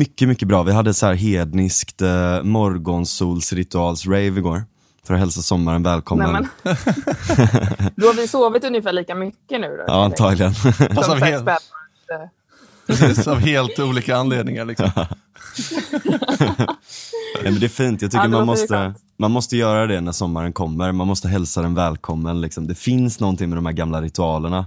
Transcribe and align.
mycket, 0.00 0.28
mycket 0.28 0.48
bra. 0.48 0.62
Vi 0.62 0.72
hade 0.72 0.94
så 0.94 1.06
här 1.06 1.14
hedniskt 1.14 2.02
uh, 2.02 2.08
morgonsolsrituals-rave 2.42 4.38
igår. 4.38 4.64
För 5.04 5.14
att 5.14 5.20
hälsa 5.20 5.42
sommaren 5.42 5.82
välkommen. 5.82 6.32
Nej, 6.32 6.42
men. 6.62 6.76
då 7.96 8.06
har 8.06 8.14
vi 8.14 8.28
sovit 8.28 8.64
ungefär 8.64 8.92
lika 8.92 9.14
mycket 9.14 9.60
nu 9.60 9.76
då? 9.76 9.84
Ja, 9.86 10.04
antagligen. 10.04 10.54
Fast 10.54 11.10
av, 11.10 11.20
helt, 11.20 11.48
precis, 12.86 13.26
av 13.34 13.38
helt 13.38 13.78
olika 13.78 14.16
anledningar. 14.16 14.64
Liksom. 14.64 14.90
Nej, 17.34 17.52
men 17.52 17.60
det 17.60 17.66
är 17.66 17.68
fint, 17.68 18.02
jag 18.02 18.10
tycker 18.10 18.24
Ja, 18.24 18.28
man, 18.28 18.46
måste, 18.46 18.94
man 19.16 19.30
måste 19.30 19.56
göra 19.56 19.86
det 19.86 20.00
när 20.00 20.12
sommaren 20.12 20.52
kommer. 20.52 20.92
Man 20.92 21.06
måste 21.06 21.28
hälsa 21.28 21.62
den 21.62 21.74
välkommen. 21.74 22.40
Liksom. 22.40 22.66
Det 22.66 22.74
finns 22.74 23.20
någonting 23.20 23.48
med 23.48 23.58
de 23.58 23.66
här 23.66 23.72
gamla 23.72 24.02
ritualerna. 24.02 24.66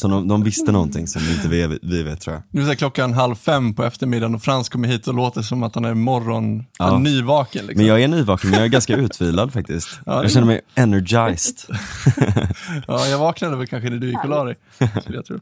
Så 0.00 0.08
de, 0.08 0.28
de 0.28 0.42
visste 0.44 0.72
någonting 0.72 1.06
som 1.06 1.22
inte 1.22 1.48
vi, 1.48 1.78
vi 1.82 2.02
vet 2.02 2.20
tror 2.20 2.34
jag. 2.34 2.42
Nu 2.50 2.62
är 2.62 2.66
det 2.66 2.76
klockan 2.76 3.12
halv 3.12 3.34
fem 3.34 3.74
på 3.74 3.84
eftermiddagen 3.84 4.34
och 4.34 4.42
Frans 4.42 4.68
kommer 4.68 4.88
hit 4.88 5.08
och 5.08 5.14
låter 5.14 5.42
som 5.42 5.62
att 5.62 5.74
han 5.74 5.84
är 5.84 5.94
morgon, 5.94 6.64
Ja. 6.78 6.98
nyvaken. 6.98 7.66
Liksom. 7.66 7.76
Men 7.78 7.86
jag 7.86 8.02
är 8.02 8.08
nyvaken, 8.08 8.50
men 8.50 8.58
jag 8.58 8.64
är 8.66 8.70
ganska 8.70 8.96
utvilad 8.96 9.52
faktiskt. 9.58 10.00
Ja, 10.06 10.22
jag 10.22 10.30
känner 10.32 10.46
mig 10.46 10.60
energized. 10.74 11.56
Ja, 12.88 13.06
jag 13.06 13.18
vaknade 13.18 13.56
väl 13.56 13.66
kanske 13.66 13.90
när 13.90 13.96
du 13.98 14.06
gick 14.10 14.24
och 14.24 14.28
la 14.30 14.44
dig. 14.44 14.56
skulle 15.02 15.16
jag 15.18 15.24
tro. 15.24 15.38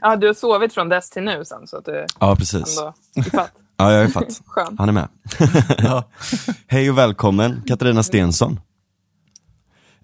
Ja, 0.00 0.16
du 0.16 0.26
har 0.26 0.34
sovit 0.34 0.74
från 0.74 0.88
dess 0.88 1.10
till 1.10 1.22
nu 1.22 1.44
sen, 1.44 1.66
så 1.66 1.76
att 1.76 1.84
du 1.84 2.06
Ja, 2.20 2.36
precis. 2.36 2.78
ändå 2.78 2.94
ifatt. 3.14 3.52
Ja, 3.76 3.92
jag 3.92 4.02
är 4.04 4.08
fatt. 4.08 4.40
Skönt. 4.46 4.78
Han 4.78 4.88
är 4.88 4.92
med. 4.92 5.08
Ja. 5.78 6.08
Hej 6.66 6.90
och 6.90 6.98
välkommen, 6.98 7.62
Katarina 7.66 8.02
Stensson. 8.02 8.60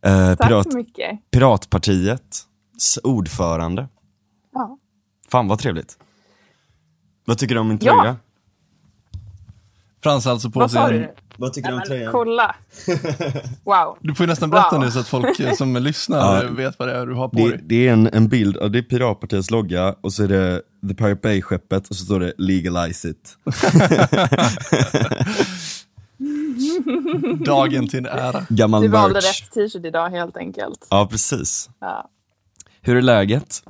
Eh, 0.02 0.34
Tack 0.34 0.48
Pirat, 0.48 0.70
så 0.72 0.76
mycket. 0.76 1.10
Piratpartiets 1.30 2.44
ordförande. 3.02 3.88
Ja. 4.54 4.78
Fan 5.30 5.48
vad 5.48 5.58
trevligt. 5.58 5.98
Vad 7.24 7.38
tycker 7.38 7.54
du 7.54 7.60
om 7.60 7.68
min 7.68 7.78
Ja. 7.82 8.00
tröja? 8.02 8.16
Frans 10.02 10.24
har 10.24 10.32
alltså 10.32 10.50
på 10.50 10.60
Vad 10.60 10.70
sig 10.70 10.82
en... 10.82 10.88
du? 10.92 11.14
Vad 11.36 11.52
tycker 11.52 11.72
Men, 12.02 12.12
kolla. 12.12 12.54
Wow. 13.64 13.98
Du 14.00 14.14
får 14.14 14.24
ju 14.24 14.28
nästan 14.30 14.50
berätta 14.50 14.70
Wow. 14.76 14.80
nu 14.84 14.90
så 14.90 14.98
att 14.98 15.08
folk 15.08 15.40
eh, 15.40 15.54
som 15.54 15.76
lyssnar 15.76 16.42
Ja. 16.44 16.50
vet 16.50 16.78
vad 16.78 16.88
det 16.88 16.94
är 16.96 17.06
du 17.06 17.14
har 17.14 17.28
på 17.28 17.36
Det, 17.38 17.48
dig. 17.48 17.60
det 17.62 17.88
är 17.88 17.92
en, 17.92 18.06
en 18.12 18.28
bild, 18.28 18.56
ja, 18.60 18.68
det 18.68 18.78
är 18.78 18.82
Piratpartiets 18.82 19.50
logga 19.50 19.94
och 20.00 20.12
så 20.12 20.24
är 20.24 20.28
det 20.28 20.62
The 20.88 20.94
Pirate 20.94 21.20
Bay-skeppet 21.22 21.88
och 21.88 21.96
så 21.96 22.04
står 22.04 22.20
det 22.20 22.32
Legalize 22.38 23.08
it. 23.08 23.36
Dagen 27.46 27.88
till 27.88 27.98
en 27.98 28.06
ära. 28.06 28.46
Gammal 28.48 28.82
Du 28.82 28.88
valde 28.88 29.14
merch. 29.14 29.42
rätt 29.42 29.50
t-shirt 29.52 29.84
idag 29.84 30.10
helt 30.10 30.36
enkelt. 30.36 30.86
Ja, 30.90 31.08
precis. 31.10 31.70
Ja. 31.80 32.08
Hur 32.82 32.96
är 32.96 33.02
läget? 33.02 33.62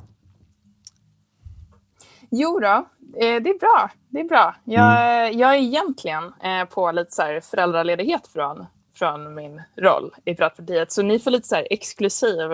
Jo 2.31 2.59
då, 2.59 2.67
eh, 2.67 3.41
det 3.41 3.49
är 3.49 3.59
bra. 3.59 3.89
Det 4.09 4.19
är 4.19 4.23
bra. 4.23 4.55
Jag, 4.63 4.83
Mm. 5.25 5.39
jag 5.39 5.55
är 5.55 5.59
egentligen 5.59 6.23
eh, 6.43 6.65
på 6.65 6.91
lite 6.91 7.11
så 7.11 7.39
föräldraledighet 7.51 8.27
från, 8.27 8.65
från 8.95 9.35
min 9.35 9.61
roll 9.77 10.11
i 10.25 10.35
Piratpartiet. 10.35 10.91
Så 10.91 11.01
ni 11.01 11.19
får 11.19 11.31
lite 11.31 11.47
så 11.47 11.55
exklusiv 11.69 12.51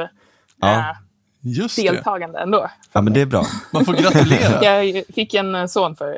Ja. 0.62 0.80
eh, 0.80 0.96
Just 1.42 1.76
det. 1.76 1.82
deltagande 1.92 2.40
ändå. 2.40 2.70
Ja, 2.94 3.02
men 3.02 3.14
det 3.14 3.22
är 3.22 3.26
bra. 3.26 3.44
Man 3.74 3.86
får 3.86 3.94
gratulera. 3.94 4.64
Jag 4.84 5.04
fick 5.16 5.34
en 5.34 5.70
son 5.70 5.96
för 5.96 6.16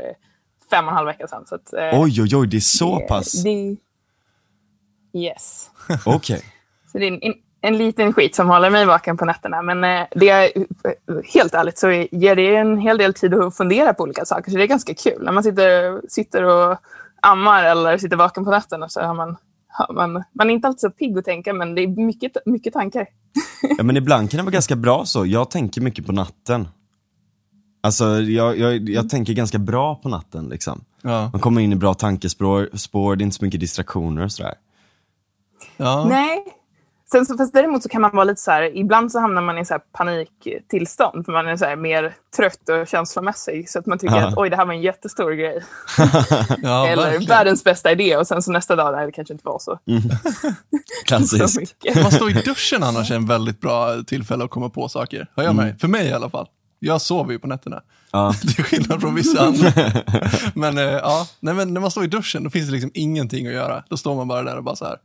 fem 0.70 0.86
och 0.86 0.92
en 0.92 0.96
halv 0.96 1.08
vecka 1.08 1.28
sedan. 1.28 1.46
Så 1.48 1.56
att, 1.56 1.74
Oj, 1.94 2.22
oj, 2.22 2.36
oj, 2.36 2.48
det 2.48 2.58
är 2.58 2.62
så 2.62 3.00
pass. 3.00 3.44
Det, 3.44 3.78
yes. 5.20 5.70
Okej. 6.06 6.44
Så 6.92 6.98
det 6.98 7.06
är 7.06 7.12
en, 7.12 7.20
en, 7.22 7.34
en 7.62 7.78
liten 7.78 8.14
skit 8.14 8.36
som 8.36 8.48
håller 8.48 8.70
mig 8.70 8.86
vaken 8.86 9.18
på 9.18 9.26
nätterna. 9.26 9.62
Men 9.62 9.84
eh, 9.84 10.08
det 10.12 10.30
är, 10.30 10.52
helt 11.34 11.54
ärligt 11.54 11.78
så 11.78 11.92
ger 11.92 12.36
det 12.36 12.56
en 12.56 12.78
hel 12.78 12.98
del 12.98 13.14
tid 13.14 13.34
att 13.34 13.58
fundera 13.58 13.94
på 13.94 14.04
olika 14.04 14.26
saker. 14.26 14.52
Så 14.52 14.58
det 14.58 14.64
är 14.64 14.68
ganska 14.68 14.94
kul. 14.94 15.24
När 15.24 15.32
man 15.32 15.44
sitter, 15.44 16.02
sitter 16.10 16.44
och 16.44 16.78
ammar 17.22 17.64
eller 17.64 17.98
sitter 17.98 18.16
vaken 18.16 18.46
på 18.46 18.52
nätterna 18.52 18.90
så 18.90 19.02
har 19.02 19.14
man, 19.14 19.38
har 19.68 19.94
man, 19.94 20.24
man 20.34 20.50
är 20.50 20.54
inte 20.54 20.68
alltid 20.68 20.80
så 20.80 20.90
pigg 20.90 21.18
att 21.18 21.26
tänka 21.26 21.54
men 21.54 21.76
det 21.76 21.82
är 21.82 21.88
mycket, 21.88 22.32
mycket 22.46 22.74
tankar. 22.74 23.08
Ja, 23.78 23.84
men 23.84 23.98
ibland 23.98 24.32
kan 24.32 24.38
det 24.38 24.44
vara 24.44 24.52
ganska 24.52 24.76
bra 24.76 25.06
så. 25.06 25.26
Jag 25.26 25.52
tänker 25.52 25.82
mycket 25.82 26.06
på 26.06 26.12
natten. 26.12 26.68
Alltså, 27.84 28.06
jag, 28.06 28.58
jag, 28.58 28.90
jag 28.90 29.10
tänker 29.10 29.34
ganska 29.34 29.60
bra 29.60 29.96
på 29.96 30.10
natten 30.10 30.50
liksom. 30.50 30.84
Ja. 31.02 31.30
Man 31.34 31.42
kommer 31.42 31.62
in 31.62 31.74
i 31.74 31.76
bra 31.76 31.94
tankespår, 31.94 32.70
spår, 32.74 33.16
det 33.16 33.22
är 33.22 33.24
inte 33.24 33.38
så 33.38 33.46
mycket 33.46 33.60
distraktioner 33.60 34.24
och 34.24 34.32
sådär. 34.32 34.54
Ja. 35.78 36.06
Nej. 36.10 36.46
Sen 37.12 37.26
så, 37.26 37.38
fast 37.38 37.54
däremot 37.54 37.84
så 37.84 37.90
kan 37.90 38.02
man 38.02 38.12
vara 38.14 38.24
lite 38.24 38.42
så 38.42 38.52
här, 38.52 38.78
ibland 38.78 39.12
så 39.12 39.20
hamnar 39.20 39.42
man 39.42 39.58
i 39.58 39.66
så 39.66 39.74
här 39.74 39.82
paniktillstånd 39.98 41.26
för 41.26 41.32
man 41.32 41.48
är 41.48 41.58
så 41.58 41.66
här 41.66 41.76
mer 41.76 42.14
trött 42.38 42.70
och 42.70 42.88
känslomässig 42.88 43.70
så 43.70 43.80
att 43.80 43.86
man 43.86 43.98
tycker 44.00 44.16
Ja. 44.16 44.28
att 44.28 44.38
oj 44.38 44.50
det 44.50 44.56
här 44.56 44.66
var 44.66 44.74
en 44.74 44.82
jättestor 44.82 45.32
grej. 45.32 45.64
Ja, 46.64 46.88
Eller 46.88 47.04
verkligen. 47.04 47.30
världens 47.30 47.64
bästa 47.64 47.92
idé 47.92 48.18
och 48.18 48.28
sen 48.28 48.42
så 48.44 48.52
nästa 48.52 48.76
dag, 48.76 48.96
nej 48.96 49.06
det 49.06 49.12
kanske 49.12 49.34
inte 49.34 49.46
var 49.48 49.60
så, 49.60 49.72
så 50.32 51.06
Klassiskt. 51.06 51.60
mycket. 51.60 52.02
Man 52.04 52.12
står 52.12 52.30
i 52.30 52.34
duschen 52.34 52.84
annars 52.84 53.12
är 53.12 53.16
en 53.16 53.26
väldigt 53.28 53.60
bra 53.62 54.04
tillfälle 54.08 54.44
att 54.44 54.50
komma 54.50 54.70
på 54.70 54.90
saker. 54.90 55.28
Har 55.36 55.44
jag 55.44 55.56
med? 55.56 55.80
För 55.82 55.88
mig 55.88 56.08
i 56.08 56.14
alla 56.14 56.30
fall. 56.30 56.48
Jag 56.80 57.02
sover 57.02 57.32
ju 57.32 57.40
på 57.40 57.48
nätterna. 57.48 57.82
Ja. 58.12 58.34
Till 58.56 58.64
skillnad 58.64 59.02
från 59.02 59.16
vissa 59.16 59.42
andra. 59.46 59.72
Men 60.56 60.78
eh, 60.78 60.84
ja, 60.84 61.28
nej, 61.40 61.54
men 61.54 61.74
när 61.74 61.82
man 61.82 61.92
står 61.92 62.04
i 62.04 62.08
duschen 62.08 62.44
då 62.44 62.50
finns 62.50 62.66
det 62.68 62.72
liksom 62.72 62.92
ingenting 62.94 63.48
att 63.48 63.54
göra. 63.54 63.84
Då 63.90 63.98
står 63.98 64.16
man 64.16 64.28
bara 64.28 64.44
där 64.44 64.58
och 64.58 64.64
bara 64.64 64.76
så 64.76 64.86
här. 64.86 64.98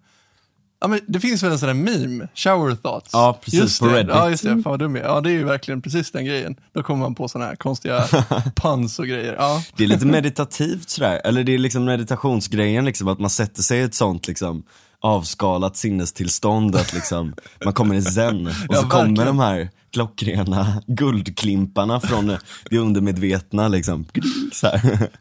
Ja, 0.81 0.89
men 0.89 1.01
det 1.09 1.21
finns 1.21 1.43
väl 1.43 1.53
en 1.53 1.59
sån 1.59 1.67
där 1.67 1.75
meme, 1.75 2.29
shower 2.35 2.75
thoughts. 2.75 3.11
Ja, 3.13 3.39
precis, 3.45 3.61
just 3.61 3.81
på 3.81 3.87
det. 3.87 3.93
Reddit. 3.95 4.15
Ja, 4.15 4.31
just 4.31 4.43
det. 4.43 4.49
Fan 4.49 4.63
vad 4.63 4.79
dum 4.79 4.97
jag. 4.97 5.05
Ja, 5.07 5.21
det 5.21 5.31
är 5.31 5.33
ju 5.33 5.45
verkligen 5.45 5.83
precis 5.83 6.11
den 6.11 6.25
grejen. 6.25 6.57
Då 6.73 6.83
kommer 6.83 7.01
man 7.01 7.15
på 7.15 7.29
såna 7.29 7.45
här 7.45 7.57
konstiga 7.57 8.05
puns 8.57 8.99
och 8.99 9.07
grejer. 9.07 9.35
Ja, 9.39 9.63
Det 9.77 9.85
är 9.85 9.89
lite 9.89 10.07
meditativt 10.07 10.91
sådär, 10.91 11.21
eller 11.25 11.45
det 11.45 11.55
är 11.55 11.59
liksom 11.59 11.85
meditationsgrejen 11.85 12.85
liksom, 12.85 13.09
att 13.09 13.19
man 13.19 13.31
sätter 13.31 13.63
sig 13.63 13.79
i 13.79 13.83
ett 13.83 13.95
sånt 13.95 14.29
liksom 14.29 14.63
avskalat 15.01 15.77
sinnestillstånd, 15.77 16.77
att 16.77 16.93
liksom 16.93 17.35
man 17.65 17.73
kommer 17.75 17.95
i 17.95 18.03
zen 18.03 18.47
och 18.47 18.53
Ja, 18.69 18.77
så 18.83 18.89
kommer 18.89 19.05
verkligen. 19.07 19.27
de 19.27 19.39
här 19.39 19.71
klockrena 19.93 20.83
guldklimparna 20.87 22.01
från 22.01 22.37
det 22.71 22.79
undermedvetna 22.79 23.69
liksom. 23.69 24.05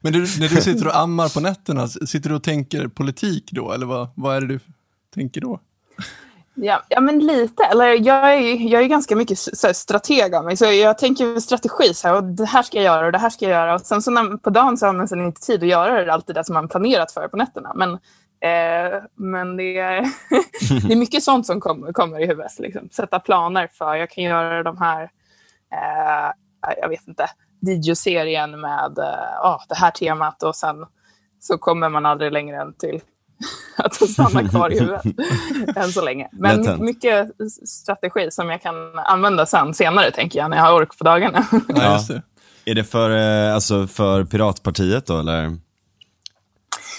Men 0.01 0.13
du, 0.13 0.19
när 0.19 0.49
du 0.55 0.61
sitter 0.61 0.87
och 0.87 0.97
ammar 0.97 1.29
på 1.29 1.39
nätterna, 1.39 1.87
sitter 1.87 2.29
du 2.29 2.35
och 2.35 2.43
tänker 2.43 2.87
politik 2.87 3.49
då? 3.51 3.71
Eller 3.73 3.85
vad, 3.85 4.09
vad 4.15 4.35
är 4.37 4.41
det 4.41 4.47
du 4.47 4.59
tänker 5.15 5.41
då? 5.41 5.59
Ja, 6.57 6.81
ja, 6.89 7.01
men 7.01 7.19
lite. 7.19 7.63
Eller 7.63 7.85
jag 7.85 8.33
är, 8.33 8.39
ju- 8.39 8.67
jag 8.67 8.81
är 8.81 8.87
ganska 8.87 9.15
mycket 9.15 9.39
så 9.39 9.67
här, 9.67 9.73
strateg 9.73 10.35
av 10.35 10.45
mig. 10.45 10.57
Så 10.57 10.65
jag 10.65 10.97
tänker 10.97 11.39
strategi. 11.39 11.93
Så 11.93 12.07
här, 12.07 12.15
och 12.15 12.23
det 12.23 12.45
här 12.45 12.63
ska 12.63 12.77
jag 12.77 12.85
göra 12.85 13.05
och 13.05 13.11
det 13.11 13.17
här 13.17 13.29
ska 13.29 13.45
jag 13.45 13.51
göra. 13.51 13.75
Och 13.75 13.81
sen 13.81 14.01
så 14.01 14.11
när, 14.11 14.37
på 14.37 14.49
dagen 14.49 14.77
så 14.77 14.85
har 14.85 14.93
man 14.93 15.07
sen 15.07 15.25
inte 15.25 15.41
tid 15.41 15.63
att 15.63 15.69
göra 15.69 16.05
det, 16.05 16.13
allt 16.13 16.27
det 16.27 16.33
där 16.33 16.43
som 16.43 16.53
man 16.53 16.67
planerat 16.67 17.11
för 17.11 17.27
på 17.27 17.37
nätterna. 17.37 17.71
Men, 17.75 17.91
eh, 17.91 19.01
men 19.15 19.57
det, 19.57 19.77
är, 19.77 20.01
det 20.87 20.93
är 20.93 20.97
mycket 20.97 21.23
sånt 21.23 21.45
som 21.45 21.59
kommer, 21.61 21.91
kommer 21.93 22.19
i 22.19 22.27
huvudet. 22.27 22.59
Liksom. 22.59 22.89
Sätta 22.91 23.19
planer 23.19 23.69
för, 23.73 23.95
jag 23.95 24.09
kan 24.09 24.23
göra 24.23 24.63
de 24.63 24.77
här, 24.77 25.03
eh, 25.73 26.31
jag 26.81 26.89
vet 26.89 27.07
inte, 27.07 27.29
videoserien 27.61 28.61
med 28.61 28.97
eh, 28.97 29.39
ah, 29.41 29.59
det 29.69 29.75
här 29.75 29.91
temat 29.91 30.43
och 30.43 30.55
sen 30.55 30.85
så 31.39 31.57
kommer 31.57 31.89
man 31.89 32.05
aldrig 32.05 32.31
längre 32.31 32.61
än 32.61 32.73
till 32.73 33.01
att 33.77 34.09
stanna 34.09 34.49
kvar 34.49 34.73
i 34.73 34.79
huvudet 34.79 35.05
än 35.75 35.91
så 35.91 36.01
länge. 36.01 36.29
Men 36.31 36.57
Lätt 36.57 36.67
hänt. 36.67 36.81
mycket 36.81 37.31
strategi 37.65 38.31
som 38.31 38.49
jag 38.49 38.61
kan 38.61 38.99
använda 38.99 39.45
sen 39.45 39.73
senare, 39.73 40.11
tänker 40.11 40.39
jag, 40.39 40.49
när 40.49 40.57
jag 40.57 40.63
har 40.63 40.73
ork 40.73 40.97
på 40.97 41.03
dagarna. 41.03 41.45
Ja, 41.67 41.99
det. 42.07 42.21
Är 42.71 42.75
det 42.75 42.83
för, 42.83 43.09
eh, 43.09 43.55
alltså 43.55 43.87
för 43.87 44.23
Piratpartiet 44.23 45.05
då 45.05 45.19
eller? 45.19 45.57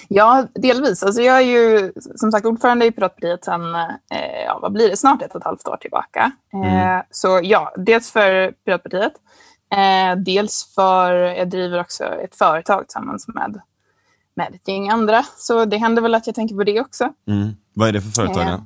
ja, 0.08 0.46
delvis. 0.54 1.02
Alltså 1.02 1.22
jag 1.22 1.36
är 1.36 1.40
ju 1.40 1.92
som 2.16 2.32
sagt 2.32 2.46
ordförande 2.46 2.86
i 2.86 2.92
Piratpartiet 2.92 3.44
sedan, 3.44 3.74
eh, 3.74 4.42
ja, 4.46 4.58
vad 4.62 4.72
blir 4.72 4.90
det, 4.90 4.96
snart 4.96 5.22
ett 5.22 5.34
och 5.34 5.40
ett 5.40 5.44
halvt 5.44 5.68
år 5.68 5.76
tillbaka. 5.76 6.32
Eh, 6.52 7.02
så 7.10 7.40
ja, 7.42 7.74
dels 7.76 8.10
för 8.10 8.52
Piratpartiet. 8.64 9.12
Eh, 9.72 10.16
dels 10.16 10.74
för, 10.74 11.12
jag 11.12 11.50
driver 11.50 11.80
också 11.80 12.04
ett 12.04 12.36
företag 12.36 12.88
tillsammans 12.88 13.28
med, 13.28 13.60
med 14.36 14.54
ett 14.54 14.68
gäng 14.68 14.88
andra. 14.88 15.22
Så 15.36 15.64
det 15.64 15.76
händer 15.76 16.02
väl 16.02 16.14
att 16.14 16.26
jag 16.26 16.34
tänker 16.36 16.54
på 16.54 16.64
det 16.64 16.80
också. 16.80 17.12
Mm. 17.28 17.48
Vad 17.74 17.88
är 17.88 17.92
det 17.92 18.00
för 18.00 18.10
företag? 18.10 18.48
Eh? 18.48 18.60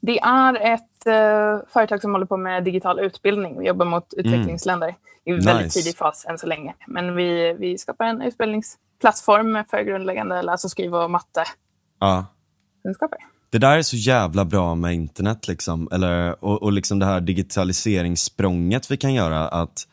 Det 0.00 0.18
är 0.20 0.54
ett 0.74 1.06
eh, 1.06 1.68
företag 1.72 2.00
som 2.00 2.12
håller 2.12 2.26
på 2.26 2.36
med 2.36 2.64
digital 2.64 3.00
utbildning. 3.00 3.58
Vi 3.58 3.66
jobbar 3.66 3.86
mot 3.86 4.14
utvecklingsländer 4.16 4.94
i 5.24 5.32
väldigt 5.32 5.48
Mm. 5.50 5.62
Nice. 5.64 5.80
tidig 5.80 5.96
fas 5.96 6.26
än 6.28 6.38
så 6.38 6.46
länge. 6.46 6.74
Men 6.86 7.16
vi, 7.16 7.56
vi 7.58 7.78
skapar 7.78 8.04
en 8.04 8.22
utbildningsplattform 8.22 9.64
för 9.70 9.82
grundläggande 9.82 10.42
läs 10.42 10.64
och 10.64 10.70
skriva 10.70 11.04
och 11.04 11.10
mattekunskaper. 11.10 13.18
Ja. 13.20 13.26
Det 13.50 13.58
där 13.58 13.78
är 13.78 13.82
så 13.82 13.96
jävla 13.96 14.44
bra 14.44 14.74
med 14.74 14.94
internet 14.94 15.48
liksom, 15.48 15.88
eller, 15.92 16.44
och, 16.44 16.62
och 16.62 16.72
liksom 16.72 16.98
det 16.98 17.06
här 17.06 17.20
digitaliseringssprånget 17.20 18.90
vi 18.90 18.96
kan 18.96 19.14
göra 19.14 19.48
att 19.48 19.88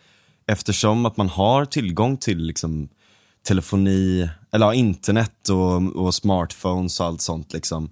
eftersom 0.46 1.06
att 1.06 1.18
man 1.18 1.30
har 1.30 1.66
tillgång 1.66 2.18
till 2.18 2.38
liksom 2.38 2.90
telefoni, 3.48 4.30
eller 4.52 4.66
ja, 4.66 4.74
internet 4.74 5.50
och, 5.50 6.06
och 6.06 6.16
smartphones 6.16 7.00
och 7.00 7.06
allt 7.06 7.22
sånt 7.22 7.54
liksom. 7.54 7.90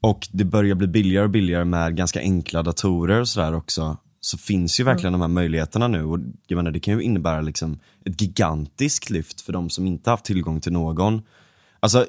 Och 0.00 0.28
det 0.32 0.44
börjar 0.44 0.74
bli 0.74 0.86
billigare 0.86 1.24
och 1.24 1.30
billigare 1.30 1.64
med 1.64 1.96
ganska 1.96 2.20
enkla 2.20 2.62
datorer 2.62 3.20
och 3.20 3.28
sådär 3.28 3.54
också. 3.54 3.96
så 4.20 4.38
finns 4.38 4.80
ju 4.80 4.84
verkligen 4.84 5.12
de 5.12 5.20
här 5.20 5.28
möjligheterna 5.28 5.88
nu 5.88 6.04
och 6.04 6.18
jag 6.46 6.56
menar, 6.56 6.70
det 6.70 6.80
kan 6.80 6.94
ju 6.94 7.02
innebära 7.02 7.40
liksom 7.40 7.78
ett 8.04 8.20
gigantiskt 8.20 9.10
lyft 9.10 9.40
för 9.40 9.52
de 9.52 9.70
som 9.70 9.86
inte 9.86 10.10
haft 10.10 10.24
tillgång 10.24 10.60
till 10.60 10.72
någon. 10.72 11.22
Alltså, 11.80 12.06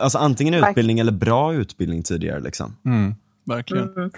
alltså 0.00 0.18
antingen 0.18 0.54
utbildning 0.54 0.98
eller 0.98 1.12
bra 1.12 1.54
utbildning 1.54 2.02
tidigare. 2.02 2.40
Liksom. 2.40 2.76
Mm, 2.84 3.14
verkligen. 3.44 3.96
Mm. 3.96 4.10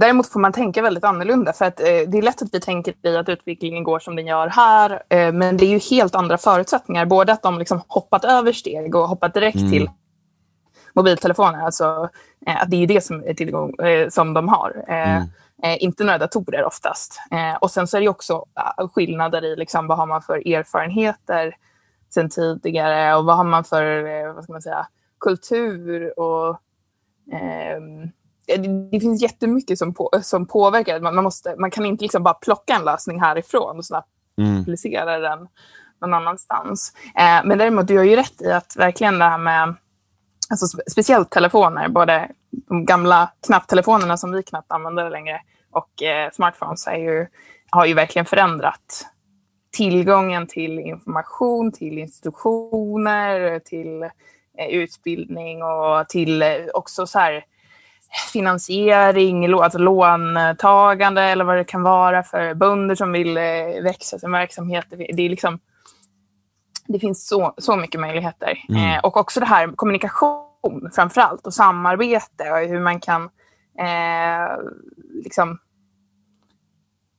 Däremot 0.00 0.26
får 0.28 0.40
man 0.40 0.52
tänka 0.52 0.82
väldigt 0.82 1.04
annorlunda 1.04 1.52
för 1.52 1.64
att 1.64 1.80
eh, 1.80 1.84
det 1.86 2.18
är 2.18 2.22
lätt 2.22 2.42
att 2.42 2.54
vi 2.54 2.60
tänker 2.60 2.94
i 3.02 3.16
att 3.16 3.28
utvecklingen 3.28 3.84
går 3.84 3.98
som 3.98 4.16
den 4.16 4.26
gör 4.26 4.46
här. 4.48 5.02
Eh, 5.08 5.32
men 5.32 5.56
det 5.56 5.64
är 5.64 5.70
ju 5.70 5.78
helt 5.78 6.14
andra 6.14 6.38
förutsättningar. 6.38 7.06
Både 7.06 7.32
att 7.32 7.42
de 7.42 7.58
liksom 7.58 7.82
hoppat 7.88 8.24
över 8.24 8.52
steg 8.52 8.94
och 8.94 9.08
hoppat 9.08 9.34
direkt 9.34 9.56
Mm. 9.56 9.70
till 9.70 9.90
mobiltelefoner. 10.94 11.64
Alltså, 11.64 12.08
eh, 12.46 12.62
att 12.62 12.70
det 12.70 12.76
är 12.82 12.86
det 12.86 13.00
som, 13.00 13.22
är 13.26 13.34
tillgång, 13.34 13.74
eh, 13.74 14.08
som 14.08 14.34
de 14.34 14.48
har. 14.48 14.84
Eh, 14.88 15.16
Mm. 15.16 15.28
eh, 15.62 15.82
inte 15.84 16.04
några 16.04 16.18
datorer 16.18 16.64
oftast. 16.64 17.20
Och 17.60 17.70
sen 17.70 17.86
så 17.86 17.96
är 17.96 18.00
det 18.00 18.08
också 18.08 18.44
eh, 18.78 18.88
skillnader 18.88 19.44
i 19.44 19.56
liksom, 19.56 19.86
vad 19.86 19.98
har 19.98 20.06
man 20.06 20.22
för 20.22 20.48
erfarenheter 20.54 21.56
sen 22.14 22.30
tidigare 22.30 23.14
och 23.16 23.24
vad 23.24 23.36
har 23.36 23.44
man 23.44 23.64
för 23.64 24.32
vad 24.34 24.44
ska 24.44 24.52
man 24.52 24.62
säga, 24.62 24.86
kultur 25.20 26.20
och 26.20 26.60
ehm, 27.32 28.10
det, 28.46 29.00
finns 29.00 29.22
jättemycket 29.22 29.78
som, 29.78 29.94
på, 29.94 30.10
som 30.22 30.46
påverkar. 30.46 31.00
Man, 31.00 31.14
man, 31.14 31.24
måste, 31.24 31.56
man 31.58 31.70
kan 31.70 31.86
inte 31.86 32.04
liksom 32.04 32.22
bara 32.22 32.34
plocka 32.34 32.74
en 32.74 32.84
lösning 32.84 33.20
härifrån 33.20 33.78
och 33.78 33.84
snabbt 33.84 34.08
Mm. 34.38 34.60
applicera 34.60 35.18
den 35.18 35.48
någon 36.00 36.14
annanstans. 36.14 36.92
Eh, 37.14 37.40
men 37.44 37.58
däremot, 37.58 37.86
du 37.86 37.96
har 37.96 38.04
ju 38.04 38.16
rätt 38.16 38.42
i 38.42 38.52
att 38.52 38.76
verkligen 38.76 39.18
det 39.18 39.24
här 39.24 39.38
med 39.38 39.74
alltså, 40.50 40.76
spe- 40.76 40.90
speciellt 40.90 41.30
telefoner, 41.30 41.88
både 41.88 42.28
de 42.50 42.84
gamla 42.84 43.32
knapptelefonerna 43.46 44.16
som 44.16 44.32
vi 44.32 44.42
knappt 44.42 44.72
använder 44.72 45.10
längre 45.10 45.40
och 45.70 46.02
eh, 46.02 46.30
smartphones 46.32 46.86
ju, 46.86 47.26
har 47.70 47.86
ju 47.86 47.94
verkligen 47.94 48.26
förändrat 48.26 49.06
tillgången 49.72 50.46
till 50.46 50.78
information, 50.78 51.72
till 51.72 51.98
institutioner, 51.98 53.58
till 53.58 54.02
eh, 54.58 54.68
utbildning 54.70 55.62
och 55.62 56.08
till 56.08 56.42
eh, 56.42 56.48
också 56.74 57.06
så 57.06 57.18
här 57.18 57.44
finansiering, 58.32 59.54
alltså 59.54 59.78
låntagande 59.78 61.22
eller 61.22 61.44
vad 61.44 61.56
det 61.56 61.64
kan 61.64 61.82
vara 61.82 62.22
för 62.22 62.54
bönder 62.54 62.94
som 62.94 63.12
vill 63.12 63.36
eh, 63.36 63.82
växa 63.82 64.18
sin 64.18 64.32
verksamhet. 64.32 64.86
Det, 64.90 64.96
det 64.96 65.22
är 65.22 65.28
liksom 65.28 65.58
det 66.88 66.98
finns 66.98 67.28
så, 67.28 67.54
så 67.58 67.76
mycket 67.76 68.00
möjligheter. 68.00 68.58
Mm. 68.68 68.94
Eh, 68.94 69.00
och 69.00 69.16
också 69.16 69.40
det 69.40 69.46
här 69.46 69.66
med 69.66 69.76
kommunikation 69.76 70.90
framför 70.94 71.20
allt 71.20 71.46
och 71.46 71.54
samarbete 71.54 72.50
och 72.50 72.58
hur 72.58 72.80
man 72.80 73.00
kan 73.00 73.22
eh, 73.78 74.56
liksom 75.24 75.58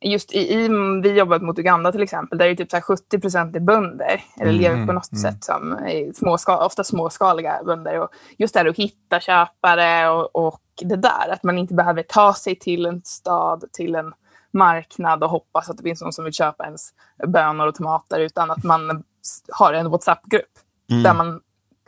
Just 0.02 0.34
i, 0.34 0.54
i, 0.54 0.68
vi 1.04 1.12
jobbat 1.12 1.42
mot 1.42 1.60
Uganda 1.60 1.92
till 1.92 2.04
exempel, 2.04 2.38
där 2.38 2.46
är 2.46 2.50
det 2.50 2.56
typ 2.56 2.72
så 2.72 2.78
här 2.78 2.82
70 2.82 3.20
procent 3.20 3.56
är 3.56 3.60
bönder, 3.60 4.24
eller 4.40 4.52
Mm, 4.52 4.62
lever 4.62 4.86
på 4.86 4.94
något 4.94 5.12
mm. 5.12 5.22
sätt 5.22 5.44
som 5.44 5.72
är 5.72 6.14
småska, 6.14 6.58
ofta 6.58 6.84
småskaliga 6.84 7.64
bönder. 7.66 8.00
Och 8.00 8.10
just 8.38 8.54
det 8.54 8.60
här 8.60 8.68
att 8.68 8.78
hitta 8.78 9.20
köpare 9.20 10.10
och, 10.10 10.36
och 10.36 10.62
det 10.82 10.96
där, 10.96 11.30
att 11.32 11.44
man 11.44 11.58
inte 11.58 11.74
behöver 11.74 12.04
ta 12.04 12.34
sig 12.34 12.56
till 12.56 12.86
en 12.86 13.02
stad, 13.06 13.64
till 13.74 13.96
en 13.96 14.14
marknad 14.52 15.24
och 15.24 15.30
hoppas 15.30 15.70
att 15.70 15.78
det 15.78 15.84
finns 15.84 16.02
någon 16.02 16.14
som 16.14 16.24
vill 16.24 16.34
köpa 16.34 16.66
ens 16.66 16.90
bönor 17.28 17.68
och 17.68 17.76
tomater, 17.76 18.20
utan 18.20 18.52
att 18.52 18.64
man 18.64 19.04
har 19.50 19.74
en 19.74 19.90
WhatsApp-grupp 19.90 20.52
Mm. 20.90 21.04
där 21.04 21.14
man 21.14 21.42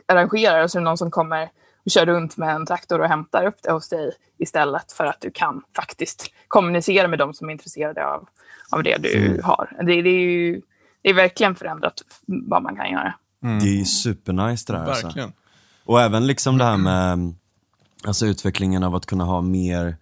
arrangerar 0.08 0.62
och 0.62 0.70
så 0.70 0.78
är 0.78 0.80
det 0.80 0.84
någon 0.84 0.98
som 0.98 1.10
kommer 1.10 1.50
och 1.84 1.90
kör 1.90 2.06
runt 2.06 2.36
med 2.36 2.54
en 2.54 2.66
traktor 2.66 3.00
och 3.00 3.08
hämtar 3.08 3.44
upp 3.46 3.56
det 3.62 3.72
hos 3.72 3.88
dig 3.88 4.12
istället 4.38 4.92
för 4.92 5.04
att 5.04 5.20
du 5.20 5.30
kan 5.30 5.62
faktiskt 5.76 6.26
kommunicera 6.48 7.08
med 7.08 7.18
dem 7.18 7.34
som 7.34 7.48
är 7.48 7.52
intresserade 7.52 8.06
av, 8.06 8.28
av 8.70 8.82
det 8.82 8.96
du 9.02 9.26
Mm. 9.26 9.44
har. 9.44 9.76
Det, 9.78 10.02
det, 10.02 10.10
är 10.10 10.20
ju, 10.20 10.60
det 11.02 11.10
är 11.10 11.14
verkligen 11.14 11.54
förändrat 11.54 11.94
vad 12.26 12.62
man 12.62 12.76
kan 12.76 12.90
göra. 12.90 13.14
Mm. 13.42 13.58
Det 13.58 13.68
är 13.68 13.78
ju 13.78 13.84
supernice 13.84 14.72
det 14.72 14.78
där. 14.78 14.84
Alltså. 14.86 15.06
Verkligen. 15.06 15.32
Och 15.84 16.00
även 16.00 16.26
liksom 16.26 16.58
det 16.58 16.64
här 16.64 16.76
med 16.76 17.34
alltså 18.04 18.26
utvecklingen 18.26 18.82
av 18.82 18.94
att 18.94 19.06
kunna 19.06 19.24
ha 19.24 19.40
mer 19.40 19.96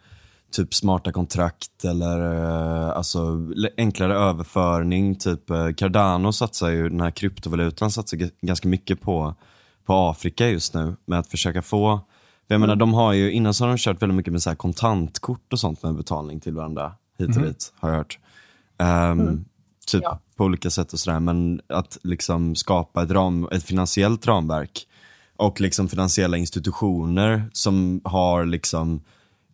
typ 0.52 0.75
smarta 0.75 1.12
kontrakt 1.12 1.84
eller 1.84 2.34
eh, 2.34 2.88
alltså 2.96 3.19
enklare 3.76 4.14
överföring. 4.14 5.14
Typ 5.14 5.50
eh, 5.50 5.72
Cardano 5.76 6.32
satsar 6.32 6.69
ju, 6.70 6.88
den 6.88 7.00
här 7.00 7.10
kryptovalutan 7.10 7.90
satsar 7.90 8.19
ganska 8.46 8.69
mycket 8.69 9.00
på, 9.00 9.34
på 9.88 9.94
Afrika 9.94 10.49
just 10.49 10.75
nu 10.75 10.96
med 11.06 11.19
att 11.19 11.26
försöka 11.26 11.62
få 11.62 12.00
för 12.46 12.55
jag 12.55 12.61
menar, 12.61 12.76
de 12.76 12.94
har 12.94 13.12
ju, 13.12 13.32
innan 13.32 13.55
så 13.55 13.64
har 13.64 13.69
de 13.69 13.79
kört 13.79 14.02
väldigt 14.02 14.17
mycket 14.17 14.32
med 14.32 14.43
så 14.43 14.56
kontantkort 14.56 15.52
och 15.52 15.61
sånt 15.61 15.82
med 15.82 15.94
betalning 15.94 16.40
till 16.40 16.55
varandra 16.55 16.93
hit 17.19 17.37
och 17.37 17.43
dit, 17.43 17.73
har 17.76 17.90
jag 17.90 17.96
hört. 17.96 18.19
Ehm, 18.79 19.44
Typ 19.87 20.02
Ja. 20.02 20.20
på 20.37 20.44
olika 20.44 20.70
sätt 20.70 20.93
och 20.93 20.99
sådär, 20.99 21.20
men 21.20 21.61
att 21.69 21.99
liksom 22.02 22.56
skapa 22.56 23.02
ett, 23.02 23.11
ram, 23.11 23.49
ett 23.52 23.64
finansiellt 23.64 24.26
ramverk 24.26 24.87
och 25.37 25.61
liksom 25.61 25.88
finansiella 25.88 26.37
institutioner 26.37 27.50
som 27.52 28.00
har 28.05 28.44
liksom 28.44 29.00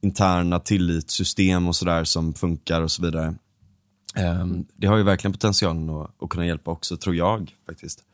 interna 0.01 0.59
tillitssystem 0.61 1.69
och 1.69 1.77
sådär 1.77 2.05
som 2.05 2.35
funkar 2.35 2.81
och 2.81 2.91
så 2.91 3.03
vidare. 3.03 3.35
Ehm, 4.15 4.67
det 4.77 4.87
har 4.87 4.97
ju 4.97 5.03
verkligen 5.03 5.33
potentialen 5.33 5.91
att, 5.91 6.23
att 6.23 6.29
kunna 6.29 6.47
hjälpa 6.47 6.71
också, 6.71 6.97
tror 6.97 7.15
jag 7.17 7.55
faktiskt. 7.67 8.05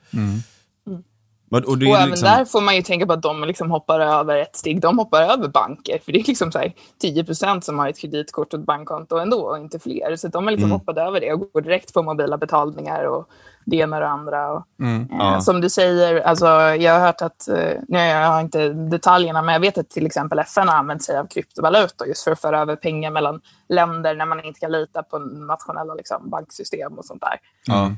Men, 1.52 1.64
och 1.64 1.78
det 1.78 1.84
är 1.84 1.88
Och 1.88 1.90
ju 1.90 1.96
även 1.96 2.10
liksom, 2.10 2.28
där 2.28 2.44
får 2.44 2.60
man 2.60 2.76
ju 2.76 2.82
tänka 2.82 3.06
på 3.06 3.12
att 3.12 3.22
de 3.22 3.44
liksom 3.44 3.70
hoppar 3.70 4.00
över 4.00 4.36
ett 4.36 4.56
steg. 4.56 4.80
De 4.80 4.98
hoppar 4.98 5.22
över 5.22 5.48
banker. 5.48 5.98
För 6.04 6.12
det 6.12 6.18
är 6.18 6.24
liksom 6.24 6.52
så 6.52 6.58
här 6.58 6.72
10 7.00 7.60
som 7.60 7.78
har 7.78 7.88
ett 7.88 7.98
kreditkort 7.98 8.54
och 8.54 8.60
ett 8.60 8.66
bankkonto 8.66 9.16
ändå, 9.18 9.40
och 9.40 9.58
inte 9.58 9.78
fler. 9.78 10.16
Så 10.16 10.28
de 10.28 10.44
har 10.44 10.50
liksom 10.50 10.70
Mm. 10.70 10.78
hoppat 10.80 10.96
över 10.98 11.20
det 11.20 11.32
och 11.32 11.52
går 11.52 11.60
direkt 11.60 11.94
på 11.94 12.02
mobila 12.02 12.38
betalningar 12.38 13.04
och 13.04 13.28
det 13.64 13.76
ena 13.76 13.96
och 13.96 14.02
det 14.02 14.08
andra. 14.08 14.52
Och, 14.52 14.64
Mm. 14.80 15.02
eh, 15.02 15.16
Ja. 15.18 15.40
Som 15.40 15.60
du 15.60 15.70
säger, 15.70 16.20
alltså, 16.20 16.46
jag 16.74 16.92
har 16.92 17.00
hört 17.00 17.22
att, 17.22 17.48
eh, 17.48 17.78
nej, 17.88 18.10
jag 18.12 18.28
har 18.28 18.40
inte 18.40 18.68
detaljerna, 18.68 19.42
men 19.42 19.52
jag 19.52 19.60
vet 19.60 19.78
att 19.78 19.90
till 19.90 20.06
exempel 20.06 20.38
FN 20.38 20.68
har 20.68 20.76
använt 20.76 21.02
sig 21.02 21.18
av 21.18 21.26
kryptovalutor 21.26 22.06
just 22.06 22.24
för 22.24 22.30
att 22.32 22.40
föra 22.40 22.60
över 22.60 22.76
pengar 22.76 23.10
mellan 23.10 23.40
länder 23.68 24.14
när 24.14 24.26
man 24.26 24.44
inte 24.44 24.60
kan 24.60 24.72
lita 24.72 25.02
på 25.02 25.18
nationella 25.18 25.94
liksom, 25.94 26.30
banksystem 26.30 26.92
och 26.98 27.04
sånt 27.04 27.20
där. 27.20 27.38
ja, 27.66 27.90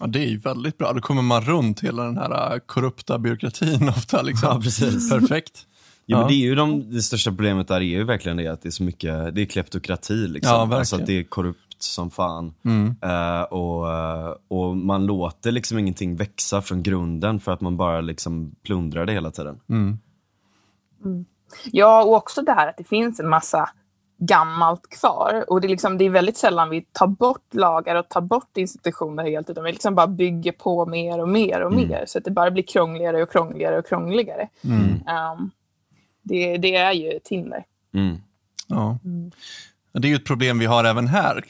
Ja, 0.00 0.06
det 0.06 0.18
är 0.18 0.26
ju 0.28 0.38
väldigt 0.38 0.78
bra. 0.78 0.92
Då 0.92 1.00
kommer 1.00 1.22
man 1.22 1.42
runt 1.44 1.80
hela 1.80 2.04
den 2.04 2.16
här 2.18 2.52
äh, 2.54 2.58
korrupta 2.58 3.18
byråkratin 3.18 3.88
ofta. 3.96 4.22
Liksom. 4.22 4.48
Ja, 4.48 4.60
precis. 4.60 5.10
Perfekt. 5.10 5.66
Ja, 6.06 6.16
men 6.16 6.22
Ja. 6.22 6.28
det 6.28 6.34
är 6.34 6.46
ju 6.46 6.54
de, 6.54 6.90
det 6.94 7.02
största 7.02 7.30
problemet 7.30 7.68
där 7.68 7.76
är 7.76 7.80
ju 7.80 8.04
verkligen 8.04 8.36
det 8.36 8.46
att 8.46 8.62
det 8.62 8.68
är 8.68 8.70
så 8.70 8.82
mycket, 8.82 9.34
det 9.34 9.42
är 9.42 9.46
kleptokrati 9.46 10.14
liksom. 10.28 10.52
Ja, 10.52 10.58
verkligen. 10.58 10.78
alltså 10.78 10.96
att 10.96 11.06
det 11.06 11.18
är 11.18 11.22
korrupt 11.24 11.82
som 11.82 12.10
fan. 12.10 12.54
Mm. 12.64 12.96
Eh, 13.02 13.42
och, 13.42 13.92
eh, 13.92 14.34
och 14.48 14.76
man 14.76 15.06
låter 15.06 15.52
liksom 15.52 15.78
ingenting 15.78 16.16
växa 16.16 16.62
från 16.62 16.82
grunden 16.82 17.40
för 17.40 17.52
att 17.52 17.60
man 17.60 17.76
bara 17.76 18.00
liksom 18.00 18.54
plundrar 18.64 19.06
det 19.06 19.12
hela 19.12 19.30
tiden. 19.30 19.60
Mm. 19.68 19.98
Ja, 21.72 22.04
och 22.04 22.14
också 22.14 22.42
det 22.42 22.52
här 22.52 22.68
att 22.68 22.76
det 22.76 22.84
finns 22.84 23.20
en 23.20 23.28
massa 23.28 23.70
gammalt 24.22 24.88
kvar. 25.00 25.44
Och 25.48 25.60
det 25.60 25.66
är, 25.66 25.68
liksom, 25.68 25.98
det 25.98 26.04
är 26.04 26.10
väldigt 26.10 26.36
sällan 26.36 26.70
vi 26.70 26.82
tar 26.92 27.06
bort 27.06 27.54
lagar 27.54 27.94
och 27.96 28.08
tar 28.08 28.20
bort 28.20 28.56
institutioner 28.56 29.24
helt, 29.24 29.50
utan 29.50 29.64
vi 29.64 29.72
liksom 29.72 29.94
bara 29.94 30.06
bygger 30.06 30.52
på 30.52 30.86
mer 30.86 31.20
och 31.20 31.28
mer 31.28 31.60
och 31.60 31.72
Mm. 31.72 31.88
mer. 31.88 32.04
Så 32.06 32.18
att 32.18 32.24
det 32.24 32.30
bara 32.30 32.50
blir 32.50 32.62
krångligare 32.62 33.22
och 33.22 33.32
krångligare 33.32 33.78
och 33.78 33.86
krångligare. 33.86 34.48
Mm. 34.64 34.82
Um, 34.88 35.50
det, 36.22 36.56
det 36.58 36.76
är 36.76 36.92
ju 36.92 37.10
ett 37.10 37.28
hinder. 37.28 37.64
Mm. 37.94 38.16
Ja. 38.66 38.98
Det 39.92 40.08
är 40.08 40.10
ju 40.10 40.16
ett 40.16 40.24
problem 40.26 40.58
vi 40.58 40.66
har 40.66 40.84
även 40.84 41.06
här, 41.08 41.44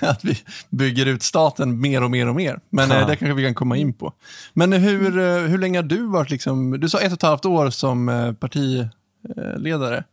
att 0.00 0.24
vi 0.24 0.38
bygger 0.70 1.06
ut 1.06 1.22
staten 1.22 1.80
mer 1.80 2.02
och 2.04 2.10
mer 2.10 2.28
och 2.28 2.34
mer. 2.34 2.60
Men 2.70 2.90
Ja. 2.90 3.00
eh, 3.00 3.06
det 3.06 3.16
kanske 3.16 3.34
vi 3.34 3.44
kan 3.44 3.54
komma 3.54 3.76
in 3.76 3.92
på. 3.92 4.12
Men 4.52 4.72
hur, 4.72 5.18
eh, 5.18 5.36
hur 5.38 5.58
länge 5.58 5.78
har 5.78 5.82
du 5.82 6.06
varit, 6.06 6.30
liksom, 6.30 6.80
du 6.80 6.88
sa 6.88 6.98
ett 7.00 7.06
och 7.12 7.18
ett 7.18 7.22
halvt 7.22 7.44
år 7.44 7.70
som 7.70 8.08
eh, 8.08 8.32
partiledare. 8.32 10.04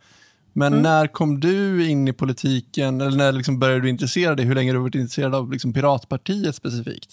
Men 0.60 0.82
när 0.82 1.08
kom 1.08 1.40
du 1.40 1.90
in 1.90 2.08
i 2.08 2.14
politiken, 2.14 3.02
eller 3.02 3.18
när 3.18 3.32
liksom 3.32 3.60
började 3.60 3.82
du 3.82 3.90
intressera 3.90 4.36
dig? 4.36 4.46
Hur 4.46 4.56
länge 4.56 4.72
har 4.72 4.74
du 4.76 4.82
varit 4.82 4.96
intresserad 4.96 5.36
av 5.36 5.52
liksom, 5.52 5.74
Piratpartiet 5.74 6.56
specifikt? 6.56 7.10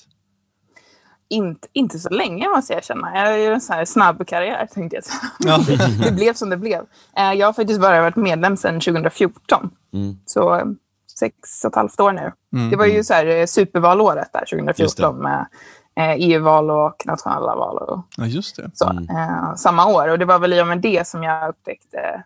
Inte, 1.28 1.68
inte 1.72 1.98
så 1.98 2.08
länge 2.08 2.48
måste 2.48 2.72
jag 2.72 2.78
erkänna. 2.78 3.10
Jag 3.14 3.38
ju 3.38 3.46
en 3.46 3.60
sån 3.60 3.76
här 3.76 3.84
snabb 3.84 4.26
karriär 4.26 4.66
tänkte 4.74 4.96
jag. 4.96 5.04
Ja. 5.38 5.60
det 6.04 6.12
blev 6.12 6.34
som 6.34 6.50
det 6.50 6.56
blev. 6.56 6.80
Eh, 7.16 7.32
Jag 7.32 7.46
har 7.46 7.52
faktiskt 7.52 7.80
bara 7.80 8.00
varit 8.00 8.16
medlem 8.16 8.56
sedan 8.56 8.80
2014. 8.80 9.70
Mm. 9.92 10.16
Så 10.26 10.74
sex 11.18 11.64
och 11.64 11.70
ett 11.70 11.76
halvt 11.76 12.00
år 12.00 12.12
nu. 12.12 12.32
Mm. 12.52 12.70
Det 12.70 12.76
var 12.76 12.86
ju 12.86 13.04
så 13.04 13.14
här 13.14 13.26
eh, 13.26 13.46
supervalåret 13.46 14.32
där 14.32 14.40
Just 14.40 14.50
2014 14.50 15.18
med 15.22 15.46
eh, 16.00 16.14
EU-val 16.18 16.70
och 16.70 17.02
nationella 17.06 17.56
val 17.56 17.78
och 17.78 18.06
Ja, 18.16 18.26
just 18.26 18.56
det. 18.56 18.70
så. 18.74 18.90
Mm. 18.90 19.56
Samma 19.56 19.86
år. 19.86 20.08
Och 20.08 20.18
det 20.18 20.24
var 20.24 20.38
väl 20.38 20.52
i 20.52 20.62
och 20.62 20.66
med 20.66 20.80
det 20.80 21.06
som 21.06 21.22
jag 21.22 21.48
upptäckte 21.48 22.24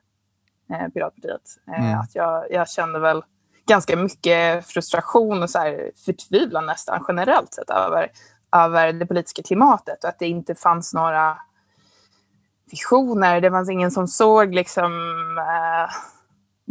eh, 0.70 0.88
Piratpartiet. 0.88 1.42
Eh, 1.68 1.84
Mm. 1.84 2.00
att 2.00 2.14
jag, 2.14 2.46
jag 2.50 2.68
kände 2.68 2.98
väl 2.98 3.22
ganska 3.66 3.96
mycket 3.96 4.66
frustration 4.66 5.42
och 5.42 5.50
så 5.50 5.58
här 5.58 5.90
förtvivlan 6.04 6.66
nästan 6.66 7.04
generellt 7.08 7.54
sett 7.54 7.70
över, 7.70 8.10
över 8.56 8.92
det 8.92 9.06
politiska 9.06 9.42
klimatet 9.42 10.04
och 10.04 10.10
att 10.10 10.18
det 10.18 10.28
inte 10.28 10.54
fanns 10.54 10.94
några 10.94 11.38
visioner. 12.70 13.40
Det 13.40 13.50
fanns 13.50 13.70
ingen 13.70 13.90
som 13.90 14.08
såg 14.08 14.54
liksom, 14.54 14.92
eh, 15.38 15.90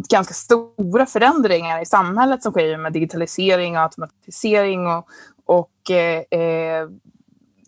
ganska 0.10 0.34
stora 0.34 1.06
förändringar 1.06 1.82
i 1.82 1.86
samhället 1.86 2.44
som 2.44 2.52
sker 2.52 2.78
med 2.78 2.94
digitalisering 2.94 3.78
och 3.78 3.84
automatisering 3.84 4.88
och, 4.88 5.08
och 5.46 5.92
eh, 5.92 6.40
eh 6.40 6.88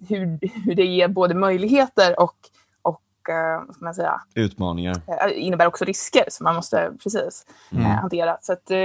hur, 0.09 0.39
hur 0.65 0.75
det 0.75 0.85
ger 0.85 1.07
både 1.07 1.33
möjligheter 1.33 2.19
och, 2.19 2.35
vad 3.67 3.75
ska 3.75 3.85
man 3.85 3.93
säga, 3.93 4.21
utmaningar. 4.35 4.95
Eh, 5.07 5.45
innebär 5.45 5.67
också 5.67 5.85
risker 5.85 6.23
som 6.27 6.43
man 6.43 6.55
måste 6.55 6.91
precis 7.03 7.45
mm. 7.71 7.85
eh, 7.85 7.91
hantera. 7.91 8.37
Så 8.41 8.53
att, 8.53 8.71
eh, 8.71 8.77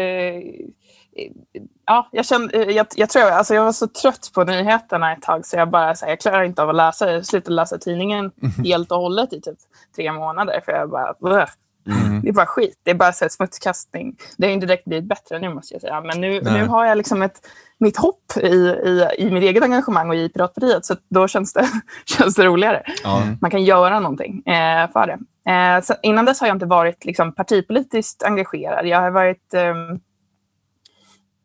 ja, 1.86 2.08
jag, 2.12 2.26
kände, 2.26 2.72
jag, 2.72 2.86
jag, 2.96 3.10
tror, 3.10 3.22
alltså 3.22 3.54
jag 3.54 3.64
var 3.64 3.72
så 3.72 3.86
trött 3.86 4.30
på 4.34 4.44
nyheterna 4.44 5.12
ett 5.12 5.22
tag 5.22 5.46
så 5.46 5.56
jag 5.56 5.70
bara 5.70 5.94
så 5.94 6.04
här, 6.04 6.12
jag 6.12 6.20
klarar 6.20 6.42
inte 6.42 6.62
av 6.62 6.68
att 6.68 6.76
läsa. 6.76 7.12
Jag 7.12 7.26
slutade 7.26 7.54
läsa 7.54 7.78
tidningen 7.78 8.32
helt 8.64 8.92
och 8.92 8.98
hållet 8.98 9.32
i 9.32 9.40
typ 9.40 9.58
tre 9.96 10.12
månader 10.12 10.60
för 10.64 10.72
jag 10.72 10.90
bara. 10.90 11.46
Mm. 11.86 12.20
Det 12.22 12.28
är 12.28 12.32
bara 12.32 12.46
skit. 12.46 12.80
Det 12.82 12.90
är 12.90 12.94
bara 12.94 13.12
så 13.12 13.28
smutskastning. 13.28 14.16
Det 14.36 14.46
har 14.46 14.52
inte 14.52 14.66
direkt 14.66 14.84
blivit 14.84 15.08
bättre 15.08 15.38
nu 15.38 15.54
måste 15.54 15.74
jag 15.74 15.80
säga. 15.80 16.00
Men 16.00 16.20
nu, 16.20 16.40
nu 16.40 16.66
har 16.66 16.86
jag 16.86 16.98
liksom 16.98 17.22
ett, 17.22 17.46
mitt 17.78 17.96
hopp 17.96 18.36
i, 18.36 18.46
i, 18.46 19.08
i 19.18 19.30
mitt 19.30 19.42
eget 19.42 19.62
engagemang 19.62 20.08
och 20.08 20.16
i 20.16 20.28
Piratpartiet. 20.28 20.84
Så 20.84 20.96
då 21.08 21.28
känns 21.28 21.52
det, 21.52 21.68
känns 22.04 22.34
det 22.34 22.44
roligare. 22.44 22.82
Mm. 23.04 23.38
Man 23.40 23.50
kan 23.50 23.64
göra 23.64 24.00
någonting 24.00 24.46
eh, 24.46 24.90
för 24.90 25.06
det. 25.06 25.18
Eh, 25.52 25.82
så 25.82 25.94
innan 26.02 26.24
dess 26.24 26.40
har 26.40 26.46
jag 26.46 26.56
inte 26.56 26.66
varit 26.66 27.04
liksom, 27.04 27.32
partipolitiskt 27.32 28.22
engagerad. 28.22 28.86
Jag 28.86 29.00
har 29.00 29.10
varit 29.10 29.54
eh, 29.54 29.74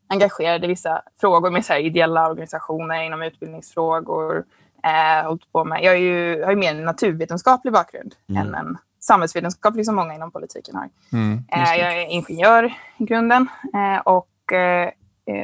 engagerad 0.10 0.64
i 0.64 0.68
vissa 0.68 1.02
frågor 1.22 1.52
med 1.52 1.66
så 1.66 1.74
här, 1.74 1.80
ideella 1.80 2.30
organisationer 2.30 3.04
inom 3.04 3.22
utbildningsfrågor. 3.22 4.44
Eh, 4.84 5.36
på 5.52 5.64
med. 5.64 5.84
Jag 5.84 5.94
är 5.94 6.00
ju, 6.00 6.44
har 6.44 6.52
ju 6.52 6.58
mer 6.58 6.72
en 6.72 6.86
naturvetenskaplig 6.86 7.74
bakgrund 7.74 8.16
mm. 8.30 8.42
än 8.42 8.56
en 8.56 8.78
samhällsvetenskaplig 9.02 9.86
som 9.86 9.96
många 9.96 10.16
inom 10.16 10.32
politiken 10.32 10.76
har. 10.76 10.90
Mm, 11.14 11.44
eh, 11.52 11.76
jag 11.80 11.98
är 11.98 12.08
ingenjör 12.08 12.74
i 12.98 13.04
grunden 13.04 13.48
eh, 13.74 14.00
och 14.00 14.54
eh, 14.54 14.92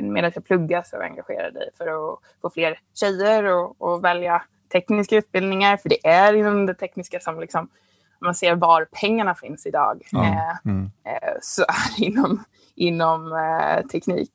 medan 0.02 0.32
jag 0.36 0.46
pluggar 0.46 0.84
så 0.84 0.96
är 0.96 1.00
jag 1.00 1.10
engagerad 1.10 1.56
i 1.56 1.78
för 1.78 1.88
att 1.88 2.20
få 2.42 2.50
fler 2.50 2.80
tjejer 2.94 3.66
att 3.66 4.02
välja 4.02 4.44
tekniska 4.72 5.16
utbildningar. 5.16 5.78
För 5.78 5.90
det 5.90 6.08
är 6.08 6.34
inom 6.34 6.66
det 6.66 6.74
tekniska 6.74 7.20
som 7.20 7.40
liksom, 7.40 7.62
om 7.62 8.26
man 8.26 8.36
ser 8.36 8.56
var 8.56 8.88
pengarna 8.92 9.36
finns 9.36 9.66
idag, 9.66 10.08
ja. 10.12 10.58
mm. 10.66 10.92
så 11.42 11.62
är 11.62 12.04
inom, 12.06 12.44
inom 12.76 13.32
teknik 13.92 14.32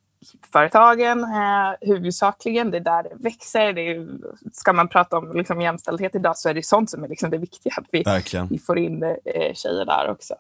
företagen 0.52 1.25
eh, 1.25 1.88
huvudsakligen. 1.88 2.71
Det 2.71 2.76
är 2.76 2.81
där 2.81 3.02
det 3.02 3.14
växer. 3.14 3.73
Det 3.73 3.81
är, 3.81 4.09
ska 4.52 4.73
man 4.73 4.88
prata 4.88 5.19
om 5.19 5.33
liksom, 5.37 5.61
jämställdhet 5.61 6.14
idag 6.14 6.37
så 6.37 6.49
är 6.49 6.55
det 6.55 6.67
sånt 6.67 6.91
som 6.91 7.05
är 7.05 7.09
liksom, 7.09 7.31
det 7.31 7.38
viktiga. 7.38 7.73
Att 7.76 7.87
vi, 7.91 8.05
vi 8.50 8.59
får 8.59 8.79
in 8.79 9.02
eh, 9.02 9.55
tjejer 9.55 9.85
där 9.85 10.11
också, 10.11 10.35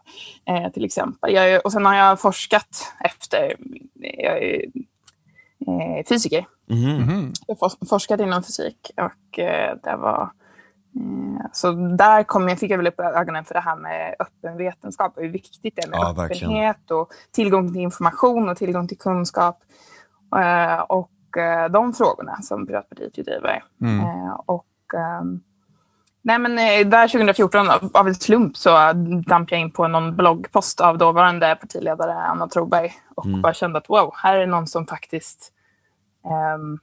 eh, 0.48 0.72
till 0.72 0.84
exempel. 0.84 1.34
Jag, 1.34 1.66
och 1.66 1.72
sen 1.72 1.86
har 1.86 1.94
jag 1.94 2.20
forskat 2.20 2.92
efter... 3.00 3.56
Jag 4.00 4.42
är 4.42 4.64
eh, 5.66 6.04
fysiker. 6.08 6.46
Mm 6.70 7.00
-hmm. 7.00 7.32
Jag 7.46 7.56
har 7.60 7.86
forskat 7.86 8.20
inom 8.20 8.42
fysik 8.42 8.90
och 8.96 9.38
eh, 9.38 9.76
det 9.82 9.96
var 9.96 10.22
Eh, 10.22 10.41
så 11.52 11.72
där 11.72 12.22
kom 12.22 12.48
jag, 12.48 12.58
fick 12.58 12.70
jag 12.70 12.78
väl 12.78 12.86
upp 12.86 13.00
ögonen 13.00 13.44
för 13.44 13.54
det 13.54 13.60
här 13.60 13.76
med 13.76 14.14
öppen 14.18 14.56
vetenskap 14.56 15.16
och 15.16 15.22
hur 15.22 15.28
viktigt 15.28 15.76
det 15.76 15.84
är 15.84 15.88
med 15.88 15.98
ja, 15.98 16.10
öppenhet 16.10 16.76
verkligen. 16.76 17.00
och 17.00 17.08
tillgång 17.32 17.72
till 17.72 17.82
information 17.82 18.48
och 18.48 18.56
tillgång 18.56 18.88
till 18.88 18.98
kunskap. 18.98 19.58
Eh, 20.36 20.80
och 20.80 21.36
eh, 21.36 21.70
de 21.70 21.92
frågorna 21.92 22.42
som 22.42 22.66
Piratpartiet 22.66 23.18
ju 23.18 23.22
driver. 23.22 23.64
Mm. 23.80 24.32
Och, 24.46 24.66
ehm, 24.94 25.40
nej 26.22 26.38
men 26.38 26.56
där 26.90 27.08
2014 27.08 27.68
av 27.94 28.08
en 28.08 28.14
slump 28.14 28.56
så 28.56 28.92
damp 29.26 29.50
jag 29.50 29.60
in 29.60 29.70
på 29.70 29.88
någon 29.88 30.16
bloggpost 30.16 30.80
av 30.80 30.98
dåvarande 30.98 31.56
partiledare 31.60 32.14
Anna 32.14 32.48
Troberg 32.48 32.92
och 33.14 33.26
mm. 33.26 33.42
bara 33.42 33.54
kände 33.54 33.78
att 33.78 33.88
wow, 33.88 34.12
här 34.16 34.36
är 34.36 34.46
någon 34.46 34.66
som 34.66 34.86
faktiskt 34.86 35.52
um, 36.54 36.78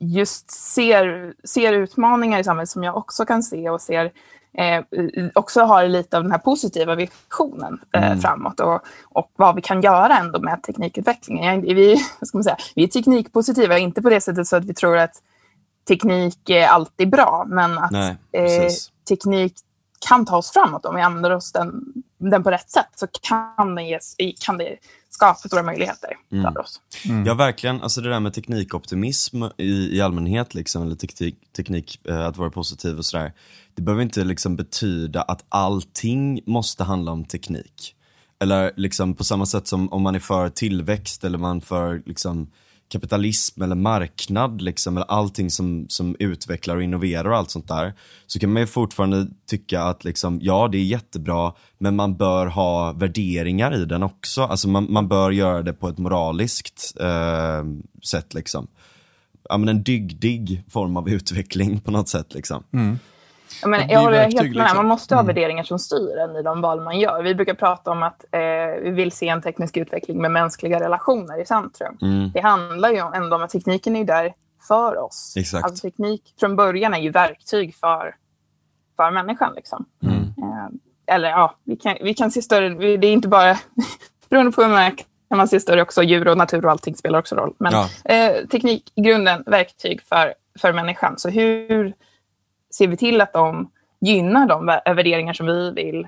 just 0.00 0.50
ser, 0.50 1.34
ser 1.44 1.72
utmaningar 1.72 2.40
i 2.40 2.44
samhället 2.44 2.68
som 2.68 2.84
jag 2.84 2.96
också 2.96 3.26
kan 3.26 3.42
se 3.42 3.70
och 3.70 3.80
ser 3.80 4.12
eh, 4.58 4.84
också 5.34 5.60
har 5.60 5.88
lite 5.88 6.16
av 6.16 6.22
den 6.22 6.32
här 6.32 6.38
positiva 6.38 6.94
visionen 6.94 7.80
eh, 7.94 8.06
mm. 8.06 8.20
framåt 8.20 8.60
och, 8.60 8.80
och 9.04 9.32
vad 9.36 9.54
vi 9.54 9.62
kan 9.62 9.80
göra 9.80 10.18
ändå 10.18 10.40
med 10.40 10.62
teknikutvecklingen. 10.62 11.60
Vi, 11.60 11.96
ska 12.22 12.38
man 12.38 12.44
säga, 12.44 12.56
vi 12.74 12.84
är 12.84 12.88
teknikpositiva, 12.88 13.78
inte 13.78 14.02
på 14.02 14.10
det 14.10 14.20
sättet 14.20 14.46
så 14.46 14.56
att 14.56 14.64
vi 14.64 14.74
tror 14.74 14.96
att 14.96 15.22
teknik 15.88 16.50
är 16.50 16.66
alltid 16.66 17.10
bra, 17.10 17.44
men 17.48 17.78
att 17.78 17.90
Nej, 17.90 18.16
eh, 18.32 18.70
teknik 19.08 19.54
kan 20.08 20.26
ta 20.26 20.36
oss 20.36 20.50
framåt 20.50 20.86
om 20.86 20.94
vi 20.94 21.02
använder 21.02 21.30
oss 21.30 21.52
den, 21.52 21.84
den 22.18 22.42
på 22.42 22.50
rätt 22.50 22.70
sätt 22.70 22.90
så 22.94 23.06
kan, 23.22 23.74
den 23.74 23.86
ges, 23.86 24.16
kan 24.40 24.58
det 24.58 24.76
skapa 25.20 25.48
stora 25.48 25.62
möjligheter 25.62 26.10
mm. 26.32 26.52
för 26.52 26.60
oss. 26.60 26.80
Mm. 27.04 27.26
Ja, 27.26 27.34
verkligen. 27.34 27.82
Alltså 27.82 28.00
det 28.00 28.08
där 28.08 28.20
med 28.20 28.34
teknikoptimism 28.34 29.44
i, 29.56 29.96
i 29.96 30.00
allmänhet, 30.00 30.54
liksom, 30.54 30.82
eller 30.82 30.96
teknik, 30.96 31.36
teknik 31.56 32.00
eh, 32.08 32.26
att 32.26 32.36
vara 32.36 32.50
positiv 32.50 32.98
och 32.98 33.04
sådär. 33.04 33.32
Det 33.74 33.82
behöver 33.82 34.02
inte 34.02 34.24
liksom 34.24 34.56
betyda 34.56 35.22
att 35.22 35.44
allting 35.48 36.40
måste 36.46 36.84
handla 36.84 37.12
om 37.12 37.24
teknik. 37.24 37.94
Eller 38.42 38.72
liksom 38.76 39.14
på 39.14 39.24
samma 39.24 39.46
sätt 39.46 39.66
som 39.66 39.92
om 39.92 40.02
man 40.02 40.14
är 40.14 40.20
för 40.20 40.48
tillväxt 40.48 41.24
eller 41.24 41.38
man 41.38 41.60
för 41.60 42.02
liksom 42.06 42.50
kapitalism 42.90 43.62
eller 43.62 43.76
marknad 43.76 44.62
liksom, 44.62 44.96
eller 44.96 45.06
allting 45.06 45.50
som, 45.50 45.86
som 45.88 46.16
utvecklar 46.18 46.76
och 46.76 46.82
innoverar 46.82 47.30
och 47.30 47.36
allt 47.36 47.50
sånt 47.50 47.68
där. 47.68 47.94
Så 48.26 48.38
kan 48.38 48.52
man 48.52 48.62
ju 48.62 48.66
fortfarande 48.66 49.26
tycka 49.46 49.82
att 49.82 50.04
liksom, 50.04 50.38
ja 50.42 50.68
det 50.68 50.78
är 50.78 50.84
jättebra, 50.84 51.52
men 51.78 51.96
man 51.96 52.16
bör 52.16 52.46
ha 52.46 52.92
värderingar 52.92 53.74
i 53.74 53.84
den 53.84 54.02
också. 54.02 54.42
Alltså 54.42 54.68
man, 54.68 54.92
man 54.92 55.08
bör 55.08 55.30
göra 55.30 55.62
det 55.62 55.72
på 55.72 55.88
ett 55.88 55.98
moraliskt 55.98 56.96
eh, 57.00 57.64
sätt 58.02 58.34
liksom. 58.34 58.66
Ja 59.48 59.58
men 59.58 59.68
en 59.68 59.82
dygdig 59.82 60.64
form 60.68 60.96
av 60.96 61.08
utveckling 61.08 61.80
på 61.80 61.90
något 61.90 62.08
sätt 62.08 62.34
liksom. 62.34 62.64
Mm. 62.72 62.98
Men 63.66 63.88
jag 63.88 64.00
håller 64.00 64.18
helt 64.18 64.34
med. 64.34 64.54
Liksom. 64.54 64.76
Man 64.76 64.86
måste 64.86 65.14
ha 65.14 65.20
mm. 65.20 65.26
värderingar 65.26 65.64
som 65.64 65.78
styr 65.78 66.18
en 66.18 66.36
i 66.36 66.42
de 66.42 66.60
val 66.60 66.80
man 66.80 66.98
gör. 66.98 67.22
Vi 67.22 67.34
brukar 67.34 67.54
prata 67.54 67.90
om 67.90 68.02
att 68.02 68.24
eh, 68.32 68.40
vi 68.82 68.90
vill 68.90 69.12
se 69.12 69.28
en 69.28 69.42
teknisk 69.42 69.76
utveckling 69.76 70.22
med 70.22 70.30
mänskliga 70.30 70.80
relationer 70.80 71.40
i 71.40 71.46
centrum. 71.46 71.98
Mm. 72.02 72.30
Det 72.34 72.40
handlar 72.40 72.90
ju 72.90 72.98
ändå 73.14 73.36
om 73.36 73.42
att 73.42 73.50
tekniken 73.50 73.96
är 73.96 74.04
där 74.04 74.32
för 74.68 74.98
oss. 74.98 75.34
Exakt. 75.36 75.64
Alltså, 75.64 75.82
teknik 75.82 76.34
från 76.40 76.56
början 76.56 76.94
är 76.94 76.98
ju 76.98 77.10
verktyg 77.10 77.74
för, 77.74 78.14
för 78.96 79.10
människan. 79.10 79.54
Liksom. 79.54 79.84
Mm. 80.02 80.18
Eh, 80.18 81.14
eller 81.14 81.28
ja, 81.28 81.54
vi 81.64 81.76
kan, 81.76 81.96
vi 82.00 82.14
kan 82.14 82.30
se 82.30 82.42
större... 82.42 82.96
Det 82.96 83.06
är 83.06 83.12
inte 83.12 83.28
bara... 83.28 83.58
beroende 84.28 84.52
på 84.52 84.62
hur 84.62 84.68
man 84.68 84.96
kan 85.30 85.38
man 85.38 85.48
se 85.48 85.60
större 85.60 85.82
också. 85.82 86.02
Djur 86.02 86.28
och 86.28 86.38
natur 86.38 86.64
och 86.64 86.70
allting 86.70 86.94
spelar 86.94 87.18
också 87.18 87.34
roll. 87.34 87.54
Men 87.58 87.72
ja. 87.72 88.14
eh, 88.14 88.46
teknik 88.46 88.92
grunden 88.96 89.42
verktyg 89.46 90.02
för, 90.02 90.34
för 90.58 90.72
människan. 90.72 91.18
Så 91.18 91.28
hur 91.28 91.94
ser 92.70 92.88
vi 92.88 92.96
till 92.96 93.20
att 93.20 93.32
de 93.32 93.70
gynnar 94.00 94.46
de 94.46 94.66
värderingar 94.66 95.32
som 95.32 95.46
vi 95.46 95.70
vill 95.70 96.06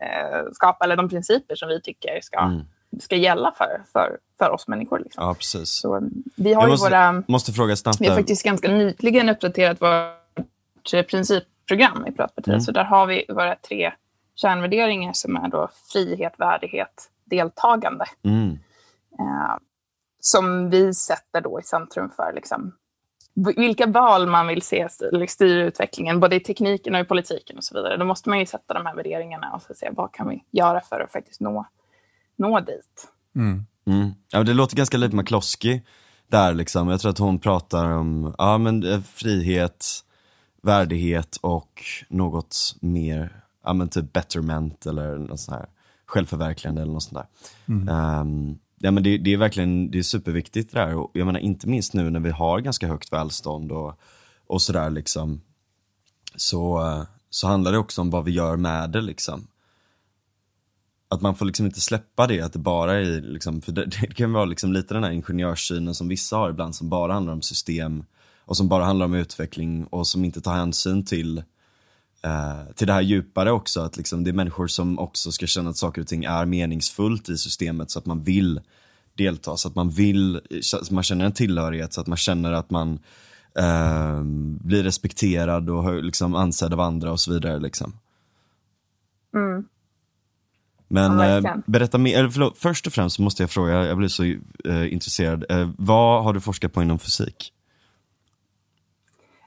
eh, 0.00 0.52
skapa, 0.52 0.84
eller 0.84 0.96
de 0.96 1.08
principer 1.08 1.54
som 1.54 1.68
vi 1.68 1.80
tycker 1.80 2.20
ska, 2.22 2.40
mm. 2.40 2.60
ska 3.00 3.16
gälla 3.16 3.54
för, 3.56 3.82
för, 3.92 4.18
för 4.38 4.50
oss 4.50 4.68
människor. 4.68 4.98
Liksom. 4.98 5.24
Ja, 5.24 5.34
precis. 5.34 5.70
Så, 5.70 6.08
vi 6.36 6.54
har 6.54 6.62
jag 6.62 6.70
måste, 6.70 6.90
våra, 6.90 7.22
måste 7.28 7.52
fråga 7.52 7.76
snabbt. 7.76 8.00
Vi 8.00 8.08
har 8.08 8.16
faktiskt 8.16 8.44
ganska 8.44 8.68
nyligen 8.68 9.28
uppdaterat 9.28 9.82
vårt 9.82 11.08
principprogram 11.08 12.06
i 12.06 12.12
Piratpartiet. 12.12 12.48
Mm. 12.48 12.60
Så 12.60 12.72
där 12.72 12.84
har 12.84 13.06
vi 13.06 13.24
våra 13.28 13.56
tre 13.56 13.92
kärnvärderingar 14.34 15.12
som 15.12 15.36
är 15.36 15.48
då 15.48 15.68
frihet, 15.92 16.34
värdighet, 16.38 17.10
deltagande. 17.24 18.04
Mm. 18.24 18.58
Eh, 19.18 19.56
som 20.20 20.70
vi 20.70 20.94
sätter 20.94 21.40
då 21.40 21.60
i 21.60 21.62
centrum 21.62 22.10
för 22.16 22.32
liksom, 22.34 22.72
vilka 23.36 23.86
val 23.86 24.26
man 24.28 24.46
vill 24.46 24.62
se 24.62 24.88
styra 25.28 25.64
utvecklingen, 25.64 26.20
både 26.20 26.36
i 26.36 26.40
tekniken 26.40 26.94
och 26.94 27.00
i 27.00 27.04
politiken 27.04 27.56
och 27.56 27.64
så 27.64 27.74
vidare. 27.74 27.96
Då 27.96 28.04
måste 28.04 28.28
man 28.28 28.38
ju 28.38 28.46
sätta 28.46 28.74
de 28.74 28.86
här 28.86 28.94
värderingarna 28.94 29.52
och 29.52 29.62
så 29.62 29.74
se 29.74 29.90
vad 29.92 30.12
kan 30.12 30.28
vi 30.28 30.44
göra 30.50 30.80
för 30.80 31.00
att 31.00 31.12
faktiskt 31.12 31.40
nå, 31.40 31.66
nå 32.36 32.60
dit. 32.60 33.08
Mm. 33.36 33.66
Mm. 33.86 34.10
Ja, 34.32 34.42
det 34.42 34.54
låter 34.54 34.76
ganska 34.76 34.96
lite 34.96 35.16
McCloskey 35.16 35.82
där 36.28 36.54
liksom. 36.54 36.88
Jag 36.88 37.00
tror 37.00 37.10
att 37.10 37.18
hon 37.18 37.38
pratar 37.38 37.84
om 37.84 38.34
ja, 38.38 38.58
men, 38.58 38.84
eh, 38.84 39.00
frihet, 39.00 39.86
värdighet 40.62 41.36
och 41.40 41.82
något 42.08 42.56
mer, 42.80 43.40
ja 43.64 43.72
men 43.72 43.88
typ 43.88 44.12
betterment 44.12 44.86
eller 44.86 45.16
något 45.16 45.40
sånt 45.40 45.58
här 45.58 45.68
självförverkligande 46.06 46.82
eller 46.82 46.92
något 46.92 47.02
sånt 47.02 47.14
där. 47.16 47.26
Mm. 47.74 47.88
Um, 48.20 48.58
Ja, 48.78 48.90
men 48.90 49.02
det, 49.02 49.18
det, 49.18 49.32
är 49.32 49.36
verkligen 49.36 49.90
det 49.90 49.98
är 49.98 50.02
superviktigt 50.02 50.72
det 50.72 50.78
där. 50.78 50.94
Och 50.94 51.10
jag 51.14 51.26
menar 51.26 51.40
inte 51.40 51.68
minst 51.68 51.94
nu 51.94 52.10
när 52.10 52.20
vi 52.20 52.30
har 52.30 52.60
ganska 52.60 52.88
högt 52.88 53.12
välstånd 53.12 53.72
och, 53.72 54.00
och 54.46 54.62
sådär 54.62 54.90
liksom. 54.90 55.40
Så, 56.36 56.82
så 57.30 57.46
handlar 57.46 57.72
det 57.72 57.78
också 57.78 58.00
om 58.00 58.10
vad 58.10 58.24
vi 58.24 58.30
gör 58.30 58.56
med 58.56 58.90
det 58.90 59.00
liksom. 59.00 59.46
Att 61.08 61.22
man 61.22 61.34
får 61.34 61.46
liksom 61.46 61.66
inte 61.66 61.80
släppa 61.80 62.26
det, 62.26 62.40
att 62.40 62.52
det 62.52 62.58
bara 62.58 62.94
är 62.94 63.20
liksom, 63.20 63.62
för 63.62 63.72
det, 63.72 63.84
det 64.00 64.14
kan 64.14 64.32
vara 64.32 64.44
liksom 64.44 64.72
lite 64.72 64.94
den 64.94 65.04
här 65.04 65.10
ingenjörssynen 65.10 65.94
som 65.94 66.08
vissa 66.08 66.36
har 66.36 66.50
ibland 66.50 66.74
som 66.74 66.88
bara 66.88 67.12
handlar 67.12 67.32
om 67.32 67.42
system 67.42 68.04
och 68.44 68.56
som 68.56 68.68
bara 68.68 68.84
handlar 68.84 69.06
om 69.06 69.14
utveckling 69.14 69.84
och 69.84 70.06
som 70.06 70.24
inte 70.24 70.40
tar 70.40 70.54
hänsyn 70.54 71.04
till 71.04 71.42
eh, 72.26 72.72
till 72.74 72.86
det 72.86 72.92
här 72.92 73.00
djupare 73.00 73.52
också, 73.52 73.80
att 73.80 73.96
liksom 73.96 74.24
det 74.24 74.30
är 74.30 74.32
människor 74.32 74.66
som 74.66 74.98
också 74.98 75.32
ska 75.32 75.46
känna 75.46 75.70
att 75.70 75.76
saker 75.76 76.00
och 76.00 76.06
ting 76.06 76.24
är 76.24 76.46
meningsfullt 76.46 77.28
i 77.28 77.38
systemet 77.38 77.90
så 77.90 77.98
att 77.98 78.06
man 78.06 78.20
vill 78.20 78.60
delta, 79.14 79.56
så 79.56 79.68
att 79.68 79.74
man 79.74 79.90
vill, 79.90 80.40
att 80.82 80.90
man 80.90 81.02
känner 81.02 81.24
en 81.24 81.32
tillhörighet, 81.32 81.92
så 81.92 82.00
att 82.00 82.06
man 82.06 82.16
känner 82.16 82.52
att 82.52 82.70
man 82.70 82.98
eh, 83.58 84.22
blir 84.60 84.82
respekterad 84.82 85.70
och 85.70 86.02
liksom 86.02 86.34
ansedd 86.34 86.72
av 86.72 86.80
andra 86.80 87.12
och 87.12 87.20
så 87.20 87.32
vidare. 87.32 87.58
Liksom. 87.58 87.92
Mm. 89.34 89.64
Men 90.88 91.18
Ja, 91.18 91.36
eh, 91.36 91.56
berätta 91.66 91.98
mer, 91.98 92.18
eller 92.18 92.30
förlåt, 92.30 92.58
först 92.58 92.86
och 92.86 92.92
främst 92.92 93.18
måste 93.18 93.42
jag 93.42 93.50
fråga, 93.50 93.86
jag 93.86 93.98
blir 93.98 94.08
så 94.08 94.24
eh, 94.64 94.92
intresserad, 94.92 95.44
eh, 95.48 95.70
vad 95.78 96.24
har 96.24 96.32
du 96.32 96.40
forskat 96.40 96.72
på 96.72 96.82
inom 96.82 96.98
fysik? 96.98 97.52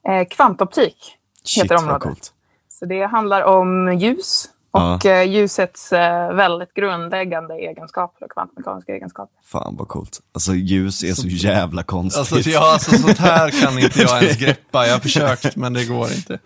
Eh, 0.07 0.27
kvantoptik 0.27 1.19
Shit 1.43 1.63
heter 1.63 1.75
vad 1.75 1.83
området. 1.83 2.03
coolt. 2.03 2.33
Så 2.79 2.85
det 2.85 3.05
handlar 3.05 3.43
om 3.43 3.93
ljus 3.97 4.49
och 4.71 5.05
eh, 5.05 5.23
ljusets 5.23 5.93
eh, 5.93 6.33
väldigt 6.33 6.73
grundläggande 6.73 7.53
egenskaper 7.53 8.25
och 8.25 8.31
kvantmekaniska 8.31 8.93
egenskaper. 8.93 9.35
Fan 9.45 9.75
vad 9.79 9.87
coolt. 9.87 10.19
Alltså 10.33 10.53
ljus 10.53 11.03
är 11.03 11.13
så 11.13 11.27
jävla 11.27 11.83
konstigt. 11.83 12.19
Alltså, 12.33 12.49
ja, 12.49 12.73
alltså 12.73 12.97
sånt 12.97 13.17
här 13.17 13.49
kan 13.61 13.79
inte 13.79 14.01
jag 14.01 14.23
ens 14.23 14.37
greppa. 14.45 14.85
Jag 14.85 14.93
har 14.93 14.99
försökt, 14.99 15.55
men 15.55 15.73
det 15.73 15.85
går 15.85 16.07
inte. 16.11 16.39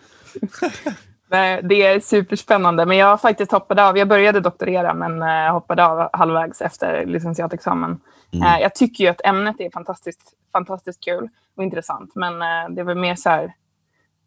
Nej, 1.30 1.62
Det 1.64 1.86
är 1.86 2.00
superspännande, 2.00 2.86
men 2.86 2.98
jag 2.98 3.22
faktiskt 3.22 3.52
hoppade 3.52 3.88
av. 3.88 3.98
Jag 3.98 4.08
började 4.08 4.40
doktorera, 4.40 4.94
men 4.94 5.22
eh, 5.22 5.54
hoppade 5.54 5.86
av 5.86 6.10
halvvägs 6.14 6.62
efter 6.62 7.06
licentiatexamen. 7.06 8.00
Eh, 8.34 8.62
jag 8.62 8.76
tycker 8.76 9.04
ju 9.04 9.10
att 9.10 9.22
ämnet 9.26 9.56
är 9.60 9.70
fantastiskt, 9.70 10.34
fantastiskt 10.52 11.04
kul 11.04 11.30
och 11.58 11.64
intressant, 11.64 12.12
men 12.16 12.34
det 12.76 12.84
var 12.84 12.96
mer 12.96 13.16
så 13.16 13.30
här, 13.30 13.54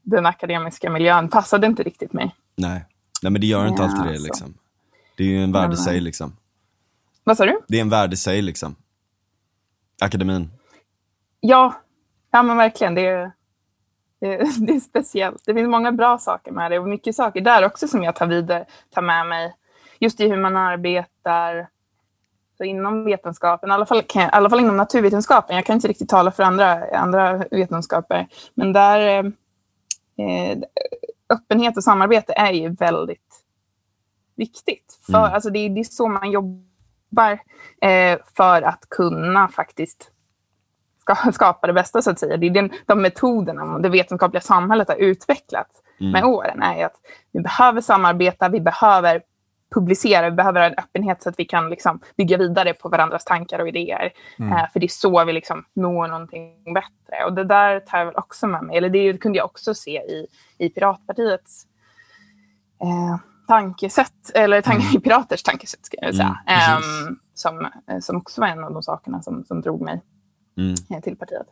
den 0.06 0.26
akademiska 0.26 0.90
miljön 0.90 1.28
passade 1.28 1.66
inte 1.66 1.82
riktigt 1.82 2.12
mig. 2.12 2.34
Nej. 2.56 2.84
Nej 3.22 3.32
men 3.32 3.40
det 3.40 3.46
gör 3.46 3.66
inte 3.66 3.82
Ja, 3.82 3.88
alltid 3.88 4.04
det 4.04 4.08
alltså. 4.10 4.24
liksom. 4.24 4.54
Det 5.16 5.24
är 5.24 5.28
ju 5.28 5.44
en 5.44 5.52
värld 5.52 5.72
i 5.72 5.76
sig 5.76 5.96
eh, 5.96 6.02
liksom. 6.02 6.36
Vad 7.24 7.36
sa 7.36 7.44
du? 7.44 7.60
Det 7.68 7.76
är 7.76 7.80
en 7.80 7.88
värld 7.88 8.12
i 8.12 8.16
sig 8.16 8.42
liksom. 8.42 8.76
Akademin. 10.02 10.50
Ja, 11.40 11.74
ja 12.30 12.42
men 12.42 12.56
verkligen. 12.56 12.94
Det 12.94 13.06
är, 13.06 13.32
det, 14.20 14.34
är, 14.34 14.44
det 14.66 14.72
är 14.72 14.80
speciellt. 14.80 15.42
Det 15.46 15.54
finns 15.54 15.68
många 15.68 15.92
bra 15.92 16.18
saker 16.18 16.52
med 16.52 16.70
det 16.70 16.78
och 16.78 16.88
mycket 16.88 17.16
saker 17.16 17.40
där 17.40 17.64
också 17.64 17.88
som 17.88 18.02
jag 18.02 18.16
tar 18.16 18.26
vidare, 18.26 18.64
tar 18.90 19.02
med 19.02 19.26
mig. 19.26 19.54
Just 19.98 20.20
i 20.20 20.28
hur 20.28 20.36
man 20.36 20.56
arbetar 20.56 21.68
så 22.56 22.64
inom 22.64 23.04
vetenskapen, 23.04 23.70
i 23.70 23.72
alla, 23.72 23.86
fall, 23.86 24.02
kan 24.02 24.22
jag, 24.22 24.28
i 24.28 24.32
alla 24.32 24.50
fall 24.50 24.60
inom 24.60 24.76
naturvetenskapen. 24.76 25.56
Jag 25.56 25.66
kan 25.66 25.74
inte 25.74 25.88
riktigt 25.88 26.08
tala 26.08 26.30
för 26.30 26.42
andra, 26.42 26.96
andra 26.96 27.44
vetenskaper, 27.50 28.28
men 28.54 28.72
där 28.72 29.32
eh, 30.18 30.58
öppenhet 31.28 31.76
och 31.76 31.84
samarbete 31.84 32.32
är 32.32 32.52
ju 32.52 32.68
väldigt 32.68 33.44
viktigt. 34.36 34.98
För, 35.06 35.18
Mm. 35.18 35.32
alltså 35.34 35.50
det, 35.50 35.58
är, 35.58 35.70
det 35.70 35.80
är 35.80 35.84
så 35.84 36.08
man 36.08 36.30
jobbar 36.30 37.38
eh, 37.82 38.18
för 38.36 38.62
att 38.62 38.88
kunna 38.90 39.48
faktiskt 39.48 40.10
ska, 41.00 41.14
skapa 41.32 41.66
det 41.66 41.72
bästa, 41.72 42.02
så 42.02 42.10
att 42.10 42.18
säga. 42.18 42.36
Det 42.36 42.46
är 42.46 42.50
den, 42.50 42.70
de 42.86 43.02
metoderna 43.02 43.78
det 43.78 43.88
vetenskapliga 43.88 44.40
samhället 44.40 44.88
har 44.88 44.96
utvecklat 44.96 45.82
Mm. 46.00 46.12
med 46.12 46.24
åren 46.24 46.62
är 46.62 46.86
att 46.86 46.96
vi 47.32 47.40
behöver 47.40 47.80
samarbeta, 47.80 48.48
vi 48.48 48.60
behöver 48.60 49.22
publicera, 49.74 50.30
vi 50.30 50.36
behöver 50.36 50.60
en 50.60 50.74
öppenhet 50.78 51.22
så 51.22 51.28
att 51.28 51.38
vi 51.38 51.44
kan 51.44 51.70
liksom 51.70 52.00
bygga 52.16 52.36
vidare 52.36 52.74
på 52.74 52.88
varandras 52.88 53.24
tankar 53.24 53.58
och 53.58 53.68
idéer. 53.68 54.12
Eh, 54.38 54.72
för 54.72 54.80
det 54.80 54.86
är 54.86 54.88
så 54.88 55.24
vi 55.24 55.32
liksom 55.32 55.64
når 55.74 56.08
någonting 56.08 56.74
bättre. 56.74 57.24
Och 57.26 57.32
det 57.34 57.44
där 57.44 57.80
tar 57.80 57.98
jag 57.98 58.06
väl 58.06 58.16
också 58.16 58.46
med 58.46 58.62
mig, 58.62 58.76
eller 58.76 58.88
det 58.88 59.20
kunde 59.20 59.38
jag 59.38 59.44
också 59.44 59.74
se 59.74 59.90
i, 59.90 60.26
i 60.58 60.68
Piratpartiets 60.68 61.66
eh, 62.82 63.20
tankesätt, 63.48 64.30
eller 64.34 64.62
tank, 64.62 64.94
i 64.94 65.00
Piraters 65.00 65.42
tankesätt 65.42 65.86
ska 65.86 65.96
jag 66.00 66.14
säga. 66.14 66.38
Mm. 66.46 66.82
Ehm, 67.08 67.18
som, 67.34 67.64
eh, 67.90 67.98
som 68.00 68.16
också 68.16 68.40
var 68.40 68.48
en 68.48 68.64
av 68.64 68.72
de 68.72 68.82
sakerna 68.82 69.22
som, 69.22 69.44
som 69.44 69.60
drog 69.60 69.80
mig 69.80 70.02
Mm. 70.58 70.74
eh, 70.90 71.00
till 71.02 71.16
partiet. 71.16 71.46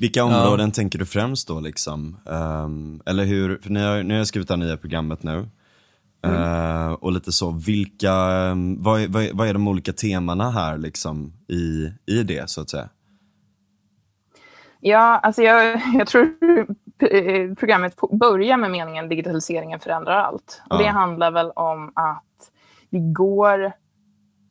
Vilka 0.00 0.24
områden 0.24 0.72
tänker 0.72 0.98
du 0.98 1.06
främst 1.06 1.48
då 1.48 1.60
liksom? 1.60 2.16
Ehm, 2.30 3.02
eller 3.06 3.24
hur, 3.24 3.58
för 3.58 3.70
ni 3.70 3.80
har, 3.80 4.02
ni 4.02 4.18
har 4.18 4.24
skrivit 4.24 4.48
det 4.48 4.54
här 4.54 4.58
nya 4.58 4.76
programmet 4.76 5.22
nu. 5.22 5.48
Mm. 6.26 6.88
Eh, 6.88 6.92
och 6.92 7.12
lite 7.12 7.32
så, 7.32 7.50
vilka, 7.50 8.12
ehm, 8.12 8.82
vad, 8.82 9.00
är- 9.00 9.08
vad, 9.08 9.22
är- 9.22 9.30
vad 9.34 9.48
är 9.48 9.52
de 9.52 9.68
olika 9.68 9.92
temana 9.92 10.50
här 10.50 10.78
liksom 10.78 11.32
i, 11.48 11.92
i 12.06 12.22
det 12.22 12.50
så 12.50 12.60
att 12.60 12.70
säga? 12.70 12.88
Ja, 14.80 15.18
alltså 15.18 15.42
jag, 15.42 15.80
jag 15.94 16.06
tror 16.06 16.28
programmet 17.54 17.96
börjar 18.20 18.56
med 18.56 18.70
meningen 18.70 19.08
digitaliseringen 19.08 19.80
förändrar 19.80 20.14
allt. 20.16 20.62
Ja. 20.70 20.76
Det 20.78 20.86
handlar 20.88 21.30
väl 21.30 21.50
om 21.50 21.92
att 21.94 22.50
vi 22.90 22.98
går 23.12 23.72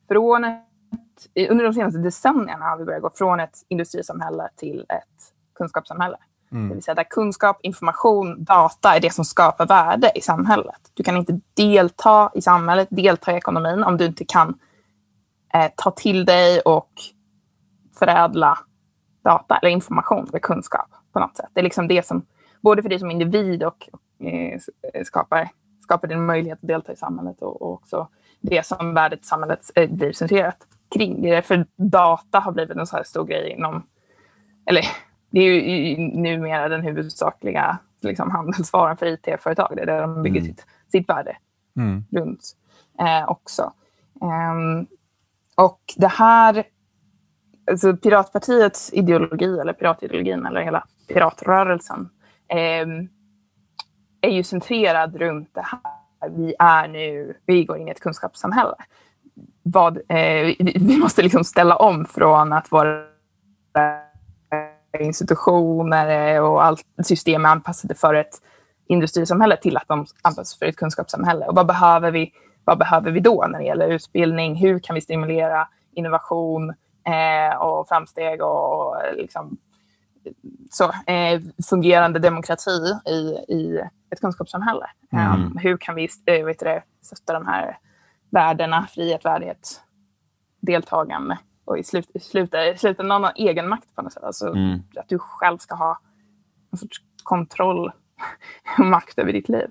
från 0.08 0.44
ett, 0.44 1.48
under 1.50 1.64
de 1.64 1.74
senaste 1.74 1.98
decennierna 2.00 2.64
har 2.64 2.78
vi 2.78 2.84
börjat 2.84 3.02
gå 3.02 3.10
från 3.14 3.40
ett 3.40 3.58
industrisamhälle 3.68 4.48
till 4.56 4.80
ett 4.88 5.32
kunskapssamhälle. 5.58 6.16
Mm. 6.52 6.68
Det 6.68 6.74
vill 6.74 6.82
säga 6.82 6.94
där 6.94 7.04
kunskap, 7.04 7.58
information, 7.62 8.44
data 8.44 8.96
är 8.96 9.00
det 9.00 9.14
som 9.14 9.24
skapar 9.24 9.66
värde 9.66 10.10
i 10.14 10.20
samhället. 10.20 10.90
Du 10.94 11.02
kan 11.02 11.16
inte 11.16 11.40
delta 11.54 12.30
i 12.34 12.42
samhället, 12.42 12.88
delta 12.90 13.32
i 13.32 13.36
ekonomin 13.36 13.84
om 13.84 13.96
du 13.96 14.04
inte 14.04 14.24
kan 14.24 14.58
eh, 15.54 15.70
ta 15.76 15.90
till 15.90 16.24
dig 16.24 16.60
och 16.60 16.90
förädla 17.98 18.58
data 19.24 19.56
eller 19.56 19.70
information 19.70 20.26
eller 20.28 20.38
kunskap 20.38 20.88
på 21.12 21.20
något 21.20 21.36
sätt. 21.36 21.50
Det 21.52 21.60
är 21.60 21.64
liksom 21.64 21.88
det 21.88 22.06
som, 22.06 22.26
både 22.60 22.82
för 22.82 22.88
dig 22.88 22.98
som 22.98 23.10
individ 23.10 23.64
och 23.64 23.88
eh, 24.20 24.60
eh 24.94 25.04
skapar, 25.04 25.48
skapar 25.82 26.08
din 26.08 26.26
möjlighet 26.26 26.58
att 26.62 26.68
delta 26.68 26.92
i 26.92 26.96
samhället 26.96 27.42
och, 27.42 27.62
och 27.62 27.72
också 27.72 28.08
det 28.40 28.66
som 28.66 28.94
värdet 28.94 29.20
i 29.20 29.24
samhället 29.24 29.70
eh, 29.74 29.90
blir 29.90 30.12
centrerat 30.12 30.66
kring. 30.94 31.22
Det 31.22 31.28
är 31.28 31.34
därför 31.34 31.66
data 31.76 32.38
har 32.38 32.52
blivit 32.52 32.76
en 32.76 32.86
så 32.86 32.96
här 32.96 33.04
stor 33.04 33.24
grej 33.24 33.50
inom, 33.50 33.82
eller 34.66 34.84
det 35.36 35.40
är 35.40 35.60
ju 35.60 35.96
numera 35.98 36.68
den 36.68 36.82
huvudsakliga 36.82 37.78
liksom, 38.00 38.30
handelsvaran 38.30 38.96
för 38.96 39.06
IT-företag. 39.06 39.72
Det 39.76 39.82
är 39.82 39.86
där 39.86 40.00
de 40.00 40.22
bygger 40.22 40.40
Mm. 40.40 40.52
sitt, 40.52 40.66
sitt 40.92 41.08
värde 41.08 41.36
Mm. 41.76 42.04
runt 42.10 42.40
eh, 42.98 43.28
också. 43.30 43.72
Ehm, 44.22 44.86
och 45.54 45.80
det 45.96 46.08
här, 46.08 46.64
alltså 47.70 47.96
Piratpartiets 47.96 48.92
ideologi, 48.92 49.58
eller 49.58 49.72
piratideologin, 49.72 50.46
eller 50.46 50.60
hela 50.60 50.84
piratrörelsen, 51.08 52.08
ehm, 52.48 53.08
är 54.20 54.30
ju 54.30 54.42
centrerad 54.42 55.16
runt 55.16 55.54
det 55.54 55.64
här. 55.66 56.30
Vi 56.30 56.54
är 56.58 56.88
nu, 56.88 57.36
vi 57.46 57.64
går 57.64 57.78
in 57.78 57.88
i 57.88 57.90
ett 57.90 58.00
kunskapssamhälle. 58.00 58.74
Vad, 59.62 59.96
eh, 59.96 60.42
vi, 60.58 60.76
vi 60.80 60.96
måste 60.98 61.22
liksom 61.22 61.44
ställa 61.44 61.76
om 61.76 62.04
från 62.06 62.52
att 62.52 62.70
vara 62.70 63.04
institutioner 65.00 66.40
och 66.40 66.64
allt 66.64 66.84
system 67.04 67.44
är 67.44 67.48
anpassade 67.48 67.94
för 67.94 68.14
ett 68.14 68.40
industrisamhälle 68.88 69.56
till 69.56 69.76
att 69.76 69.88
de 69.88 70.06
anpassas 70.22 70.58
för 70.58 70.66
ett 70.66 70.76
kunskapssamhälle. 70.76 71.46
Och 71.46 71.54
vad 71.54 71.66
behöver 71.66 72.10
vi, 72.10 72.32
vad 72.64 72.78
behöver 72.78 73.10
vi 73.10 73.20
då 73.20 73.46
när 73.48 73.58
det 73.58 73.64
gäller 73.64 73.88
utbildning? 73.88 74.56
Hur 74.56 74.78
kan 74.78 74.94
vi 74.94 75.00
stimulera 75.00 75.68
innovation 75.92 76.70
eh, 77.06 77.56
och 77.56 77.88
framsteg 77.88 78.42
och, 78.42 78.72
och 78.72 78.96
liksom, 79.16 79.56
så, 80.70 80.84
eh, 81.12 81.40
fungerande 81.68 82.18
demokrati 82.18 83.00
i, 83.06 83.18
i 83.54 83.80
ett 84.10 84.20
kunskapssamhälle? 84.20 84.86
Mm. 85.12 85.26
Eh, 85.26 85.62
hur 85.62 85.76
kan 85.76 85.94
vi 85.94 86.08
eh, 86.26 86.44
vet 86.44 86.58
det, 86.58 86.82
stötta 87.02 87.32
de 87.32 87.46
här 87.46 87.78
värdena, 88.30 88.86
frihet, 88.94 89.24
värdighet, 89.24 89.80
deltagande 90.60 91.38
och 91.66 91.78
i, 91.78 91.84
slut, 91.84 92.10
i, 92.14 92.20
slut, 92.20 92.54
i 92.54 92.78
slutändan 92.78 93.24
ha 93.24 93.30
egen 93.30 93.68
makt 93.68 93.94
på 93.94 94.02
något 94.02 94.12
sätt. 94.12 94.24
Alltså, 94.24 94.46
Mm. 94.46 94.82
Att 94.96 95.08
du 95.08 95.18
själv 95.18 95.58
ska 95.58 95.74
ha 95.74 95.98
en 96.72 96.78
sorts 96.78 97.00
kontroll 97.22 97.92
och 98.78 98.84
makt 98.84 99.18
över 99.18 99.32
ditt 99.32 99.48
liv. 99.48 99.70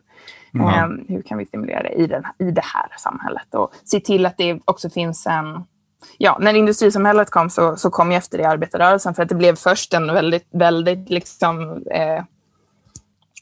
Eh, 0.55 0.87
hur 1.07 1.21
kan 1.21 1.37
vi 1.37 1.45
stimulera 1.45 1.83
det 1.83 1.93
i, 1.93 2.07
den, 2.07 2.23
i 2.39 2.51
det 2.51 2.63
här 2.63 2.87
samhället 2.97 3.55
och 3.55 3.73
se 3.83 3.99
till 3.99 4.25
att 4.25 4.37
det 4.37 4.59
också 4.65 4.89
finns 4.89 5.27
en... 5.27 5.63
Ja, 6.17 6.37
när 6.41 6.53
industrisamhället 6.53 7.29
kom 7.29 7.49
så, 7.49 7.75
så 7.75 7.89
kom 7.89 8.11
ju 8.11 8.17
efter 8.17 8.37
det 8.37 8.49
arbetarrörelsen 8.49 9.13
för 9.13 9.23
att 9.23 9.29
det 9.29 9.35
blev 9.35 9.55
först 9.55 9.93
en 9.93 10.07
väldigt, 10.07 10.47
väldigt 10.51 11.09
liksom, 11.09 11.83
eh, 11.91 12.23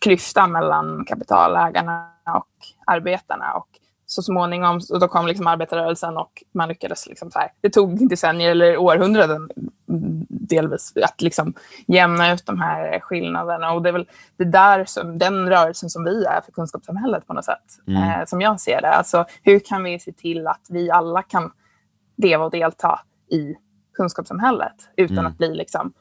klyfta 0.01 0.47
mellan 0.47 1.05
kapitalägarna 1.05 2.09
och 2.35 2.47
arbetarna. 2.85 3.53
Och 3.53 3.67
så 4.05 4.21
småningom 4.21 4.81
så 4.81 4.97
då 4.97 5.07
kom 5.07 5.27
liksom 5.27 5.47
arbetarrörelsen 5.47 6.17
och 6.17 6.43
man 6.53 6.69
lyckades... 6.69 7.07
Liksom 7.07 7.31
så 7.31 7.39
här, 7.39 7.49
det 7.61 7.69
tog 7.69 8.09
decennier 8.09 8.51
eller 8.51 8.77
århundraden 8.77 9.49
mm, 9.89 10.25
delvis 10.29 10.93
att 11.03 11.21
liksom 11.21 11.53
jämna 11.87 12.33
ut 12.33 12.45
de 12.45 12.59
här 12.59 12.99
skillnaderna. 12.99 13.71
Och 13.71 13.81
det 13.81 13.89
är 13.89 13.93
väl 13.93 14.07
det 14.37 14.43
där 14.45 14.85
som, 14.85 15.17
den 15.17 15.49
rörelsen 15.49 15.89
som 15.89 16.03
vi 16.03 16.25
är 16.25 16.41
för 16.41 16.51
kunskapssamhället 16.51 17.27
på 17.27 17.33
något 17.33 17.45
sätt, 17.45 17.79
Mm. 17.87 18.03
eh, 18.19 18.25
som 18.25 18.41
jag 18.41 18.59
ser 18.61 18.81
det. 18.81 18.89
Alltså, 18.91 19.25
hur 19.43 19.59
kan 19.59 19.83
vi 19.83 19.99
se 19.99 20.11
till 20.11 20.47
att 20.47 20.67
vi 20.69 20.91
alla 20.91 21.21
kan 21.21 21.51
leva 22.17 22.45
och 22.45 22.51
delta 22.51 22.99
i 23.31 23.55
kunskapssamhället 23.93 24.75
utan 24.97 25.17
Mm. 25.17 25.31
att 25.31 25.37
bli 25.37 25.55
liksom, 25.55 25.93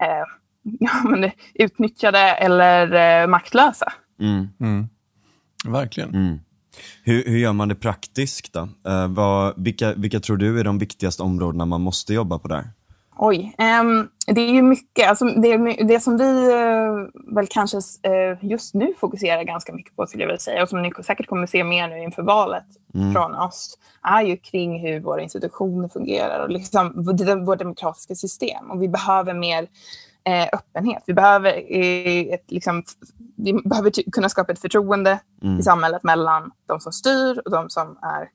eh, 0.00 0.24
ja, 0.62 0.90
men, 1.04 1.30
utnyttjade 1.54 2.18
eller 2.18 2.94
eh, 3.22 3.26
maktlösa? 3.26 3.92
Mm. 4.20 4.48
Mm. 4.60 4.88
Verkligen. 5.66 6.40
Hur, 7.04 7.24
hur 7.24 7.38
gör 7.38 7.52
man 7.52 7.68
det 7.68 7.74
praktiskt 7.74 8.52
då? 8.52 8.60
Uh, 8.60 9.08
vad, 9.08 9.54
vilka, 9.56 9.92
vilka 9.92 10.20
tror 10.20 10.36
du 10.36 10.60
är 10.60 10.64
de 10.64 10.78
viktigaste 10.78 11.22
områdena 11.22 11.66
man 11.66 11.80
måste 11.80 12.14
jobba 12.14 12.38
på 12.38 12.48
där? 12.48 12.64
Oj, 13.18 13.54
um, 13.58 14.08
det 14.26 14.40
är 14.40 14.52
ju 14.52 14.62
mycket. 14.62 15.08
Alltså 15.08 15.24
det, 15.24 15.56
det 15.88 16.00
som 16.00 16.16
vi 16.16 16.52
uh, 16.52 17.34
väl 17.34 17.46
kanske 17.50 17.76
uh, 17.76 18.44
just 18.50 18.74
nu 18.74 18.94
fokuserar 18.98 19.42
ganska 19.42 19.72
mycket 19.72 19.96
på, 19.96 20.06
skulle 20.06 20.22
jag 20.22 20.28
vilja 20.28 20.40
säga, 20.40 20.62
och 20.62 20.68
som 20.68 20.82
ni 20.82 20.92
säkert 21.06 21.26
kommer 21.26 21.46
se 21.46 21.64
mer 21.64 21.88
nu 21.88 22.02
inför 22.02 22.22
valet 22.22 22.66
mm. 22.94 23.12
från 23.12 23.34
oss, 23.34 23.78
är 24.02 24.22
ju 24.22 24.36
kring 24.36 24.80
hur 24.80 25.00
våra 25.00 25.22
institutioner 25.22 25.88
fungerar 25.88 26.40
och 26.44 26.50
liksom 26.50 26.92
vårt 27.44 27.58
demokratiska 27.58 28.14
system. 28.14 28.70
Och 28.70 28.82
vi 28.82 28.88
behöver 28.88 29.34
mer 29.34 29.66
eh, 30.26 30.48
öppenhet. 30.52 31.02
Vi 31.06 31.14
behöver, 31.14 31.52
eh, 31.52 32.34
ett, 32.34 32.44
liksom, 32.48 32.82
vi 33.36 33.52
behöver 33.52 34.10
kunna 34.12 34.28
skapa 34.28 34.52
ett 34.52 34.60
förtroende 34.60 35.18
mm. 35.42 35.58
i 35.58 35.62
samhället 35.62 36.02
mellan 36.02 36.50
de 36.66 36.80
som 36.80 36.92
styr 36.92 37.42
och 37.44 37.50
de 37.50 37.70
som 37.70 37.98
är 38.02 38.28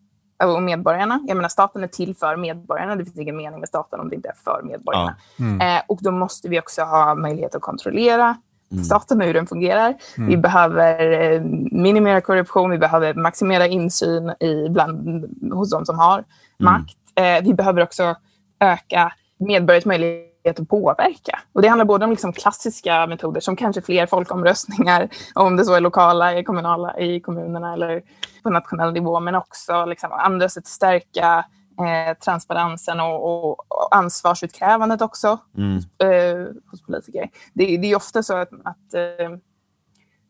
och 0.43 0.63
medborgarna. 0.63 1.19
Jag 1.27 1.37
menar, 1.37 1.49
staten 1.49 1.83
är 1.83 1.87
till 1.87 2.15
för 2.15 2.35
medborgarna. 2.35 2.95
Det 2.95 3.05
finns 3.05 3.17
ingen 3.17 3.37
mening 3.37 3.59
med 3.59 3.69
staten 3.69 3.99
om 3.99 4.09
det 4.09 4.15
inte 4.15 4.29
är 4.29 4.35
för 4.43 4.61
medborgarna. 4.63 5.15
Ja. 5.37 5.45
Mm. 5.45 5.77
Eh, 5.77 5.83
och 5.87 5.99
då 6.01 6.11
måste 6.11 6.49
vi 6.49 6.59
också 6.59 6.81
ha 6.81 7.15
möjlighet 7.15 7.55
att 7.55 7.61
kontrollera 7.61 8.37
mm. 8.71 8.83
staten 8.83 9.21
och 9.21 9.27
hur 9.27 9.33
den 9.33 9.47
fungerar. 9.47 9.95
Mm. 10.17 10.29
Vi 10.29 10.37
behöver 10.37 11.11
eh, 11.11 11.41
minimera 11.71 12.21
korruption, 12.21 12.71
vi 12.71 12.77
behöver 12.77 13.13
maximera 13.13 13.67
insyn 13.67 14.29
i 14.39 14.69
bland, 14.69 15.25
hos 15.53 15.69
de 15.69 15.85
som 15.85 15.99
har 15.99 16.17
mm. 16.17 16.25
makt. 16.59 16.97
Eh, 17.15 17.43
vi 17.43 17.53
behöver 17.53 17.83
också 17.83 18.15
öka 18.59 19.13
medborgares 19.37 19.85
möjlighet 19.85 20.30
att 20.49 20.69
påverka. 20.69 21.39
Och 21.53 21.61
det 21.61 21.67
handlar 21.67 21.85
både 21.85 22.05
om 22.05 22.11
liksom 22.11 22.33
klassiska 22.33 23.07
metoder 23.07 23.41
som 23.41 23.55
kanske 23.55 23.81
fler 23.81 24.05
folkomröstningar, 24.05 25.09
om 25.35 25.55
det 25.55 25.65
så 25.65 25.73
är 25.73 25.79
lokala, 25.79 26.43
kommunala, 26.43 26.99
i 26.99 27.19
kommunerna 27.19 27.73
eller 27.73 28.01
på 28.43 28.49
nationell 28.49 28.93
nivå, 28.93 29.19
men 29.19 29.35
också 29.35 29.85
liksom 29.85 30.11
andra 30.11 30.49
sätt 30.49 30.63
att 30.63 30.67
stärka 30.67 31.45
eh, 31.79 32.17
transparensen 32.17 32.99
och, 32.99 33.25
och, 33.25 33.49
och, 33.49 33.95
ansvarsutkrävandet 33.95 35.01
också 35.01 35.37
mm. 35.57 35.77
eh, 35.77 36.47
hos 36.71 36.85
politiker. 36.85 37.29
Det, 37.53 37.77
det, 37.77 37.91
är 37.91 37.95
ofta 37.95 38.23
så 38.23 38.37
att, 38.37 38.49
att 38.63 38.93
eh, 38.93 39.29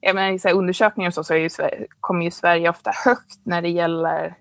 jag 0.02 0.16
menar, 0.16 0.32
i 0.32 0.40
så 0.40 0.50
undersökningar 0.50 1.10
och 1.10 1.14
så, 1.14 1.24
så 1.24 1.36
ju 1.36 1.50
Sverige, 1.50 1.88
kommer 2.00 2.26
ju 2.26 2.32
Sverige 2.32 2.70
ofta 2.70 2.92
högt 3.06 3.40
när 3.44 3.62
det 3.62 3.70
gäller 3.70 4.38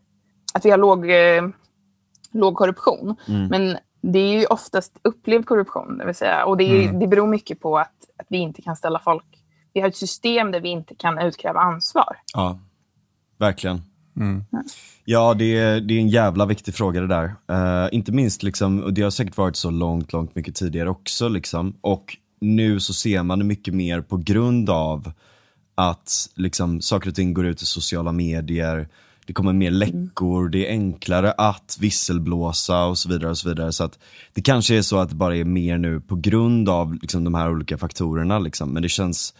att 0.54 0.64
vi 0.64 0.70
har 0.70 0.78
låg, 0.78 1.10
eh, 1.10 1.48
låg 2.32 2.54
korruption. 2.54 3.16
Mm. 3.28 3.46
Men 3.46 3.78
det 4.00 4.18
är 4.18 4.40
ju 4.40 4.46
oftast 4.46 4.98
upplevd 5.02 5.46
korruption, 5.46 5.98
det 5.98 6.06
vill 6.06 6.14
säga. 6.14 6.44
Och 6.44 6.56
det, 6.56 6.64
är, 6.64 6.82
mm. 6.82 7.00
det 7.00 7.06
beror 7.06 7.26
mycket 7.26 7.60
på 7.60 7.78
att, 7.78 7.94
att 8.18 8.26
vi 8.28 8.38
inte 8.38 8.62
kan 8.62 8.76
ställa 8.76 8.98
folk... 8.98 9.24
Vi 9.72 9.80
har 9.80 9.88
ett 9.88 9.96
system 9.96 10.50
där 10.50 10.60
vi 10.60 10.68
inte 10.68 10.94
kan 10.94 11.18
utkräva 11.18 11.60
ansvar. 11.60 12.16
Ja, 12.34 12.58
verkligen. 13.38 13.82
Mm. 14.16 14.44
Ja, 15.04 15.34
det 15.34 15.58
är, 15.58 15.80
det 15.80 15.94
är 15.94 15.98
en 15.98 16.08
jävla 16.08 16.46
viktig 16.46 16.74
fråga 16.74 17.00
det 17.00 17.06
där. 17.06 17.24
Uh, 17.52 17.88
inte 17.92 18.12
minst, 18.12 18.42
liksom, 18.42 18.82
och 18.82 18.94
det 18.94 19.02
har 19.02 19.10
säkert 19.10 19.36
varit 19.36 19.56
så 19.56 19.70
långt, 19.70 20.12
långt 20.12 20.34
mycket 20.34 20.54
tidigare 20.54 20.90
också. 20.90 21.28
Liksom. 21.28 21.76
Och 21.80 22.16
nu 22.40 22.80
så 22.80 22.94
ser 22.94 23.22
man 23.22 23.38
det 23.38 23.44
mycket 23.44 23.74
mer 23.74 24.00
på 24.00 24.16
grund 24.16 24.70
av 24.70 25.12
att 25.74 26.12
liksom, 26.34 26.80
saker 26.80 27.08
och 27.08 27.14
ting 27.14 27.34
går 27.34 27.46
ut 27.46 27.62
i 27.62 27.66
sociala 27.66 28.12
medier 28.12 28.88
det 29.30 29.34
kommer 29.34 29.52
mer 29.52 29.70
läckor, 29.70 30.48
det 30.48 30.66
är 30.66 30.70
enklare 30.70 31.32
att 31.32 31.76
visselblåsa 31.80 32.84
och 32.84 32.98
så 32.98 33.08
vidare. 33.08 33.30
och 33.30 33.38
Så 33.38 33.48
vidare. 33.48 33.72
Så 33.72 33.84
att 33.84 33.98
det 34.34 34.42
kanske 34.42 34.78
är 34.78 34.82
så 34.82 34.98
att 34.98 35.08
det 35.08 35.14
bara 35.14 35.36
är 35.36 35.44
mer 35.44 35.78
nu 35.78 36.00
på 36.00 36.16
grund 36.16 36.68
av 36.68 36.94
liksom, 36.94 37.24
de 37.24 37.34
här 37.34 37.50
olika 37.50 37.78
faktorerna. 37.78 38.38
Liksom. 38.38 38.72
Men 38.72 38.82
det 38.82 38.88
känns 38.88 39.34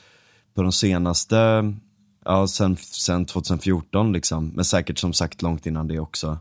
på 0.55 0.63
de 0.63 0.73
senaste, 0.73 1.73
ja 2.25 2.47
sen, 2.47 2.77
sen 2.77 3.25
2014 3.25 4.13
liksom, 4.13 4.49
men 4.49 4.65
säkert 4.65 4.99
som 4.99 5.13
sagt 5.13 5.43
långt 5.43 5.67
innan 5.67 5.89
det 5.89 5.99
också. 5.99 6.39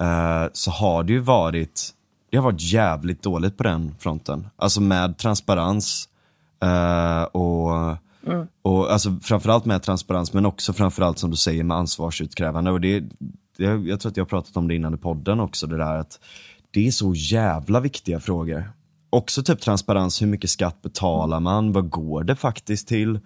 Uh, 0.00 0.46
så 0.52 0.70
har 0.70 1.02
det 1.02 1.12
ju 1.12 1.20
varit, 1.20 1.90
det 2.30 2.36
har 2.36 2.44
varit 2.44 2.72
jävligt 2.72 3.22
dåligt 3.22 3.56
på 3.56 3.62
den 3.62 3.94
fronten. 3.98 4.48
Alltså 4.56 4.80
med 4.80 5.18
transparens 5.18 6.08
uh, 6.64 7.22
och 7.22 7.96
Mm. 8.26 8.46
Och 8.62 8.92
alltså, 8.92 9.16
framförallt 9.22 9.64
med 9.64 9.82
transparens 9.82 10.32
men 10.32 10.46
också 10.46 10.72
framförallt 10.72 11.18
som 11.18 11.30
du 11.30 11.36
säger 11.36 11.64
med 11.64 11.76
ansvarsutkrävande. 11.76 12.70
Och 12.70 12.80
det, 12.80 13.00
det, 13.56 13.64
jag 13.64 14.00
tror 14.00 14.10
att 14.10 14.16
jag 14.16 14.24
har 14.24 14.28
pratat 14.28 14.56
om 14.56 14.68
det 14.68 14.74
innan 14.74 14.94
i 14.94 14.98
podden 14.98 15.40
också, 15.40 15.66
det 15.66 15.76
där 15.76 15.96
att 15.96 16.20
det 16.70 16.86
är 16.86 16.90
så 16.90 17.14
jävla 17.14 17.80
viktiga 17.80 18.20
frågor. 18.20 18.72
Också 19.10 19.42
typ 19.42 19.60
transparens, 19.60 20.22
hur 20.22 20.26
mycket 20.26 20.50
skatt 20.50 20.82
betalar 20.82 21.40
man? 21.40 21.72
Vad 21.72 21.90
går 21.90 22.24
det 22.24 22.36
faktiskt 22.36 22.88
till? 22.88 23.20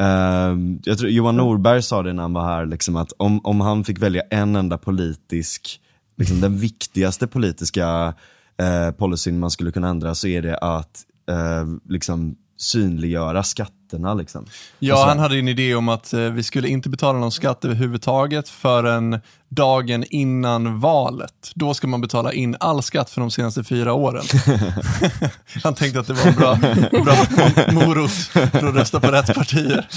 Uh, 0.00 0.58
jag 0.84 0.98
tror 0.98 1.10
Johan 1.10 1.36
Norberg 1.36 1.82
sa 1.82 2.02
det 2.02 2.12
när 2.12 2.22
han 2.22 2.32
var 2.32 2.44
här, 2.44 2.66
liksom 2.66 2.96
att 2.96 3.12
om, 3.16 3.40
om 3.44 3.60
han 3.60 3.84
fick 3.84 3.98
välja 3.98 4.22
en 4.30 4.56
enda 4.56 4.78
politisk, 4.78 5.80
liksom 6.16 6.40
den 6.40 6.58
viktigaste 6.58 7.26
politiska 7.26 8.14
uh, 8.62 8.90
policyn 8.98 9.38
man 9.38 9.50
skulle 9.50 9.72
kunna 9.72 9.88
ändra 9.88 10.14
så 10.14 10.26
är 10.26 10.42
det 10.42 10.58
att 10.58 11.04
uh, 11.30 11.76
liksom 11.88 12.36
synliggöra 12.60 13.42
skatterna. 13.42 14.14
Liksom. 14.14 14.46
Ja, 14.78 14.94
alltså, 14.94 15.08
han 15.08 15.18
hade 15.18 15.38
en 15.38 15.48
idé 15.48 15.74
om 15.74 15.88
att 15.88 16.12
eh, 16.12 16.20
vi 16.20 16.42
skulle 16.42 16.68
inte 16.68 16.88
betala 16.88 17.18
någon 17.18 17.32
skatt 17.32 17.64
överhuvudtaget 17.64 18.48
förrän 18.48 19.20
dagen 19.48 20.04
innan 20.10 20.80
valet. 20.80 21.52
Då 21.54 21.74
ska 21.74 21.86
man 21.86 22.00
betala 22.00 22.32
in 22.32 22.56
all 22.60 22.82
skatt 22.82 23.10
för 23.10 23.20
de 23.20 23.30
senaste 23.30 23.64
fyra 23.64 23.92
åren. 23.92 24.24
han 25.64 25.74
tänkte 25.74 26.00
att 26.00 26.06
det 26.06 26.12
var 26.12 26.26
en 26.26 26.34
bra, 26.34 26.58
bra 27.04 27.16
morot 27.72 28.10
för 28.10 28.68
att 28.68 28.74
rösta 28.74 29.00
på 29.00 29.06
rätt 29.06 29.34
partier. 29.34 29.88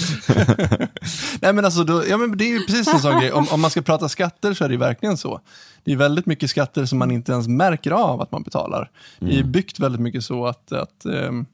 Nej 1.40 1.52
men 1.52 1.64
alltså, 1.64 1.84
då, 1.84 2.02
ja, 2.08 2.16
men 2.16 2.38
det 2.38 2.44
är 2.44 2.52
ju 2.52 2.66
precis 2.66 2.88
en 2.88 3.00
sån 3.00 3.20
grej. 3.20 3.32
Om, 3.32 3.46
om 3.50 3.60
man 3.60 3.70
ska 3.70 3.82
prata 3.82 4.08
skatter 4.08 4.54
så 4.54 4.64
är 4.64 4.68
det 4.68 4.76
verkligen 4.76 5.16
så. 5.16 5.40
Det 5.84 5.92
är 5.92 5.96
väldigt 5.96 6.26
mycket 6.26 6.50
skatter 6.50 6.86
som 6.86 6.98
man 6.98 7.10
inte 7.10 7.32
ens 7.32 7.48
märker 7.48 7.90
av 7.90 8.20
att 8.20 8.32
man 8.32 8.42
betalar. 8.42 8.90
Mm. 9.20 9.34
Det 9.34 9.40
är 9.40 9.44
byggt 9.44 9.80
väldigt 9.80 10.00
mycket 10.00 10.24
så 10.24 10.46
att, 10.46 10.72
att 10.72 11.04
um, 11.04 11.46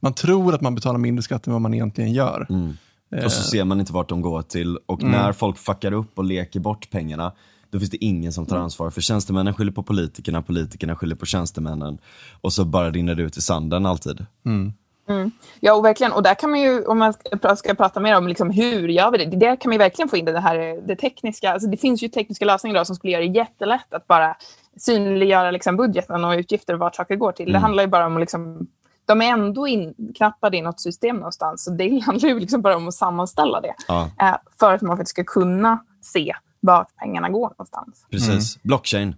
man 0.00 0.14
tror 0.14 0.54
att 0.54 0.60
man 0.60 0.74
betalar 0.74 0.98
mindre 0.98 1.22
skatt 1.22 1.46
än 1.46 1.52
vad 1.52 1.62
man 1.62 1.74
egentligen 1.74 2.12
gör. 2.12 2.46
Mm. 2.50 2.76
Och 3.24 3.32
så 3.32 3.42
ser 3.42 3.64
man 3.64 3.80
inte 3.80 3.92
vart 3.92 4.08
de 4.08 4.20
går 4.20 4.42
till 4.42 4.76
och 4.86 5.02
mm. 5.02 5.12
när 5.12 5.32
folk 5.32 5.58
fuckar 5.58 5.92
upp 5.92 6.18
och 6.18 6.24
leker 6.24 6.60
bort 6.60 6.90
pengarna 6.90 7.32
då 7.70 7.78
finns 7.78 7.90
det 7.90 8.04
ingen 8.04 8.32
som 8.32 8.46
tar 8.46 8.56
mm. 8.56 8.64
ansvar. 8.64 8.90
För 8.90 9.00
tjänstemännen 9.00 9.54
skyller 9.54 9.72
på 9.72 9.82
politikerna, 9.82 10.42
politikerna 10.42 10.96
skyller 10.96 11.16
på 11.16 11.26
tjänstemännen. 11.26 11.98
Och 12.40 12.52
så 12.52 12.64
bara 12.64 12.90
rinner 12.90 13.14
det 13.14 13.22
ut 13.22 13.36
i 13.36 13.40
sanden 13.40 13.86
alltid. 13.86 14.26
Mm. 14.46 14.72
Mm. 15.08 15.30
Ja, 15.60 15.74
och 15.74 15.84
verkligen. 15.84 16.12
Och 16.12 16.22
där 16.22 16.34
kan 16.34 16.50
man 16.50 16.60
ju, 16.60 16.84
om 16.84 16.98
man 16.98 17.14
ska, 17.56 17.74
prata 17.74 18.00
mer 18.00 18.16
om 18.16 18.28
liksom 18.28 18.50
hur 18.50 18.88
gör 18.88 19.10
vi 19.10 19.18
det, 19.18 19.36
där 19.36 19.56
kan 19.56 19.70
man 19.70 19.78
verkligen 19.78 20.08
få 20.08 20.16
in 20.16 20.24
det 20.24 20.40
här 20.40 20.86
det 20.86 20.96
tekniska. 20.96 21.52
Alltså 21.52 21.68
det 21.68 21.76
finns 21.76 22.02
ju 22.02 22.08
tekniska 22.08 22.44
lösningar 22.44 22.76
idag 22.76 22.86
som 22.86 22.96
skulle 22.96 23.12
göra 23.12 23.22
det 23.22 23.38
jättelätt 23.38 23.94
att 23.94 24.06
bara 24.06 24.36
synliggöra 24.76 25.50
liksom 25.50 25.76
budgeten 25.76 26.24
och 26.24 26.32
utgifter 26.32 26.74
och 26.74 26.80
vart 26.80 26.94
saker 26.94 27.16
går 27.16 27.32
till. 27.32 27.46
Det 27.46 27.50
mm. 27.50 27.62
handlar 27.62 27.82
ju 27.82 27.88
bara 27.88 28.06
om 28.06 28.16
att 28.16 28.20
liksom 28.20 28.66
de 29.08 29.22
är 29.22 29.32
ändå 29.32 29.68
inknappade 29.68 30.56
i 30.56 30.62
något 30.62 30.80
system 30.80 31.16
någonstans. 31.16 31.64
Så 31.64 31.70
det 31.70 31.98
handlar 31.98 32.28
ju 32.28 32.40
liksom 32.40 32.62
bara 32.62 32.76
om 32.76 32.88
att 32.88 32.94
sammanställa 32.94 33.60
det. 33.60 33.74
Ja. 33.88 34.10
Eh, 34.20 34.36
för 34.60 34.74
att 34.74 34.82
man 34.82 34.96
faktiskt 34.96 35.10
ska 35.10 35.24
kunna 35.24 35.84
se 36.02 36.34
vart 36.60 36.96
pengarna 36.96 37.28
går 37.28 37.48
någonstans. 37.48 38.06
Precis. 38.10 38.56
Mm. 38.56 38.60
Blockchain. 38.62 39.16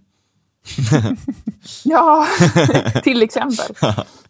ja, 1.83 2.27
till 3.03 3.23
exempel. 3.23 3.75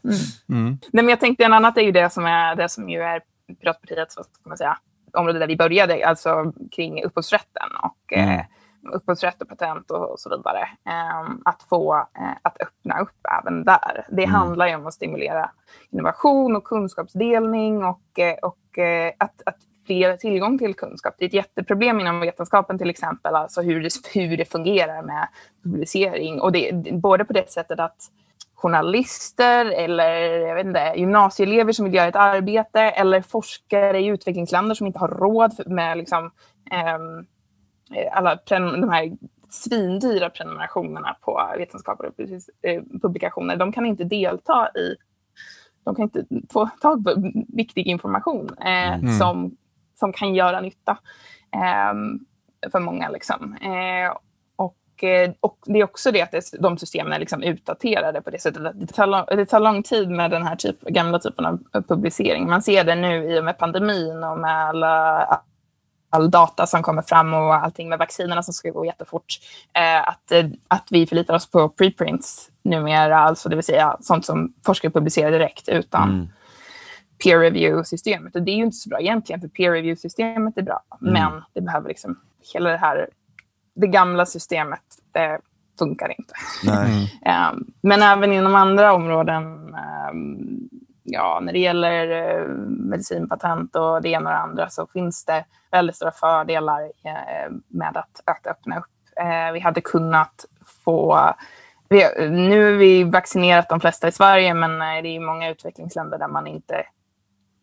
Mm. 0.03 0.17
Mm. 0.49 0.77
Nej, 0.91 1.03
men 1.03 1.09
jag 1.09 1.19
tänkte 1.19 1.45
en 1.45 1.53
annat 1.53 1.77
är 1.77 1.81
ju 1.81 1.91
det 1.91 2.09
som 2.09 2.25
är, 2.25 2.55
det 2.55 2.69
som 2.69 2.89
ju 2.89 3.01
är 3.01 3.21
Piratpartiets 3.61 4.17
område 5.13 5.39
där 5.39 5.47
vi 5.47 5.57
började, 5.57 6.07
alltså 6.07 6.53
kring 6.71 7.03
upphovsrätten. 7.03 7.69
Och, 7.83 8.13
mm. 8.13 8.29
eh, 8.29 8.45
upphovsrätt 8.93 9.41
och 9.41 9.49
patent 9.49 9.91
och, 9.91 10.19
så 10.19 10.29
vidare. 10.29 10.59
Ehm, 10.85 11.41
att 11.45 11.63
få 11.69 11.95
eh, 11.95 12.37
att 12.41 12.61
öppna 12.61 12.99
upp 12.99 13.27
även 13.41 13.63
där. 13.63 14.05
Det 14.09 14.23
mm. 14.23 14.35
handlar 14.35 14.67
ju 14.67 14.75
om 14.75 14.87
att 14.87 14.93
stimulera 14.93 15.51
innovation 15.91 16.55
och 16.55 16.63
kunskapsdelning 16.63 17.83
och, 17.83 18.19
eh, 18.19 18.35
och 18.41 18.79
eh, 18.79 19.13
att, 19.17 19.41
att 19.45 19.57
fler 19.85 20.17
tillgång 20.17 20.57
till 20.57 20.75
kunskap. 20.75 21.15
Det 21.17 21.25
är 21.25 21.27
ett 21.27 21.33
jätteproblem 21.33 21.99
inom 21.99 22.19
vetenskapen 22.19 22.77
till 22.77 22.89
exempel, 22.89 23.35
alltså 23.35 23.61
hur 23.61 23.83
det, 23.83 23.89
hur 24.13 24.37
det 24.37 24.45
fungerar 24.45 25.01
med 25.01 25.27
publicering. 25.63 26.41
Och 26.41 26.51
det, 26.51 26.91
både 26.91 27.25
på 27.25 27.33
det 27.33 27.51
sättet 27.51 27.79
att 27.79 27.97
journalister 28.55 29.65
eller 29.65 30.19
jag 30.21 30.55
vet 30.55 30.65
inte, 30.65 30.93
gymnasieelever 30.95 31.73
som 31.73 31.85
vill 31.85 31.93
göra 31.93 32.07
ett 32.07 32.15
arbete 32.15 32.81
eller 32.81 33.21
forskare 33.21 33.99
i 33.99 34.05
utvecklingsländer 34.05 34.75
som 34.75 34.87
inte 34.87 34.99
har 34.99 35.07
råd 35.07 35.67
med 35.67 35.97
liksom, 35.97 36.31
Eh, 36.71 36.99
alla 38.11 38.39
de 38.45 38.89
här 38.89 39.11
svindyra 39.49 40.29
prenumerationerna 40.29 41.15
på 41.21 41.51
vetenskapliga 41.57 42.11
eh, 42.61 42.81
publikationer, 43.01 43.55
de 43.55 43.71
kan 43.71 43.85
inte 43.85 44.03
delta 44.03 44.69
i, 44.75 44.95
de 45.83 45.95
kan 45.95 46.03
inte 46.03 46.25
få 46.49 46.69
tag 46.81 47.03
på 47.03 47.31
viktig 47.47 47.87
information 47.87 48.49
eh, 48.59 48.93
mm. 48.93 49.19
som, 49.19 49.57
som 49.99 50.13
kan 50.13 50.35
göra 50.35 50.61
nytta 50.61 50.97
eh, 51.55 51.93
för 52.71 52.79
många. 52.79 53.09
Liksom. 53.09 53.55
Eh, 53.55 54.17
och, 54.55 55.03
eh, 55.03 55.31
och 55.39 55.57
det 55.65 55.79
är 55.79 55.83
också 55.83 56.11
det 56.11 56.21
att 56.21 56.53
de 56.59 56.77
systemen 56.77 57.13
är 57.13 57.19
liksom 57.19 57.43
utdaterade 57.43 58.21
på 58.21 58.29
det 58.29 58.41
sättet 58.41 58.65
att 58.65 58.79
det 58.79 58.87
tar, 58.87 59.07
lång, 59.07 59.25
det 59.27 59.45
tar 59.45 59.59
lång 59.59 59.83
tid 59.83 60.09
med 60.09 60.31
den 60.31 60.43
här 60.43 60.55
typ, 60.55 60.81
gamla 60.81 61.19
typen 61.19 61.45
av 61.45 61.59
publicering. 61.87 62.49
Man 62.49 62.61
ser 62.61 62.83
det 62.83 62.95
nu 62.95 63.33
i 63.33 63.39
och 63.39 63.45
med 63.45 63.57
pandemin 63.57 64.23
och 64.23 64.37
med 64.37 64.69
alla 64.69 65.41
all 66.11 66.31
data 66.31 66.67
som 66.67 66.83
kommer 66.83 67.01
fram 67.01 67.33
och 67.33 67.55
allting 67.55 67.89
med 67.89 67.99
vaccinerna 67.99 68.43
som 68.43 68.53
ska 68.53 68.69
gå 68.69 68.85
jättefort. 68.85 69.39
Eh, 69.73 70.07
att, 70.07 70.31
eh, 70.31 70.45
att 70.67 70.87
vi 70.89 71.07
förlitar 71.07 71.33
oss 71.33 71.51
på 71.51 71.69
preprints 71.69 72.49
numera, 72.63 73.17
alltså 73.17 73.49
det 73.49 73.55
vill 73.55 73.65
säga 73.65 73.97
sånt 74.01 74.25
som 74.25 74.53
forskare 74.65 74.91
publicerar 74.91 75.31
direkt 75.31 75.69
utan 75.69 76.09
mm. 76.09 76.27
peer 77.23 77.39
review-systemet. 77.39 78.35
Och 78.35 78.41
det 78.41 78.51
är 78.51 78.55
ju 78.55 78.63
inte 78.63 78.77
så 78.77 78.89
bra 78.89 78.99
egentligen, 78.99 79.41
för 79.41 79.47
peer 79.47 79.71
review-systemet 79.71 80.57
är 80.57 80.61
bra, 80.61 80.83
mm. 81.01 81.13
men 81.13 81.41
det 81.53 81.61
behöver 81.61 81.87
liksom 81.87 82.19
hela 82.53 82.69
det 82.69 82.77
här, 82.77 83.09
det 83.75 83.87
gamla 83.87 84.25
systemet, 84.25 84.83
det 85.11 85.39
funkar 85.79 86.15
inte. 86.17 86.33
um, 87.49 87.73
men 87.81 88.01
även 88.01 88.33
inom 88.33 88.55
andra 88.55 88.93
områden, 88.93 89.43
um, 90.11 90.69
ja, 91.11 91.39
när 91.41 91.53
det 91.53 91.59
gäller 91.59 92.09
eh, 92.09 92.47
medicinpatent 92.67 93.75
och 93.75 94.01
det 94.01 94.09
ena 94.09 94.29
och 94.29 94.35
det 94.35 94.41
andra 94.41 94.69
så 94.69 94.87
finns 94.87 95.25
det 95.25 95.45
väldigt 95.71 95.95
stora 95.95 96.11
fördelar 96.11 96.81
eh, 96.81 97.51
med 97.67 97.97
att, 97.97 98.21
att 98.25 98.47
öppna 98.47 98.79
upp. 98.79 98.85
Eh, 99.15 99.51
vi 99.53 99.59
hade 99.59 99.81
kunnat 99.81 100.45
få 100.85 101.33
vi, 101.89 102.29
nu 102.29 102.65
har 102.65 102.77
vi 102.77 103.03
vaccinerat 103.03 103.69
de 103.69 103.79
flesta 103.79 104.07
i 104.07 104.11
Sverige, 104.11 104.53
men 104.53 105.03
det 105.03 105.09
är 105.09 105.19
många 105.19 105.49
utvecklingsländer 105.49 106.17
där 106.17 106.27
man 106.27 106.47
inte 106.47 106.85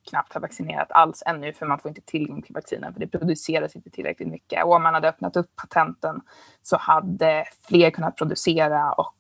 knappt 0.09 0.35
har 0.35 0.41
vaccinerat 0.41 0.93
alls 0.93 1.23
ännu, 1.27 1.53
för 1.53 1.67
man 1.67 1.79
får 1.79 1.89
inte 1.89 2.01
tillgång 2.01 2.43
till 2.43 2.55
vaccinen, 2.55 2.93
för 2.93 3.01
det 3.01 3.07
produceras 3.07 3.77
inte 3.77 3.91
tillräckligt 3.91 4.29
mycket. 4.29 4.65
Och 4.65 4.73
om 4.73 4.83
man 4.83 4.95
hade 4.95 5.09
öppnat 5.09 5.37
upp 5.37 5.57
patenten 5.57 6.21
så 6.63 6.77
hade 6.77 7.45
fler 7.69 7.91
kunnat 7.91 8.17
producera 8.17 8.93
och 8.93 9.17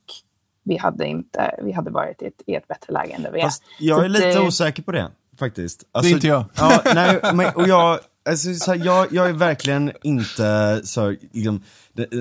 vi 0.69 0.77
hade, 0.77 1.07
inte, 1.07 1.55
vi 1.63 1.73
hade 1.73 1.91
varit 1.91 2.23
i 2.23 2.27
ett, 2.27 2.43
i 2.47 2.55
ett 2.55 2.69
bättre 2.69 2.93
läge 2.93 3.13
än 3.13 3.23
det 3.23 3.31
vi 3.31 3.41
är. 3.41 3.45
Fast 3.45 3.63
jag 3.79 4.05
är 4.05 4.09
lite 4.09 4.41
osäker 4.41 4.83
på 4.83 4.93
det, 4.93 5.11
faktiskt. 5.39 5.85
Alltså, 5.93 6.09
det 6.09 6.13
är 6.13 6.15
inte 6.15 6.27
jag. 6.27 6.45
Ja, 6.57 6.83
nej, 6.95 7.21
men, 7.35 7.55
och 7.55 7.69
jag, 7.69 7.99
alltså, 8.29 8.55
så 8.55 8.73
här, 8.73 8.85
jag, 8.85 9.13
jag 9.13 9.29
är 9.29 9.33
verkligen 9.33 9.93
inte 10.03 10.81
så, 10.85 11.17
liksom, 11.33 11.63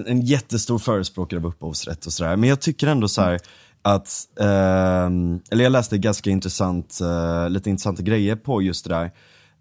en 0.05 0.21
jättestor 0.21 0.79
förespråkare 0.79 1.39
av 1.39 1.45
upphovsrätt 1.45 2.05
och 2.05 2.13
sådär, 2.13 2.35
men 2.35 2.49
jag 2.49 2.59
tycker 2.59 2.87
ändå 2.87 3.07
så 3.07 3.21
här, 3.21 3.39
att, 3.81 4.09
eh, 4.39 5.05
eller 5.51 5.63
jag 5.63 5.71
läste 5.71 5.97
ganska 5.97 6.29
intressant, 6.29 6.99
eh, 7.01 7.49
lite 7.49 7.69
intressanta 7.69 8.01
grejer 8.01 8.35
på 8.35 8.61
just 8.61 8.85
det 8.85 8.89
där. 8.89 9.11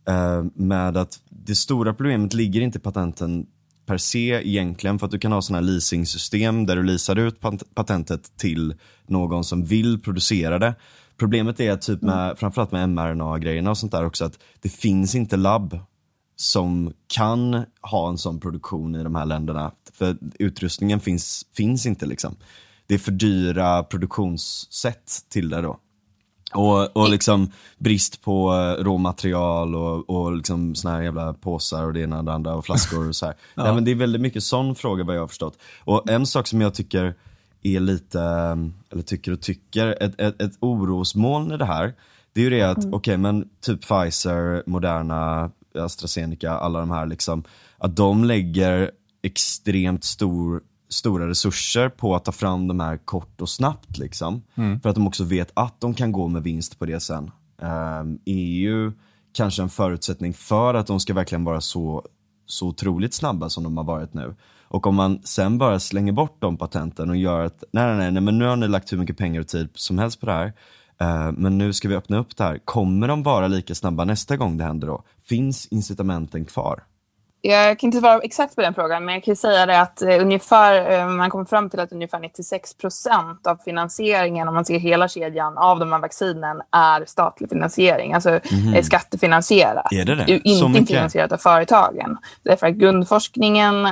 Eh, 0.08 0.44
med 0.54 0.96
att 0.96 1.18
det 1.28 1.54
stora 1.54 1.94
problemet 1.94 2.34
ligger 2.34 2.60
inte 2.60 2.78
i 2.78 2.80
patenten 2.80 3.46
per 3.86 3.98
se 3.98 4.48
egentligen, 4.48 4.98
för 4.98 5.06
att 5.06 5.12
du 5.12 5.18
kan 5.18 5.32
ha 5.32 5.42
sådana 5.42 5.60
leasingsystem 5.60 6.66
där 6.66 6.76
du 6.76 6.82
leasar 6.82 7.16
ut 7.16 7.40
patentet 7.74 8.36
till 8.36 8.74
någon 9.06 9.44
som 9.44 9.64
vill 9.64 10.02
producera 10.02 10.58
det. 10.58 10.74
Problemet 11.16 11.60
är 11.60 11.76
typ 11.76 12.02
med, 12.02 12.24
mm. 12.24 12.36
framförallt 12.36 12.72
med 12.72 12.88
mRNA-grejerna 12.88 13.70
och 13.70 13.78
sånt 13.78 13.92
där 13.92 14.04
också, 14.04 14.24
att 14.24 14.38
det 14.60 14.68
finns 14.68 15.14
inte 15.14 15.36
labb 15.36 15.78
som 16.36 16.92
kan 17.06 17.64
ha 17.80 18.08
en 18.08 18.18
sån 18.18 18.40
produktion 18.40 18.94
i 18.94 19.02
de 19.02 19.14
här 19.14 19.26
länderna. 19.26 19.72
För 19.92 20.16
utrustningen 20.38 21.00
finns, 21.00 21.46
finns 21.54 21.86
inte 21.86 22.06
liksom 22.06 22.36
det 22.86 22.94
är 22.94 22.98
för 22.98 23.12
dyra 23.12 23.82
produktionssätt 23.82 25.12
till 25.28 25.48
det 25.48 25.60
då. 25.60 25.80
Och, 26.54 26.96
och 26.96 27.10
liksom 27.10 27.50
brist 27.78 28.22
på 28.22 28.54
eh, 28.54 28.84
råmaterial 28.84 29.74
och, 29.74 30.10
och 30.10 30.36
liksom 30.36 30.74
såna 30.74 30.94
här 30.94 31.02
jävla 31.02 31.34
påsar 31.34 31.84
och 31.84 31.92
det 31.92 32.00
ena 32.00 32.18
och 32.18 32.24
det 32.24 32.32
andra 32.32 32.54
och 32.54 32.64
flaskor 32.64 33.08
och 33.08 33.16
så 33.16 33.26
här. 33.26 33.34
ja. 33.54 33.64
Nej, 33.64 33.74
men 33.74 33.84
det 33.84 33.90
är 33.90 33.94
väldigt 33.94 34.20
mycket 34.20 34.42
sån 34.42 34.74
fråga 34.74 35.04
vad 35.04 35.16
jag 35.16 35.20
har 35.20 35.28
förstått. 35.28 35.58
Och 35.84 36.10
en 36.10 36.26
sak 36.26 36.46
som 36.46 36.60
jag 36.60 36.74
tycker 36.74 37.14
är 37.62 37.80
lite, 37.80 38.20
eller 38.92 39.02
tycker 39.02 39.32
och 39.32 39.40
tycker, 39.40 40.02
ett, 40.02 40.20
ett, 40.20 40.42
ett 40.42 40.52
orosmoln 40.60 41.52
i 41.52 41.56
det 41.56 41.64
här, 41.64 41.94
det 42.32 42.40
är 42.40 42.44
ju 42.44 42.50
det 42.50 42.62
att, 42.62 42.78
mm. 42.78 42.88
okej 42.88 42.96
okay, 42.96 43.16
men 43.16 43.48
typ 43.60 43.80
Pfizer, 43.80 44.62
Moderna, 44.66 45.50
AstraZeneca, 45.78 46.50
alla 46.50 46.80
de 46.80 46.90
här 46.90 47.06
liksom, 47.06 47.44
att 47.78 47.96
de 47.96 48.24
lägger 48.24 48.90
extremt 49.22 50.04
stor 50.04 50.62
stora 50.88 51.28
resurser 51.28 51.88
på 51.88 52.14
att 52.14 52.24
ta 52.24 52.32
fram 52.32 52.68
de 52.68 52.80
här 52.80 52.96
kort 52.96 53.40
och 53.40 53.48
snabbt 53.48 53.98
liksom. 53.98 54.42
Mm. 54.54 54.80
För 54.80 54.88
att 54.88 54.94
de 54.94 55.06
också 55.06 55.24
vet 55.24 55.50
att 55.54 55.80
de 55.80 55.94
kan 55.94 56.12
gå 56.12 56.28
med 56.28 56.42
vinst 56.42 56.78
på 56.78 56.86
det 56.86 57.00
sen. 57.00 57.30
Um, 57.58 57.68
ehm, 57.68 58.18
EU 58.24 58.92
kanske 59.32 59.62
en 59.62 59.68
förutsättning 59.68 60.34
för 60.34 60.74
att 60.74 60.86
de 60.86 61.00
ska 61.00 61.14
verkligen 61.14 61.44
vara 61.44 61.60
så, 61.60 62.06
så 62.46 62.66
otroligt 62.66 63.14
snabba 63.14 63.48
som 63.48 63.64
de 63.64 63.76
har 63.76 63.84
varit 63.84 64.14
nu. 64.14 64.34
Och 64.68 64.86
om 64.86 64.94
man 64.94 65.20
sen 65.24 65.58
bara 65.58 65.80
slänger 65.80 66.12
bort 66.12 66.36
de 66.38 66.56
patenten 66.56 67.10
och 67.10 67.16
gör 67.16 67.44
att, 67.44 67.64
nej 67.70 67.86
nej 67.86 67.96
nej, 67.96 68.12
nej 68.12 68.22
men 68.22 68.38
nu 68.38 68.44
har 68.44 68.56
ni 68.56 68.68
lagt 68.68 68.92
hur 68.92 68.98
mycket 68.98 69.16
pengar 69.16 69.40
och 69.40 69.48
tid 69.48 69.68
som 69.74 69.98
helst 69.98 70.20
på 70.20 70.26
det 70.26 70.32
här. 70.32 70.52
Uh, 71.02 71.32
men 71.32 71.58
nu 71.58 71.72
ska 71.72 71.88
vi 71.88 71.94
öppna 71.94 72.18
upp 72.18 72.36
det 72.36 72.44
här. 72.44 72.58
Kommer 72.64 73.08
de 73.08 73.22
vara 73.22 73.48
lika 73.48 73.74
snabba 73.74 74.04
nästa 74.04 74.36
gång 74.36 74.56
det 74.56 74.64
händer 74.64 74.86
då? 74.86 75.02
Finns 75.24 75.66
incitamenten 75.66 76.44
kvar? 76.44 76.82
Jag 77.46 77.78
kan 77.78 77.88
inte 77.88 77.98
svara 77.98 78.20
exakt 78.20 78.54
på 78.54 78.60
den 78.60 78.74
frågan, 78.74 79.04
men 79.04 79.14
jag 79.14 79.24
kan 79.24 79.36
säga 79.36 79.66
det 79.66 79.80
att 79.80 80.02
uh, 80.02 80.20
ungefär, 80.20 81.00
uh, 81.00 81.08
man 81.08 81.30
kommer 81.30 81.44
fram 81.44 81.70
till 81.70 81.80
att 81.80 81.92
ungefär 81.92 82.18
96 82.20 82.74
procent 82.74 83.46
av 83.46 83.56
finansieringen, 83.56 84.48
om 84.48 84.54
man 84.54 84.64
ser 84.64 84.78
hela 84.78 85.08
kedjan 85.08 85.58
av 85.58 85.78
de 85.78 85.92
här 85.92 85.98
vaccinen, 85.98 86.62
är 86.70 87.04
statlig 87.06 87.50
finansiering, 87.50 88.14
alltså 88.14 88.30
mm. 88.30 88.82
skattefinansierat. 88.82 89.92
Är 89.92 90.04
det 90.04 90.14
det? 90.14 90.48
Inte 90.48 90.94
finansierat 90.94 91.32
av 91.32 91.36
företagen. 91.36 92.18
Därför 92.42 92.66
att 92.66 92.74
grundforskningen 92.74 93.88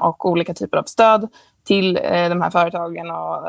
och 0.00 0.26
olika 0.26 0.54
typer 0.54 0.78
av 0.78 0.82
stöd 0.82 1.28
till 1.66 1.94
de 2.04 2.42
här 2.42 2.50
företagen 2.50 3.10
och 3.10 3.48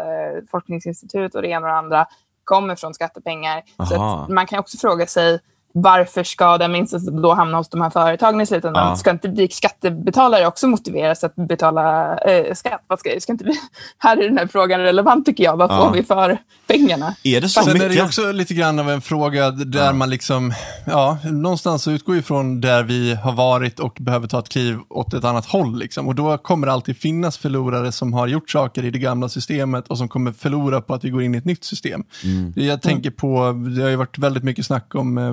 forskningsinstitut 0.52 1.36
och 1.36 1.42
det 1.42 1.48
ena 1.48 1.68
och 1.68 1.74
det 1.74 1.78
andra 1.78 2.08
kommer 2.44 2.76
från 2.76 2.94
skattepengar. 2.94 3.64
Så 3.90 4.26
man 4.30 4.48
kan 4.48 4.60
också 4.60 4.78
fråga 4.78 5.08
sig 5.08 5.40
varför 5.82 6.24
ska 6.24 6.58
den 6.58 6.74
vinsten 6.74 7.22
då 7.22 7.34
hamna 7.34 7.58
hos 7.58 7.70
de 7.70 7.82
här 7.82 7.90
företagen 7.90 8.42
i 8.42 8.46
slutändan? 8.46 8.88
Ja. 8.88 8.96
Ska 8.96 9.12
inte 9.12 9.28
vi 9.28 9.50
skattebetalare 9.50 10.48
också 10.48 10.68
motiveras 10.68 11.24
att 11.24 11.36
betala 11.36 12.18
eh, 12.18 12.54
skatt? 12.54 12.84
Vad 12.88 13.00
ska, 13.00 13.10
ska 13.20 13.32
inte 13.32 13.44
vi, 13.44 13.60
här 13.98 14.18
är 14.18 14.24
den 14.30 14.38
här 14.38 14.48
frågan 14.48 14.80
relevant 14.80 15.26
tycker 15.26 15.44
jag. 15.44 15.58
Vad 15.58 15.72
ja. 15.72 15.86
får 15.86 15.94
vi 15.94 16.04
för 16.04 16.38
pengarna? 16.68 17.16
Är 17.24 17.42
det 17.42 17.50
så 17.50 17.62
Sen 17.62 17.74
mycket? 17.74 17.92
är 17.92 17.96
det 17.96 18.02
också 18.04 18.32
lite 18.32 18.54
grann 18.54 18.80
av 18.80 18.90
en 18.90 19.02
fråga 19.02 19.52
där 19.52 19.86
ja. 19.86 19.94
man 19.94 20.10
liksom, 20.10 20.54
ja, 20.86 21.18
någonstans 21.24 21.84
så 21.84 21.92
utgår 21.92 22.18
ifrån 22.18 22.62
där 22.62 22.84
vi 22.84 23.16
har 23.16 23.32
varit 23.32 23.80
och 23.80 23.98
behöver 24.00 24.28
ta 24.28 24.40
ett 24.40 24.50
kliv 24.50 24.80
åt 24.90 25.14
ett 25.14 25.24
annat 25.24 25.46
håll. 25.46 25.80
Liksom. 25.80 26.08
Och 26.08 26.16
då 26.16 26.38
kommer 26.38 26.68
det 26.68 26.74
alltid 26.74 26.98
finnas 26.98 27.38
förlorare 27.38 27.92
som 27.92 28.14
har 28.14 28.28
gjort 28.28 28.50
saker 28.50 28.86
i 28.86 28.92
det 28.92 29.00
gamla 29.00 29.30
systemet 29.30 29.88
och 29.88 29.98
som 29.98 30.08
kommer 30.08 30.32
förlora 30.32 30.82
på 30.82 30.94
att 30.94 31.04
vi 31.04 31.10
går 31.10 31.24
in 31.24 31.36
i 31.36 31.38
ett 31.38 31.46
nytt 31.46 31.64
system. 31.64 32.04
Mm. 32.24 32.54
Jag 32.56 32.82
tänker 32.82 33.12
på, 33.12 33.52
det 33.76 33.82
har 33.82 33.90
ju 33.90 33.96
varit 33.96 34.18
väldigt 34.18 34.44
mycket 34.44 34.66
snack 34.66 34.96
om 34.96 35.18
eh, 35.18 35.24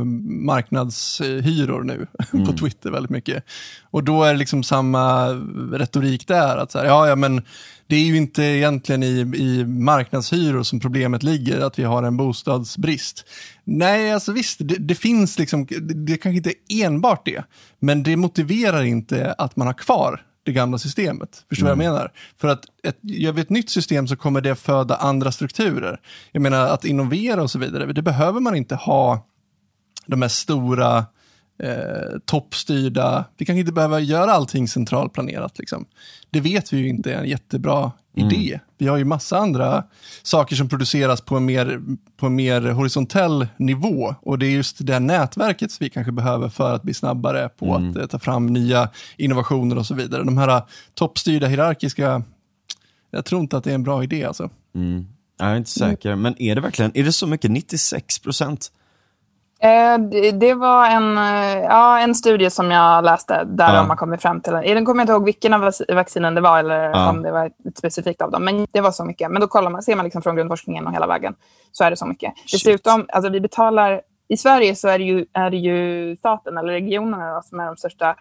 marknadshyror 0.45 1.83
nu 1.83 2.07
mm. 2.33 2.47
på 2.47 2.53
Twitter 2.53 2.91
väldigt 2.91 3.11
mycket. 3.11 3.45
Och 3.91 4.05
då 4.05 4.25
är 4.25 4.33
det 4.33 4.39
liksom 4.39 4.63
samma 4.63 5.29
retorik 5.73 6.29
där, 6.29 6.57
att 6.57 6.73
så 6.73 6.79
här, 6.79 6.87
ja, 6.87 7.09
ja 7.09 7.17
men 7.17 7.43
det 7.87 7.97
är 7.97 8.05
ju 8.05 8.17
inte 8.17 8.43
egentligen 8.43 9.03
i, 9.03 9.21
i 9.37 9.65
marknadshyror 9.65 10.63
som 10.63 10.81
problemet 10.81 11.23
ligger, 11.23 11.61
att 11.61 11.79
vi 11.79 11.85
har 11.85 12.03
en 12.03 12.17
bostadsbrist. 12.17 13.25
Nej, 13.65 14.13
alltså 14.13 14.33
visst, 14.33 14.59
det, 14.61 14.75
det 14.75 14.95
finns 14.95 15.39
liksom, 15.39 15.67
det, 15.67 15.81
det 15.81 16.17
kanske 16.17 16.37
inte 16.37 16.53
är 16.69 16.87
enbart 16.87 17.25
det, 17.25 17.45
men 17.79 18.03
det 18.03 18.17
motiverar 18.17 18.83
inte 18.83 19.35
att 19.39 19.57
man 19.57 19.67
har 19.67 19.75
kvar 19.75 20.23
det 20.47 20.53
gamla 20.53 20.79
systemet. 20.79 21.45
Förstår 21.49 21.67
du 21.67 21.73
mm. 21.73 21.79
vad 21.79 21.87
jag 21.87 21.91
mm. 21.91 21.99
menar? 21.99 22.13
För 22.37 22.49
att 22.49 22.65
ett, 22.83 22.99
gör 23.03 23.33
vi 23.33 23.41
ett 23.41 23.51
nytt 23.51 23.71
system 23.71 24.09
så 24.09 24.17
kommer 24.17 24.41
det 24.41 24.55
föda 24.55 24.97
andra 24.97 25.33
strukturer. 25.33 26.01
Jag 26.33 26.43
menar 26.43 26.69
att 26.69 26.85
innovera 26.85 27.43
och 27.43 27.51
så 27.51 27.59
vidare, 27.59 27.93
det 27.93 28.03
behöver 28.03 28.41
man 28.41 28.57
inte 28.57 28.75
ha 28.75 29.27
de 30.07 30.23
här 30.23 30.29
stora 30.29 31.07
eh, 31.63 32.19
toppstyrda, 32.25 33.25
vi 33.37 33.45
kanske 33.45 33.61
inte 33.61 33.73
behöver 33.73 33.99
göra 33.99 34.33
allting 34.33 34.69
centralplanerat. 34.69 35.59
Liksom. 35.59 35.87
Det 36.31 36.41
vet 36.41 36.73
vi 36.73 36.77
ju 36.77 36.89
inte 36.89 37.13
är 37.13 37.19
en 37.19 37.29
jättebra 37.29 37.93
mm. 38.17 38.31
idé. 38.31 38.61
Vi 38.79 38.87
har 38.87 38.97
ju 38.97 39.05
massa 39.05 39.39
andra 39.39 39.85
saker 40.23 40.57
som 40.57 40.69
produceras 40.69 41.21
på 41.21 41.37
en, 41.37 41.45
mer, 41.45 41.81
på 42.17 42.27
en 42.27 42.35
mer 42.35 42.61
horisontell 42.61 43.47
nivå 43.57 44.15
och 44.21 44.39
det 44.39 44.47
är 44.47 44.51
just 44.51 44.87
det 44.87 45.01
nätverket 45.01 45.73
som 45.73 45.85
vi 45.85 45.91
kanske 45.91 46.13
behöver 46.13 46.49
för 46.49 46.75
att 46.75 46.83
bli 46.83 46.95
snabbare 46.95 47.49
på 47.49 47.75
mm. 47.75 47.91
att 47.91 47.97
eh, 47.97 48.07
ta 48.07 48.19
fram 48.19 48.47
nya 48.47 48.89
innovationer 49.17 49.79
och 49.79 49.87
så 49.87 49.95
vidare. 49.95 50.25
De 50.25 50.39
här 50.39 50.63
toppstyrda 50.95 51.47
hierarkiska, 51.47 52.23
jag 53.11 53.25
tror 53.25 53.41
inte 53.41 53.57
att 53.57 53.65
det 53.65 53.71
är 53.71 53.75
en 53.75 53.83
bra 53.83 54.05
idé 54.05 54.25
alltså. 54.25 54.51
Mm. 54.75 55.07
Jag 55.39 55.49
är 55.49 55.57
inte 55.57 55.71
säker, 55.71 56.15
men 56.15 56.43
är 56.43 56.55
det 56.55 56.61
verkligen, 56.61 56.93
är 56.95 57.05
det 57.05 57.13
så 57.13 57.27
mycket, 57.27 57.51
96 57.51 58.19
procent? 58.19 58.73
Eh, 59.61 59.99
det 60.33 60.55
var 60.55 60.87
en, 60.87 61.19
eh, 61.19 61.59
ja, 61.59 61.99
en 61.99 62.15
studie 62.15 62.51
som 62.51 62.71
jag 62.71 63.05
läste 63.05 63.45
där 63.45 63.75
ja. 63.75 63.81
har 63.81 63.97
kommit 63.97 64.23
fram 64.23 64.41
till, 64.41 64.53
den 64.53 64.85
kommer 64.85 65.01
jag 65.01 65.05
inte 65.05 65.13
ihåg 65.13 65.25
vilken 65.25 65.55
av 65.55 65.71
vaccinen 65.89 66.35
det 66.35 66.41
var 66.41 66.59
eller 66.59 66.91
ja. 66.91 67.11
om 67.11 67.23
det 67.23 67.33
var 67.33 67.47
ett 67.47 67.79
specifikt 67.79 68.23
av 68.23 68.31
dem, 68.31 68.45
men 68.45 68.67
det 68.73 68.81
var 68.81 68.91
så 68.91 69.05
mycket. 69.05 69.31
Men 69.31 69.41
då 69.41 69.47
kollar 69.47 69.71
man, 69.71 69.83
ser 69.83 69.97
man 69.97 70.05
liksom 70.05 70.23
från 70.23 70.37
grundforskningen 70.37 70.87
och 70.87 70.93
hela 70.93 71.07
vägen, 71.07 71.35
så 71.73 71.85
är 71.85 71.91
det 71.91 71.97
så 71.97 72.07
mycket. 72.07 72.33
Shit. 72.37 72.53
Dessutom, 72.53 73.07
alltså 73.09 73.31
vi 73.31 73.41
betalar, 73.41 74.01
i 74.29 74.37
Sverige 74.37 74.77
så 74.77 74.89
är 74.89 74.99
det 74.99 75.05
ju, 75.05 75.27
är 75.33 75.51
det 75.51 75.57
ju 75.57 76.17
staten 76.17 76.59
eller 76.59 76.73
regionerna 76.73 77.35
då, 77.35 77.43
som 77.43 77.61
är 77.61 77.67
de 77.67 77.77
största 77.77 78.17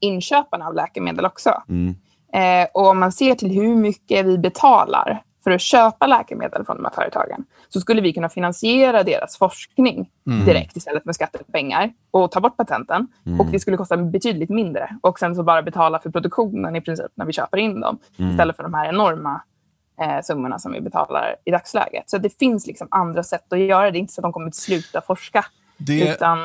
inköparna 0.00 0.66
av 0.66 0.74
läkemedel 0.74 1.26
också. 1.26 1.62
Mm. 1.68 1.94
Eh, 2.34 2.68
och 2.74 2.86
om 2.86 2.98
man 2.98 3.12
ser 3.12 3.34
till 3.34 3.50
hur 3.50 3.76
mycket 3.76 4.26
vi 4.26 4.38
betalar 4.38 5.22
för 5.44 5.50
att 5.50 5.60
köpa 5.60 6.06
läkemedel 6.06 6.64
från 6.64 6.76
de 6.76 6.84
här 6.84 6.92
företagen 6.94 7.44
så 7.72 7.80
skulle 7.80 8.00
vi 8.00 8.12
kunna 8.12 8.28
finansiera 8.28 9.02
deras 9.02 9.36
forskning 9.38 10.10
Mm. 10.26 10.44
direkt 10.46 10.76
istället 10.76 11.04
med 11.04 11.14
skattepengar 11.14 11.92
och 12.10 12.30
ta 12.30 12.40
bort 12.40 12.56
patenten. 12.56 13.06
Och 13.40 13.46
det 13.46 13.60
skulle 13.60 13.76
kosta 13.76 13.96
betydligt 13.96 14.50
mindre. 14.50 14.96
Och 15.00 15.18
sen 15.18 15.34
så 15.34 15.42
bara 15.42 15.62
betala 15.62 15.98
för 15.98 16.10
produktionen 16.10 16.76
i 16.76 16.80
princip 16.80 17.06
när 17.14 17.26
vi 17.26 17.32
köper 17.32 17.58
in 17.58 17.80
dem 17.80 17.98
istället 18.32 18.56
för 18.56 18.62
de 18.62 18.74
här 18.74 18.88
enorma 18.88 19.42
eh, 20.00 20.20
summorna 20.22 20.58
som 20.58 20.72
vi 20.72 20.80
betalar 20.80 21.36
i 21.44 21.50
dagsläget. 21.50 22.10
Så 22.10 22.18
det 22.18 22.38
finns 22.38 22.66
liksom 22.66 22.88
andra 22.90 23.22
sätt 23.22 23.52
att 23.52 23.58
göra 23.58 23.90
det. 23.90 23.98
Är 23.98 24.00
inte 24.00 24.12
så 24.12 24.20
att 24.20 24.22
de 24.22 24.32
kommer 24.32 24.46
att 24.46 24.54
sluta 24.54 25.00
forska. 25.00 25.44
Det, 25.76 26.12
Utan 26.12 26.38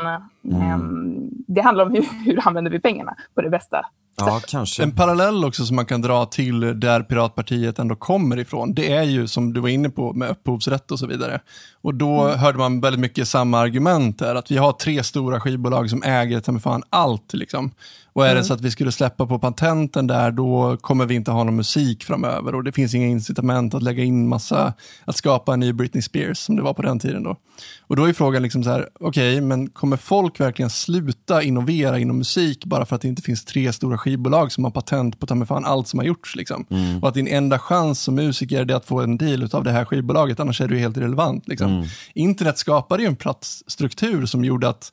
ehm, 0.61 1.29
det 1.47 1.61
handlar 1.61 1.85
om 1.85 1.91
hur, 1.93 2.05
hur 2.25 2.47
använder 2.47 2.71
vi 2.71 2.79
pengarna 2.79 3.15
på 3.35 3.41
det 3.41 3.49
bästa 3.49 3.85
Ja, 4.21 4.41
kanske. 4.47 4.83
En 4.83 4.91
parallell 4.91 5.45
också 5.45 5.65
som 5.65 5.75
man 5.75 5.85
kan 5.85 6.01
dra 6.01 6.25
till 6.25 6.79
där 6.79 7.03
Piratpartiet 7.03 7.79
ändå 7.79 7.95
kommer 7.95 8.39
ifrån, 8.39 8.73
det 8.73 8.93
är 8.93 9.03
ju 9.03 9.27
som 9.27 9.53
du 9.53 9.59
var 9.59 9.69
inne 9.69 9.89
på 9.89 10.13
med 10.13 10.29
upphovsrätt 10.29 10.91
och 10.91 10.99
så 10.99 11.07
vidare. 11.07 11.39
Och 11.81 11.93
då 11.95 12.21
Mm. 12.23 12.39
hörde 12.39 12.57
man 12.57 12.81
väldigt 12.81 12.99
mycket 12.99 13.27
samma 13.27 13.59
argument 13.59 14.19
där, 14.19 14.35
att 14.35 14.51
vi 14.51 14.57
har 14.57 14.71
tre 14.71 15.03
stora 15.03 15.39
skivbolag 15.39 15.89
som 15.89 16.03
äger 16.03 16.39
ta 16.39 16.59
fan 16.59 16.83
allt. 16.89 17.33
Liksom. 17.33 17.71
Och 18.17 18.27
är 18.27 18.35
det 18.35 18.43
så 18.43 18.53
att 18.53 18.61
vi 18.61 18.71
skulle 18.71 18.91
släppa 18.91 19.25
på 19.25 19.39
patenten 19.39 20.07
där, 20.07 20.31
då 20.31 20.77
kommer 20.81 21.05
vi 21.05 21.15
inte 21.15 21.31
ha 21.31 21.43
någon 21.43 21.55
musik 21.55 22.03
framöver 22.03 22.55
och 22.55 22.63
det 22.63 22.71
finns 22.71 22.93
inga 22.93 23.07
incitament 23.07 23.73
att 23.73 23.83
lägga 23.83 24.03
in 24.03 24.27
massa, 24.27 24.73
att 25.05 25.15
skapa 25.15 25.53
en 25.53 25.59
ny 25.59 25.73
Britney 25.73 26.01
Spears 26.01 26.37
som 26.37 26.55
det 26.55 26.61
var 26.61 26.73
på 26.73 26.81
den 26.81 26.99
tiden 26.99 27.23
då. 27.23 27.35
Och 27.81 27.95
då 27.95 28.05
är 28.05 28.13
frågan 28.13 28.43
liksom 28.43 28.63
så 28.63 28.69
här, 28.69 28.89
okej, 28.99 29.41
men 29.41 29.69
kommer 29.69 29.97
folk 29.97 30.39
verkligen 30.39 30.69
sluta 30.69 31.43
innovera 31.43 31.99
inom 31.99 32.17
musik 32.17 32.65
bara 32.65 32.85
för 32.85 32.95
att 32.95 33.01
det 33.01 33.07
inte 33.07 33.21
finns 33.21 33.45
tre 33.45 33.73
stora 33.73 33.97
skivbolag 33.97 34.51
som 34.51 34.63
har 34.63 34.71
patent 34.71 35.19
på 35.19 35.25
ta 35.25 35.45
fan 35.45 35.65
allt 35.65 35.87
som 35.87 35.99
har 35.99 36.05
gjorts 36.05 36.35
liksom? 36.35 36.65
Och 37.01 37.07
att 37.07 37.13
din 37.13 37.27
enda 37.27 37.59
chans 37.59 38.01
som 38.01 38.15
musiker 38.15 38.71
är 38.71 38.75
att 38.75 38.85
få 38.85 39.01
en 39.01 39.17
deal 39.17 39.49
av 39.53 39.63
det 39.63 39.71
här 39.71 39.85
skivbolaget, 39.85 40.39
annars 40.39 40.61
är 40.61 40.67
du 40.67 40.77
helt 40.77 40.97
irrelevant 40.97 41.47
liksom. 41.47 41.85
Internet 42.13 42.57
skapade 42.57 43.03
ju 43.03 43.07
en 43.07 43.15
platsstruktur 43.15 44.25
som 44.25 44.45
gjorde 44.45 44.69
att 44.69 44.91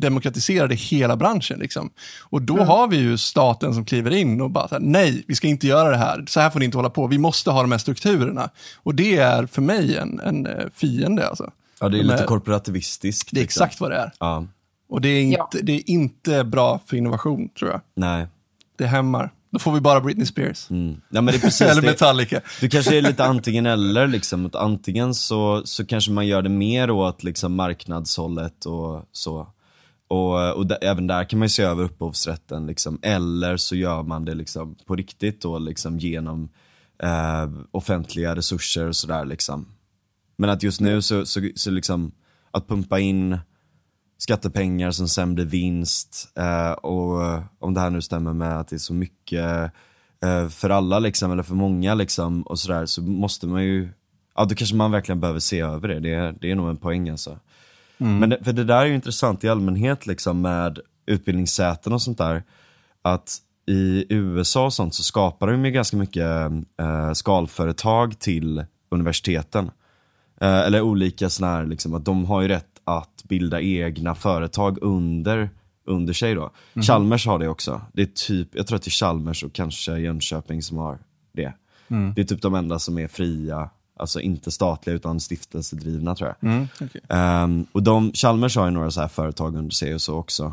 demokratiserade 0.00 0.74
hela 0.74 1.16
branschen. 1.16 1.58
Liksom. 1.58 1.90
Och 2.22 2.42
då 2.42 2.64
har 2.64 2.88
vi 2.88 2.96
ju 2.96 3.18
staten 3.18 3.74
som 3.74 3.84
kliver 3.84 4.10
in 4.10 4.40
och 4.40 4.50
bara, 4.50 4.68
här, 4.70 4.78
nej, 4.80 5.24
vi 5.28 5.34
ska 5.34 5.48
inte 5.48 5.66
göra 5.66 5.90
det 5.90 5.96
här. 5.96 6.24
Så 6.28 6.40
här 6.40 6.50
får 6.50 6.58
ni 6.58 6.64
inte 6.64 6.78
hålla 6.78 6.90
på. 6.90 7.06
Vi 7.06 7.18
måste 7.18 7.50
ha 7.50 7.60
de 7.62 7.72
här 7.72 7.78
strukturerna. 7.78 8.50
Och 8.76 8.94
det 8.94 9.16
är 9.16 9.46
för 9.46 9.62
mig 9.62 9.96
en, 9.96 10.20
en 10.20 10.46
eh, 10.46 10.64
fiende. 10.74 11.28
Alltså. 11.28 11.50
Ja, 11.80 11.88
det 11.88 11.96
är 11.96 12.02
De 12.02 12.08
lite 12.08 12.22
är- 12.22 12.26
korporativistiskt. 12.26 13.30
Det 13.32 13.40
är 13.40 13.42
liksom. 13.42 13.64
exakt 13.64 13.80
vad 13.80 13.90
det 13.90 13.96
är. 13.96 14.12
Ja, 14.18 14.46
Och 14.88 15.00
det 15.00 15.08
är, 15.08 15.22
inte, 15.22 15.36
Ja. 15.52 15.60
det 15.62 15.72
är 15.72 15.90
inte 15.90 16.44
bra 16.44 16.80
för 16.86 16.96
innovation, 16.96 17.48
tror 17.58 17.70
jag. 17.70 17.80
nej. 17.96 18.26
Det 18.78 18.86
hämmar. 18.86 19.30
Då 19.52 19.58
får 19.58 19.72
vi 19.72 19.80
bara 19.80 20.00
Britney 20.00 20.26
Spears. 20.26 20.70
Mm. 20.70 20.86
Nej, 20.88 21.22
men 21.22 21.26
det 21.26 21.36
är 21.36 21.40
precis 21.40 21.60
Eller 21.60 21.82
det. 21.82 21.88
Metallica. 21.88 22.40
Du 22.60 22.68
kanske 22.68 22.98
är 22.98 23.02
lite 23.02 23.24
antingen 23.24 23.66
eller 23.66 24.06
liksom. 24.06 24.46
Att 24.46 24.54
antingen 24.54 25.14
så, 25.14 25.62
så 25.64 25.86
kanske 25.86 26.10
man 26.10 26.26
gör 26.26 26.42
det 26.42 26.48
mer 26.48 26.90
åt 26.90 27.22
liksom 27.24 27.54
marknadshållet 27.54 28.64
och 28.66 29.04
så. 29.12 29.46
Och, 30.10 30.42
eh, 30.42 30.50
och 30.50 30.66
d- 30.66 30.78
även 30.82 31.06
där 31.06 31.24
kan 31.24 31.38
man 31.38 31.44
ju 31.44 31.50
se 31.50 31.62
över 31.62 31.84
upphovsrätten 31.84 32.66
liksom. 32.66 32.98
Eller 33.02 33.56
så 33.56 33.76
gör 33.76 34.02
man 34.02 34.24
det 34.24 34.34
liksom 34.34 34.74
på 34.86 34.96
riktigt 34.96 35.42
då 35.42 35.58
liksom 35.58 35.98
genom 35.98 36.48
eh, 37.02 37.48
offentliga 37.70 38.36
resurser 38.36 38.86
och 38.88 38.96
sådär 38.96 39.24
liksom. 39.24 39.66
Men 40.36 40.50
att 40.50 40.62
just 40.62 40.80
nu 40.80 41.02
så, 41.02 41.26
så, 41.26 41.40
så 41.54 41.70
liksom 41.70 42.12
att 42.50 42.68
pumpa 42.68 42.98
in 43.00 43.38
skattepengar 44.18 44.90
som 44.90 45.08
sen 45.08 45.34
blir 45.34 45.44
vinst 45.44 46.32
eh, 46.38 46.72
och 46.72 47.42
om 47.58 47.74
det 47.74 47.80
här 47.80 47.90
nu 47.90 48.02
stämmer 48.02 48.32
med 48.32 48.60
att 48.60 48.68
det 48.68 48.76
är 48.76 48.78
så 48.78 48.94
mycket 48.94 49.72
eh, 50.24 50.48
för 50.48 50.70
alla 50.70 50.98
liksom, 50.98 51.32
eller 51.32 51.42
för 51.42 51.54
många 51.54 51.94
liksom 51.94 52.42
och 52.42 52.58
sådär 52.58 52.86
så 52.86 53.02
måste 53.02 53.46
man 53.46 53.64
ju, 53.64 53.88
ja 54.36 54.44
då 54.44 54.54
kanske 54.54 54.76
man 54.76 54.90
verkligen 54.90 55.20
behöver 55.20 55.40
se 55.40 55.60
över 55.60 55.88
det, 55.88 56.00
det 56.00 56.34
det 56.40 56.50
är 56.50 56.54
nog 56.54 56.68
en 56.70 56.76
poäng 56.76 57.08
alltså. 57.08 57.38
Men 58.04 58.30
det, 58.30 58.44
för 58.44 58.52
det 58.52 58.64
där 58.64 58.80
är 58.80 58.86
ju 58.86 58.94
intressant 58.94 59.44
i 59.44 59.48
allmänhet 59.48 60.06
liksom 60.06 60.40
med 60.40 60.78
utbildningssäten 61.06 61.92
och 61.92 62.02
sånt 62.02 62.18
där, 62.18 62.42
att 63.02 63.36
i 63.66 64.06
USA 64.08 64.64
och 64.64 64.72
sånt 64.72 64.94
så 64.94 65.02
skapar 65.02 65.46
de 65.46 65.64
ju 65.64 65.70
ganska 65.70 65.96
mycket 65.96 66.50
eh, 66.80 67.12
skalföretag 67.12 68.18
till 68.18 68.64
universiteten. 68.90 69.70
Eh, 70.40 70.60
eller 70.60 70.80
olika 70.80 71.30
sådana 71.30 71.56
här, 71.56 71.66
liksom, 71.66 71.94
att 71.94 72.04
de 72.04 72.24
har 72.24 72.42
ju 72.42 72.48
rätt 72.48 72.80
att 72.84 73.24
bilda 73.24 73.60
egna 73.60 74.14
företag 74.14 74.78
under, 74.82 75.50
under 75.86 76.12
sig 76.12 76.34
då. 76.34 76.50
Chalmers 76.82 77.26
har 77.26 77.38
det 77.38 77.48
också. 77.48 77.80
Det 77.92 78.02
är 78.02 78.06
typ, 78.06 78.48
jag 78.52 78.66
tror 78.66 78.76
att 78.76 78.82
det 78.82 78.88
är 78.88 78.90
Chalmers 78.90 79.44
och 79.44 79.52
kanske 79.52 79.98
Jönköping 79.98 80.62
som 80.62 80.76
har 80.78 80.98
det. 81.32 81.52
Det 82.14 82.20
är 82.20 82.24
typ 82.24 82.42
de 82.42 82.54
enda 82.54 82.78
som 82.78 82.98
är 82.98 83.08
fria, 83.08 83.70
alltså 84.00 84.20
inte 84.20 84.50
statliga 84.50 84.96
utan 84.96 85.20
stiftelsedrivna 85.20 86.14
tror 86.14 86.28
jag. 86.28 86.50
Mm, 86.50 86.68
okej. 86.80 87.00
Ehm, 87.08 87.66
och 87.72 87.82
de, 87.82 88.12
Chalmers 88.12 88.56
har 88.56 88.64
ju 88.64 88.70
några 88.70 88.90
så 88.90 89.00
här 89.00 89.08
företag 89.08 89.56
under 89.56 89.70
sig 89.70 89.94
och 89.94 90.02
så 90.02 90.16
också. 90.16 90.52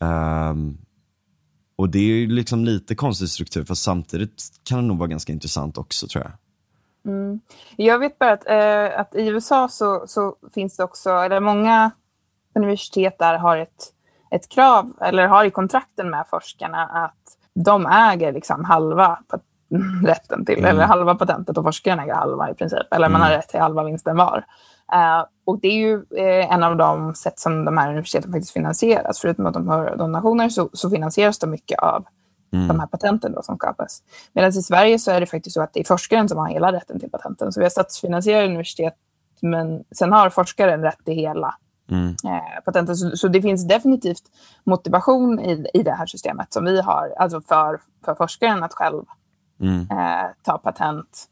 Ehm, 0.00 0.78
och 1.76 1.88
det 1.88 1.98
är 1.98 2.02
ju 2.02 2.26
liksom 2.26 2.64
lite 2.64 2.94
konstig 2.94 3.28
struktur, 3.28 3.64
fast 3.64 3.82
samtidigt 3.82 4.42
kan 4.64 4.78
det 4.78 4.84
nog 4.84 4.98
vara 4.98 5.08
ganska 5.08 5.32
intressant 5.32 5.78
också 5.78 6.06
tror 6.06 6.24
jag. 6.24 6.32
Jag 7.76 7.98
vet 7.98 8.18
bara 8.18 8.32
att, 8.32 8.48
eh, 8.48 9.00
att 9.00 9.14
i 9.14 9.26
USA 9.26 9.68
så, 9.68 10.04
så 10.06 10.36
finns 10.54 10.76
det 10.76 10.84
också, 10.84 11.10
eller 11.10 11.40
många 11.40 11.90
universitet 12.54 13.18
där 13.18 13.38
har 13.38 13.56
ett, 13.56 13.92
ett 14.30 14.48
krav, 14.48 14.92
eller 15.00 15.26
har 15.26 15.44
i 15.44 15.50
kontrakten 15.50 16.10
med 16.10 16.24
forskarna 16.30 16.86
att 16.86 17.14
de 17.54 17.86
äger 17.86 18.32
liksom 18.32 18.64
halva 18.64 19.18
rätten 20.04 20.44
till, 20.44 20.64
eller 20.64 20.84
halva 20.84 21.14
patentet 21.14 21.58
och 21.58 21.64
forskaren 21.64 22.00
äger 22.00 22.14
halva 22.14 22.50
i 22.50 22.54
princip, 22.54 22.94
eller 22.94 23.08
man 23.08 23.20
har 23.20 23.30
rätt 23.30 23.48
till 23.48 23.60
halva 23.60 23.84
vinsten 23.84 24.16
var. 24.16 24.44
Eh, 24.92 25.24
och 25.46 25.60
det 25.60 25.68
är 25.68 25.78
ju 25.78 25.94
eh, 25.94 26.54
en 26.54 26.62
av 26.62 26.76
de 26.76 27.14
sätt 27.14 27.38
som 27.38 27.64
de 27.64 27.78
här 27.78 27.88
universiteten 27.88 28.32
faktiskt 28.32 28.52
finansieras. 28.52 29.20
Förutom 29.20 29.46
att 29.46 29.54
de 29.54 29.68
har 29.68 29.96
donationer 29.96 30.48
så, 30.48 30.68
så 30.72 30.90
finansieras 30.90 31.38
de 31.38 31.50
mycket 31.50 31.78
av 31.78 32.06
de 32.50 32.80
här 32.80 32.86
patenten 32.86 33.32
då 33.32 33.42
som 33.42 33.56
skapas. 33.56 34.02
Medan 34.32 34.50
i 34.50 34.52
Sverige 34.52 34.98
så 34.98 35.10
är 35.10 35.20
det 35.20 35.26
faktiskt 35.26 35.54
så 35.54 35.62
att 35.62 35.72
det 35.72 35.80
är 35.80 35.84
forskaren 35.84 36.28
som 36.28 36.38
har 36.38 36.48
hela 36.48 36.72
rätten 36.72 37.00
till 37.00 37.10
patenten. 37.10 37.52
Så 37.52 37.60
vi 37.60 37.64
har 37.64 37.70
statsfinansierade 37.70 38.46
universitet, 38.46 38.94
men 39.40 39.84
sen 39.92 40.12
har 40.12 40.30
forskaren 40.30 40.82
rätt 40.82 41.04
till 41.04 41.14
hela 41.14 41.54
Mm. 41.90 42.08
eh, 42.08 42.64
patenten. 42.64 42.96
Så, 42.96 43.16
så 43.16 43.28
det 43.28 43.42
finns 43.42 43.68
definitivt 43.68 44.22
motivation 44.64 45.40
i, 45.40 45.66
i 45.74 45.82
det 45.82 45.92
här 45.92 46.06
systemet 46.06 46.52
som 46.52 46.64
vi 46.64 46.80
har, 46.80 47.14
alltså 47.18 47.40
för, 47.40 47.80
för 48.04 48.14
forskaren 48.14 48.62
att 48.62 48.74
själv 48.74 49.04
Mm. 49.60 49.80
eh, 49.80 50.26
ta 50.42 50.58
patent 50.58 51.28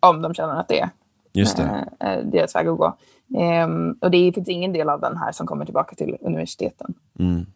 om 0.00 0.22
de 0.22 0.34
känner 0.34 0.60
att 0.60 0.68
det 0.68 0.80
är 0.80 0.90
Just 1.32 1.56
det. 1.56 1.86
eh, 2.00 2.12
eh, 2.12 2.24
deras 2.24 2.54
väg 2.54 2.68
att 2.68 2.78
gå. 2.78 2.96
Ehm, 3.38 3.92
och 4.00 4.10
det 4.10 4.32
finns 4.32 4.48
ingen 4.48 4.72
del 4.72 4.88
av 4.88 5.00
den 5.00 5.16
här 5.16 5.32
som 5.32 5.46
kommer 5.46 5.64
tillbaka 5.64 5.94
till 5.96 6.16
universiteten. 6.20 6.94
Mm. 7.18 7.46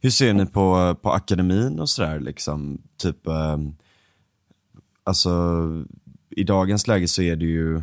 Hur 0.00 0.10
ser 0.10 0.34
ni 0.34 0.46
på, 0.46 0.96
på 1.02 1.10
akademin 1.12 1.80
och 1.80 1.88
sådär 1.88 2.20
liksom? 2.20 2.82
Typ, 2.96 3.26
eh, 3.26 3.56
alltså 5.04 5.30
i 6.30 6.44
dagens 6.44 6.86
läge 6.86 7.08
så 7.08 7.22
är 7.22 7.36
det 7.36 7.44
ju, 7.44 7.82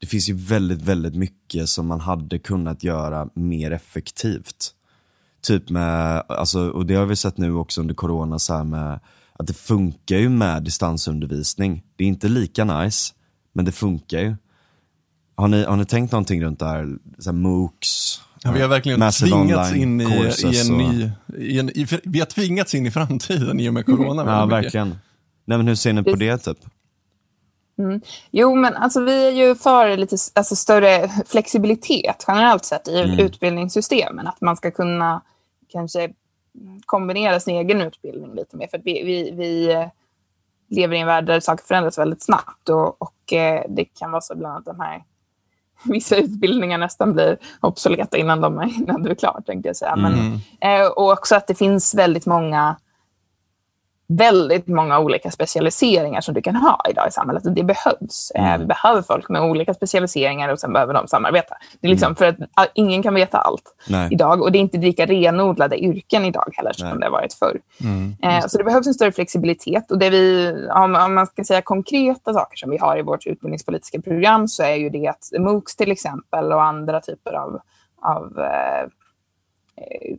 det 0.00 0.06
finns 0.06 0.28
ju 0.28 0.34
väldigt, 0.34 0.82
väldigt 0.82 1.14
mycket 1.14 1.68
som 1.68 1.86
man 1.86 2.00
hade 2.00 2.38
kunnat 2.38 2.84
göra 2.84 3.28
mer 3.34 3.70
effektivt. 3.70 4.74
Typ 5.42 5.70
med, 5.70 6.22
alltså, 6.28 6.70
och 6.70 6.86
det 6.86 6.94
har 6.94 7.06
vi 7.06 7.16
sett 7.16 7.38
nu 7.38 7.54
också 7.54 7.80
under 7.80 7.94
corona 7.94 8.38
så 8.38 8.54
här 8.54 8.64
med, 8.64 9.00
att 9.40 9.46
det 9.46 9.54
funkar 9.54 10.16
ju 10.16 10.28
med 10.28 10.62
distansundervisning. 10.62 11.82
Det 11.96 12.04
är 12.04 12.08
inte 12.08 12.28
lika 12.28 12.64
nice, 12.64 13.14
men 13.52 13.64
det 13.64 13.72
funkar 13.72 14.18
ju. 14.18 14.36
Har 15.34 15.48
ni, 15.48 15.64
har 15.64 15.76
ni 15.76 15.84
tänkt 15.84 16.12
någonting 16.12 16.42
runt 16.42 16.58
det 16.58 16.66
här, 16.66 16.98
så 17.18 17.30
här 17.30 17.36
MOOCs? 17.36 18.20
Ja, 18.42 18.52
vi 18.52 18.60
har 18.60 18.68
verkligen 18.68 19.10
tvingats 19.12 19.74
in 19.74 20.00
i, 20.00 20.04
i 20.04 20.60
en 20.60 20.72
och- 20.74 20.78
ny... 20.78 21.10
I 21.38 21.58
en, 21.58 21.70
i, 21.70 21.86
vi 22.04 22.18
har 22.18 22.26
tvingats 22.26 22.74
in 22.74 22.86
i 22.86 22.90
framtiden 22.90 23.60
i 23.60 23.68
och 23.68 23.74
med 23.74 23.86
corona. 23.86 24.22
Ja, 24.22 24.24
väldigt 24.24 24.46
mycket. 24.46 24.64
verkligen. 24.64 24.88
Nej 25.44 25.58
men 25.58 25.68
hur 25.68 25.74
ser 25.74 25.92
ni 25.92 26.02
på 26.02 26.14
det 26.14 26.38
typ? 26.38 26.58
Jo, 28.30 28.54
men 28.54 28.76
alltså, 28.76 29.04
vi 29.04 29.26
är 29.26 29.30
ju 29.30 29.54
för 29.54 29.96
lite 29.96 30.16
alltså, 30.34 30.56
större 30.56 31.10
flexibilitet 31.26 32.24
generellt 32.28 32.64
sett 32.64 32.88
i 32.88 33.16
utbildningssystemen. 33.18 34.26
Att 34.26 34.40
man 34.40 34.56
ska 34.56 34.70
kunna 34.70 35.22
kanske 35.72 36.10
kombinera 36.86 37.40
sin 37.40 37.56
egen 37.56 37.80
utbildning 37.80 38.34
lite 38.34 38.56
mer. 38.56 38.66
För 38.66 38.78
att 38.78 38.84
vi, 38.84 39.02
vi, 39.02 39.30
vi 39.30 39.72
eh, 39.72 39.86
lever 40.68 40.96
i 40.96 41.00
en 41.00 41.06
värld 41.06 41.26
där 41.26 41.40
saker 41.40 41.64
förändras 41.64 41.98
väldigt 41.98 42.22
snabbt. 42.22 42.68
Och, 42.68 43.02
och 43.02 43.32
eh, 43.32 43.64
det 43.68 43.84
kan 43.84 44.10
vara 44.10 44.20
så 44.20 44.34
bland 44.34 44.54
annat 44.54 44.64
de 44.64 44.80
här 44.80 45.04
vissa 45.84 46.16
utbildningar 46.16 46.78
nästan 46.78 47.12
blir 47.12 47.38
obsoleta 47.60 48.16
innan 48.16 48.40
de 48.40 48.58
är, 48.58 48.78
innan 48.78 49.02
du 49.02 49.10
är 49.10 49.14
klar, 49.14 49.42
tänkte 49.46 49.68
jag 49.68 49.76
säga. 49.76 49.96
Men, 49.96 50.40
eh, 50.60 50.86
och 50.86 51.12
också 51.12 51.34
att 51.34 51.46
det 51.46 51.54
finns 51.54 51.94
väldigt 51.94 52.26
många 52.26 52.76
väldigt 54.18 54.66
många 54.66 54.98
olika 54.98 55.30
specialiseringar 55.30 56.20
som 56.20 56.34
du 56.34 56.42
kan 56.42 56.56
ha 56.56 56.80
idag 56.90 57.08
i 57.08 57.10
samhället. 57.10 57.42
Det 57.54 57.62
behövs. 57.64 58.32
Eh, 58.34 58.40
Mm. 58.50 58.60
Vi 58.60 58.66
behöver 58.66 59.02
folk 59.02 59.28
med 59.28 59.42
olika 59.42 59.74
specialiseringar 59.74 60.48
och 60.48 60.60
sen 60.60 60.72
behöver 60.72 60.94
de 60.94 61.08
samarbeta. 61.08 61.54
Det 61.80 61.86
är 61.86 61.90
liksom 61.90 62.06
Mm. 62.06 62.16
för 62.16 62.26
att 62.26 62.36
ah, 62.54 62.66
ingen 62.74 63.02
kan 63.02 63.14
veta 63.14 63.38
allt 63.38 63.74
Nej. 63.88 64.08
idag 64.12 64.42
och 64.42 64.52
det 64.52 64.58
är 64.58 64.60
inte 64.60 64.78
lika 64.78 65.06
renodlade 65.06 65.78
yrken 65.84 66.24
idag 66.24 66.52
heller 66.52 66.72
som 66.72 66.88
Nej. 66.88 66.98
det 66.98 67.04
har 67.06 67.10
varit 67.12 67.34
förr. 67.34 67.60
Mm. 67.80 68.16
Eh, 68.22 68.46
så 68.46 68.58
det 68.58 68.64
behövs 68.64 68.86
en 68.86 68.94
större 68.94 69.12
flexibilitet. 69.12 69.90
Och 69.90 69.98
det 69.98 70.10
vi, 70.10 70.54
om, 70.74 70.94
om 70.94 71.14
man 71.14 71.26
ska 71.26 71.44
säga 71.44 71.62
konkreta 71.62 72.34
saker 72.34 72.56
som 72.56 72.70
vi 72.70 72.78
har 72.78 72.98
i 72.98 73.02
vårt 73.02 73.26
utbildningspolitiska 73.26 74.00
program 74.00 74.48
så 74.48 74.62
är 74.62 74.74
ju 74.74 74.90
det 74.90 75.06
att 75.08 75.30
MOOCs 75.38 75.76
till 75.76 75.92
exempel 75.92 76.52
och 76.52 76.62
andra 76.62 77.00
typer 77.00 77.32
av, 77.32 77.60
av 78.02 78.38
eh, 78.38 78.88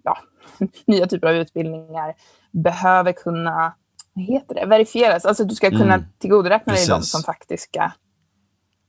ja, 0.03 0.17
nya 0.85 1.07
typer 1.07 1.27
av 1.27 1.33
utbildningar 1.35 2.13
behöver 2.51 3.11
kunna 3.11 3.73
vad 4.13 4.25
heter 4.25 4.55
det, 4.55 4.65
verifieras. 4.65 5.25
Alltså 5.25 5.43
du 5.45 5.55
ska 5.55 5.69
kunna 5.69 5.93
Mm. 5.93 6.05
tillgodoräkna 6.19 6.73
dig 6.73 6.87
de 6.87 7.01
som 7.01 7.21
faktiska 7.23 7.93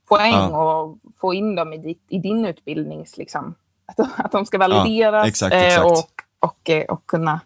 poäng 0.09 0.33
Ja. 0.33 0.73
och 0.81 0.97
få 1.21 1.33
in 1.33 1.55
dem 1.55 1.73
i, 1.73 1.77
ditt, 1.77 2.05
i 2.09 2.19
din 2.19 2.45
utbildnings... 2.45 3.17
Liksom, 3.17 3.55
att, 3.85 3.97
de- 3.97 4.09
att 4.17 4.31
de 4.31 4.45
ska 4.45 4.57
valideras 4.57 5.27
exakt, 5.27 5.53
eh, 5.53 5.63
exakt. 5.67 5.85
och, 5.85 6.09
och, 6.49 6.69
eh, 6.69 6.85
och 6.85 7.05
kunna 7.07 7.39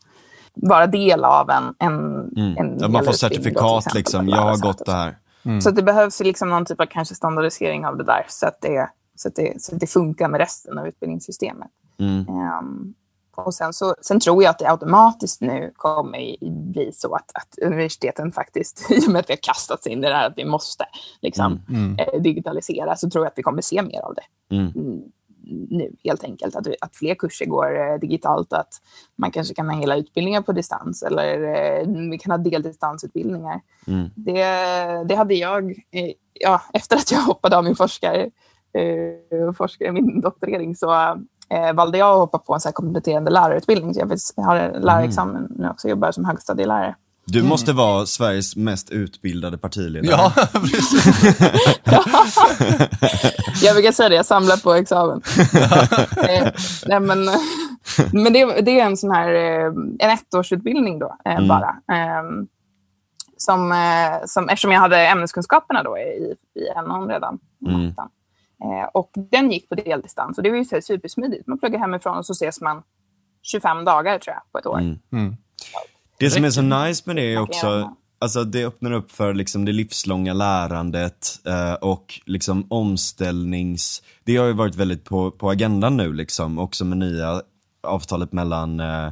vara 0.54 0.88
del 0.88 1.24
av 1.24 1.50
en, 1.50 1.76
en, 1.80 1.94
Mm. 2.38 2.58
en 2.58 2.78
Ja, 2.80 2.88
man 2.88 2.92
får 2.92 3.00
utbildning 3.00 3.04
då, 3.04 3.14
certifikat 3.14 3.78
exempel, 3.86 3.98
liksom. 3.98 4.30
Jag 4.30 4.42
har 4.42 4.58
gått 4.58 4.86
det 4.86 4.92
här. 4.92 5.18
Mm. 5.46 5.62
Så 5.62 5.70
att 5.70 5.76
det 5.76 5.84
behövs 5.84 6.20
liksom 6.20 6.50
någon 6.50 6.66
typ 6.66 6.82
av 6.82 6.86
kanske 6.86 7.16
standardisering 7.16 7.86
av 7.86 7.98
det 7.98 8.04
där 8.04 8.26
så 8.30 8.48
att 8.48 8.62
det, 8.62 8.90
så 9.16 9.28
att 9.28 9.36
det, 9.36 9.62
så 9.64 9.74
att 9.76 9.80
det 9.80 9.88
funkar 9.88 10.28
med 10.30 10.40
resten 10.40 10.78
av 10.78 10.88
utbildningssystemet. 10.88 11.70
Mm. 12.00 12.20
Ehm, 12.30 12.94
och 13.38 13.54
sen, 13.54 13.74
så, 13.74 13.96
sen 14.02 14.20
tror 14.20 14.44
jag 14.44 14.50
att 14.50 14.60
det 14.60 14.70
automatiskt 14.72 15.42
nu 15.42 15.72
kommer 15.76 16.50
bli 16.72 16.92
så 16.94 17.16
att, 17.16 17.32
att 17.34 17.58
universiteten 17.62 18.32
faktiskt, 18.32 18.92
i 18.92 19.08
och 19.08 19.12
med 19.12 19.20
att 19.20 19.30
vi 19.30 19.34
har 19.34 19.40
kastats 19.42 19.88
in 19.88 20.04
i 20.04 20.08
det 20.08 20.14
här 20.14 20.28
att 20.28 20.38
vi 20.38 20.46
måste 20.46 20.86
liksom, 21.22 21.60
Mm. 21.70 22.00
eh, 22.00 22.22
digitalisera, 22.22 22.96
så 22.96 23.10
tror 23.10 23.26
jag 23.26 23.32
att 23.32 23.38
vi 23.38 23.44
kommer 23.44 23.62
se 23.62 23.82
mer 23.82 24.02
av 24.02 24.14
det 24.16 24.56
Mm. 24.56 24.72
mm, 24.76 25.02
nu 25.70 25.96
helt 26.04 26.24
enkelt. 26.24 26.56
Att, 26.56 26.68
att 26.82 26.96
fler 26.96 27.16
kurser 27.16 27.46
går 27.46 27.92
eh, 27.92 28.00
digitalt, 28.00 28.54
att 28.54 28.74
man 29.16 29.32
kanske 29.32 29.54
kan 29.54 29.70
ha 29.70 29.80
hela 29.80 29.96
utbildningar 29.96 30.42
på 30.42 30.52
distans 30.52 31.04
eller 31.04 31.44
eh, 31.44 31.88
vi 32.12 32.18
kan 32.18 32.32
ha 32.32 32.38
deldistansutbildningar. 32.38 33.62
Mm. 33.88 34.10
Det, 34.16 34.44
det 35.08 35.16
hade 35.16 35.34
jag, 35.34 35.74
ja, 36.34 36.62
efter 36.74 36.96
att 36.96 37.12
jag 37.12 37.20
hoppade 37.20 37.58
av 37.58 37.64
min 37.64 37.76
forskare, 37.76 38.30
eh, 38.74 39.54
forskare 39.54 39.92
min 39.92 40.22
doktorering 40.22 40.76
så 40.76 40.92
eh, 41.54 41.74
valde 41.74 41.98
jag 41.98 42.14
att 42.14 42.20
hoppa 42.20 42.38
på 42.38 42.54
en 42.54 42.60
så 42.60 42.68
här 42.68 42.74
kompletterande 42.74 43.32
lärarutbildning. 43.32 43.94
Så 43.94 44.00
jag 44.36 44.44
har 44.44 44.56
en 44.56 44.82
lärarexamen 44.82 45.48
nu 45.56 45.70
också, 45.70 45.90
jobbar 45.90 46.12
som 46.12 46.26
högstadielärare. 46.26 46.96
Du 47.30 47.44
måste 47.44 47.74
vara 47.74 48.06
Sveriges 48.06 48.56
mest 48.56 48.90
utbildade 48.90 49.58
partiledare. 49.58 50.12
Ja, 50.12 50.32
precis. 50.60 51.26
Jag 53.64 53.76
brukar 53.76 53.92
säga 53.92 54.10
det, 54.10 54.16
jag 54.16 54.26
samlar 54.26 54.58
på 54.58 54.74
examen. 54.74 55.22
eh, 56.30 56.48
nej, 56.88 57.00
men 57.00 57.30
men 58.14 58.34
det, 58.34 58.62
det 58.62 58.80
är 58.80 58.86
en 58.86 58.98
sån 58.98 59.12
här 59.12 59.34
eh, 59.34 59.66
en 60.00 60.10
ettårsutbildning 60.10 61.00
då, 61.00 61.16
eh, 61.26 61.36
Mm. 61.36 61.48
bara. 61.48 61.70
Eh, 61.92 62.24
som, 63.40 63.74
som, 64.26 64.50
eftersom 64.50 64.72
jag 64.72 64.80
hade 64.80 65.08
ämneskunskaperna 65.08 65.84
då 65.84 65.98
i, 65.98 66.02
i 66.60 66.82
NOn 66.88 67.08
redan. 67.10 67.40
Mm. 67.68 67.94
Eh, 68.64 68.90
och 68.94 69.12
den 69.32 69.52
gick 69.52 69.70
på 69.70 69.76
deldistans 69.76 70.38
och 70.38 70.44
det 70.44 70.50
var 70.50 70.58
ju 70.58 70.66
så 70.66 70.76
här 70.76 70.82
supersmidigt. 70.82 71.48
Man 71.48 71.60
pluggar 71.60 71.80
hemifrån 71.80 72.18
och 72.18 72.26
så 72.26 72.34
ses 72.34 72.62
man 72.62 72.84
25 73.44 73.86
dagar 73.86 74.20
tror 74.20 74.34
jag 74.34 74.52
på 74.52 74.58
ett 74.58 74.66
år. 74.66 74.80
Mm. 74.80 75.00
Mm. 75.12 75.36
Det 76.20 76.30
som 76.30 76.46
är 76.46 76.50
så 76.50 76.62
nice 76.62 77.04
med 77.06 77.16
det 77.16 77.34
är 77.34 77.42
också, 77.42 77.94
alltså 78.20 78.44
det 78.44 78.66
öppnar 78.66 78.92
upp 78.92 79.12
för 79.12 79.34
liksom 79.34 79.66
det 79.66 79.72
livslånga 79.72 80.34
lärandet 80.34 81.40
eh, 81.46 81.74
och 81.74 82.20
liksom 82.26 82.68
omställnings, 82.70 84.04
det 84.24 84.38
har 84.38 84.46
ju 84.46 84.54
varit 84.54 84.76
väldigt 84.76 85.04
på, 85.04 85.32
på 85.32 85.50
agendan 85.50 85.98
nu 85.98 86.14
liksom, 86.14 86.60
också 86.60 86.86
med 86.86 86.98
nya 86.98 87.42
avtalet 87.84 88.32
mellan 88.32 88.80
eh, 88.80 89.08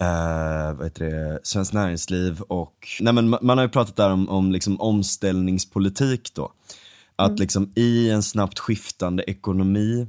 eh, 0.00 0.72
vad 0.74 0.84
heter 0.84 1.04
det, 1.04 1.40
Svenskt 1.42 1.72
Näringsliv 1.72 2.40
och, 2.40 2.88
nej 3.00 3.12
men 3.12 3.34
ma- 3.34 3.42
man 3.42 3.58
har 3.58 3.64
ju 3.64 3.70
pratat 3.70 3.96
där 3.96 4.10
om, 4.10 4.28
om 4.28 4.52
liksom 4.52 4.80
omställningspolitik 4.80 6.34
då. 6.34 6.52
Att 7.16 7.38
liksom 7.38 7.72
i 7.76 8.10
en 8.10 8.22
snabbt 8.22 8.58
skiftande 8.58 9.22
ekonomi 9.30 10.06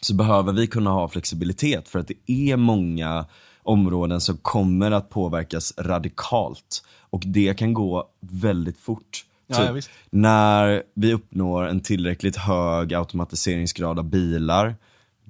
så 0.00 0.14
behöver 0.14 0.52
vi 0.52 0.66
kunna 0.66 0.90
ha 0.90 1.08
flexibilitet 1.08 1.88
för 1.88 1.98
att 1.98 2.08
det 2.08 2.32
är 2.32 2.56
många 2.56 3.26
områden 3.62 4.20
som 4.20 4.36
kommer 4.36 4.90
att 4.90 5.10
påverkas 5.10 5.74
radikalt 5.78 6.84
och 7.10 7.22
det 7.26 7.58
kan 7.58 7.74
gå 7.74 8.08
väldigt 8.20 8.78
fort. 8.78 9.24
Ja, 9.46 9.56
Typ 9.56 9.66
ja, 9.66 9.72
visst. 9.72 9.90
när 10.10 10.82
vi 10.94 11.12
uppnår 11.12 11.68
en 11.68 11.80
tillräckligt 11.80 12.36
hög 12.36 12.94
automatiseringsgrad 12.94 13.98
av 13.98 14.04
bilar, 14.04 14.76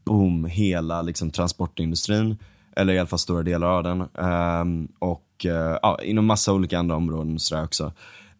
boom, 0.04 0.44
hela 0.44 1.02
liksom, 1.02 1.30
transportindustrin, 1.30 2.38
eller 2.76 2.92
i 2.92 2.98
alla 2.98 3.06
fall 3.06 3.18
stora 3.18 3.42
delar 3.42 3.66
av 3.66 3.82
den, 3.82 4.00
ehm, 4.18 4.88
och 4.98 5.46
eh, 5.46 5.78
ja, 5.82 5.98
inom 6.02 6.26
massa 6.26 6.52
olika 6.52 6.78
andra 6.78 6.96
områden 6.96 7.38
sådär 7.38 7.64
också. 7.64 7.92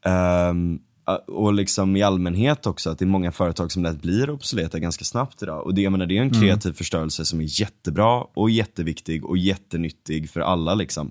Ehm, 0.04 0.80
och 1.16 1.54
liksom 1.54 1.96
i 1.96 2.02
allmänhet 2.02 2.66
också, 2.66 2.90
att 2.90 2.98
det 2.98 3.04
är 3.04 3.06
många 3.06 3.32
företag 3.32 3.72
som 3.72 3.82
lätt 3.82 4.02
blir 4.02 4.30
obsoleta 4.30 4.78
ganska 4.78 5.04
snabbt 5.04 5.42
idag. 5.42 5.66
Och 5.66 5.74
det, 5.74 5.82
jag 5.82 5.92
menar, 5.92 6.06
det 6.06 6.18
är 6.18 6.22
en 6.22 6.30
kreativ 6.30 6.72
förstörelse 6.72 7.24
som 7.24 7.40
är 7.40 7.60
jättebra 7.60 8.24
och 8.34 8.50
jätteviktig 8.50 9.24
och 9.24 9.38
jättenyttig 9.38 10.30
för 10.30 10.40
alla. 10.40 10.74
Liksom. 10.74 11.10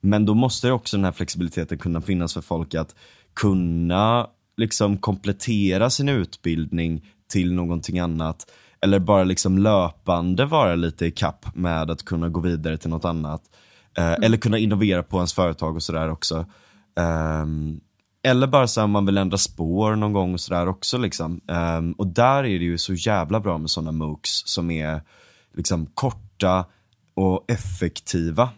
Men 0.00 0.26
då 0.26 0.34
måste 0.34 0.72
också 0.72 0.96
den 0.96 1.04
här 1.04 1.12
flexibiliteten 1.12 1.78
kunna 1.78 2.00
finnas 2.00 2.34
för 2.34 2.40
folk 2.40 2.74
att 2.74 2.94
kunna 3.34 4.26
liksom 4.56 4.98
komplettera 4.98 5.90
sin 5.90 6.08
utbildning 6.08 7.06
till 7.32 7.52
någonting 7.52 7.98
annat. 7.98 8.50
Eller 8.80 8.98
bara 8.98 9.24
liksom 9.24 9.58
löpande 9.58 10.44
vara 10.44 10.74
lite 10.74 11.06
i 11.06 11.10
kapp 11.10 11.56
med 11.56 11.90
att 11.90 12.04
kunna 12.04 12.28
gå 12.28 12.40
vidare 12.40 12.78
till 12.78 12.90
något 12.90 13.04
annat. 13.04 13.42
Eh, 13.98 14.12
Eller 14.12 14.36
kunna 14.36 14.58
innovera 14.58 15.02
på 15.02 15.16
ens 15.16 15.32
företag 15.32 15.76
och 15.76 15.82
sådär 15.82 16.10
också. 16.10 16.46
Ehm, 17.00 17.80
eller 18.22 18.46
bara 18.46 18.66
så 18.66 18.80
här, 18.80 18.84
om 18.84 18.90
man 18.90 19.06
vill 19.06 19.18
ändra 19.18 19.38
spår 19.38 19.96
någon 19.96 20.12
gång 20.12 20.32
och 20.34 20.40
sådär 20.40 20.68
också 20.68 20.98
liksom. 20.98 21.40
Ehm, 21.48 21.92
och 21.92 22.06
där 22.06 22.44
är 22.44 22.58
det 22.58 22.64
ju 22.64 22.78
så 22.78 22.94
jävla 22.94 23.40
bra 23.40 23.58
med 23.58 23.70
sådana 23.70 23.92
MOOCs 23.92 24.42
som 24.46 24.70
är 24.70 25.02
liksom 25.54 25.86
korta 25.86 26.64
och 27.14 27.44
effektiva. 27.48 28.50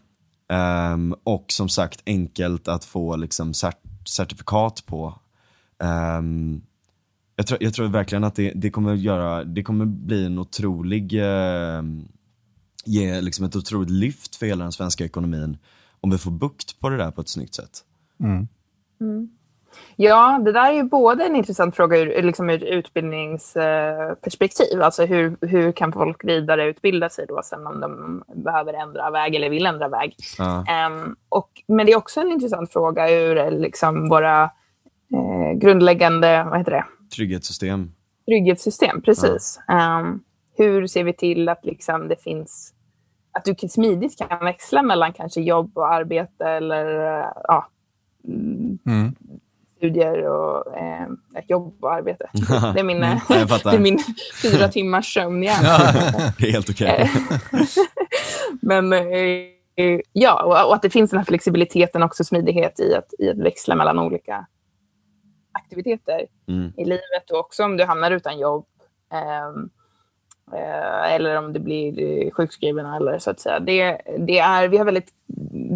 Ehm, 0.48 1.14
och 1.24 1.44
som 1.48 1.68
sagt 1.68 2.02
enkelt 2.06 2.68
att 2.68 2.84
få 2.84 3.16
liksom 3.16 3.52
cert- 3.52 4.06
certifikat 4.08 4.86
på. 4.86 5.18
Ehm, 5.82 6.62
jag, 7.36 7.46
tror, 7.46 7.62
jag 7.62 7.74
tror 7.74 7.88
verkligen 7.88 8.24
att 8.24 8.34
det, 8.34 8.52
det 8.54 8.70
kommer 8.70 8.94
göra, 8.94 9.44
det 9.44 9.62
kommer 9.62 9.84
bli 9.84 10.26
en 10.26 10.38
otrolig, 10.38 11.14
eh, 11.14 11.82
ge 12.84 13.20
liksom 13.20 13.44
ett 13.44 13.56
otroligt 13.56 13.90
lyft 13.90 14.36
för 14.36 14.46
hela 14.46 14.64
den 14.64 14.72
svenska 14.72 15.04
ekonomin 15.04 15.58
om 16.00 16.10
vi 16.10 16.18
får 16.18 16.30
bukt 16.30 16.80
på 16.80 16.88
det 16.88 16.96
där 16.96 17.10
på 17.10 17.20
ett 17.20 17.28
snyggt 17.28 17.54
sätt. 17.54 17.84
Mm. 18.20 18.48
Ja, 19.96 20.40
det 20.44 20.52
där 20.52 20.70
är 20.70 20.72
ju 20.72 20.82
både 20.82 21.24
en 21.24 21.36
intressant 21.36 21.76
fråga 21.76 21.98
ur, 21.98 22.22
liksom 22.22 22.50
ur 22.50 22.64
utbildningsperspektiv. 22.64 24.82
Alltså 24.82 25.04
hur, 25.04 25.36
hur 25.40 25.72
kan 25.72 25.92
folk 25.92 26.24
vidareutbilda 26.24 27.08
sig 27.08 27.26
då 27.28 27.40
sen 27.44 27.66
om 27.66 27.80
de 27.80 28.22
behöver 28.34 28.72
ändra 28.72 29.10
väg 29.10 29.34
eller 29.34 29.50
vill 29.50 29.66
ändra 29.66 29.88
väg. 29.88 30.16
Ja. 30.38 30.64
Ehm, 30.68 31.16
och, 31.28 31.50
men 31.68 31.86
det 31.86 31.92
är 31.92 31.96
också 31.96 32.20
en 32.20 32.32
intressant 32.32 32.72
fråga 32.72 33.10
ur 33.10 33.38
eh, 33.38 33.50
liksom 33.50 34.08
våra 34.08 34.42
eh, 34.42 35.52
grundläggande 35.54 36.46
vad 36.50 36.58
heter 36.58 36.72
det? 36.72 36.84
Trygghetssystem. 37.16 37.92
trygghetssystem. 38.26 39.02
Precis. 39.02 39.60
Ehm, 39.68 40.20
hur 40.56 40.86
ser 40.86 41.04
vi 41.04 41.12
till 41.12 41.48
att 41.48 41.64
liksom 41.64 42.08
det 42.08 42.22
finns 42.22 42.74
att 43.34 43.44
du 43.44 43.54
smidigt 43.68 44.18
kan 44.18 44.44
växla 44.44 44.82
mellan 44.82 45.12
kanske 45.12 45.40
jobb 45.40 45.78
och 45.78 45.94
arbete 45.94 46.48
eller 46.48 47.18
eh, 47.20 47.26
ja, 47.44 47.68
Mm. 48.24 48.78
Studier 49.82 50.26
och 50.28 50.76
eh, 50.78 51.06
jobb 51.48 51.84
och 51.84 51.92
arbete. 51.92 52.30
Det 52.74 52.80
är 52.80 52.84
min, 52.84 52.96
Mm, 53.02 53.18
det 53.28 53.76
är 53.76 53.78
min 53.78 53.98
fyra 54.42 54.68
timmars 54.68 55.14
sömn 55.14 55.42
igen. 55.42 55.62
Det 56.38 56.48
är 56.48 56.52
helt 56.52 56.70
okej. 56.70 57.10
Men 58.62 58.92
eh, 58.92 60.00
ja, 60.12 60.42
och, 60.42 60.68
och 60.68 60.74
att 60.74 60.82
det 60.82 60.90
finns 60.90 61.10
den 61.10 61.18
här 61.18 61.24
flexibiliteten 61.24 62.02
också, 62.02 62.24
smidighet 62.24 62.80
i 62.80 62.94
att, 62.94 63.08
i 63.18 63.30
att 63.30 63.38
växla 63.38 63.74
mellan 63.74 63.98
olika 63.98 64.46
aktiviteter 65.52 66.26
Mm. 66.48 66.72
i 66.76 66.84
livet 66.84 67.30
och 67.32 67.38
också 67.38 67.64
om 67.64 67.76
du 67.76 67.84
hamnar 67.84 68.10
utan 68.10 68.38
jobb. 68.38 68.66
eh, 69.12 69.62
eller 70.58 71.38
om 71.38 71.52
du 71.52 71.60
blir 71.60 72.02
eh, 72.26 72.30
sjukskriven 72.30 72.86
eller 72.86 73.18
så 73.18 73.30
att 73.30 73.40
säga. 73.40 73.60
Det, 73.60 74.00
det 74.18 74.38
är, 74.38 74.68
vi 74.68 74.78
har 74.78 74.84
väldigt 74.84 75.08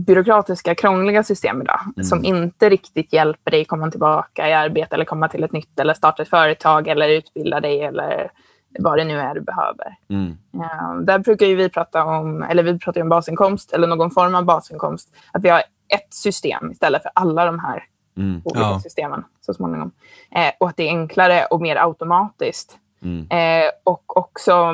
byråkratiska, 0.06 0.74
krångliga 0.74 1.22
system 1.22 1.62
idag 1.62 1.80
som 2.04 2.24
inte 2.24 2.68
riktigt 2.68 3.12
hjälper 3.12 3.50
dig 3.50 3.64
komma 3.64 3.90
tillbaka 3.90 4.48
i 4.48 4.52
arbete 4.52 4.94
eller 4.94 5.04
komma 5.04 5.28
till 5.28 5.44
ett 5.44 5.52
nytt 5.52 5.80
eller 5.80 5.94
starta 5.94 6.22
ett 6.22 6.28
företag 6.28 6.88
eller 6.88 7.08
utbilda 7.08 7.60
dig 7.60 7.82
eller 7.82 8.30
vad 8.78 8.98
det 8.98 9.04
nu 9.04 9.18
är 9.20 9.34
du 9.34 9.40
behöver. 9.40 9.96
Mm. 10.10 10.36
Ja, 10.50 10.94
där 11.02 11.18
brukar 11.18 11.46
ju 11.46 11.54
vi 11.54 11.68
prata 11.68 12.04
om, 12.04 12.42
eller 12.42 12.62
vi 12.62 12.78
pratar 12.78 12.98
ju 13.00 13.02
om 13.02 13.08
basinkomst 13.08 13.72
eller 13.72 13.86
någon 13.86 14.10
form 14.10 14.34
av 14.34 14.44
basinkomst. 14.44 15.14
Att 15.32 15.44
vi 15.44 15.48
har 15.48 15.58
ett 15.94 16.14
system 16.14 16.70
istället 16.70 17.02
för 17.02 17.10
alla 17.14 17.44
de 17.44 17.58
här 17.58 17.84
Mm. 18.18 18.40
olika 18.44 18.60
Ja. 18.60 18.80
systemen 18.82 19.24
så 19.40 19.54
småningom. 19.54 19.92
Eh, 20.30 20.52
och 20.60 20.68
att 20.68 20.76
det 20.76 20.82
är 20.82 20.88
enklare 20.88 21.44
och 21.50 21.60
mer 21.60 21.76
automatiskt. 21.76 22.78
Mm. 23.02 23.26
Eh, 23.30 23.70
och 23.84 24.16
också 24.16 24.72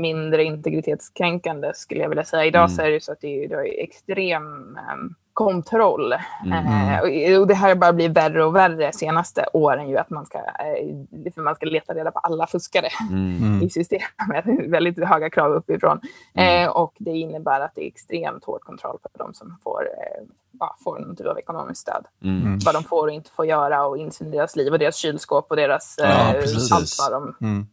mindre 0.00 0.44
integritetskränkande 0.44 1.70
skulle 1.74 2.00
jag 2.00 2.08
vilja 2.08 2.24
säga. 2.24 2.44
Idag 2.44 2.60
Mm. 2.60 2.68
så 2.76 2.82
är 2.82 2.90
det 2.90 3.00
så 3.04 3.12
att 3.12 3.20
det 3.20 3.44
är, 3.44 3.48
det 3.48 3.54
är 3.54 3.84
extrem 3.84 4.76
eh, 4.76 4.96
kontroll. 5.44 6.14
Mm. 6.44 7.32
Eh, 7.32 7.40
och, 7.40 7.46
det 7.46 7.54
här 7.54 7.74
bara 7.74 7.92
blir 7.92 8.08
värre 8.08 8.44
och 8.44 8.56
värre 8.56 8.92
senaste 8.92 9.44
åren 9.52 9.88
ju 9.88 9.96
att 9.98 10.10
man 10.10 10.26
ska, 10.26 10.38
eh, 10.38 11.32
för 11.34 11.42
man 11.42 11.54
ska 11.54 11.66
leta 11.66 11.94
reda 11.94 12.10
på 12.10 12.18
alla 12.18 12.46
fuskare 12.46 12.88
Mm. 13.10 13.36
Mm. 13.36 13.62
i 13.62 13.70
systemet. 13.70 14.44
Väldigt 14.68 15.04
höga 15.04 15.30
krav 15.30 15.52
uppifrån. 15.52 16.00
Eh, 16.34 16.68
och 16.68 16.94
det 16.98 17.10
innebär 17.10 17.60
att 17.60 17.74
det 17.74 17.84
är 17.84 17.88
extremt 17.88 18.44
hård 18.44 18.60
kontroll 18.60 18.98
på 19.02 19.24
de 19.24 19.34
som 19.34 19.56
får, 19.64 19.82
eh, 19.82 20.26
ja, 20.60 20.76
får 20.84 20.98
någon 20.98 21.16
typ 21.16 21.26
av 21.26 21.38
ekonomiskt 21.38 21.80
stöd. 21.80 22.04
Mm. 22.24 22.58
Vad 22.64 22.74
de 22.74 22.84
får 22.84 23.06
och 23.06 23.12
inte 23.12 23.30
får 23.30 23.46
göra 23.46 23.86
och 23.86 23.98
insyn 23.98 24.28
i 24.28 24.30
deras 24.30 24.56
liv 24.56 24.72
och 24.72 24.78
deras 24.78 24.96
kylskåp 24.96 25.46
och 25.50 25.56
deras 25.56 25.94
Ja, 25.98 26.04
eh, 26.06 26.44
allt 26.72 26.96
vad 26.98 27.12
de, 27.12 27.46
Mm. 27.46 27.66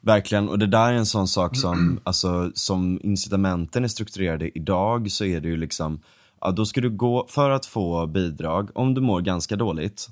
Verkligen, 0.00 0.48
och 0.48 0.58
det 0.58 0.66
där 0.66 0.92
är 0.92 0.92
en 0.92 1.06
sån 1.06 1.28
sak 1.28 1.56
som, 1.56 2.00
alltså 2.04 2.50
som 2.54 3.00
incitamenten 3.02 3.84
är 3.84 3.88
strukturerade 3.88 4.58
idag 4.58 5.10
så 5.10 5.24
är 5.24 5.40
det 5.40 5.48
ju 5.48 5.56
liksom, 5.56 6.00
ja 6.46 6.52
då 6.52 6.66
ska 6.66 6.80
du 6.80 6.90
gå, 6.90 7.26
för 7.28 7.50
att 7.50 7.66
få 7.66 8.06
bidrag, 8.06 8.70
om 8.74 8.94
du 8.94 9.00
mår 9.00 9.20
ganska 9.20 9.56
dåligt 9.56 10.08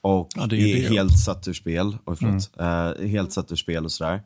och 0.00 0.28
Ja, 0.36 0.46
det 0.46 0.56
är 0.56 0.76
är. 0.76 0.80
Mm. 0.80 0.92
helt 0.92 1.18
satt 1.18 1.48
ur 1.48 1.52
spel, 1.52 1.96
oj 2.04 2.16
förlåt, 2.16 2.50
eh, 2.60 3.08
helt 3.08 3.32
satt 3.32 3.52
ur 3.52 3.56
spel 3.56 3.84
och 3.84 3.92
sådär. 3.92 4.22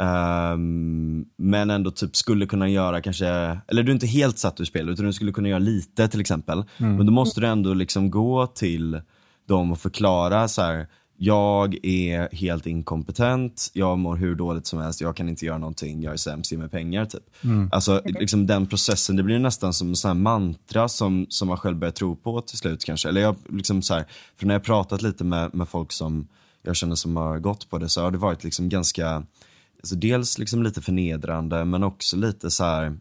Ehm, 0.00 1.24
men 1.36 1.70
ändå 1.70 1.90
typ 1.90 2.16
skulle 2.16 2.46
kunna 2.46 2.68
göra 2.68 3.00
kanske, 3.00 3.26
eller 3.68 3.82
du 3.82 3.90
är 3.90 3.94
inte 3.94 4.06
helt 4.06 4.38
satt 4.38 4.60
ur 4.60 4.64
spel 4.64 4.88
utan 4.88 5.06
du 5.06 5.12
skulle 5.12 5.32
kunna 5.32 5.48
göra 5.48 5.58
lite 5.58 6.08
till 6.08 6.20
exempel. 6.20 6.64
Mm. 6.78 6.96
Men 6.96 7.06
då 7.06 7.12
måste 7.12 7.40
du 7.40 7.46
ändå 7.46 7.74
liksom 7.74 8.10
gå 8.10 8.46
till 8.46 9.00
dem 9.46 9.72
och 9.72 9.78
förklara 9.78 10.48
så 10.48 10.62
här. 10.62 10.86
Jag 11.20 11.76
är 11.82 12.34
helt 12.34 12.66
inkompetent, 12.66 13.70
jag 13.72 13.98
mår 13.98 14.16
hur 14.16 14.34
dåligt 14.34 14.66
som 14.66 14.78
helst, 14.78 15.00
jag 15.00 15.16
kan 15.16 15.28
inte 15.28 15.46
göra 15.46 15.58
någonting, 15.58 16.02
jag 16.02 16.12
är 16.12 16.16
sämst, 16.16 16.52
ge 16.52 16.58
mig 16.58 16.68
pengar 16.68 17.04
typ. 17.04 17.22
Alltså 17.72 18.02
liksom 18.04 18.46
den 18.46 18.66
processen, 18.66 19.16
det 19.16 19.22
blir 19.22 19.38
nästan 19.38 19.72
som 19.72 19.88
en 19.88 19.96
sån 19.96 20.08
här 20.08 20.14
mantra 20.14 20.88
som, 20.88 21.26
som 21.28 21.48
man 21.48 21.56
själv 21.56 21.76
börjar 21.76 21.92
tro 21.92 22.16
på 22.16 22.40
till 22.40 22.58
slut 22.58 22.84
kanske. 22.84 23.08
Eller 23.08 23.20
jag 23.20 23.36
liksom 23.48 23.82
så 23.82 23.94
här, 23.94 24.04
för 24.36 24.46
när 24.46 24.54
jag 24.54 24.60
har 24.60 24.64
pratat 24.64 25.02
lite 25.02 25.24
med, 25.24 25.54
med 25.54 25.68
folk 25.68 25.92
som 25.92 26.28
jag 26.62 26.76
känner 26.76 26.94
som 26.94 27.16
har 27.16 27.38
gått 27.38 27.70
på 27.70 27.78
det 27.78 27.88
så 27.88 28.02
har 28.02 28.10
det 28.10 28.18
varit 28.18 28.44
liksom 28.44 28.68
ganska, 28.68 29.22
alltså 29.80 29.94
dels 29.94 30.38
liksom 30.38 30.62
lite 30.62 30.80
förnedrande 30.80 31.64
men 31.64 31.84
också 31.84 32.16
lite 32.16 32.50
så 32.50 32.64
här 32.64 32.96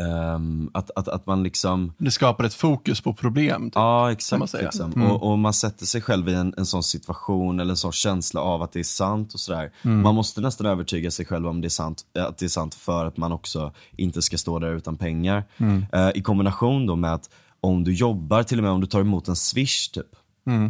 ehm, 0.00 0.70
att, 0.74 0.90
att, 0.96 1.08
att 1.08 1.26
man 1.26 1.42
liksom 1.42 1.92
Det 1.98 2.10
skapar 2.10 2.44
ett 2.44 2.54
fokus 2.54 3.00
på 3.00 3.14
problem. 3.14 3.64
Typ. 3.64 3.72
Ja, 3.74 4.02
man 4.02 4.12
exakt. 4.12 4.50
säga. 4.50 4.64
Liksom. 4.64 4.92
Mm. 4.92 5.10
Och, 5.10 5.30
och 5.30 5.38
man 5.38 5.52
sätter 5.52 5.86
sig 5.86 6.00
själv 6.00 6.28
i 6.28 6.34
en, 6.34 6.54
en 6.56 6.66
sån 6.66 6.82
situation 6.82 7.60
eller 7.60 7.70
en 7.70 7.76
sån 7.76 7.92
känsla 7.92 8.40
av 8.40 8.62
att 8.62 8.72
det 8.72 8.80
är 8.80 8.84
sant 8.84 9.34
och 9.34 9.40
sådär. 9.40 9.72
Mm. 9.82 10.02
Man 10.02 10.14
måste 10.14 10.40
nästan 10.40 10.66
övertyga 10.66 11.10
sig 11.10 11.26
själv 11.26 11.46
om 11.48 11.60
det 11.60 11.66
är 11.66 11.68
sant, 11.68 12.02
att 12.18 12.38
det 12.38 12.46
är 12.46 12.48
sant 12.48 12.74
för 12.74 13.06
att 13.06 13.16
man 13.16 13.32
också 13.32 13.72
inte 13.96 14.22
ska 14.22 14.38
stå 14.38 14.58
där 14.58 14.74
utan 14.74 14.96
pengar. 14.96 15.44
Mm. 15.56 15.86
Eh, 15.92 16.10
I 16.14 16.22
kombination 16.22 16.86
då 16.86 16.96
med 16.96 17.14
att 17.14 17.30
om 17.60 17.84
du 17.84 17.94
jobbar, 17.94 18.42
till 18.42 18.58
och 18.58 18.64
med 18.64 18.72
om 18.72 18.80
du 18.80 18.86
tar 18.86 19.00
emot 19.00 19.28
en 19.28 19.36
swish 19.36 19.88
typ, 19.92 20.06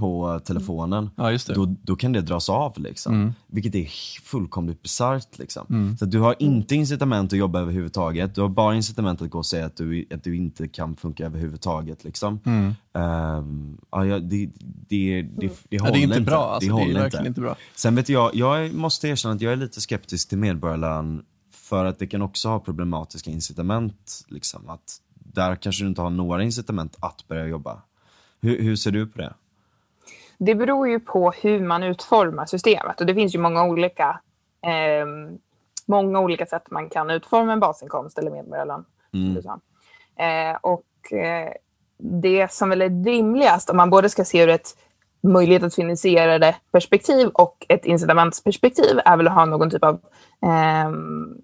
på 0.01 0.33
eh, 0.33 0.39
telefonen, 0.39 1.11
Mm. 1.19 1.33
Ja, 1.33 1.39
det. 1.47 1.55
Då, 1.55 1.75
då 1.83 1.97
kan 1.97 2.13
det 2.13 2.21
dras 2.21 2.49
av. 2.49 2.79
Liksom. 2.79 3.15
Mm. 3.15 3.33
Vilket 3.47 3.75
är 3.75 3.85
fullkomligt 4.23 4.83
bisarrt. 4.83 5.39
Liksom. 5.39 5.97
Så 5.99 6.05
att 6.05 6.11
du 6.11 6.19
har 6.19 6.35
inte 6.39 6.75
incitament 6.75 7.33
att 7.33 7.39
jobba 7.39 7.61
överhuvudtaget. 7.61 8.35
Du 8.35 8.41
har 8.41 8.49
bara 8.49 8.75
incitament 8.75 9.23
att 9.23 9.31
gå 9.31 9.39
och 9.39 9.47
säga 9.47 9.67
att 9.67 9.77
du, 9.77 10.07
att 10.15 10.25
du 10.25 10.37
inte 10.37 10.69
kan 10.69 10.97
funka 10.97 11.27
överhuvudtaget. 11.27 12.05
Liksom. 12.05 12.41
Mm. 12.45 12.75
Ehm, 12.95 13.79
ja, 13.91 14.07
ja, 14.07 14.19
det, 14.19 14.51
det, 14.89 15.23
det, 15.23 15.23
det, 15.37 15.53
Ja, 15.69 15.83
håller 15.83 15.93
det 15.93 15.99
är 15.99 16.03
inte 16.03 16.21
bra. 16.21 16.55
Alltså, 16.55 16.77
det 16.77 16.85
det, 16.85 16.91
är 16.91 16.95
verkligen 16.95 17.27
inte. 17.27 17.29
inte 17.29 17.41
bra. 17.41 17.57
Sen 17.75 17.95
vet 17.95 18.09
jag, 18.09 18.35
jag 18.35 18.75
måste 18.75 19.09
erkänna 19.09 19.35
att 19.35 19.41
jag 19.41 19.53
är 19.53 19.57
lite 19.57 19.81
skeptisk 19.81 20.29
till 20.29 20.39
medborgarlön 20.39 21.23
för 21.53 21.85
att 21.85 21.99
det 21.99 22.07
kan 22.07 22.23
också 22.23 22.49
ha 22.49 22.61
problematiska 22.61 23.31
incitament. 23.31 24.25
Liksom, 24.29 24.69
att 24.69 25.01
där 25.15 25.57
kanske 25.57 25.85
du 25.85 25.89
inte 25.89 26.03
har 26.03 26.11
några 26.11 26.43
incitament 26.43 26.97
att 27.01 27.29
börja 27.29 27.47
jobba. 27.47 27.83
Hur, 28.41 28.63
hur 28.63 28.77
ser 28.77 28.91
du 28.91 29.07
på 29.07 29.19
det? 29.19 29.35
Det 30.43 30.55
beror 30.55 30.89
ju 30.89 31.01
på 31.01 31.31
hur 31.31 31.61
man 31.61 31.83
utformar 31.83 32.47
systemet 32.47 33.01
och 33.01 33.07
det 33.07 33.15
finns 33.15 33.35
ju 33.35 33.39
många 33.39 33.65
olika, 33.65 34.21
ehm, 34.67 35.39
många 35.87 36.21
olika 36.21 36.47
sätt 36.47 36.71
man 36.71 36.89
kan 36.89 37.11
utforma 37.11 37.53
en 37.53 37.61
basinkomst 37.61 38.19
eller 38.19 38.31
medborgarlön. 38.31 38.85
Mm. 39.13 39.37
Eh, 39.37 40.57
och 40.61 41.13
eh, 41.13 41.53
det 41.99 42.53
som 42.53 42.69
väl 42.69 42.83
är 42.83 43.05
rimligast 43.05 43.71
om 43.71 43.77
man 43.77 43.91
både 43.91 44.09
ska 44.09 44.25
se 44.25 44.43
ur 44.43 44.49
ett 44.49 44.77
möjlighet 45.23 45.63
att 45.63 45.75
finansiera 45.75 46.39
det 46.39 46.57
perspektiv 46.73 47.29
och 47.29 47.67
ett 47.69 47.85
incitamentsperspektiv 47.85 49.01
är 49.05 49.17
väl 49.17 49.29
att 49.29 49.35
ha 49.35 49.45
någon 49.45 49.71
typ 49.71 49.85
av 49.85 50.01
ehm, 50.47 51.37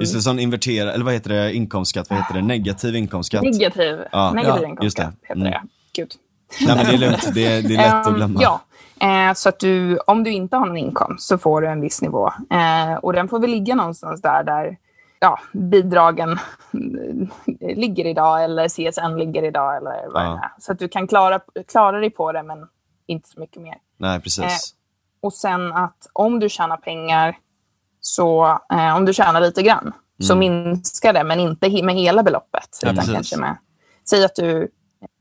Just 0.00 0.14
det, 0.14 0.20
sån 0.20 0.38
invertera, 0.38 0.92
eller 0.92 1.04
vad 1.04 1.14
heter 1.14 1.30
det, 1.30 1.54
inkomstskatt, 1.54 2.10
vad 2.10 2.18
heter 2.18 2.34
det, 2.34 2.42
negativ 2.42 2.96
inkomstskatt? 2.96 3.42
negativ, 3.42 3.98
Ja, 4.12 4.32
negativ 4.32 4.62
ja, 4.62 4.68
inkomstskatt 4.68 5.14
heter 5.22 5.40
det. 5.40 5.62
Gud. 5.92 6.12
Nej 6.60 6.76
men 6.76 6.86
det 6.86 6.92
är 6.92 6.98
lugnt, 6.98 7.34
det 7.34 7.46
är, 7.46 7.62
det 7.62 7.74
är 7.74 7.78
lätt 7.78 7.94
att 7.94 8.06
Ehm, 8.06 8.14
glömma. 8.14 8.40
Ja, 8.42 8.60
eh, 9.28 9.34
så 9.34 9.48
att 9.48 9.58
du, 9.58 9.98
om 9.98 10.24
du 10.24 10.30
inte 10.30 10.56
har 10.56 10.66
någon 10.66 10.76
inkomst 10.76 11.28
så 11.28 11.38
får 11.38 11.60
du 11.60 11.68
en 11.68 11.80
viss 11.80 12.02
nivå. 12.02 12.28
Eh, 12.50 12.94
och 13.02 13.12
den 13.12 13.28
får 13.28 13.38
väl 13.38 13.50
ligga 13.50 13.74
någonstans 13.74 14.22
där, 14.22 14.44
där 14.44 14.76
ja, 15.20 15.38
bidragen 15.52 16.32
eh, 16.32 17.76
ligger 17.76 18.06
idag 18.06 18.44
eller 18.44 18.68
CSN 18.68 19.16
ligger 19.18 19.42
idag 19.44 19.76
eller 19.76 20.12
vad 20.12 20.22
Ja. 20.24 20.28
det 20.30 20.36
är. 20.36 20.50
Så 20.58 20.72
att 20.72 20.78
du 20.78 20.88
kan 20.88 21.06
klara, 21.06 21.40
klara 21.72 22.00
dig 22.00 22.10
på 22.10 22.32
det 22.32 22.42
men 22.42 22.58
inte 23.06 23.28
så 23.28 23.40
mycket 23.40 23.62
mer. 23.62 23.74
Nej 23.98 24.20
precis. 24.20 24.74
Och 25.22 25.32
sen 25.32 25.72
att 25.72 26.06
om 26.12 26.40
du 26.40 26.48
tjänar 26.48 26.76
pengar, 26.76 27.36
så 28.00 28.58
eh, 28.72 28.96
om 28.96 29.04
du 29.04 29.12
tjänar 29.12 29.40
lite 29.40 29.62
grann, 29.62 29.92
så 30.22 30.36
minskar 30.36 31.12
det, 31.12 31.24
men 31.24 31.40
inte 31.40 31.66
he- 31.68 31.84
med 31.84 31.94
hela 31.94 32.22
beloppet. 32.22 32.78
Ja, 32.82 32.86
utan 32.86 32.96
precis. 32.96 33.14
kanske 33.14 33.36
med, 33.36 33.56
säg 34.08 34.24
att 34.24 34.34
du 34.34 34.68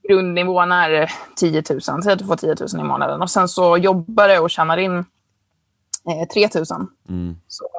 grundnivån 0.08 0.72
är 0.72 1.12
10 1.36 1.64
000, 1.70 1.82
säg 1.82 2.14
att 2.14 2.20
du 2.20 2.26
får 2.26 2.36
10 2.36 2.56
000 2.74 2.82
i 2.82 2.84
månaden 2.88 3.22
och 3.22 3.30
sen 3.30 3.48
så 3.48 3.78
jobbar 3.78 4.28
du 4.28 4.40
och 4.40 4.50
tjänar 4.50 4.78
in 4.78 4.98
eh, 4.98 6.28
3 6.34 6.50
000. 6.56 6.88
Mm. 7.10 7.36
Så 7.48 7.70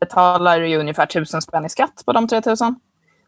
betalar 0.00 0.60
du 0.60 0.76
ungefär 0.76 1.04
1000 1.04 1.42
spänn 1.42 1.64
i 1.64 1.68
skatt 1.68 2.02
på 2.06 2.12
de 2.12 2.28
3 2.28 2.40
000. 2.46 2.56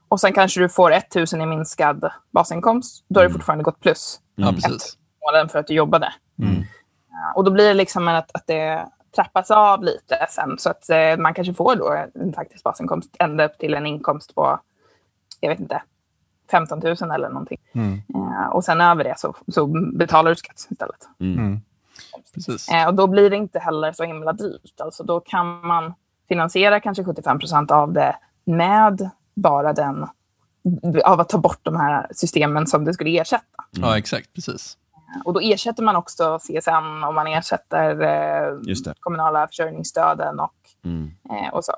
Och 0.09 0.20
sen 0.20 0.32
kanske 0.32 0.61
du 0.61 0.68
får 0.68 0.93
1 0.93 1.14
000 1.14 1.26
i 1.43 1.47
minskad 1.47 2.11
basinkomst. 2.30 3.05
Då 3.09 3.20
har 3.20 3.26
du 3.26 3.32
fortfarande 3.32 3.64
gått 3.64 3.80
plus 3.80 4.20
Ja, 4.37 4.43
Mm. 4.49 4.55
precis. 4.55 4.97
månaden 5.26 5.49
för 5.49 5.59
att 5.59 5.66
du 5.66 5.74
jobbade. 5.74 6.12
Mm. 6.43 6.62
Ja, 7.11 7.32
Och 7.37 7.45
då 7.45 7.51
blir 7.51 7.68
det 7.68 7.74
liksom 7.74 8.09
att, 8.09 8.30
att 8.35 8.47
det 8.47 8.89
trappas 9.16 9.51
av 9.51 9.82
lite 9.85 10.26
sen. 10.30 10.59
Så 10.59 10.70
att 10.70 10.91
eh, 10.91 11.16
man 11.18 11.35
kanske 11.35 11.55
får 11.55 11.76
då 11.76 12.07
en 12.14 12.32
faktisk 12.32 12.62
basinkomst 12.64 13.16
ända 13.18 13.45
upp 13.47 13.59
till 13.59 13.74
en 13.74 13.87
inkomst 13.87 14.35
på, 14.35 14.61
jag 15.41 15.51
vet 15.51 15.61
inte, 15.61 15.82
15 16.51 16.78
000 17.01 17.11
eller 17.14 17.28
någonting. 17.28 17.59
Mm. 17.72 18.03
Eh, 18.14 18.49
och 18.53 18.64
sen 18.64 18.80
över 18.80 19.05
det 19.05 19.14
så, 19.18 19.34
så 19.49 19.66
betalar 19.97 20.30
du 20.30 20.36
skatt 20.36 20.66
istället. 20.70 21.09
Mm. 21.20 21.61
Precis. 22.34 22.68
Eh, 22.68 22.86
och 22.88 22.95
då 22.95 23.07
blir 23.07 23.30
det 23.30 23.36
inte 23.36 23.59
heller 23.59 23.92
så 23.92 24.05
himla 24.05 24.32
dyrt. 24.32 24.80
Alltså 24.80 25.05
då 25.05 25.20
kan 25.20 25.66
man 25.66 25.95
finansiera 26.28 26.80
kanske 26.80 27.05
75 27.05 27.38
procent 27.38 27.70
av 27.70 27.92
det 27.92 28.16
med 28.45 29.11
bara 29.34 29.72
den, 29.72 30.07
av 31.05 31.20
att 31.20 31.28
ta 31.28 31.38
bort 31.38 31.61
de 31.62 31.76
här 31.76 32.07
systemen 32.11 32.66
som 32.66 32.84
det 32.84 32.95
skulle 32.95 33.20
ersätta. 33.20 33.45
Ja, 33.70 33.99
exakt. 33.99 34.32
Precis. 34.34 34.78
Och 35.24 35.32
då 35.32 35.40
ersätter 35.40 35.82
man 35.82 35.97
också 35.97 36.38
CSN 36.38 37.05
och 37.07 37.14
man 37.14 37.26
ersätter 37.26 38.03
eh, 38.03 38.92
kommunala 39.01 39.47
försörjningsstöden 39.49 40.40
och, 40.40 40.55
Mm. 40.84 41.11
eh, 41.30 41.55
och 41.55 41.64
så. 41.64 41.72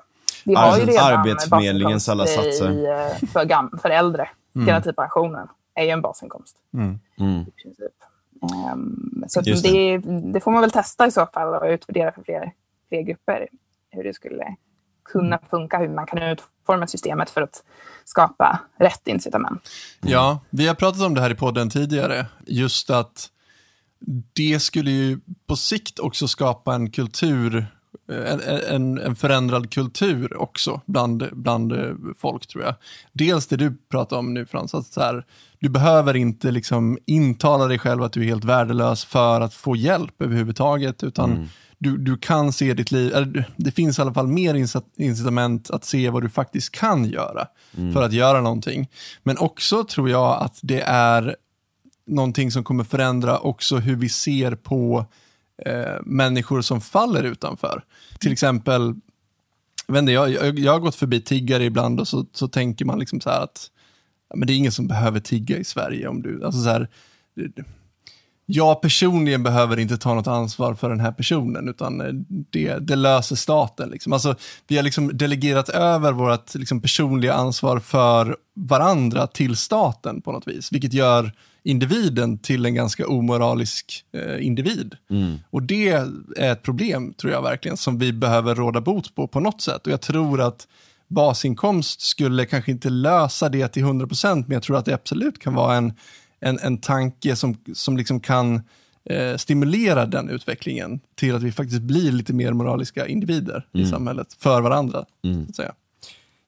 Vi 0.45 0.55
har 0.55 0.77
ju 0.77 0.85
redan 0.85 1.19
Arbetsförmedlingens 1.19 2.09
alla 2.09 2.25
satser. 2.25 2.71
I, 2.71 2.85
eh, 2.85 3.27
för, 3.29 3.45
gam- 3.45 3.77
för 4.57 4.61
äldre. 4.61 4.71
Garantipensionen 4.71 5.47
är 5.75 5.83
ju 5.83 5.89
en 5.89 6.01
basinkomst 6.01 6.57
Mm. 6.73 6.99
Mm. 7.19 7.41
i 7.41 7.51
princip. 7.51 7.93
Ehm, 8.43 9.23
så 9.27 9.41
Just 9.45 9.63
det. 9.63 9.97
Det, 10.33 10.39
får 10.39 10.51
man 10.51 10.61
väl 10.61 10.71
testa 10.71 11.07
i 11.07 11.11
så 11.11 11.25
fall 11.25 11.53
och 11.53 11.67
utvärdera 11.67 12.11
för 12.11 12.23
fler, 12.23 12.51
fler 12.89 13.01
grupper. 13.01 13.47
Hur 13.91 14.03
det 14.03 14.13
skulle 14.13 14.55
kunna 15.05 15.39
funka, 15.49 15.77
hur 15.79 15.89
man 15.89 16.05
kan 16.05 16.23
utforma 16.23 16.87
systemet 16.87 17.29
för 17.29 17.41
att 17.41 17.63
skapa 18.05 18.59
rätt 18.79 19.07
incitament. 19.07 19.69
Ja, 20.01 20.39
vi 20.49 20.67
har 20.67 20.75
pratat 20.75 21.01
om 21.01 21.13
det 21.13 21.21
här 21.21 21.29
i 21.31 21.35
podden 21.35 21.69
tidigare. 21.69 22.25
Just 22.45 22.89
att 22.89 23.29
det 24.33 24.59
skulle 24.59 24.91
ju 24.91 25.19
på 25.47 25.55
sikt 25.55 25.99
också 25.99 26.27
skapa 26.27 26.75
en 26.75 26.91
kultur 26.91 27.65
en, 28.11 28.41
en, 28.75 28.97
en 28.97 29.15
förändrad 29.15 29.71
kultur 29.71 30.41
också 30.41 30.81
bland, 30.85 31.29
bland 31.31 31.71
eh, 31.71 31.93
folk 32.17 32.47
tror 32.47 32.63
jag. 32.63 32.75
Dels 33.13 33.47
det 33.47 33.55
du 33.55 33.77
pratar 33.91 34.17
om 34.17 34.33
nu 34.33 34.45
Frans, 34.45 34.75
att 34.75 34.85
så 34.85 35.01
här, 35.01 35.25
du 35.59 35.69
behöver 35.69 36.15
inte 36.15 36.51
liksom 36.51 36.97
intala 37.05 37.67
dig 37.67 37.79
själv 37.79 38.03
att 38.03 38.13
du 38.13 38.21
är 38.21 38.25
helt 38.25 38.45
värdelös 38.45 39.05
för 39.05 39.41
att 39.41 39.53
få 39.53 39.75
hjälp 39.75 40.21
överhuvudtaget, 40.21 41.03
utan 41.03 41.31
mm. 41.31 41.47
du, 41.77 41.97
du 41.97 42.17
kan 42.17 42.53
se 42.53 42.73
ditt 42.73 42.91
liv, 42.91 43.13
eller, 43.15 43.45
det 43.55 43.71
finns 43.71 43.99
i 43.99 44.01
alla 44.01 44.13
fall 44.13 44.27
mer 44.27 44.55
incitament 44.97 45.69
att 45.69 45.85
se 45.85 46.09
vad 46.09 46.23
du 46.23 46.29
faktiskt 46.29 46.71
kan 46.71 47.05
göra 47.05 47.47
mm. 47.77 47.93
för 47.93 48.03
att 48.03 48.13
göra 48.13 48.41
någonting. 48.41 48.89
Men 49.23 49.37
också 49.37 49.83
tror 49.83 50.09
jag 50.09 50.41
att 50.41 50.59
det 50.61 50.81
är 50.81 51.35
någonting 52.07 52.51
som 52.51 52.63
kommer 52.63 52.83
förändra 52.83 53.39
också 53.39 53.77
hur 53.77 53.95
vi 53.95 54.09
ser 54.09 54.55
på 54.55 55.05
eh, 55.65 55.95
människor 56.03 56.61
som 56.61 56.81
faller 56.81 57.23
utanför. 57.23 57.83
Till 58.19 58.31
exempel, 58.31 58.95
jag, 59.87 60.29
jag, 60.29 60.59
jag 60.59 60.71
har 60.71 60.79
gått 60.79 60.95
förbi 60.95 61.21
tiggare 61.21 61.63
ibland 61.65 61.99
och 61.99 62.07
så, 62.07 62.25
så 62.31 62.47
tänker 62.47 62.85
man 62.85 62.99
liksom 62.99 63.21
så 63.21 63.29
här 63.29 63.43
att 63.43 63.71
men 64.35 64.47
det 64.47 64.53
är 64.53 64.57
ingen 64.57 64.71
som 64.71 64.87
behöver 64.87 65.19
tigga 65.19 65.57
i 65.57 65.63
Sverige. 65.63 66.07
om 66.07 66.21
du, 66.21 66.45
alltså 66.45 66.61
så 66.61 66.69
här, 66.69 66.89
jag 68.49 68.81
personligen 68.81 69.43
behöver 69.43 69.79
inte 69.79 69.97
ta 69.97 70.13
något 70.13 70.27
ansvar 70.27 70.73
för 70.73 70.89
den 70.89 70.99
här 70.99 71.11
personen, 71.11 71.69
utan 71.69 72.01
eh, 72.01 72.13
det, 72.49 72.77
det 72.77 72.95
löser 72.95 73.35
staten. 73.35 73.89
Liksom. 73.89 74.13
Alltså, 74.13 74.35
vi 74.67 74.75
har 74.75 74.83
liksom 74.83 75.17
delegerat 75.17 75.69
över 75.69 76.11
vårt 76.11 76.55
liksom, 76.55 76.81
personliga 76.81 77.33
ansvar 77.33 77.79
för 77.79 78.37
varandra 78.55 79.27
till 79.27 79.55
staten 79.55 80.21
på 80.21 80.31
något 80.31 80.47
vis, 80.47 80.71
vilket 80.71 80.93
gör 80.93 81.31
individen 81.63 82.37
till 82.37 82.65
en 82.65 82.75
ganska 82.75 83.07
omoralisk 83.07 84.03
eh, 84.13 84.45
individ. 84.45 84.95
Mm. 85.09 85.37
Och 85.49 85.63
det 85.63 85.89
är 85.89 86.51
ett 86.51 86.63
problem, 86.63 87.13
tror 87.13 87.33
jag 87.33 87.41
verkligen, 87.41 87.77
som 87.77 87.99
vi 87.99 88.13
behöver 88.13 88.55
råda 88.55 88.81
bot 88.81 89.15
på 89.15 89.27
på 89.27 89.39
något 89.39 89.61
sätt. 89.61 89.87
Och 89.87 89.93
jag 89.93 90.01
tror 90.01 90.41
att 90.41 90.67
basinkomst 91.07 92.01
skulle 92.01 92.45
kanske 92.45 92.71
inte 92.71 92.89
lösa 92.89 93.49
det 93.49 93.67
till 93.67 93.83
100%, 93.83 94.35
men 94.47 94.51
jag 94.51 94.63
tror 94.63 94.77
att 94.77 94.85
det 94.85 94.93
absolut 94.93 95.39
kan 95.39 95.53
vara 95.53 95.75
en, 95.75 95.93
en, 96.39 96.59
en 96.59 96.77
tanke 96.77 97.35
som, 97.35 97.57
som 97.73 97.97
liksom 97.97 98.19
kan 98.19 98.61
eh, 99.09 99.37
stimulera 99.37 100.05
den 100.05 100.29
utvecklingen 100.29 100.99
till 101.15 101.35
att 101.35 101.43
vi 101.43 101.51
faktiskt 101.51 101.81
blir 101.81 102.11
lite 102.11 102.33
mer 102.33 102.53
moraliska 102.53 103.07
individer 103.07 103.65
mm. 103.73 103.85
i 103.85 103.89
samhället, 103.89 104.27
för 104.39 104.61
varandra. 104.61 105.05
Mm. 105.23 105.53
Så. 105.53 105.63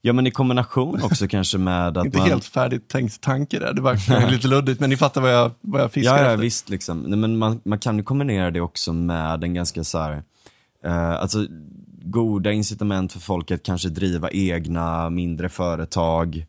Ja 0.02 0.14
men 0.14 0.28
i 0.28 0.32
kombination 0.32 1.04
också 1.04 1.28
kanske 1.30 1.58
med 1.58 1.98
att 1.98 2.06
Inte 2.06 2.18
man... 2.18 2.28
helt 2.28 2.46
färdigt 2.46 2.88
tänkt 2.88 3.22
tanke 3.22 3.60
där, 3.60 3.74
det 3.74 3.82
var 3.82 4.32
lite 4.32 4.48
luddigt 4.48 4.80
men 4.80 4.90
ni 4.90 4.98
fattar 4.98 5.22
vad 5.22 5.34
jag, 5.34 5.52
vad 5.62 5.82
jag 5.82 5.92
fiskar 5.92 6.18
ja, 6.18 6.24
ja, 6.24 6.32
efter. 6.32 6.42
visst 6.42 6.70
liksom. 6.70 7.02
Nej, 7.02 7.20
men 7.20 7.38
man, 7.38 7.62
man 7.64 7.80
kan 7.80 7.98
ju 7.98 8.04
kombinera 8.04 8.52
det 8.52 8.62
också 8.62 8.94
med 8.94 9.44
en 9.44 9.54
ganska 9.54 9.84
så 9.84 9.98
här, 9.98 10.24
eh, 10.86 11.12
alltså 11.12 11.46
goda 12.02 12.52
incitament 12.52 13.12
för 13.12 13.20
folk 13.20 13.52
att 13.52 13.64
kanske 13.64 13.90
driva 13.90 14.30
egna 14.30 15.10
mindre 15.10 15.50
företag 15.50 16.46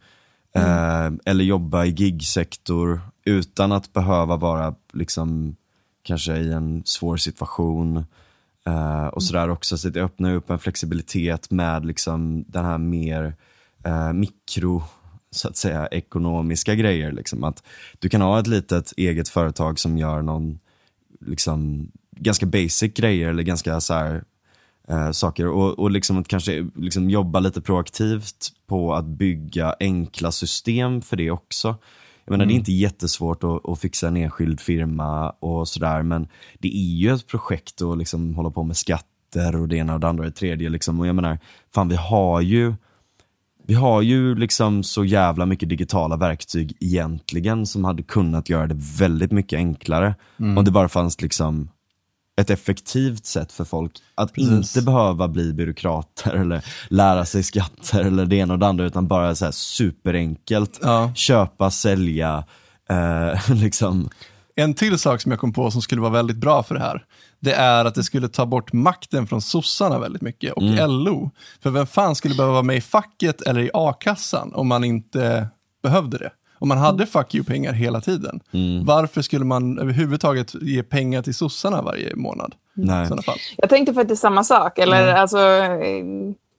mm. 0.55 1.15
eh, 1.15 1.21
eller 1.25 1.45
jobba 1.45 1.85
i 1.85 1.91
gigsektor 1.91 3.01
utan 3.31 3.73
att 3.73 3.93
behöva 3.93 4.37
vara 4.37 4.75
liksom 4.93 5.57
kanske 6.03 6.37
i 6.37 6.53
en 6.53 6.83
svår 6.85 7.17
situation. 7.17 8.05
Uh, 8.69 9.07
och 9.07 9.23
sådär 9.23 9.51
också, 9.51 9.79
så 9.79 9.89
det 9.89 10.03
öppnar 10.03 10.35
upp 10.35 10.51
en 10.51 10.59
flexibilitet 10.59 11.51
med 11.51 11.87
liksom 11.87 12.45
den 12.49 12.65
här 12.65 12.79
mer 12.79 13.35
uh, 13.87 14.13
mikro, 14.13 14.83
så 15.31 15.49
att 15.49 15.57
säga, 15.57 15.87
ekonomiska 15.87 16.75
grejer. 16.75 17.13
Liksom. 17.13 17.45
Att 17.45 17.63
du 17.99 18.09
kan 18.09 18.21
ha 18.21 18.41
ett 18.41 18.47
litet 18.47 18.93
eget 18.97 19.29
företag 19.29 19.79
som 19.79 19.99
gör 19.99 20.23
någon, 20.23 20.59
liksom, 21.21 21.91
ganska 22.17 22.47
basic 22.47 22.95
grejer 22.95 23.29
eller 23.29 23.43
ganska 23.43 23.81
så 23.81 23.95
här, 23.95 24.25
uh, 24.91 25.11
saker 25.11 25.49
och, 25.49 25.79
och 25.79 25.91
liksom 25.91 26.19
att 26.19 26.29
kanske 26.29 26.69
liksom 26.75 27.11
jobba 27.11 27.41
lite 27.41 27.61
proaktivt 27.61 28.53
på 28.67 28.95
att 28.95 29.07
bygga 29.07 29.75
enkla 29.81 30.33
system 30.33 31.03
för 31.03 31.17
det 31.17 31.31
också. 31.31 31.77
Jag 32.25 32.33
menar, 32.33 32.45
mm. 32.45 32.49
Det 32.49 32.53
är 32.53 32.57
mm. 32.57 32.61
inte 32.61 32.73
jättesvårt 32.73 33.45
att, 33.45 33.69
att, 33.69 33.81
fixa 33.81 34.09
en 34.09 34.17
enskild 34.17 34.61
firma 34.61 35.31
och 35.31 35.69
sådär, 35.69 36.03
men 36.03 36.29
det 36.59 36.69
är 36.69 36.95
ju 36.95 37.15
ett 37.15 37.27
projekt 37.27 37.83
att 37.83 37.99
liksom 37.99 38.35
hålla 38.35 38.51
på 38.51 38.63
med 38.63 38.77
skatter 38.77 39.57
och 39.57 39.69
det 39.69 39.77
ena 39.77 39.95
och 39.95 40.01
det 40.01 40.09
andra 40.09 40.25
och 40.25 40.31
det 40.31 40.37
tredje. 40.37 40.69
Liksom. 40.69 41.01
Och 41.01 41.07
jag 41.07 41.15
menar, 41.15 41.39
fan 41.75 41.89
vi 41.89 41.97
har 41.97 42.41
ju 42.41 42.75
vi 43.67 43.75
har 43.75 44.03
ju 44.03 44.35
liksom 44.35 44.83
så 44.83 45.05
jävla 45.05 45.47
mycket 45.47 45.69
digitala 45.69 46.17
verktyg 46.17 46.77
egentligen 46.81 47.67
som 47.67 47.85
hade 47.85 48.03
kunnat 48.03 48.49
göra 48.49 48.67
det 48.67 48.77
väldigt 48.99 49.33
mycket 49.33 49.57
enklare. 49.57 50.15
Mm. 50.39 50.59
Om 50.59 50.65
det 50.65 50.71
bara 50.71 50.89
fanns 50.89 51.21
liksom 51.21 51.69
ett 52.41 52.51
effektivt 52.51 53.27
sätt 53.27 53.53
för 53.53 53.65
folk 53.65 53.93
att 54.15 54.33
Precis. 54.33 54.77
inte 54.77 54.87
behöva 54.87 55.29
bli 55.29 55.53
byråkrater 55.53 56.35
eller 56.35 56.65
lära 56.89 57.25
sig 57.25 57.43
skatter 57.43 58.01
eller 58.01 58.27
det 58.27 58.37
ena 58.37 58.53
och 58.53 58.59
det 58.59 58.67
andra 58.67 58.85
utan 58.85 59.09
bara 59.09 59.35
så 59.35 59.45
här 59.45 59.53
superenkelt 59.53 60.79
ja. 60.83 61.13
köpa, 61.15 61.71
sälja, 61.71 62.45
eh, 62.91 63.51
liksom. 63.55 64.11
En 64.57 64.75
till 64.75 64.99
sak 64.99 65.21
som 65.21 65.33
jag 65.33 65.41
kom 65.41 65.53
på 65.53 65.71
som 65.71 65.83
skulle 65.83 66.01
vara 66.01 66.13
väldigt 66.13 66.37
bra 66.37 66.63
för 66.63 66.75
det 66.75 66.81
här, 66.81 67.05
det 67.41 67.53
är 67.53 67.85
att 67.85 67.95
det 67.95 68.05
skulle 68.05 68.29
ta 68.29 68.47
bort 68.47 68.73
makten 68.73 69.27
från 69.27 69.43
sossarna 69.43 69.99
väldigt 69.99 70.23
mycket 70.23 70.53
och 70.53 70.63
mm. 70.63 70.91
LO. 70.91 71.31
För 71.63 71.71
vem 71.71 71.87
fan 71.87 72.15
skulle 72.15 72.35
behöva 72.35 72.53
vara 72.53 72.63
med 72.63 72.77
i 72.77 72.81
facket 72.81 73.43
eller 73.43 73.61
i 73.61 73.71
a-kassan 73.75 74.55
om 74.55 74.69
man 74.69 74.85
inte 74.85 75.49
behövde 75.83 76.19
det? 76.19 76.31
Om 76.61 76.69
man 76.69 76.79
hade 76.79 77.07
fuck 77.07 77.35
you-pengar 77.35 77.73
hela 77.73 78.01
tiden, 78.01 78.41
mm. 78.53 78.85
varför 78.85 79.23
skulle 79.23 79.45
man 79.45 79.79
överhuvudtaget 79.79 80.55
ge 80.63 80.83
pengar 80.83 81.23
till 81.23 81.35
sossarna 81.35 81.83
varje 81.83 82.17
månad? 82.17 82.55
Nej. 82.75 83.09
Jag 83.57 83.71
tänkte 83.71 83.95
faktiskt 83.95 84.23
samma 84.23 84.45
sak. 84.45 84.79
Eller, 84.79 85.03
mm. 85.03 85.21
alltså, 85.21 85.39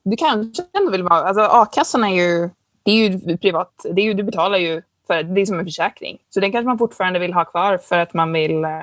du 0.03 0.17
kanske 0.17 0.63
ändå 0.79 0.91
vill 0.91 1.03
vara... 1.03 1.23
Alltså, 1.23 1.41
a-kassan 1.41 2.03
är 2.03 2.15
ju, 2.15 2.49
det 2.83 2.91
är 2.91 3.09
ju 3.09 3.37
privat. 3.37 3.85
Det 3.93 4.01
är 4.01 4.05
ju, 4.05 4.13
du 4.13 4.23
betalar 4.23 4.57
ju 4.57 4.81
för 5.07 5.23
det 5.23 5.41
är 5.41 5.45
som 5.45 5.59
en 5.59 5.65
försäkring. 5.65 6.17
Så 6.29 6.39
den 6.39 6.51
kanske 6.51 6.67
man 6.67 6.77
fortfarande 6.77 7.19
vill 7.19 7.33
ha 7.33 7.45
kvar 7.45 7.77
för 7.77 7.97
att 7.99 8.13
man 8.13 8.33
vill... 8.33 8.63
Eh, 8.63 8.81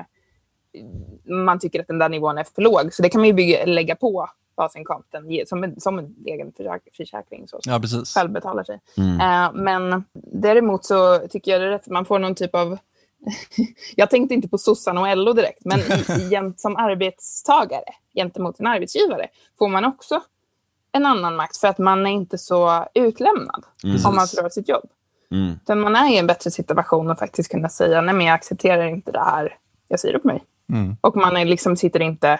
man 1.45 1.59
tycker 1.59 1.79
att 1.79 1.87
den 1.87 1.99
där 1.99 2.09
nivån 2.09 2.37
är 2.37 2.43
för 2.55 2.61
låg. 2.61 2.93
Så 2.93 3.01
det 3.01 3.09
kan 3.09 3.21
man 3.21 3.27
ju 3.27 3.33
bygga, 3.33 3.65
lägga 3.65 3.95
på 3.95 4.29
basinkomsten 4.59 5.45
som 5.45 5.63
en, 5.63 5.79
som 5.79 5.99
en 5.99 6.15
egen 6.25 6.53
försäkring. 6.97 7.47
Så, 7.47 7.59
ja, 7.63 7.79
precis. 7.79 8.13
Själv 8.13 8.31
betalar 8.31 8.63
sig. 8.63 8.79
Mm. 8.97 9.13
Uh, 9.13 9.63
men 9.63 10.03
däremot 10.13 10.85
så 10.85 11.19
tycker 11.29 11.51
jag 11.51 11.61
det 11.61 11.67
är 11.67 11.71
rätt 11.71 11.81
att 11.81 11.87
man 11.87 12.05
får 12.05 12.19
någon 12.19 12.35
typ 12.35 12.55
av... 12.55 12.77
jag 13.95 14.09
tänkte 14.09 14.33
inte 14.35 14.47
på 14.47 14.57
sossarna 14.57 15.01
och 15.01 15.17
LO 15.17 15.33
direkt, 15.33 15.65
men 15.65 15.79
som 16.57 16.75
arbetstagare 16.75 17.93
gentemot 18.15 18.57
sin 18.57 18.67
arbetsgivare 18.67 19.27
får 19.59 19.67
man 19.67 19.85
också 19.85 20.21
en 20.91 21.05
annan 21.05 21.35
makt 21.35 21.57
för 21.57 21.67
att 21.67 21.77
man 21.77 22.07
är 22.07 22.11
inte 22.11 22.37
så 22.37 22.85
utlämnad 22.93 23.65
mm. 23.83 24.05
om 24.05 24.15
man 24.15 24.27
förlorar 24.27 24.49
sitt 24.49 24.69
jobb. 24.69 24.89
Mm. 25.31 25.53
Utan 25.63 25.79
man 25.79 25.95
är 25.95 26.13
i 26.13 26.17
en 26.17 26.27
bättre 26.27 26.51
situation 26.51 27.09
att 27.09 27.19
faktiskt 27.19 27.51
kunna 27.51 27.69
säga 27.69 28.01
nej 28.01 28.15
men 28.15 28.25
jag 28.25 28.33
accepterar 28.33 28.87
inte 28.87 29.11
det 29.11 29.19
här, 29.19 29.57
jag 29.87 29.99
säger 29.99 30.15
upp 30.15 30.23
mig. 30.23 30.43
Mm. 30.73 30.97
Och 31.01 31.15
man 31.15 31.37
är 31.37 31.45
liksom, 31.45 31.75
sitter 31.75 31.99
inte 31.99 32.39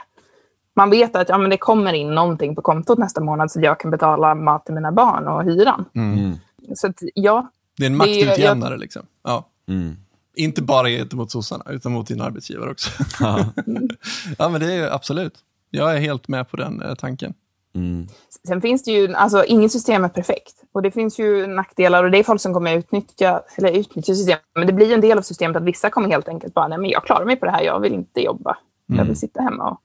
man 0.79 0.89
vet 0.89 1.15
att 1.15 1.29
ja, 1.29 1.37
men 1.37 1.49
det 1.49 1.57
kommer 1.57 1.93
in 1.93 2.15
någonting 2.15 2.55
på 2.55 2.61
kontot 2.61 2.97
nästa 2.97 3.21
månad 3.21 3.51
så 3.51 3.61
jag 3.61 3.79
kan 3.79 3.91
betala 3.91 4.35
mat 4.35 4.65
till 4.65 4.75
mina 4.75 4.91
barn 4.91 5.27
och 5.27 5.43
hyran. 5.43 5.85
Mm. 5.95 6.35
Så 6.75 6.87
att, 6.87 6.95
ja. 7.15 7.51
Det 7.77 7.83
är 7.83 7.87
en 7.87 7.97
maktutjämnare 7.97 8.73
jag... 8.73 8.79
liksom. 8.79 9.01
Ja. 9.23 9.49
Mm. 9.67 9.95
Inte 10.35 10.61
bara 10.61 10.89
gentemot 10.89 11.31
sossarna, 11.31 11.63
utan 11.69 11.91
mot 11.91 12.07
din 12.07 12.21
arbetsgivare 12.21 12.71
också. 12.71 12.89
Ja. 13.19 13.45
ja, 14.37 14.49
men 14.49 14.61
det 14.61 14.73
är 14.73 14.91
absolut. 14.91 15.33
Jag 15.69 15.95
är 15.95 15.99
helt 15.99 16.27
med 16.27 16.49
på 16.49 16.57
den 16.57 16.81
eh, 16.81 16.95
tanken. 16.95 17.33
Mm. 17.75 18.07
Sen 18.47 18.61
finns 18.61 18.83
det 18.83 18.91
ju, 18.91 19.13
alltså 19.13 19.45
inget 19.45 19.71
system 19.71 20.03
är 20.03 20.09
perfekt. 20.09 20.63
Och 20.71 20.81
det 20.81 20.91
finns 20.91 21.19
ju 21.19 21.47
nackdelar 21.47 22.03
och 22.03 22.11
det 22.11 22.17
är 22.17 22.23
folk 22.23 22.41
som 22.41 22.53
kommer 22.53 22.77
utnyttja, 22.77 23.41
eller 23.57 23.71
utnyttja 23.71 24.15
systemet. 24.15 24.41
Men 24.55 24.67
det 24.67 24.73
blir 24.73 24.93
en 24.93 25.01
del 25.01 25.17
av 25.17 25.21
systemet 25.21 25.57
att 25.57 25.63
vissa 25.63 25.89
kommer 25.89 26.09
helt 26.09 26.27
enkelt 26.27 26.53
bara, 26.53 26.67
nej 26.67 26.77
men 26.77 26.89
jag 26.89 27.03
klarar 27.03 27.25
mig 27.25 27.35
på 27.35 27.45
det 27.45 27.51
här, 27.51 27.61
jag 27.61 27.79
vill 27.79 27.93
inte 27.93 28.21
jobba. 28.21 28.57
Jag 28.87 28.95
vill 28.95 29.01
mm. 29.01 29.15
sitta 29.15 29.41
hemma 29.41 29.69
och 29.71 29.81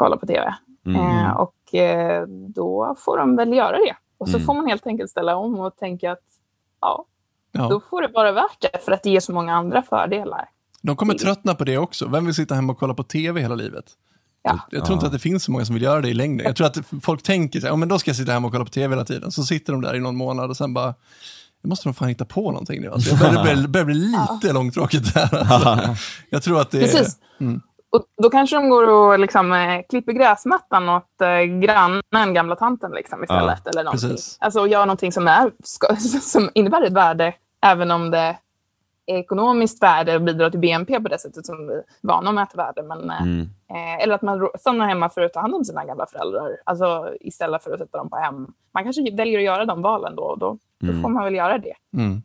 kolla 0.00 0.16
på 0.16 0.26
tv. 0.26 0.54
Mm. 0.86 1.00
Eh, 1.00 1.30
och 1.30 1.74
eh, 1.74 2.26
då 2.28 2.96
får 2.98 3.18
de 3.18 3.36
väl 3.36 3.52
göra 3.52 3.76
det. 3.76 3.96
Och 4.18 4.28
så 4.28 4.36
mm. 4.36 4.46
får 4.46 4.54
man 4.54 4.66
helt 4.66 4.86
enkelt 4.86 5.10
ställa 5.10 5.36
om 5.36 5.60
och 5.60 5.76
tänka 5.76 6.12
att 6.12 6.24
ja, 6.80 7.04
ja, 7.52 7.68
då 7.68 7.80
får 7.80 8.02
det 8.02 8.08
vara 8.08 8.32
värt 8.32 8.60
det 8.60 8.84
för 8.84 8.92
att 8.92 9.02
det 9.02 9.10
ger 9.10 9.20
så 9.20 9.32
många 9.32 9.54
andra 9.54 9.82
fördelar. 9.82 10.48
De 10.82 10.96
kommer 10.96 11.14
tröttna 11.14 11.54
på 11.54 11.64
det 11.64 11.78
också. 11.78 12.08
Vem 12.08 12.24
vill 12.24 12.34
sitta 12.34 12.54
hemma 12.54 12.72
och 12.72 12.78
kolla 12.78 12.94
på 12.94 13.02
tv 13.02 13.40
hela 13.40 13.54
livet? 13.54 13.84
Ja. 14.42 14.58
Jag, 14.70 14.84
tror 14.84 14.94
inte 14.94 15.06
att 15.06 15.12
det 15.12 15.18
finns 15.18 15.44
så 15.44 15.52
många 15.52 15.64
som 15.64 15.74
vill 15.74 15.82
göra 15.82 16.00
det 16.00 16.08
i 16.08 16.14
längden. 16.14 16.46
Jag 16.46 16.56
tror 16.56 16.66
att 16.66 16.78
folk 17.02 17.22
tänker 17.22 17.60
så 17.60 17.66
här, 17.66 17.76
men 17.76 17.88
då 17.88 17.98
ska 17.98 18.08
jag 18.08 18.16
sitta 18.16 18.32
hemma 18.32 18.46
och 18.46 18.52
kolla 18.52 18.64
på 18.64 18.70
tv 18.70 18.94
hela 18.94 19.04
tiden. 19.04 19.32
Så 19.32 19.42
sitter 19.42 19.72
de 19.72 19.82
där 19.82 19.96
i 19.96 20.00
någon 20.00 20.16
månad 20.16 20.50
och 20.50 20.56
sen 20.56 20.74
bara, 20.74 20.94
jag 21.62 21.68
måste 21.68 21.88
nog 21.88 21.96
fan 21.96 22.08
hitta 22.08 22.24
på 22.24 22.50
någonting 22.50 22.80
nu. 22.80 22.90
Alltså, 22.90 23.10
jag 23.10 23.18
börjar, 23.18 23.66
börjar, 23.68 23.84
bli 23.84 23.94
lite 23.94 24.46
ja. 24.46 24.52
långtråkigt 24.52 25.14
där. 25.14 25.52
Alltså. 25.52 25.96
Jag 26.30 26.42
tror 26.42 26.60
att 26.60 26.70
det 26.70 26.80
Precis. 26.80 27.18
är... 27.40 27.44
Mm. 27.44 27.60
Och 27.90 28.04
då 28.22 28.30
kanske 28.30 28.56
de 28.56 28.68
går 28.68 28.88
och 28.90 29.18
liksom, 29.18 29.52
eh, 29.52 29.82
klipper 29.88 30.12
gräsmattan 30.12 30.88
åt 30.88 31.20
eh, 31.20 31.40
grannen, 31.42 32.34
gamla 32.34 32.56
tanten 32.56 32.90
liksom, 32.92 33.22
istället. 33.24 33.60
Ja, 33.64 33.70
eller 33.70 33.84
någonting. 33.84 34.16
Alltså 34.38 34.66
gör 34.66 34.86
någonting 34.86 35.12
som, 35.12 35.28
är, 35.28 35.52
som 36.20 36.50
innebär 36.54 36.82
ett 36.82 36.92
värde, 36.92 37.34
även 37.62 37.90
om 37.90 38.10
det 38.10 38.36
ekonomiskt 39.06 39.82
värde 39.82 40.14
och 40.16 40.22
bidrar 40.22 40.50
till 40.50 40.60
BNP 40.60 41.00
på 41.00 41.08
det 41.08 41.18
sättet 41.18 41.46
som 41.46 41.66
vi 41.66 41.74
är 41.74 41.82
vana 42.00 42.28
att 42.28 42.34
mäta 42.34 42.56
värde. 42.56 42.82
Men, 42.82 43.10
eh, 43.10 43.22
Mm. 43.22 43.40
eh, 43.70 44.02
eller 44.02 44.14
att 44.14 44.22
man 44.22 44.48
stannar 44.58 44.86
hemma 44.88 45.10
för 45.10 45.20
att 45.20 45.32
ta 45.32 45.40
hand 45.40 45.54
om 45.54 45.64
sina 45.64 45.84
gamla 45.84 46.06
föräldrar. 46.06 46.56
Alltså 46.64 47.14
istället 47.20 47.62
för 47.64 47.72
att 47.72 47.78
sätta 47.78 47.98
dem 47.98 48.10
på 48.10 48.16
hem. 48.16 48.46
Man 48.74 48.84
kanske 48.84 49.10
väljer 49.16 49.38
att 49.38 49.44
göra 49.44 49.64
de 49.64 49.82
valen 49.82 50.16
då 50.16 50.22
och 50.22 50.38
då. 50.38 50.58
Då 50.80 50.88
Mm. 50.90 51.02
får 51.02 51.08
man 51.08 51.24
väl 51.24 51.34
göra 51.34 51.58
det. 51.58 51.74
Mm. 51.94 52.22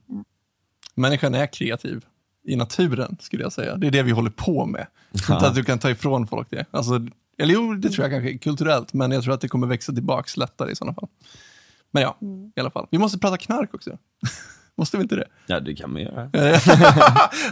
Människan 0.96 1.36
är 1.36 1.48
kreativ 1.48 2.06
i 2.46 2.56
naturen, 2.56 3.18
skulle 3.20 3.44
jag 3.44 3.54
säga. 3.54 3.76
Det 3.76 3.88
är 3.88 3.92
det 3.92 4.04
vi 4.04 4.12
håller 4.12 4.30
på 4.30 4.66
med. 4.66 4.88
Inte 5.14 5.48
att 5.48 5.56
du 5.56 5.64
kan 5.64 5.80
ta 5.80 5.90
ifrån 5.90 6.28
folk 6.28 6.48
det. 6.50 6.66
Alltså, 6.72 7.02
eller 7.38 7.54
jo, 7.54 7.74
det 7.74 7.90
tror 7.90 8.04
jag 8.04 8.12
kanske 8.12 8.32
är 8.32 8.38
kulturellt, 8.38 8.94
men 8.94 9.12
jag 9.12 9.24
tror 9.24 9.34
att 9.34 9.42
det 9.42 9.48
kommer 9.48 9.68
växa 9.68 9.94
tillbaka 9.94 10.30
lättare 10.36 10.72
i 10.72 10.76
sådana 10.76 10.94
fall. 10.94 11.08
Men 11.92 12.04
ja, 12.04 12.18
i 12.56 12.60
alla 12.60 12.72
fall. 12.72 12.88
Vi 12.92 12.98
måste 12.98 13.20
prata 13.20 13.38
knark 13.38 13.74
också. 13.74 13.98
måste 14.78 14.98
vi 14.98 15.04
inte 15.04 15.16
det? 15.16 15.28
Ja, 15.48 15.60
det 15.60 15.76
kan 15.76 15.94
man 15.94 16.02
göra. 16.02 16.22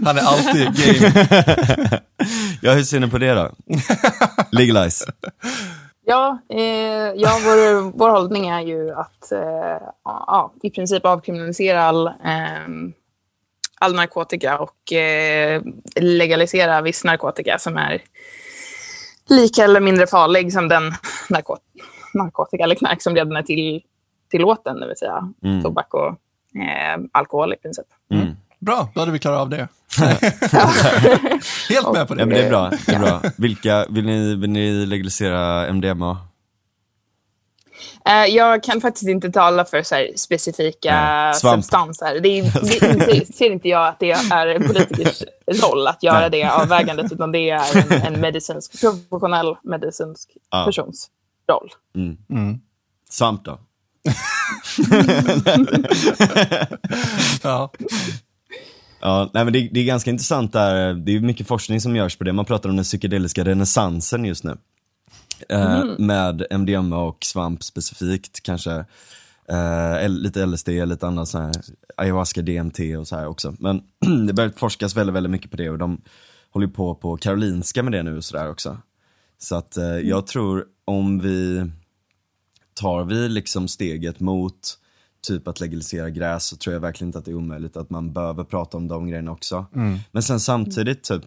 Han 0.05 0.17
är 0.17 0.21
alltid 0.21 0.65
game. 0.65 1.99
Ja, 2.61 2.73
hur 2.73 2.83
ser 2.83 2.99
ni 2.99 3.09
på 3.09 3.17
det 3.17 3.33
då? 3.33 3.51
Legalize. 4.51 5.05
Ja, 6.05 6.41
eh, 6.49 6.61
ja 7.15 7.39
vår, 7.43 7.91
vår 7.97 8.09
hållning 8.09 8.47
är 8.47 8.61
ju 8.61 8.91
att 8.91 9.31
eh, 9.31 9.87
ja, 10.05 10.53
i 10.63 10.69
princip 10.69 11.05
avkriminalisera 11.05 11.83
all, 11.83 12.07
eh, 12.07 12.67
all 13.83 13.95
narkotika 13.95 14.57
och 14.59 14.93
eh, 14.93 15.61
legalisera 15.95 16.81
viss 16.81 17.03
narkotika 17.03 17.57
som 17.59 17.77
är 17.77 18.01
lika 19.29 19.63
eller 19.63 19.79
mindre 19.79 20.07
farlig 20.07 20.53
som 20.53 20.67
den 20.67 20.93
narkot 21.29 21.59
narkotika 22.13 22.63
eller 22.63 22.75
knark 22.75 23.01
som 23.01 23.15
redan 23.15 23.35
är 23.35 23.41
till, 23.43 23.81
tillåten, 24.31 24.79
det 24.79 24.87
vill 24.87 24.97
säga 24.97 25.33
Mm. 25.43 25.63
tobak 25.63 25.93
och 25.93 26.07
eh, 26.61 27.01
alkohol 27.11 27.53
i 27.53 27.57
princip. 27.57 27.85
Mm. 28.11 28.27
Bra, 28.59 28.89
då 28.93 28.99
hade 28.99 29.11
vi 29.11 29.19
klarat 29.19 29.39
av 29.39 29.49
det. 29.49 29.67
Helt 31.69 31.93
med 31.93 32.07
på 32.07 32.13
Ja, 32.13 32.17
det. 32.17 32.25
men 32.25 32.29
det 32.29 32.43
är 32.43 32.49
bra. 32.49 32.69
Det 32.85 32.91
är 32.93 32.99
bra. 32.99 33.21
Vilka, 33.37 33.85
vill, 33.89 34.05
ni, 34.05 34.35
vill 34.35 34.49
ni 34.49 34.85
legalisera 34.85 35.67
MDMA? 35.73 36.17
Eh, 38.05 38.25
jag 38.35 38.63
kan 38.63 38.81
faktiskt 38.81 39.07
inte 39.07 39.31
tala 39.31 39.65
för 39.65 39.83
så 39.83 39.95
här, 39.95 40.11
specifika 40.15 41.31
substanser. 41.35 42.19
Det, 42.19 42.39
är, 42.39 42.43
det 43.19 43.35
ser 43.35 43.51
inte 43.51 43.69
jag 43.69 43.87
att 43.87 43.99
det 43.99 44.11
är 44.11 44.47
en 44.47 44.67
politikers 44.67 45.23
roll 45.61 45.87
att 45.87 46.03
göra 46.03 46.19
Nej. 46.19 46.29
det 46.29 46.43
avvägandet, 46.43 47.11
utan 47.11 47.31
det 47.31 47.49
är 47.49 47.77
en, 47.77 48.13
en 48.13 48.21
medicinsk, 48.21 48.81
professionell 49.09 49.55
medicinsk 49.63 50.29
Ja. 50.51 50.65
persons 50.65 51.09
roll. 51.49 51.69
Mm. 51.95 52.17
Mm. 52.29 52.59
Svamp 53.09 53.45
då? 53.45 53.59
Ja. 57.43 57.71
Ja, 59.01 59.29
nej, 59.33 59.43
men 59.43 59.53
det, 59.53 59.69
det 59.71 59.79
är 59.79 59.85
ganska 59.85 60.09
intressant 60.09 60.53
där, 60.53 60.93
det 60.93 61.15
är 61.15 61.19
mycket 61.19 61.47
forskning 61.47 61.81
som 61.81 61.95
görs 61.95 62.17
på 62.17 62.23
det. 62.23 62.33
Man 62.33 62.45
pratar 62.45 62.69
om 62.69 62.75
den 62.75 62.83
psykedeliska 62.83 63.43
renässansen 63.45 64.25
just 64.25 64.43
nu. 64.43 64.57
Eh, 65.49 65.83
Med 65.97 66.45
MDMA 66.49 66.97
och 66.97 67.25
svamp 67.25 67.63
specifikt 67.63 68.43
kanske. 68.43 68.85
Eh, 69.49 70.09
lite 70.09 70.45
LSD, 70.45 70.69
lite 70.69 71.07
annat 71.07 71.27
så 71.27 71.39
här, 71.39 71.51
ayahuasca, 71.97 72.41
DMT 72.41 72.79
och 72.99 73.07
så 73.07 73.15
här 73.15 73.27
också. 73.27 73.55
Men 73.59 73.81
det 74.27 74.33
börjar 74.33 74.49
forskas 74.49 74.95
väldigt, 74.95 75.15
väldigt 75.15 75.31
mycket 75.31 75.51
på 75.51 75.57
det 75.57 75.69
och 75.69 75.77
de 75.77 76.01
håller 76.51 76.67
på 76.67 76.95
på 76.95 77.17
Karolinska 77.17 77.83
med 77.83 77.91
det 77.91 78.03
nu 78.03 78.17
och 78.17 78.23
sådär 78.23 78.49
också. 78.49 78.77
Så 79.37 79.55
att 79.55 79.77
eh, 79.77 79.85
jag 79.85 80.27
tror 80.27 80.65
om 80.85 81.19
vi 81.19 81.71
tar 82.73 83.03
vi 83.03 83.29
liksom 83.29 83.67
steget 83.67 84.19
mot 84.19 84.79
typ 85.27 85.47
att 85.47 85.59
legalisera 85.59 86.09
gräs 86.09 86.45
så 86.45 86.55
tror 86.55 86.73
jag 86.73 86.79
verkligen 86.81 87.09
inte 87.09 87.19
att 87.19 87.25
det 87.25 87.31
är 87.31 87.35
omöjligt 87.35 87.77
att 87.77 87.89
man 87.89 88.13
behöver 88.13 88.43
prata 88.43 88.77
om 88.77 88.87
de 88.87 89.07
grejerna 89.07 89.31
också. 89.31 89.65
Men 90.11 90.23
sen 90.23 90.39
samtidigt 90.39 91.03
typ, 91.03 91.23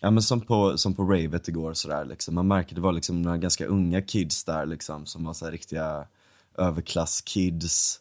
ja 0.00 0.10
men 0.10 0.22
som 0.22 0.40
på, 0.40 0.78
som 0.78 0.94
på 0.94 1.04
ravet 1.04 1.48
igår 1.48 1.74
sådär 1.74 2.04
liksom, 2.04 2.34
man 2.34 2.48
märker 2.48 2.74
det 2.74 2.80
var 2.80 2.92
liksom 2.92 3.22
några 3.22 3.36
ganska 3.36 3.66
unga 3.66 4.02
kids 4.02 4.44
där 4.44 4.66
liksom 4.66 5.06
som 5.06 5.24
var 5.24 5.34
så 5.34 5.44
här 5.44 5.52
riktiga 5.52 6.06
överklasskids 6.58 8.00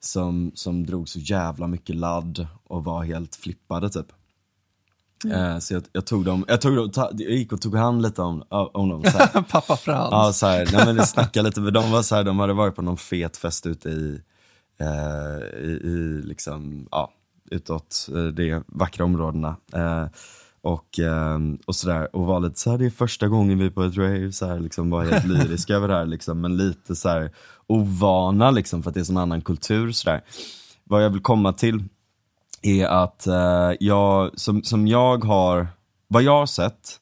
som, 0.00 0.52
som 0.54 0.86
drog 0.86 1.08
så 1.08 1.18
jävla 1.18 1.66
mycket 1.66 1.96
ladd 1.96 2.46
och 2.64 2.84
var 2.84 3.04
helt 3.04 3.36
flippade 3.36 3.90
typ. 3.90 4.12
Eh, 5.24 5.58
så 5.58 5.74
jag, 5.74 5.82
jag 5.92 6.06
tog 6.06 6.24
dem, 6.24 6.44
jag, 6.48 6.60
tog 6.60 6.76
dem, 6.76 6.90
ta, 6.90 7.10
jag 7.12 7.30
gick 7.32 7.52
och 7.52 7.60
tog 7.60 7.76
hand 7.76 8.02
lite 8.02 8.22
om, 8.22 8.44
om 8.50 8.88
dem 8.88 9.04
så 9.04 9.18
här. 9.18 9.42
Pappa 9.50 9.76
Frans. 9.76 10.08
Ja, 10.10 10.32
så 10.32 10.46
här, 10.46 10.68
nej, 10.72 10.86
men 10.86 10.96
det 10.96 11.06
snackade 11.06 11.48
lite 11.48 11.60
med 11.60 11.72
dem, 11.72 11.90
var 11.90 12.02
så 12.02 12.14
här, 12.14 12.24
de 12.24 12.38
hade 12.38 12.52
varit 12.52 12.76
på 12.76 12.82
någon 12.82 12.96
fet 12.96 13.36
fest 13.36 13.66
ute 13.66 13.88
i, 13.88 14.20
eh, 14.80 15.58
i, 15.60 15.80
i 15.84 16.22
liksom, 16.24 16.88
ja, 16.90 17.12
utåt 17.50 18.08
eh, 18.14 18.24
de 18.24 18.64
vackra 18.66 19.04
områdena. 19.04 19.56
Eh, 19.72 20.06
och, 20.68 20.98
eh, 20.98 21.38
och 21.66 21.76
sådär, 21.76 22.16
och 22.16 22.26
var 22.26 22.40
lite 22.40 22.58
så 22.58 22.70
här, 22.70 22.78
det 22.78 22.86
är 22.86 22.90
första 22.90 23.28
gången 23.28 23.58
vi 23.58 23.70
på 23.70 23.82
ett 23.82 23.96
rave, 23.96 24.32
så 24.32 24.46
här, 24.46 24.60
liksom, 24.60 24.90
var 24.90 25.04
helt 25.04 25.24
lyriska 25.26 25.74
över 25.74 25.88
det 25.88 25.94
här, 25.94 26.06
liksom, 26.06 26.40
men 26.40 26.56
lite 26.56 26.96
så 26.96 27.08
här 27.08 27.30
ovana 27.66 28.50
liksom, 28.50 28.82
för 28.82 28.90
att 28.90 28.94
det 28.94 29.00
är 29.00 29.04
sån 29.04 29.16
annan 29.16 29.40
kultur. 29.40 29.92
Så 29.92 30.10
där. 30.10 30.20
Vad 30.84 31.04
jag 31.04 31.10
vill 31.10 31.20
komma 31.20 31.52
till 31.52 31.84
är 32.62 32.86
att 32.86 33.26
eh, 33.26 33.72
jag, 33.80 34.40
som, 34.40 34.62
som 34.62 34.86
jag 34.86 35.24
har, 35.24 35.66
vad 36.08 36.22
jag 36.22 36.38
har 36.38 36.46
sett, 36.46 36.96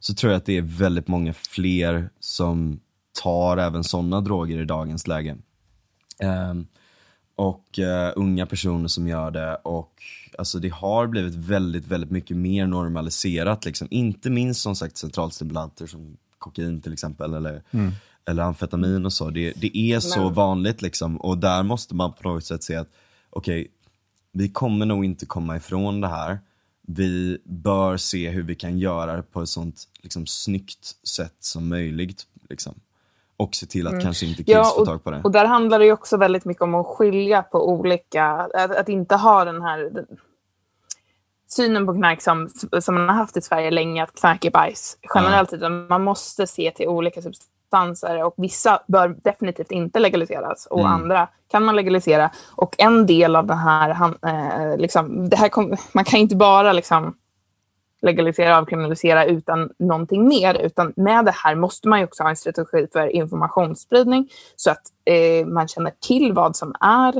så 0.00 0.14
tror 0.14 0.32
jag 0.32 0.38
att 0.38 0.46
det 0.46 0.56
är 0.56 0.62
väldigt 0.62 1.08
många 1.08 1.32
fler 1.32 2.10
som 2.20 2.80
tar 3.22 3.56
även 3.56 3.84
sådana 3.84 4.20
droger 4.20 4.58
i 4.58 4.64
dagens 4.64 5.06
läge. 5.06 5.36
Ehm, 6.18 6.66
och 7.36 7.78
eh, 7.78 8.12
unga 8.16 8.46
personer 8.46 8.88
som 8.88 9.08
gör 9.08 9.30
det 9.30 9.54
och 9.54 10.02
alltså 10.38 10.58
det 10.58 10.68
har 10.68 11.06
blivit 11.06 11.34
väldigt, 11.34 11.86
väldigt 11.86 12.10
mycket 12.10 12.36
mer 12.36 12.66
normaliserat 12.66 13.64
liksom. 13.64 13.88
Inte 13.90 14.30
minst 14.30 14.60
som 14.60 14.76
sagt 14.76 14.96
centralstimulanter 14.96 15.86
som 15.86 16.16
kokain 16.38 16.80
till 16.80 16.92
exempel 16.92 17.34
eller, 17.34 17.62
eller 18.28 18.42
amfetamin 18.42 19.06
och 19.06 19.12
så. 19.12 19.30
Det, 19.30 19.52
det 19.56 19.76
är 19.78 20.00
så 20.00 20.24
Men- 20.24 20.34
vanligt 20.34 20.82
liksom 20.82 21.16
och 21.16 21.38
där 21.38 21.62
måste 21.62 21.94
man 21.94 22.12
på 22.12 22.28
något 22.28 22.44
sätt 22.44 22.62
se 22.62 22.74
att 22.76 22.88
okej, 23.30 23.68
vi 24.32 24.48
kommer 24.48 24.86
nog 24.86 25.04
inte 25.04 25.26
komma 25.26 25.56
ifrån 25.56 26.00
det 26.00 26.08
här. 26.08 26.38
Vi 26.86 27.38
bör 27.44 27.96
se 27.96 28.30
hur 28.30 28.42
vi 28.42 28.54
kan 28.54 28.78
göra 28.78 29.16
det 29.16 29.22
på 29.22 29.42
ett 29.42 29.48
sånt 29.48 29.88
liksom, 30.02 30.26
snyggt 30.26 30.96
sätt 31.08 31.36
som 31.40 31.68
möjligt. 31.68 32.26
Liksom. 32.48 32.74
Och 33.36 33.54
se 33.54 33.66
till 33.66 33.86
att 33.86 34.02
kanske 34.02 34.26
inte 34.26 34.42
kids 34.42 34.48
Mm. 34.48 34.62
Ja, 34.64 34.74
får 34.78 34.86
tag 34.86 35.04
på 35.04 35.10
det. 35.10 35.20
och 35.24 35.30
där 35.32 35.44
handlar 35.44 35.78
det 35.78 35.84
ju 35.84 35.92
också 35.92 36.16
väldigt 36.16 36.44
mycket 36.44 36.62
om 36.62 36.74
att 36.74 36.86
skilja 36.86 37.42
på 37.42 37.68
olika, 37.68 38.26
att, 38.54 38.76
att 38.76 38.88
inte 38.88 39.16
ha 39.16 39.44
den 39.44 39.62
här 39.62 39.78
den, 39.78 40.06
synen 41.48 41.86
på 41.86 41.94
knark 41.94 42.22
som, 42.22 42.48
som 42.80 42.94
man 42.94 43.08
har 43.08 43.16
haft 43.16 43.36
i 43.36 43.40
Sverige 43.40 43.70
länge, 43.70 44.02
att 44.02 44.14
knark 44.14 44.44
är 44.44 44.50
bajs 44.50 44.98
generellt. 45.14 45.52
Utan 45.52 45.86
man 45.86 46.02
måste 46.04 46.46
se 46.46 46.70
till 46.70 46.88
olika 46.88 47.22
substanser 47.22 48.24
och 48.24 48.34
vissa 48.36 48.82
bör 48.86 49.08
definitivt 49.22 49.70
inte 49.70 49.98
legaliseras 49.98 50.66
och 50.66 50.80
Mm. 50.80 50.92
andra 50.92 51.28
kan 51.50 51.64
man 51.64 51.76
legalisera. 51.76 52.30
Och 52.56 52.74
en 52.78 53.06
del 53.06 53.36
av 53.36 53.46
den 53.46 53.58
här, 53.58 53.90
han, 53.90 54.18
eh, 54.26 54.76
liksom, 54.76 55.28
det 55.28 55.36
här 55.36 55.48
kom, 55.48 55.76
man 55.92 56.04
kan 56.04 56.20
inte 56.20 56.36
bara 56.36 56.72
liksom 56.72 57.14
legalisera 58.04 58.58
avkriminalisera 58.58 59.24
utan 59.24 59.70
någonting 59.78 60.28
mer. 60.28 60.54
Utan 60.54 60.92
med 60.96 61.24
det 61.24 61.34
här 61.34 61.54
måste 61.54 61.88
man 61.88 62.04
också 62.04 62.22
ha 62.22 62.30
en 62.30 62.36
strategi 62.36 62.86
för 62.92 63.06
informationsspridning 63.08 64.28
så 64.56 64.70
att 64.70 64.82
eh, 65.04 65.46
man 65.46 65.68
känner 65.68 65.92
till 66.00 66.32
vad 66.32 66.56
som 66.56 66.74
är 66.80 67.16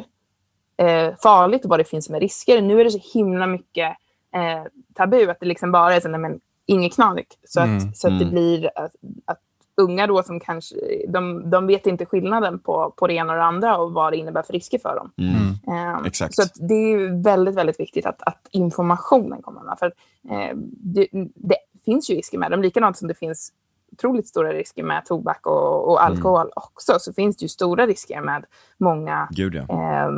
eh, 0.76 1.14
farligt 1.22 1.64
och 1.64 1.70
vad 1.70 1.80
det 1.80 1.84
finns 1.84 2.10
med 2.10 2.20
risker. 2.20 2.62
Nu 2.62 2.80
är 2.80 2.84
det 2.84 2.90
så 2.90 3.18
himla 3.18 3.46
mycket 3.46 3.96
eh, 4.34 4.62
tabu 4.94 5.30
att 5.30 5.40
det 5.40 5.46
liksom 5.46 5.72
bara 5.72 5.94
är 5.94 6.00
så, 6.00 6.08
nej, 6.08 6.20
men, 6.20 6.40
inget 6.66 6.94
knark. 6.94 7.26
Så 7.44 7.60
att, 7.60 7.66
Mm, 7.66 7.94
så 7.94 8.08
att 8.08 8.18
det 8.18 8.24
mm. 8.24 8.30
blir 8.30 8.70
att, 8.74 8.92
att 9.24 9.40
unga 9.76 10.06
då 10.06 10.22
som 10.22 10.40
kanske, 10.40 10.76
de, 11.08 11.50
de 11.50 11.66
vet 11.66 11.86
inte 11.86 12.06
skillnaden 12.06 12.58
på, 12.58 12.94
på 12.96 13.06
det 13.06 13.14
ena 13.14 13.32
och 13.32 13.38
det 13.38 13.44
andra 13.44 13.78
och 13.78 13.92
vad 13.92 14.12
det 14.12 14.16
innebär 14.16 14.42
för 14.42 14.52
risker 14.52 14.78
för 14.78 14.96
dem. 14.96 15.12
Mm. 15.18 15.94
Eh, 15.94 16.06
Exakt. 16.06 16.34
Så 16.34 16.42
att 16.42 16.52
det 16.54 16.74
är 16.74 17.22
väldigt, 17.22 17.54
väldigt 17.54 17.80
viktigt 17.80 18.06
att, 18.06 18.22
att 18.22 18.48
informationen 18.50 19.42
kommer 19.42 19.62
med. 19.62 19.76
För 19.78 19.86
eh, 20.30 20.56
det, 20.66 21.08
det 21.34 21.56
finns 21.84 22.10
ju 22.10 22.14
risker 22.14 22.38
med 22.38 22.50
dem, 22.50 22.62
likadant 22.62 22.96
som 22.96 23.08
det 23.08 23.14
finns 23.14 23.52
otroligt 23.94 24.28
stora 24.28 24.52
risker 24.52 24.82
med 24.82 25.04
tobak 25.06 25.46
och, 25.46 25.88
och 25.90 26.04
alkohol 26.04 26.50
också, 26.56 26.98
så 26.98 27.12
finns 27.12 27.36
det 27.36 27.42
ju 27.44 27.48
stora 27.48 27.86
risker 27.86 28.20
med 28.20 28.44
många 28.78 29.28
Gud 29.30 29.54
ja. 29.54 29.62
eh, 29.62 30.10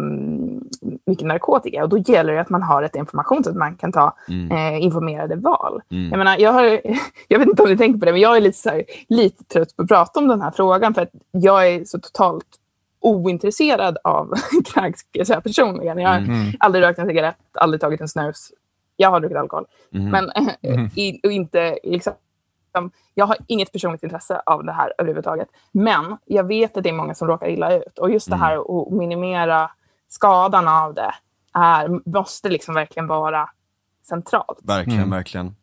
mycket 1.07 1.27
narkotika. 1.27 1.83
Och 1.83 1.89
då 1.89 1.99
gäller 1.99 2.33
det 2.33 2.41
att 2.41 2.51
man 2.51 2.63
har 2.63 2.83
ett 2.83 2.97
information 2.97 3.45
så 3.45 3.51
att 3.51 3.57
man 3.57 3.77
kan 3.77 3.93
ta 3.93 4.17
Mm. 4.29 4.51
eh, 4.75 4.83
informerade 4.85 5.37
val. 5.37 5.83
Mm. 5.91 6.11
Jag, 6.11 6.19
menar, 6.19 6.37
jag, 6.39 6.53
har, 6.53 6.65
jag 7.29 7.39
vet 7.39 7.49
inte 7.49 7.63
om 7.63 7.69
ni 7.69 7.77
tänker 7.77 7.99
på 8.01 8.05
det, 8.07 8.13
men 8.13 8.21
jag 8.21 8.37
är 8.37 8.41
lite, 8.41 8.59
så 8.59 8.71
här, 8.71 8.83
lite 9.09 9.45
trött 9.45 9.77
på 9.77 9.83
att 9.83 9.89
prata 9.89 10.21
om 10.21 10.29
den 10.29 10.43
här 10.43 10.51
frågan 10.51 10.95
för 10.95 11.03
att 11.03 11.11
jag 11.31 11.69
är 11.69 11.85
så 11.85 11.99
totalt 11.99 12.47
ointresserad 13.01 13.99
av 14.05 14.35
knark 14.73 14.97
personligen. 15.43 15.99
Jag 15.99 16.09
har 16.09 16.17
Mm. 16.19 16.53
aldrig 16.61 16.85
rökt 16.85 16.99
en 16.99 17.07
cigarett, 17.07 17.37
aldrig 17.55 17.81
tagit 17.81 18.01
en 18.01 18.09
snus. 18.09 18.49
Jag 18.97 19.11
har 19.11 19.21
druckit 19.21 19.39
alkohol. 19.39 19.65
Mhm. 19.91 20.11
Men 20.11 20.31
eh, 20.63 20.85
i, 20.99 21.21
och 21.25 21.33
inte 21.33 21.79
liksom, 21.83 22.13
jag 23.15 23.27
har 23.27 23.37
inget 23.47 23.73
personligt 23.73 24.03
intresse 24.03 24.43
av 24.47 24.65
det 24.65 24.73
här 24.73 24.93
överhuvudtaget. 24.99 25.49
Men 25.73 26.17
jag 26.25 26.45
vet 26.45 26.77
att 26.77 26.83
det 26.83 26.89
är 26.89 26.93
många 26.95 27.15
som 27.15 27.29
råkar 27.29 27.49
illa 27.49 27.75
ut. 27.77 27.99
Och 27.99 28.11
just 28.11 28.31
det 28.31 28.37
här 28.37 28.57
att 28.87 28.93
minimera 28.93 29.71
skadan 30.09 30.69
av 30.69 30.95
det 30.95 31.15
är, 31.55 32.11
måste 32.11 32.49
liksom 32.49 32.75
verkligen 32.75 33.07
vara 33.07 33.49
centralt. 34.09 34.59
Verkligen, 34.63 34.99
Mm. 35.01 35.11
verkligen. 35.11 35.57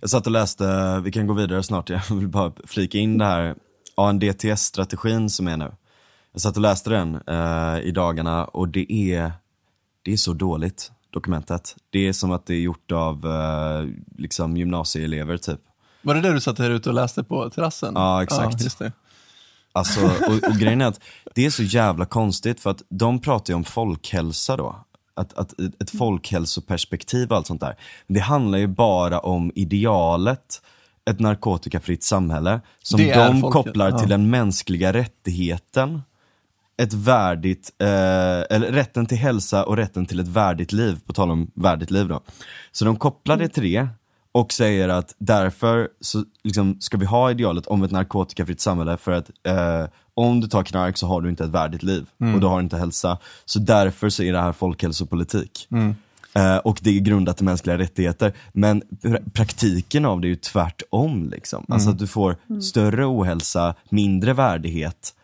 Jag 0.00 0.10
satt 0.10 0.26
och 0.26 0.32
läste, 0.32 0.64
vi 1.04 1.12
kan 1.12 1.26
gå 1.26 1.34
vidare 1.34 1.62
snart, 1.62 1.90
jag 1.90 2.00
vill 2.10 2.28
bara 2.28 2.52
flika 2.66 2.98
in 2.98 3.18
det 3.18 3.24
här 3.24 3.54
ANDTS-strategin 3.96 5.30
som 5.30 5.48
är 5.48 5.56
nu. 5.56 5.72
Jag 6.32 6.40
satt 6.42 6.56
och 6.56 6.62
läste 6.62 6.90
den 6.90 7.20
eh, 7.26 7.80
i 7.80 7.90
dagarna 7.90 8.44
och 8.44 8.68
det 8.68 8.92
är, 8.92 9.32
det 10.02 10.12
är 10.12 10.16
så 10.16 10.32
dåligt, 10.32 10.92
dokumentet. 11.10 11.76
Det 11.90 12.08
är 12.08 12.12
som 12.12 12.32
att 12.32 12.46
det 12.46 12.54
är 12.54 12.60
gjort 12.60 12.92
av 12.92 13.26
eh, 13.26 13.88
liksom 14.18 14.56
gymnasieelever 14.56 15.36
typ. 15.36 15.60
Var 16.02 16.14
det 16.14 16.20
det 16.20 16.32
du 16.32 16.40
satt 16.40 16.58
här 16.58 16.70
ute 16.70 16.88
och 16.88 16.94
läste 16.94 17.24
på 17.24 17.50
terrassen? 17.50 17.92
Ja, 17.94 18.22
exakt. 18.22 18.62
just 18.62 18.78
det. 18.78 18.92
Alltså, 19.72 20.04
och, 20.04 20.48
och 20.48 20.56
grejen 20.56 20.80
är 20.80 20.86
att 20.86 21.00
det 21.34 21.46
är 21.46 21.50
så 21.50 21.62
jävla 21.62 22.04
konstigt 22.04 22.60
för 22.60 22.70
att 22.70 22.82
de 22.88 23.20
pratar 23.20 23.52
ju 23.52 23.56
om 23.56 23.64
folkhälsa 23.64 24.56
då. 24.56 24.84
Att, 25.14 25.38
att, 25.38 25.54
ett 25.80 25.90
folkhälsoperspektiv 25.98 27.30
och 27.30 27.36
allt 27.36 27.46
sånt 27.46 27.60
där. 27.60 27.76
Men 28.06 28.14
det 28.14 28.20
handlar 28.20 28.58
ju 28.58 28.66
bara 28.66 29.18
om 29.18 29.52
idealet, 29.54 30.62
ett 31.10 31.20
narkotikafritt 31.20 32.02
samhälle, 32.02 32.60
som 32.82 33.00
Det 33.00 33.14
de 33.14 33.42
kopplar 33.42 33.90
ja. 33.90 33.98
till 33.98 34.08
den 34.08 34.30
mänskliga 34.30 34.92
rättigheten. 34.92 36.02
Ett 36.76 36.92
värdigt, 36.92 37.72
eh, 37.78 37.88
eller 37.88 38.72
rätten 38.72 39.06
till 39.06 39.18
hälsa 39.18 39.64
och 39.64 39.76
rätten 39.76 40.06
till 40.06 40.20
ett 40.20 40.28
värdigt 40.28 40.72
liv, 40.72 40.98
på 41.06 41.12
tal 41.12 41.30
om 41.30 41.50
värdigt 41.54 41.90
liv 41.90 42.08
då. 42.08 42.20
Så 42.72 42.84
de 42.84 42.96
kopplar 42.96 43.36
det 43.36 43.48
till 43.48 43.62
det 43.62 43.88
och 44.32 44.52
säger 44.52 44.88
att 44.88 45.14
därför 45.18 45.88
så 46.00 46.24
liksom, 46.44 46.76
ska 46.80 46.96
vi 46.96 47.06
ha 47.06 47.30
idealet 47.30 47.66
om 47.66 47.82
ett 47.82 47.90
narkotikafritt 47.90 48.60
samhälle 48.60 48.96
för 48.96 49.12
att 49.12 49.30
eh, 49.46 49.86
om 50.14 50.40
du 50.40 50.46
tar 50.48 50.62
knark 50.62 50.96
så 50.96 51.06
har 51.06 51.20
du 51.20 51.28
inte 51.30 51.44
ett 51.44 51.50
värdigt 51.50 51.82
liv 51.82 52.06
och 52.34 52.40
du 52.40 52.46
har 52.46 52.60
inte 52.60 52.76
hälsa. 52.76 53.18
Så 53.44 53.58
därför 53.58 54.08
så 54.10 54.22
är 54.22 54.32
det 54.32 54.40
här 54.40 54.52
folkhälsopolitik. 54.52 55.68
Eh, 56.34 56.56
och 56.56 56.78
det 56.82 56.90
är 56.96 57.00
grundat 57.00 57.40
i 57.40 57.44
mänskliga 57.44 57.78
rättigheter. 57.78 58.32
Men 58.52 58.82
pra- 59.02 59.30
praktiken 59.30 60.04
av 60.04 60.20
det 60.20 60.26
är 60.26 60.28
ju 60.30 60.36
tvärtom. 60.36 61.28
Liksom. 61.30 61.64
Alltså 61.68 61.90
att 61.90 61.98
du 61.98 62.06
får 62.06 62.36
större 62.62 63.04
ohälsa, 63.06 63.74
mindre 63.88 64.32
värdighet. 64.32 65.14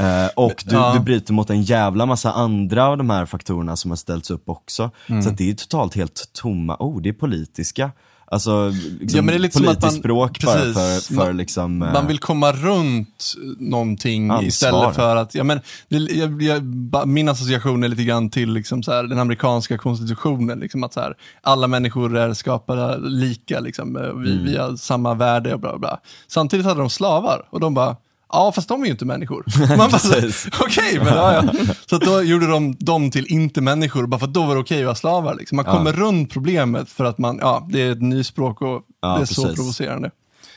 Eh, 0.00 0.26
och 0.36 0.64
du, 0.66 0.74
Ja. 0.74 0.94
du 0.94 1.00
bryter 1.00 1.32
mot 1.32 1.50
en 1.50 1.62
jävla 1.62 2.06
massa 2.06 2.32
andra 2.32 2.86
av 2.86 2.98
de 2.98 3.10
här 3.10 3.26
faktorerna 3.26 3.76
som 3.76 3.90
har 3.90 3.96
ställts 3.96 4.30
upp 4.30 4.48
också. 4.48 4.90
Så 5.22 5.28
att 5.28 5.38
det 5.38 5.50
är 5.50 5.54
totalt 5.54 5.94
helt 5.94 6.30
tomma 6.32 6.76
ord, 6.76 7.02
det 7.02 7.08
är 7.08 7.12
politiska. 7.12 7.90
Alltså 8.30 8.68
liksom, 9.00 9.16
Ja, 9.16 9.22
men 9.22 9.26
det 9.26 9.34
är 9.34 9.38
lite 9.38 9.58
politiskt 9.58 9.82
man- 9.82 9.90
språk 9.90 10.44
bara 10.44 10.54
precis. 10.56 11.08
för, 11.08 11.14
för 11.14 11.26
Man- 11.26 11.36
liksom... 11.36 11.82
eh, 11.82 11.92
Man 11.92 12.06
vill 12.06 12.18
komma 12.18 12.52
runt 12.52 13.34
någonting 13.58 14.30
Ansvar. 14.30 14.46
istället 14.48 14.94
för 14.94 15.16
att, 15.16 15.34
ja 15.34 15.44
men, 15.44 15.60
det, 15.88 15.96
jag, 15.96 16.42
jag, 16.42 16.62
min 17.08 17.28
association 17.28 17.84
är 17.84 17.88
lite 17.88 18.04
grann 18.04 18.30
till 18.30 18.52
liksom 18.52 18.82
så 18.82 18.92
här, 18.92 19.02
den 19.02 19.18
amerikanska 19.18 19.78
konstitutionen, 19.78 20.58
liksom 20.60 20.84
att 20.84 20.92
så 20.94 21.00
här, 21.00 21.14
alla 21.42 21.66
människor 21.66 22.16
är 22.16 22.34
skapade 22.34 22.98
lika, 23.08 23.60
liksom, 23.60 23.96
eh, 23.96 24.02
vi, 24.02 24.32
Mm. 24.32 24.44
vi 24.44 24.56
har 24.56 24.76
samma 24.76 25.14
värde 25.14 25.54
och 25.54 25.60
bla, 25.60 25.78
bla. 25.78 26.00
Samtidigt 26.28 26.66
hade 26.66 26.80
de 26.80 26.90
slavar 26.90 27.46
och 27.50 27.60
de 27.60 27.74
bara, 27.74 27.96
ja 28.32 28.52
fast 28.52 28.68
de 28.68 28.82
är 28.82 28.86
ju 28.86 28.90
inte 28.90 29.04
människor. 29.04 29.44
Man 29.76 29.90
bara, 29.90 29.98
så 29.98 30.14
okej, 30.60 30.98
men 30.98 31.06
ja, 31.06 31.34
ja. 31.34 31.74
Så 31.86 31.98
då 31.98 32.22
gjorde 32.22 32.46
de 32.46 32.76
dem 32.78 33.10
till 33.10 33.26
inte-människor, 33.26 34.06
bara 34.06 34.18
för 34.18 34.26
att 34.26 34.34
då 34.34 34.44
var 34.44 34.54
det 34.54 34.60
okej 34.60 34.80
att 34.80 34.84
vara 34.84 34.94
slavar. 34.94 35.34
Liksom. 35.34 35.56
Man 35.56 35.64
kommer 35.64 35.92
runt 35.92 36.32
problemet 36.32 36.88
för 36.88 37.04
att 37.04 37.18
man, 37.18 37.38
ja, 37.40 37.66
det 37.70 37.82
är 37.82 37.92
ett 37.92 38.02
nyspråk 38.02 38.62
och 38.62 38.82
Ja, 39.02 39.16
det 39.16 39.22
är 39.22 39.26
så 39.26 39.42
precis. 39.42 39.56
provocerande. 39.56 40.10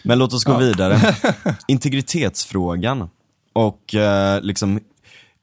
Men 0.04 0.20
låt 0.20 0.34
oss 0.34 0.44
gå 0.44 0.58
vidare. 0.58 1.16
Integritetsfrågan. 1.68 3.10
Och, 3.54 3.96
eh, 3.96 4.42
liksom, 4.42 4.80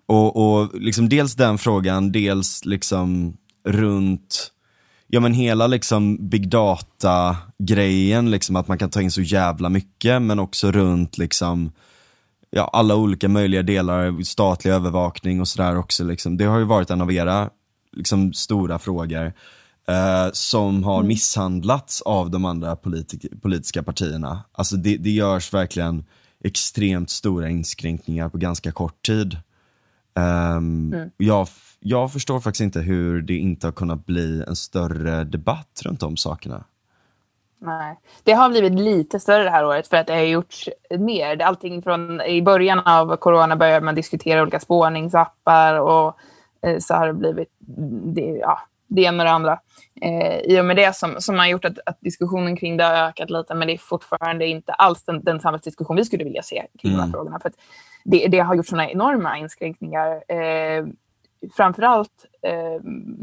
och, 0.07 0.37
och 0.37 0.81
liksom 0.81 1.09
dels 1.09 1.35
den 1.35 1.59
frågan, 1.59 2.12
dels 2.12 2.64
liksom 2.64 3.37
runt 3.68 4.53
Ja 5.11 5.20
men 5.20 5.33
hela 5.33 5.66
liksom 5.66 6.29
big 6.29 6.49
data-grejen, 6.49 8.31
liksom 8.31 8.57
att 8.57 8.68
man 8.68 8.79
kan 8.79 8.91
ta 8.91 9.03
in 9.03 9.11
så 9.11 9.22
jävla 9.22 9.68
mycket, 9.68 10.22
men 10.22 10.39
också 10.39 10.72
runt 10.72 11.18
liksom 11.18 11.72
ja, 12.51 12.70
alla 12.72 12.96
olika 12.96 13.28
möjliga 13.28 13.62
delar, 13.62 14.22
statlig 14.22 14.70
övervakning 14.70 15.40
och 15.40 15.49
sådär 15.49 15.78
också. 15.78 16.05
Liksom. 16.05 16.36
Det 16.36 16.44
har 16.44 16.59
ju 16.59 16.64
varit 16.64 16.90
en 16.90 17.01
av 17.01 17.12
era 17.12 17.51
liksom, 17.92 18.32
stora 18.32 18.78
frågor 18.78 19.32
eh, 19.88 20.28
som 20.32 20.84
har 20.84 21.03
misshandlats 21.03 22.03
av 22.03 22.30
de 22.30 22.44
andra 22.44 22.76
politik- 22.76 23.42
politiska 23.42 23.82
partierna. 23.82 24.44
Alltså 24.53 24.76
det, 24.76 24.96
det 24.96 25.11
görs 25.11 25.55
verkligen 25.55 26.05
extremt 26.44 27.11
stora 27.11 27.49
inskränkningar 27.49 28.28
på 28.28 28.38
ganska 28.38 28.72
kort 28.72 29.07
tid. 29.07 29.36
Ehm, 30.18 30.94
jag, 31.16 31.42
f- 31.42 31.76
jag 31.80 32.12
förstår 32.12 32.40
faktiskt 32.40 32.61
inte 32.61 32.80
hur 32.80 33.22
det 33.22 33.36
inte 33.36 33.66
har 33.66 33.72
kunnat 33.72 34.07
bli 34.07 34.44
en 34.49 34.57
större 34.57 35.24
debatt 35.24 35.80
runt 35.84 36.01
de 36.01 36.16
sakerna. 36.16 36.64
Nej. 37.59 37.99
Det 38.25 38.33
har 38.33 38.51
blivit 38.51 38.73
lite 38.73 39.21
större 39.21 39.45
det 39.45 39.51
här 39.51 39.67
året 39.67 39.89
för 39.89 39.97
att 39.97 40.07
det 40.07 40.13
har 40.13 40.21
gjorts 40.21 40.69
mer. 40.99 41.43
Allting 41.43 41.83
från 41.83 42.21
i 42.21 42.43
början 42.43 42.79
av 42.79 43.17
corona 43.17 43.57
började 43.57 43.85
man 43.85 43.95
diskutera 43.95 44.43
olika 44.43 44.61
spårningsappar 44.61 45.81
och 45.81 46.17
eh, 46.63 46.79
så 46.79 46.95
har 46.95 47.07
det 47.07 47.15
blivit 47.15 47.49
det, 48.15 48.21
ja, 48.41 48.61
det 48.87 49.03
ena 49.03 49.23
och 49.23 49.27
det 49.27 49.33
andra. 49.33 49.59
Eh, 50.03 50.39
I 50.39 50.61
och 50.61 50.65
med 50.65 50.77
det 50.77 50.97
som, 50.97 51.17
som 51.19 51.39
har 51.39 51.47
gjort 51.47 51.65
att, 51.65 51.79
att 51.87 52.01
diskussionen 52.01 52.57
kring 52.57 52.77
det 52.77 52.85
har 52.85 52.95
ökat 52.95 53.31
lite 53.31 53.55
men 53.55 53.69
det 53.69 53.75
är 53.75 53.79
fortfarande 53.79 54.47
inte 54.47 54.73
alls 54.73 55.05
den, 55.05 55.25
den 55.25 55.41
samhällsdiskussion 55.41 55.97
vi 55.97 56.05
skulle 56.05 56.25
vilja 56.25 56.43
se 56.43 56.67
kring 56.79 56.93
de 56.93 56.99
här 56.99 57.05
Mm. 57.05 57.13
frågorna. 57.13 57.41
För 57.41 57.53
det, 58.05 58.27
det 58.29 58.39
har 58.39 58.55
gjort 58.55 58.67
sådana 58.67 58.91
enorma 58.91 59.39
inskränkningar. 59.39 60.33
Eh, 60.33 60.87
framförallt 61.57 62.26
eh, 62.43 62.74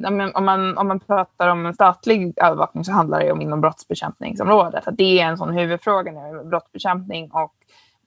om, 0.08 0.46
man, 0.46 0.78
om 0.78 0.88
man 0.88 1.00
pratar 1.00 1.48
om 1.50 1.66
en 1.66 1.74
statlig 1.74 2.34
övervakning 2.38 2.84
så 2.86 2.92
handlar 2.92 3.20
det 3.20 3.32
om 3.32 3.42
inom 3.42 3.62
brottsbekämpningsområdet. 3.62 4.88
Att 4.88 4.98
det 4.98 5.20
är 5.22 5.26
en 5.26 5.38
sån 5.38 5.54
huvudfråga 5.54 6.12
nu, 6.12 6.44
brottsbekämpning 6.44 7.32
och 7.32 7.54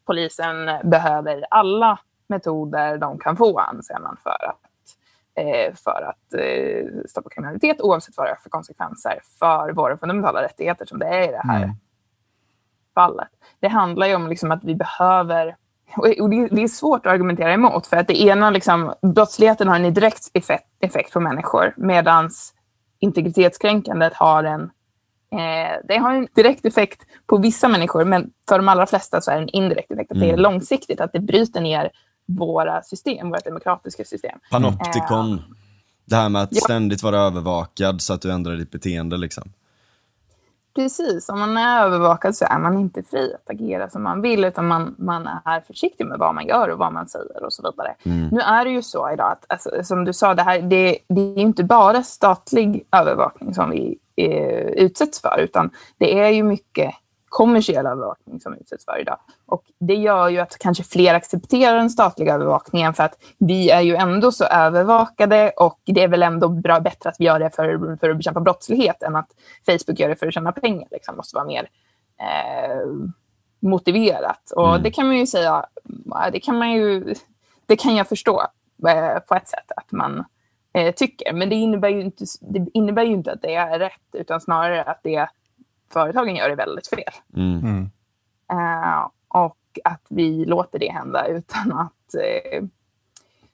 polisen 0.07 0.71
behöver 0.85 1.45
alla 1.51 1.99
metoder 2.27 2.99
de 2.99 3.19
kan 3.19 3.37
få 3.37 3.59
anser 3.59 3.99
man 3.99 4.17
för 4.23 4.49
att, 4.49 4.61
eh, 5.35 5.75
för 5.75 6.03
att 6.11 6.35
eh, 6.35 6.87
stoppa 7.09 7.31
kriminalitet 7.31 7.81
oavsett 7.81 8.17
vad 8.17 8.27
det 8.27 8.31
är 8.31 8.37
för 8.43 8.51
konsekvenser 8.51 9.21
för 9.39 9.73
våra 9.73 9.97
fundamentala 9.99 10.43
rättigheter 10.43 10.87
som 10.87 10.99
det 10.99 11.07
är 11.07 11.29
i 11.29 11.33
det 11.33 11.43
här 11.45 11.63
Mm. 11.63 11.77
fallet. 12.95 13.29
Det 13.61 13.69
handlar 13.69 14.07
ju 14.07 14.15
om 14.15 14.29
liksom 14.29 14.51
att 14.53 14.65
vi 14.65 14.75
behöver 14.75 15.57
och 15.97 16.31
det, 16.31 16.63
är 16.63 16.69
svårt 16.69 17.07
att 17.07 17.13
argumentera 17.13 17.53
emot 17.53 17.87
för 17.87 17.97
att 17.97 18.09
det 18.09 18.21
ena, 18.23 18.51
liksom, 18.51 18.95
brottsligheten 19.03 19.69
har 19.69 19.77
en 19.81 19.95
direkt 19.95 20.31
effekt, 20.35 20.67
effekt 20.81 21.13
på 21.13 21.21
människor 21.21 21.75
medan 21.77 22.31
integritetskränkandet 23.01 24.15
har 24.15 24.45
en 24.45 24.63
eh, 25.33 25.77
det 25.89 25.97
har 25.99 26.15
en 26.15 26.29
direkt 26.35 26.65
effekt 26.67 27.03
på 27.27 27.37
vissa 27.39 27.69
människor 27.69 28.05
men 28.05 28.31
för 28.49 28.59
de 28.59 28.69
allra 28.69 28.87
flesta 28.87 29.21
så 29.21 29.31
är 29.31 29.37
det 29.37 29.43
en 29.43 29.49
indirekt 29.49 29.91
effekt. 29.91 30.13
Att 30.13 30.21
det 30.21 30.27
är 30.27 30.29
Mm. 30.29 30.41
långsiktigt, 30.41 31.01
att 31.01 31.13
det 31.13 31.21
bryter 31.21 31.61
ner 31.61 31.91
våra 32.27 32.83
system, 32.83 33.29
våra 33.31 33.41
demokratiska 33.41 34.05
system. 34.05 34.39
Panoptikon. 34.51 35.43
Det 36.05 36.17
här 36.17 36.29
med 36.29 36.43
att 36.43 36.49
Ja. 36.53 36.61
ständigt 36.61 37.03
vara 37.03 37.19
övervakad 37.19 38.01
så 38.03 38.15
att 38.15 38.23
du 38.23 38.33
ändrar 38.33 38.57
ditt 38.57 38.71
beteende 38.71 39.17
liksom. 39.17 39.53
Precis, 40.79 41.29
om 41.29 41.39
man 41.39 41.57
är 41.57 41.85
övervakad 41.85 42.37
så 42.37 42.45
är 42.45 42.59
man 42.59 42.79
inte 42.79 43.03
fri 43.03 43.35
att 43.35 43.51
agera 43.51 43.91
som 43.91 44.03
man 44.03 44.23
vill 44.23 44.45
utan 44.45 44.67
man, 44.67 44.95
man 44.99 45.29
är 45.45 45.61
försiktig 45.61 46.07
med 46.07 46.19
vad 46.19 46.35
man 46.35 46.47
gör 46.47 46.69
och 46.69 46.79
vad 46.79 46.93
man 46.93 47.09
säger 47.09 47.45
och 47.45 47.53
så 47.53 47.63
vidare. 47.63 47.95
Nu 48.31 48.41
är 48.41 48.65
det 48.65 48.71
ju 48.71 48.83
så 48.83 49.13
idag 49.13 49.33
att, 49.33 49.45
alltså, 49.49 49.71
som 49.83 50.05
du 50.05 50.13
sa, 50.13 50.35
det, 50.35 50.43
här, 50.43 50.61
det, 50.61 50.99
det 51.09 51.21
är 51.21 51.39
inte 51.39 51.65
bara 51.65 52.03
statlig 52.03 52.87
övervakning 52.93 53.55
som 53.55 53.71
vi 53.71 53.99
eh, 54.17 54.67
utsätts 54.67 55.21
för 55.21 55.41
utan 55.41 55.71
det 55.99 56.19
är 56.21 56.29
ju 56.29 56.43
mycket 56.43 56.95
kommersiell 57.29 57.87
övervakning 57.87 58.41
som 58.41 58.55
utsätts 58.55 58.85
för 58.85 59.01
idag. 59.01 59.19
Och 59.47 59.63
det 59.79 59.95
gör 59.95 60.29
ju 60.29 60.39
att 60.39 60.59
kanske 60.59 60.85
fler 60.85 61.15
accepterar 61.15 61.77
den 61.77 61.91
statliga 61.91 62.35
övervakningen 62.35 62.95
för 62.95 63.05
att 63.05 63.19
vi 63.39 63.71
är 63.71 63.81
ju 63.81 63.97
ändå 63.97 64.33
så 64.33 64.45
övervakade 64.45 65.51
och 65.57 65.81
det 65.85 66.03
är 66.03 66.09
väl 66.09 66.23
ändå 66.23 66.49
bra, 66.49 66.81
bättre 66.81 67.11
att 67.11 67.17
vi 67.19 67.25
gör 67.25 67.39
det 67.39 67.51
för, 67.51 67.97
för 68.01 68.11
att 68.11 68.17
bekämpa 68.17 68.41
brottslighet 68.41 69.03
än 69.03 69.17
att 69.17 69.29
Facebook 69.67 70.01
gör 70.01 70.09
det 70.09 70.17
för 70.17 70.27
att 70.27 70.35
tjäna 70.35 70.53
pengar. 70.53 70.89
Liksom. 70.91 71.17
måste 71.17 71.37
vara 71.37 71.47
mer 71.47 71.69
eh, 72.21 72.87
motiverat. 73.61 74.51
Och 74.57 74.69
Mm. 74.69 74.83
det 74.83 74.91
kan 74.91 75.07
man 75.07 75.17
ju 75.17 75.27
säga, 75.27 75.67
det 76.33 76.41
kan 76.41 76.59
man 76.59 76.73
ju, 76.73 77.15
det 77.67 77.77
kan 77.77 77.97
jag 77.97 78.09
förstå 78.09 78.47
eh, 78.89 79.19
på 79.19 79.35
ett 79.35 79.49
sätt 79.49 79.73
att 79.77 79.93
man 79.93 80.25
eh, 80.73 80.95
tycker. 80.95 81.33
Men 81.33 81.49
det 81.49 81.55
innebär, 81.55 81.89
ju 81.89 82.01
inte, 82.01 82.25
det 82.41 82.67
innebär 82.75 83.03
ju 83.03 83.13
inte 83.13 83.33
att 83.33 83.43
det 83.43 83.55
är 83.55 83.79
rätt 83.79 83.93
utan 84.13 84.41
snarare 84.41 84.85
att 84.85 85.01
det 85.03 85.29
företagen 85.93 86.37
gör 86.37 86.51
är 86.51 86.57
väldigt 86.57 86.89
fel. 86.89 87.13
Mm. 87.37 87.59
Mm. 87.59 87.91
Eh, 88.53 89.09
och 89.29 89.59
att 89.85 90.07
vi 90.09 90.45
låter 90.45 90.79
det 90.79 90.93
hända 90.93 91.27
utan 91.27 91.73
att... 91.73 92.15
Eh, 92.15 92.63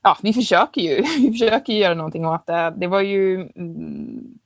ja, 0.02 0.16
vi 0.22 0.32
försöker 0.32 0.80
ju 0.80 1.02
vi 1.18 1.30
försöker 1.30 1.72
göra 1.72 1.94
någonting 1.94 2.26
åt 2.26 2.46
det. 2.46 2.74
Det 2.76 2.86
var 2.86 3.00
ju 3.00 3.34
mm, 3.56 4.38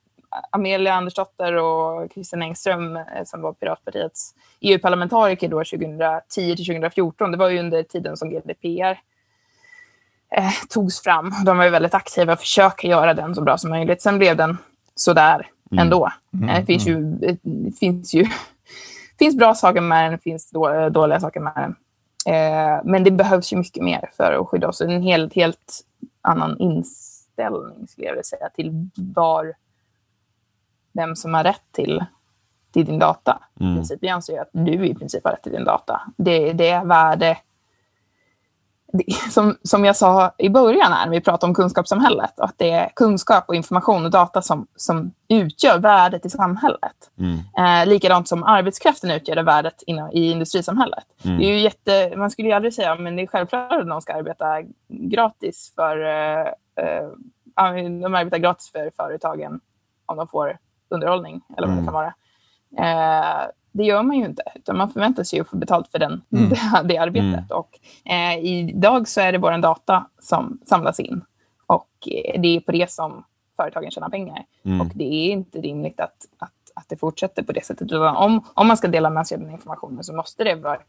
Amelia 0.51 0.95
Andersdotter 0.95 1.53
och 1.53 2.13
Christian 2.13 2.43
Engström 2.43 2.97
eh, 2.97 3.25
som 3.25 3.43
var 3.43 3.53
Piratpartiets 3.53 4.35
EU-parlamentariker 4.61 5.49
då 5.49 5.57
2010 5.57 6.57
till 6.57 6.67
2014. 6.67 7.31
Det 7.31 7.37
var 7.37 7.49
ju 7.49 7.59
under 7.59 7.83
tiden 7.83 8.17
som 8.17 8.31
GDPR 8.31 9.01
eh, 10.31 10.53
togs 10.69 11.03
fram. 11.03 11.33
De 11.45 11.57
var 11.57 11.65
ju 11.65 11.71
väldigt 11.71 11.95
aktiva 11.95 12.33
och 12.33 12.39
försöker 12.39 12.89
göra 12.89 13.15
den 13.15 13.35
så 13.35 13.43
bra 13.43 13.59
som 13.59 13.71
möjligt. 13.71 14.03
Sen 14.03 14.19
blev 14.19 14.37
den 14.37 14.59
sådär 14.95 15.47
Mm. 15.73 15.83
ändå. 15.83 16.13
Det 16.31 16.67
finns 16.67 16.87
ju, 16.87 17.03
det 17.43 17.73
finns 17.79 18.15
ju 18.15 18.27
finns 19.19 19.37
bra 19.37 19.55
saker 19.55 19.81
med 19.81 20.05
den, 20.05 20.13
det 20.13 20.19
finns 20.19 20.51
då, 20.51 20.89
dåliga 20.89 21.21
saker 21.21 21.41
med 21.41 21.53
den. 21.55 21.75
Eh, 22.35 22.81
men 22.85 23.05
det 23.05 23.11
behövs 23.11 23.53
ju 23.53 23.57
mycket 23.57 23.85
mer 23.85 24.11
för 24.17 24.33
att 24.41 24.47
skydda 24.47 24.69
oss. 24.69 24.81
En 24.81 25.03
helt, 25.03 25.35
helt 25.35 25.85
annan 26.21 26.59
inställning 26.59 27.89
skulle 27.89 28.07
jag 28.07 28.13
vilja 28.13 28.25
säga 28.25 28.49
till 28.49 28.89
var, 28.97 29.55
vem 30.93 31.17
som 31.17 31.35
har 31.35 31.45
rätt 31.45 31.73
till, 31.73 32.05
till 32.73 32.87
din 32.87 32.99
data. 32.99 33.43
Mm. 33.61 33.73
I 33.73 33.77
princip, 33.77 33.99
jag 34.03 34.11
anser 34.13 34.41
att 34.41 34.51
du 34.53 34.87
i 34.87 34.95
princip 34.95 35.25
har 35.25 35.33
rätt 35.33 35.43
till 35.43 35.53
din 35.53 35.65
data. 35.65 36.01
Det, 36.17 36.53
det 36.53 36.69
är 36.69 36.85
värde 36.85 37.39
som, 39.31 39.57
som 39.63 39.85
jag 39.85 39.97
sa 39.97 40.35
i 40.39 40.49
början 40.49 40.93
här, 40.93 41.07
när 41.07 41.13
vi 41.13 41.21
pratade 41.21 41.51
om 41.51 41.55
kunskapssamhället, 41.55 42.41
att 42.41 42.55
det 42.57 42.71
är 42.71 42.91
kunskap 42.97 43.45
och 43.49 43.55
information 43.55 44.05
och 44.05 44.11
data 44.11 44.43
som, 44.43 44.67
som 44.77 45.13
utgör 45.29 45.79
värdet 45.79 46.27
i 46.27 46.31
samhället. 46.31 47.11
Mm. 47.19 47.39
Eh, 47.59 47.89
likadant 47.89 48.29
som 48.29 48.45
arbetskraften 48.45 49.11
utgör 49.11 49.37
det 49.37 49.43
värdet 49.43 49.83
inom, 49.87 50.11
i 50.13 50.31
industrisamhället. 50.31 51.05
Mm. 51.25 51.39
Det 51.39 51.45
är 51.45 51.53
ju 51.53 51.61
jätte, 51.61 52.17
man 52.17 52.31
skulle 52.31 52.49
ju 52.49 52.55
aldrig 52.55 52.75
säga 52.75 52.95
men 52.95 53.17
det 53.17 53.23
är 53.23 53.27
självklart 53.27 53.73
att 53.73 53.87
någon 53.87 54.03
ska 54.03 54.15
arbeta 54.15 54.47
gratis 54.89 55.73
för 55.75 56.05
eh, 56.05 56.47
eh, 56.85 57.09
de 58.01 58.15
arbetar 58.15 58.39
gratis 58.39 58.71
för 58.73 58.91
företagen 58.97 59.61
om 60.07 60.17
de 60.17 60.29
får 60.29 60.59
underhållning 60.91 61.41
eller 61.57 61.67
vad 61.69 61.77
det 61.77 61.81
Mm. 61.81 61.85
kan 61.85 61.95
vara. 61.95 62.15
Eh, 62.79 63.47
det 63.79 63.85
gör 63.85 64.03
man 64.03 64.17
ju 64.17 64.25
inte, 64.25 64.43
utan 64.55 64.77
man 64.77 64.91
förväntar 64.91 65.25
sig 65.25 65.41
att 65.41 65.49
få 65.49 65.57
betalt 65.57 65.89
för 65.89 65.99
den, 65.99 66.23
Mm. 66.33 66.49
det, 66.49 66.83
det 66.85 66.99
arbetet. 66.99 67.51
Och, 67.51 67.79
eh, 68.05 68.39
idag 68.39 69.09
så 69.09 69.21
är 69.21 69.33
det 69.33 69.39
bara 69.39 69.59
data 69.59 70.07
som 70.19 70.61
samlas 70.67 71.01
in 71.01 71.25
och 71.67 71.89
eh, 72.07 72.41
det 72.41 72.57
är 72.57 72.61
på 72.61 72.73
det 72.73 72.91
som 72.91 73.25
företagen 73.57 73.91
tjänar 73.91 74.09
pengar. 74.09 74.45
Mm. 74.65 74.81
Och 74.81 74.87
det 74.95 75.05
är 75.29 75.33
inte 75.33 75.59
rimligt 75.61 76.01
att, 76.01 76.17
att, 76.39 76.53
att 76.75 76.89
det 76.89 76.97
fortsätter 76.97 77.43
på 77.43 77.53
det 77.53 77.65
sättet. 77.65 77.93
Om, 77.93 78.45
om 78.55 78.67
man 78.69 78.77
ska 78.77 78.89
dela 78.89 79.11
med 79.11 79.27
sig 79.27 79.35
av 79.37 79.41
den 79.43 79.51
informationen 79.53 80.05
så 80.05 80.15
måste 80.15 80.45
det 80.45 80.55
vara 80.55 80.75
ett 80.77 80.85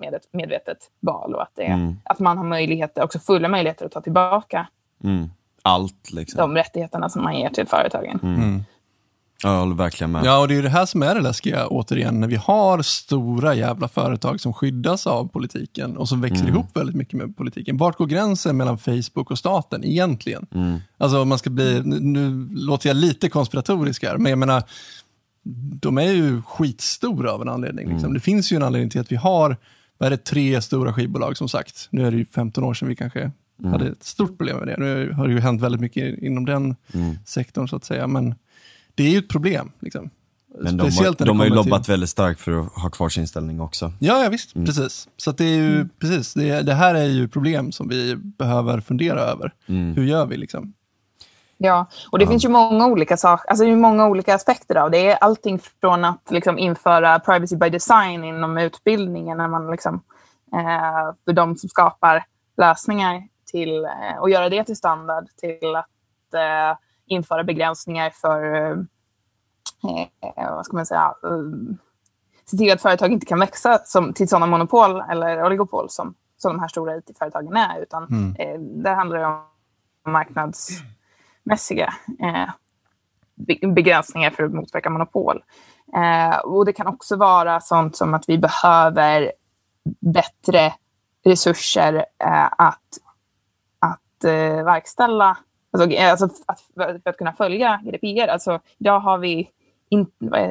medvetet, 0.00 0.28
medvetet 0.32 0.78
val 1.00 1.34
och 1.34 1.42
att, 1.42 1.52
det, 1.54 1.64
Mm. 1.64 1.96
att 2.04 2.18
man 2.18 2.38
har 2.38 2.44
möjligheter, 2.44 3.04
också 3.04 3.18
fulla 3.18 3.48
möjligheter 3.48 3.86
att 3.86 3.92
ta 3.92 4.00
tillbaka 4.00 4.66
Mm. 5.04 5.30
Allt 5.62 6.12
liksom. 6.12 6.38
de 6.38 6.54
rättigheterna 6.54 7.08
som 7.08 7.22
man 7.22 7.38
ger 7.38 7.50
till 7.50 7.66
företagen. 7.66 8.20
Mm. 8.22 8.64
Ja, 9.44 9.52
jag 9.52 9.60
håller 9.60 9.74
verkligen 9.74 10.10
med. 10.10 10.24
Ja, 10.24 10.38
och 10.38 10.48
det 10.48 10.54
är 10.54 10.56
ju 10.56 10.62
det 10.62 10.68
här 10.68 10.86
som 10.86 11.02
är 11.02 11.14
det 11.14 11.20
läskiga, 11.20 11.66
återigen, 11.66 12.20
när 12.20 12.28
vi 12.28 12.36
har 12.36 12.82
stora 12.82 13.54
jävla 13.54 13.88
företag 13.88 14.40
som 14.40 14.52
skyddas 14.52 15.06
av 15.06 15.28
politiken 15.28 15.96
och 15.96 16.08
som 16.08 16.20
växer 16.20 16.40
Mm. 16.42 16.54
ihop 16.54 16.76
väldigt 16.76 16.96
mycket 16.96 17.14
med 17.14 17.36
politiken. 17.36 17.76
Vart 17.76 17.96
går 17.96 18.06
gränsen 18.06 18.56
mellan 18.56 18.78
Facebook 18.78 19.30
och 19.30 19.38
staten 19.38 19.84
egentligen? 19.84 20.46
Mm. 20.54 20.78
Alltså 20.98 21.24
man 21.24 21.38
ska 21.38 21.50
bli, 21.50 21.82
nu, 21.84 22.00
nu 22.00 22.48
låter 22.54 22.88
jag 22.88 22.96
lite 22.96 23.28
konspiratorisk 23.28 24.02
här, 24.04 24.16
men 24.18 24.30
jag 24.30 24.38
menar, 24.38 24.62
de 25.80 25.98
är 25.98 26.12
ju 26.12 26.42
skitstora 26.42 27.32
av 27.32 27.42
en 27.42 27.48
anledning. 27.48 27.84
Liksom. 27.88 28.04
Mm. 28.04 28.14
Det 28.14 28.20
finns 28.20 28.52
ju 28.52 28.56
en 28.56 28.62
anledning 28.62 28.90
till 28.90 29.00
att 29.00 29.12
vi 29.12 29.16
har, 29.16 29.56
vad 29.98 30.06
är 30.06 30.10
det, 30.10 30.24
tre 30.24 30.62
stora 30.62 30.92
skivbolag 30.92 31.36
som 31.36 31.48
sagt. 31.48 31.88
Nu 31.90 32.06
är 32.06 32.10
det 32.10 32.16
ju 32.16 32.24
15 32.24 32.64
år 32.64 32.74
sedan 32.74 32.88
vi 32.88 32.96
kanske 32.96 33.30
Mm. 33.60 33.72
hade 33.72 33.86
ett 33.88 34.04
stort 34.04 34.38
problem 34.38 34.56
med 34.58 34.66
det. 34.68 34.76
Nu 34.76 35.12
har 35.12 35.26
det 35.28 35.32
ju 35.34 35.40
hänt 35.40 35.62
väldigt 35.62 35.80
mycket 35.80 36.18
inom 36.22 36.44
den 36.44 36.76
Mm. 36.94 37.16
sektorn 37.26 37.68
så 37.68 37.76
att 37.76 37.84
säga, 37.84 38.06
men 38.06 38.34
det 38.94 39.02
är 39.04 39.10
ju 39.10 39.18
ett 39.18 39.28
problem. 39.28 39.72
Liksom. 39.80 40.10
Men 40.58 40.76
de, 40.76 40.82
har, 40.82 41.02
när 41.02 41.10
det 41.18 41.24
de 41.24 41.38
har 41.38 41.44
ju 41.46 41.50
kommer 41.50 41.62
till- 41.62 41.70
lobbat 41.70 41.88
väldigt 41.88 42.10
starkt 42.10 42.40
för 42.40 42.60
att 42.60 42.72
ha 42.82 42.90
kvar 42.90 43.08
sin 43.08 43.28
ställning 43.28 43.60
också. 43.60 43.92
Ja, 44.00 44.22
ja 44.22 44.28
visst. 44.28 44.54
Mm. 44.54 44.66
Precis. 44.66 45.08
Så 45.16 45.30
att 45.30 45.38
det 45.38 45.44
är 45.44 45.56
ju, 45.56 45.88
precis, 46.00 46.34
det, 46.34 46.62
det 46.62 46.74
här 46.74 46.94
är 46.94 47.04
ju 47.04 47.28
problem 47.28 47.72
som 47.72 47.88
vi 47.88 48.16
behöver 48.16 48.80
fundera 48.80 49.20
över. 49.20 49.52
Mm. 49.66 49.94
Hur 49.94 50.04
gör 50.04 50.26
vi 50.26 50.36
liksom? 50.36 50.72
Ja, 51.58 51.86
och 52.10 52.18
det 52.18 52.24
Ja. 52.24 52.30
finns 52.30 52.44
ju 52.44 52.48
många 52.48 52.86
olika 52.86 53.16
saker, 53.16 53.50
alltså 53.50 53.64
det 53.64 53.70
är 53.70 53.76
många 53.76 54.06
olika 54.06 54.34
aspekter 54.34 54.74
av 54.76 54.90
det. 54.90 54.98
Det 54.98 55.10
är 55.10 55.16
allting 55.16 55.58
från 55.80 56.04
att 56.04 56.30
liksom 56.30 56.58
införa 56.58 57.18
privacy 57.18 57.56
by 57.56 57.68
design 57.70 58.24
inom 58.24 58.58
utbildningen, 58.58 59.38
när 59.38 59.48
man 59.48 59.70
liksom, 59.70 59.94
eh, 60.54 61.14
för 61.24 61.32
de 61.32 61.56
som 61.56 61.68
skapar 61.68 62.24
lösningar, 62.56 63.22
till 63.50 63.84
eh, 63.84 64.18
och 64.20 64.30
göra 64.30 64.48
det 64.48 64.64
till 64.64 64.76
standard, 64.76 65.26
till 65.40 65.76
att 65.76 66.34
eh, 66.34 66.78
införa 67.06 67.44
begränsningar 67.44 68.10
för, 68.10 68.70
eh, 69.84 70.50
vad 70.50 70.66
ska 70.66 70.76
man 70.76 70.86
säga, 70.86 71.14
eh, 71.24 71.74
se 72.44 72.56
till 72.56 72.72
att 72.72 72.82
företag 72.82 73.12
inte 73.12 73.26
kan 73.26 73.40
växa 73.40 73.78
som, 73.84 74.12
till 74.12 74.28
sådana 74.28 74.46
monopol 74.46 75.00
eller 75.10 75.44
oligopol 75.46 75.90
som, 75.90 76.14
som 76.36 76.52
de 76.52 76.60
här 76.60 76.68
stora 76.68 76.96
it-företagen 76.96 77.56
är, 77.56 77.80
utan 77.82 78.04
Mm. 78.08 78.36
eh, 78.38 78.60
det 78.82 78.90
handlar 78.90 79.18
om 79.22 79.42
marknadsmässiga 80.12 81.94
eh, 82.20 82.50
be- 83.34 83.68
begränsningar 83.68 84.30
för 84.30 84.42
att 84.42 84.52
motverka 84.52 84.90
monopol. 84.90 85.44
Eh, 85.96 86.38
och 86.38 86.64
det 86.64 86.72
kan 86.72 86.86
också 86.86 87.16
vara 87.16 87.60
sånt 87.60 87.96
som 87.96 88.14
att 88.14 88.28
vi 88.28 88.38
behöver 88.38 89.32
bättre 90.00 90.74
resurser 91.24 91.94
eh, 92.18 92.44
att, 92.58 92.98
att 93.78 94.24
eh, 94.24 94.64
verkställa, 94.64 95.38
alltså, 95.74 95.90
eh, 95.90 96.10
alltså 96.10 96.28
att, 96.46 96.60
för 96.74 97.00
att 97.10 97.16
kunna 97.16 97.32
följa 97.32 97.80
GDPR. 97.84 98.28
Alltså, 98.28 98.60
idag 98.78 99.00
har 99.00 99.18
vi 99.18 99.50
in, 99.88 100.06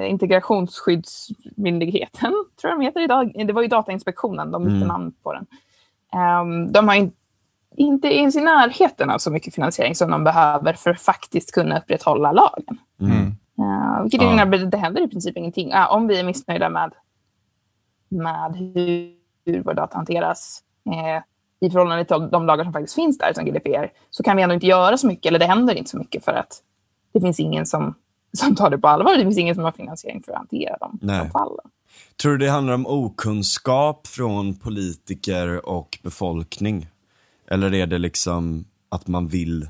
Integrationsskyddsmyndigheten, 0.07 2.31
tror 2.61 2.71
jag 2.71 2.79
de 2.79 2.85
heter 2.85 3.01
idag. 3.01 3.45
Det 3.47 3.53
var 3.53 3.61
ju 3.61 3.67
Datainspektionen, 3.67 4.51
de 4.51 4.63
bytte 4.63 4.75
Mm. 4.75 4.87
namn 4.87 5.13
på 5.23 5.33
den. 5.33 5.45
Ehm, 6.13 6.71
de 6.71 6.87
har 6.87 6.95
in, 6.95 7.11
inte 7.75 8.07
ens 8.07 8.35
i 8.35 8.41
närheten 8.41 9.09
av 9.09 9.17
så 9.17 9.31
mycket 9.31 9.55
finansiering 9.55 9.95
som 9.95 10.11
de 10.11 10.23
behöver 10.23 10.73
för 10.73 10.89
att 10.89 11.01
faktiskt 11.01 11.51
kunna 11.51 11.79
upprätthålla 11.79 12.31
lagen. 12.31 12.77
Mm. 13.01 13.27
Uh, 13.59 14.01
vilket 14.01 14.21
Ja. 14.21 14.33
innebär 14.33 14.63
att 14.63 14.71
det 14.71 14.77
händer 14.77 15.01
i 15.01 15.07
princip 15.07 15.37
ingenting. 15.37 15.69
Ja, 15.69 15.87
om 15.87 16.07
vi 16.07 16.19
är 16.19 16.23
missnöjda 16.23 16.69
med, 16.69 16.93
med 18.09 18.55
hur, 18.55 19.11
hur 19.45 19.63
vår 19.63 19.73
data 19.73 19.95
hanteras 19.97 20.63
eh, 20.85 21.23
i 21.63 21.69
förhållande 21.69 22.05
till 22.05 22.29
de 22.31 22.45
lagar 22.45 22.63
som 22.63 22.73
faktiskt 22.73 22.95
finns 22.95 23.17
där, 23.17 23.33
som 23.33 23.45
GDPR, 23.45 23.91
så 24.09 24.23
kan 24.23 24.37
vi 24.37 24.43
ändå 24.43 24.55
inte 24.55 24.67
göra 24.67 24.97
så 24.97 25.07
mycket, 25.07 25.25
eller 25.25 25.39
det 25.39 25.45
händer 25.45 25.75
inte 25.75 25.89
så 25.89 25.97
mycket 25.97 26.25
för 26.25 26.31
att 26.31 26.61
det 27.13 27.21
finns 27.21 27.39
ingen 27.39 27.65
som, 27.65 27.93
som 28.37 28.55
tar 28.55 28.69
det 28.69 28.77
på 28.77 28.87
allvar. 28.87 29.17
Det 29.17 29.23
finns 29.23 29.37
ingen 29.37 29.55
som 29.55 29.63
har 29.63 29.71
finansiering 29.71 30.23
för 30.23 30.31
att 30.31 30.37
hantera 30.37 30.77
de, 30.79 30.99
fallen. 31.31 31.65
Tror 32.21 32.31
du 32.31 32.37
det 32.37 32.51
handlar 32.51 32.73
om 32.73 32.87
okunskap 32.87 34.07
från 34.07 34.55
politiker 34.55 35.69
och 35.69 35.99
befolkning? 36.03 36.87
Eller 37.47 37.73
är 37.73 37.87
det 37.87 37.97
liksom 37.97 38.65
att 38.89 39.07
man 39.07 39.27
vill, 39.27 39.67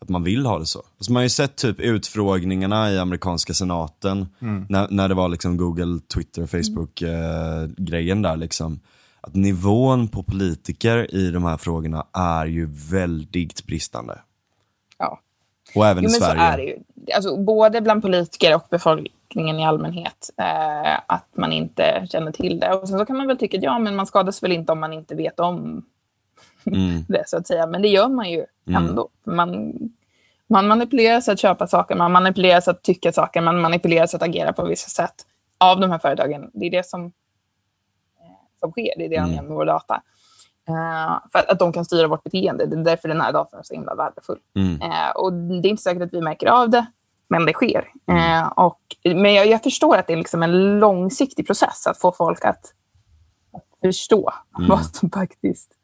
att 0.00 0.08
man 0.08 0.24
vill 0.24 0.46
ha 0.46 0.58
det 0.58 0.66
så? 0.66 0.78
Alltså 0.78 1.12
man 1.12 1.20
har 1.20 1.22
ju 1.22 1.30
sett 1.30 1.56
typ 1.56 1.80
utfrågningarna 1.80 2.92
i 2.92 2.98
amerikanska 2.98 3.54
senaten, 3.54 4.26
när, 4.68 4.88
när 4.90 5.08
det 5.08 5.14
var 5.14 5.28
liksom 5.28 5.56
Google, 5.56 6.00
Twitter 6.14 6.42
och 6.42 6.50
Facebook-grejen 6.50 8.22
där 8.22 8.36
liksom. 8.36 8.80
Att 9.20 9.34
nivån 9.34 10.08
på 10.08 10.22
politiker 10.22 11.14
i 11.14 11.30
de 11.30 11.44
här 11.44 11.56
frågorna 11.56 12.06
är 12.12 12.46
ju 12.46 12.68
väldigt 12.90 13.66
bristande. 13.66 14.18
Ja. 14.98 15.20
Och 15.74 15.86
även 15.86 16.04
Jo, 16.04 16.08
i 16.08 16.12
men 16.12 16.20
så 16.20 16.24
Sverige. 16.26 16.40
är 16.42 16.56
det 16.56 16.62
ju. 16.64 16.78
Alltså, 17.14 17.36
både 17.36 17.80
bland 17.80 18.02
politiker 18.02 18.54
och 18.54 18.66
befolkningen 18.70 19.58
i 19.58 19.66
allmänhet. 19.66 20.30
Eh, 20.36 21.00
att 21.06 21.26
man 21.36 21.52
inte 21.52 22.06
känner 22.10 22.32
till 22.32 22.60
det. 22.60 22.72
Och 22.74 22.88
sen 22.88 22.98
så 22.98 23.04
kan 23.06 23.16
man 23.16 23.26
väl 23.26 23.38
tycka 23.38 23.56
att 23.56 23.62
ja, 23.62 23.78
men 23.78 23.96
man 23.96 24.06
skadas 24.06 24.42
väl 24.42 24.52
inte 24.52 24.72
om 24.72 24.80
man 24.80 24.92
inte 24.92 25.14
vet 25.14 25.40
om 25.40 25.84
Mm. 26.66 27.04
det, 27.08 27.22
så 27.28 27.36
att 27.36 27.46
säga. 27.46 27.66
Men 27.66 27.82
det 27.82 27.88
gör 27.88 28.08
man 28.08 28.30
ju 28.30 28.44
Mm. 28.68 28.84
ändå. 28.88 29.08
Man, 29.26 29.72
man 30.46 30.66
manipuleras 30.68 31.28
att 31.28 31.38
köpa 31.40 31.66
saker, 31.66 31.94
man 31.96 32.12
manipuleras 32.12 32.68
att 32.68 32.82
tycka 32.82 33.12
saker, 33.12 33.40
man 33.40 33.60
manipuleras 33.60 34.14
att 34.14 34.22
agera 34.22 34.52
på 34.52 34.64
vissa 34.64 34.88
sätt 34.88 35.14
av 35.58 35.80
de 35.80 35.90
här 35.90 35.98
företagen. 35.98 36.50
Det 36.54 36.66
är 36.66 36.70
det 36.70 36.86
som, 36.86 37.12
som 38.60 38.70
sker, 38.70 38.92
det 38.98 39.04
är 39.04 39.08
det 39.08 39.16
Mm. 39.16 39.30
de 39.30 39.36
gör 39.36 39.42
med 39.42 39.52
vår 39.56 39.64
data. 39.66 40.02
Eh, 40.68 41.18
för 41.32 41.38
att, 41.38 41.48
att 41.48 41.58
de 41.58 41.72
kan 41.72 41.84
styra 41.84 42.08
vårt 42.08 42.22
beteende. 42.24 42.66
Det 42.66 42.76
är 42.76 42.84
därför 42.84 43.08
den 43.08 43.20
här 43.20 43.32
datan 43.32 43.58
är 43.60 43.62
så 43.64 43.74
himla 43.74 43.94
värdefull. 43.94 44.38
Mm. 44.56 44.82
Eh, 44.82 45.10
och 45.16 45.32
det 45.32 45.68
är 45.68 45.70
inte 45.70 45.82
säkert 45.82 46.02
att 46.02 46.12
vi 46.12 46.20
märker 46.20 46.46
av 46.46 46.70
det, 46.70 46.86
men 47.28 47.46
det 47.46 47.52
sker. 47.52 47.88
Eh, 48.10 48.46
och, 48.48 48.80
men 49.04 49.34
jag, 49.34 49.46
jag 49.46 49.62
förstår 49.62 49.96
att 49.96 50.06
det 50.06 50.12
är 50.12 50.16
liksom 50.16 50.42
en 50.42 50.78
långsiktig 50.80 51.46
process 51.46 51.86
att 51.86 51.98
få 51.98 52.12
folk 52.12 52.44
att, 52.44 52.72
att 53.52 53.64
förstå 53.82 54.32
Mm. 54.58 54.70
vad 54.70 54.84
som 54.84 55.10
faktiskt 55.10 55.74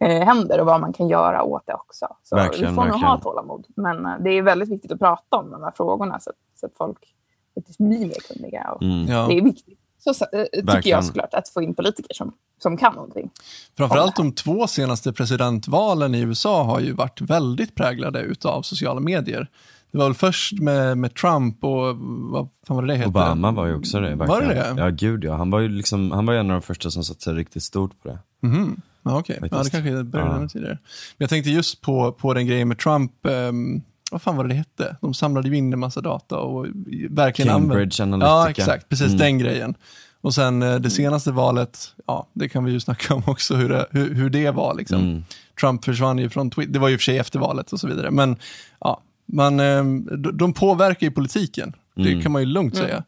händer 0.00 0.60
och 0.60 0.66
vad 0.66 0.80
man 0.80 0.92
kan 0.92 1.08
göra 1.08 1.42
åt 1.42 1.66
det 1.66 1.74
också. 1.74 2.06
Så 2.22 2.36
Verkligen, 2.36 2.70
vi 2.72 2.76
får 2.76 2.84
nog 2.84 3.00
ha 3.00 3.20
tålamod. 3.20 3.66
Men 3.76 4.22
det 4.24 4.30
är 4.30 4.42
väldigt 4.42 4.68
viktigt 4.68 4.92
att 4.92 4.98
prata 4.98 5.36
om 5.36 5.50
de 5.50 5.62
här 5.62 5.72
frågorna 5.76 6.20
så 6.20 6.30
att, 6.30 6.36
så 6.60 6.66
att 6.66 6.72
folk 6.76 7.14
faktiskt 7.54 7.78
blir 7.78 8.06
mer 8.06 8.34
kunniga. 8.34 8.70
Och 8.72 8.82
Mm. 8.82 9.06
Ja. 9.06 9.26
Det 9.28 9.38
är 9.38 9.42
viktigt. 9.42 9.78
Så, 10.04 10.14
så, 10.14 10.24
eh, 10.32 10.42
tycker 10.44 10.66
Verkligen. 10.66 10.96
jag 10.96 11.04
såklart, 11.04 11.34
att 11.34 11.48
få 11.48 11.62
in 11.62 11.74
politiker 11.74 12.14
som, 12.14 12.32
som 12.62 12.76
kan 12.76 12.94
någonting. 12.94 13.30
Framförallt 13.76 14.16
de 14.16 14.32
två 14.32 14.66
senaste 14.66 15.12
presidentvalen 15.12 16.14
i 16.14 16.20
USA 16.20 16.62
har 16.64 16.80
ju 16.80 16.92
varit 16.92 17.20
väldigt 17.20 17.74
präglade 17.74 18.20
utav 18.20 18.62
sociala 18.62 19.00
medier. 19.00 19.46
Det 19.92 19.98
var 19.98 20.04
väl 20.04 20.14
först 20.14 20.52
med, 20.60 20.98
med 20.98 21.14
Trump 21.14 21.64
och 21.64 21.96
vad 21.96 22.48
fan 22.66 22.76
var 22.76 22.82
det 22.82 22.88
det 22.92 22.96
hette? 22.96 23.08
Obama 23.08 23.50
var 23.50 23.66
ju 23.66 23.74
också 23.74 24.00
det. 24.00 24.14
Var 24.14 24.26
verkligen. 24.26 24.66
det 24.66 24.74
det? 24.74 24.80
Ja, 24.80 24.88
gud 24.88 25.24
ja. 25.24 25.36
Han 25.36 25.50
var 25.50 25.60
ju 25.60 25.68
liksom, 25.68 26.10
han 26.12 26.26
var 26.26 26.34
en 26.34 26.50
av 26.50 26.60
de 26.60 26.62
första 26.62 26.90
som 26.90 27.04
satte 27.04 27.20
sig 27.22 27.34
riktigt 27.34 27.62
stort 27.62 28.02
på 28.02 28.08
det. 28.08 28.18
Mhm. 28.42 28.80
Ja, 29.02 29.18
okej. 29.18 29.38
Ja, 29.50 29.62
det 29.62 29.70
kanske 29.70 30.04
började 30.04 30.42
Ja. 30.42 30.48
tidigare. 30.48 30.78
Men 30.82 31.16
jag 31.18 31.30
tänkte 31.30 31.50
just 31.50 31.80
på, 31.80 32.12
på 32.12 32.34
den 32.34 32.46
grejen 32.46 32.68
med 32.68 32.78
Trump. 32.78 33.26
ehm, 33.26 33.82
vad 34.12 34.22
fan 34.22 34.36
var 34.36 34.44
det 34.44 34.48
det 34.50 34.54
hette? 34.54 34.96
De 35.00 35.14
samlade 35.14 35.48
ju 35.48 35.56
in 35.56 35.72
en 35.72 35.78
massa 35.78 36.00
data 36.00 36.38
och 36.38 36.66
verkligen 37.10 37.52
Cambridge 37.52 38.02
använde... 38.02 38.26
Analytica. 38.26 38.62
Ja, 38.62 38.64
exakt. 38.74 38.88
Precis 38.88 39.06
Mm. 39.06 39.18
den 39.18 39.38
grejen. 39.38 39.74
Och 40.20 40.34
sen 40.34 40.62
eh, 40.62 40.74
det 40.74 40.90
senaste 40.90 41.32
valet, 41.32 41.94
ja, 42.06 42.26
det 42.32 42.48
kan 42.48 42.64
vi 42.64 42.72
ju 42.72 42.80
snacka 42.86 43.14
om 43.14 43.22
också, 43.26 43.54
hur 43.54 43.68
det, 43.68 43.86
hur, 43.90 44.14
hur 44.14 44.30
det 44.30 44.50
var. 44.50 44.74
Liksom. 44.74 45.00
Mm. 45.00 45.24
Trump 45.60 45.84
försvann 45.84 46.18
ju 46.18 46.28
från 46.30 46.50
Twitter, 46.50 46.72
det 46.72 46.78
var 46.78 46.88
ju 46.88 46.98
för 46.98 47.02
sig 47.02 47.18
efter 47.18 47.38
valet 47.38 47.72
och 47.72 47.80
så 47.80 47.88
vidare. 47.88 48.10
Men 48.10 48.36
ja, 48.80 49.00
man, 49.32 49.60
eh, 49.60 49.84
de, 50.32 50.52
påverkar 50.52 51.06
ju 51.06 51.10
politiken, 51.10 51.72
det 51.94 52.08
Mm. 52.10 52.22
kan 52.22 52.32
man 52.32 52.42
ju 52.42 52.46
lugnt 52.46 52.76
säga. 52.76 53.04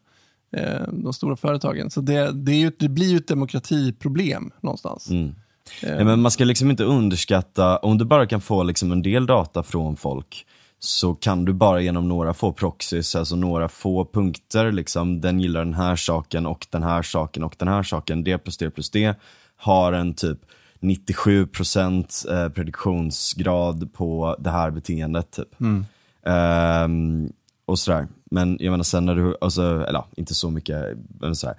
Eh, 0.57 0.81
de 0.91 1.13
stora 1.13 1.35
företagen. 1.35 1.89
Så 1.91 2.01
det, 2.01 2.31
det, 2.31 2.51
är 2.51 2.55
ju, 2.57 2.71
det 2.79 2.89
blir 2.89 3.07
ju 3.09 3.17
ett 3.17 3.27
demokratiproblem 3.27 4.51
någonstans. 4.61 5.09
Mm. 5.09 5.35
Eh, 5.83 5.95
Nej, 5.95 6.05
men 6.05 6.21
man 6.21 6.31
ska 6.31 6.43
liksom 6.43 6.69
inte 6.71 6.83
underskatta, 6.83 7.77
om 7.77 7.97
du 7.97 8.05
bara 8.05 8.25
kan 8.25 8.41
få 8.41 8.63
liksom 8.63 8.91
en 8.91 9.01
del 9.01 9.25
data 9.25 9.63
från 9.63 9.95
folk 9.97 10.45
så 10.85 11.15
kan 11.15 11.45
du 11.45 11.53
bara 11.53 11.81
genom 11.81 12.07
några 12.07 12.33
få 12.33 12.53
proxies, 12.53 13.15
alltså 13.15 13.35
några 13.35 13.69
få 13.69 14.05
punkter, 14.05 14.71
liksom, 14.71 15.21
den 15.21 15.39
gillar 15.39 15.65
den 15.65 15.73
här 15.73 15.95
saken 15.95 16.45
och 16.45 16.67
den 16.69 16.83
här 16.83 17.01
saken 17.01 17.43
och 17.43 17.55
den 17.57 17.67
här 17.67 17.83
saken, 17.83 18.23
det 18.23 18.37
plus 18.37 18.57
det 18.57 18.69
plus 18.69 18.89
det, 18.89 19.15
har 19.57 19.93
en 19.93 20.13
typ 20.13 20.39
97% 20.79 22.31
eh, 22.33 22.49
prediktionsgrad 22.49 23.93
på 23.93 24.35
det 24.39 24.49
här 24.49 24.71
beteendet. 24.71 25.31
Typ. 25.31 25.59
Mm. 25.61 25.85
Ehm, 26.25 27.29
och 27.65 27.79
sådär. 27.79 28.07
Men 28.35 28.57
jag 28.59 28.71
menar 28.71 28.83
sen 28.83 29.05
när 29.05 29.15
du, 29.15 29.35
alltså, 29.41 29.85
eller 29.87 30.03
inte 30.15 30.33
så 30.33 30.49
mycket, 30.49 30.97
men 31.19 31.35
sådär. 31.35 31.55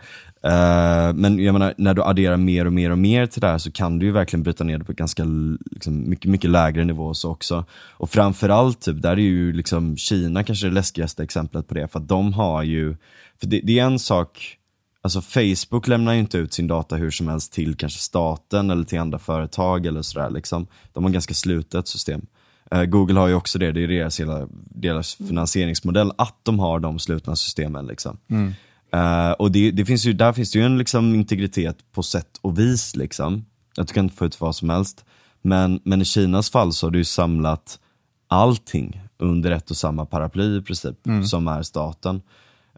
Uh, 0.46 0.52
eh, 0.52 1.12
men 1.12 1.38
jag 1.38 1.52
menar 1.52 1.74
när 1.76 1.94
du 1.94 2.02
adderar 2.02 2.36
mer 2.36 2.64
och 2.64 2.72
mer 2.72 2.90
och 2.90 2.98
mer 2.98 3.26
till 3.26 3.40
det 3.40 3.46
här 3.46 3.58
så 3.58 3.72
kan 3.72 3.98
du 3.98 4.06
ju 4.06 4.12
verkligen 4.12 4.42
bryta 4.42 4.64
ner 4.64 4.78
det 4.78 4.84
på 4.84 4.92
ganska 4.92 5.24
liksom, 5.70 6.10
mycket, 6.10 6.30
mycket 6.30 6.50
lägre 6.50 6.84
nivå 6.84 7.14
så 7.14 7.30
också. 7.30 7.64
Och 7.90 8.10
framförallt, 8.10 8.80
typ, 8.80 9.02
där 9.02 9.10
är 9.10 9.16
ju 9.16 9.52
liksom 9.52 9.96
Kina 9.96 10.44
kanske 10.44 10.66
det 10.66 10.72
läskigaste 10.72 11.22
exemplet 11.22 11.68
på 11.68 11.74
det, 11.74 11.88
för 11.88 12.00
att 12.00 12.08
de 12.08 12.32
har 12.32 12.62
ju, 12.62 12.96
för 13.40 13.46
det, 13.46 13.60
det 13.64 13.78
är 13.78 13.84
en 13.84 13.98
sak, 13.98 14.58
Alltså 15.02 15.20
Facebook 15.20 15.88
lämnar 15.88 16.12
ju 16.12 16.18
inte 16.18 16.38
ut 16.38 16.52
sin 16.52 16.66
data 16.66 16.96
hur 16.96 17.10
som 17.10 17.28
helst 17.28 17.52
till 17.52 17.76
kanske 17.76 17.98
staten 17.98 18.70
eller 18.70 18.84
till 18.84 18.98
andra 18.98 19.18
företag 19.18 19.86
eller 19.86 20.02
sådär 20.02 20.30
liksom. 20.30 20.66
De 20.92 21.04
har 21.04 21.10
ganska 21.10 21.34
slutet 21.34 21.88
system. 21.88 22.26
Eh, 22.70 22.84
Google 22.84 23.20
har 23.20 23.28
ju 23.28 23.34
också 23.34 23.58
det, 23.58 23.72
det 23.72 23.82
är 23.82 23.88
deras, 23.88 24.20
hela, 24.20 24.48
deras 24.70 25.14
finansieringsmodell, 25.14 26.12
att 26.18 26.36
de 26.42 26.58
har 26.58 26.80
de 26.80 26.98
slutna 26.98 27.36
systemen. 27.36 27.86
Liksom. 27.86 28.18
Eh, 28.92 29.30
och 29.30 29.52
det, 29.52 29.70
det 29.70 29.84
finns 29.84 30.04
ju, 30.04 30.12
där 30.12 30.32
finns 30.32 30.50
det 30.50 30.58
ju 30.58 30.64
en 30.64 30.78
liksom, 30.78 31.14
integritet 31.14 31.76
på 31.92 32.02
sätt 32.02 32.38
och 32.40 32.58
vis. 32.58 32.96
Liksom. 32.96 33.44
Att 33.78 33.88
du 33.88 33.94
kan 33.94 34.04
inte 34.04 34.16
få 34.16 34.26
ut 34.26 34.40
vad 34.40 34.56
som 34.56 34.70
helst. 34.70 35.04
Men, 35.42 35.80
men 35.84 36.02
i 36.02 36.04
Kinas 36.04 36.50
fall 36.50 36.72
så 36.72 36.86
har 36.86 36.90
du 36.90 37.04
samlat 37.04 37.78
allting 38.28 39.00
under 39.18 39.50
ett 39.50 39.70
och 39.70 39.76
samma 39.76 40.06
paraply 40.06 40.58
i 40.58 40.62
princip, 40.62 40.96
som 41.24 41.48
är 41.48 41.62
staten. 41.62 42.20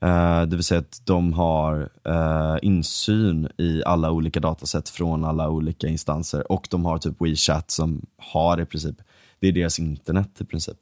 Eh, 0.03 0.43
det 0.43 0.57
vill 0.57 0.65
säga 0.65 0.81
att 0.81 1.01
de 1.05 1.33
har 1.33 1.89
eh, 2.05 2.57
insyn 2.63 3.49
i 3.57 3.83
alla 3.87 4.11
olika 4.11 4.41
dataset 4.41 4.89
från 4.89 5.25
alla 5.25 5.49
olika 5.49 5.89
instanser 5.89 6.53
och 6.53 6.69
de 6.71 6.85
har 6.85 6.99
typ 6.99 7.23
WeChat 7.23 7.71
som 7.71 8.07
har 8.17 8.61
i 8.61 8.67
princip, 8.67 8.97
det 9.41 9.49
är 9.49 9.53
deras 9.53 9.79
internet 9.79 10.41
i 10.41 10.45
princip. 10.45 10.77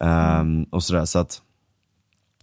Ehm, 0.00 0.64
och 0.64 0.82
sådär, 0.82 1.04
så 1.04 1.18
att 1.18 1.42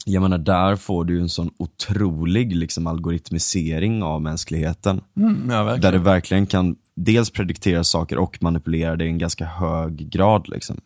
jag 0.06 0.22
menar 0.22 0.38
där 0.38 0.76
får 0.76 1.06
du 1.06 1.22
en 1.22 1.30
sån 1.30 1.50
otrolig 1.58 2.56
liksom, 2.56 2.88
algoritmisering 2.88 4.04
av 4.04 4.22
mänskligheten. 4.22 5.02
Mm, 5.18 5.50
ja. 5.50 5.78
Där 5.78 5.92
du 5.92 5.98
verkligen 5.98 6.46
kan 6.46 6.76
dels 6.96 7.32
prediktera 7.32 7.84
saker 7.84 8.18
och 8.18 8.38
manipulera 8.42 8.96
det 8.96 9.06
i 9.06 9.08
en 9.08 9.18
ganska 9.18 9.46
hög 9.46 10.10
grad. 10.10 10.50
Liksom. 10.50 10.82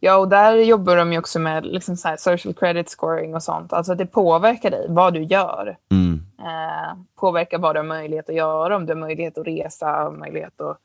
Ja, 0.00 0.16
och 0.16 0.28
där 0.28 0.54
jobbar 0.54 0.96
de 0.96 1.12
ju 1.12 1.18
också 1.18 1.38
med 1.38 1.66
liksom 1.66 1.96
så 1.96 2.08
här 2.08 2.16
social 2.16 2.54
credit 2.54 2.88
scoring 2.88 3.34
och 3.34 3.42
sånt. 3.42 3.72
Alltså 3.72 3.92
att 3.92 3.98
det 3.98 4.06
påverkar 4.06 4.70
dig, 4.70 4.86
vad 4.88 5.14
du 5.14 5.22
gör. 5.22 5.76
Mm. 5.90 6.22
Eh, 6.38 6.98
påverkar 7.20 7.58
vad 7.58 7.74
du 7.74 7.78
har 7.78 7.86
möjlighet 7.86 8.28
att 8.28 8.34
göra, 8.34 8.76
om 8.76 8.86
du 8.86 8.92
har 8.92 9.00
möjlighet 9.00 9.38
att 9.38 9.46
resa, 9.46 10.10
möjlighet 10.10 10.60
att 10.60 10.78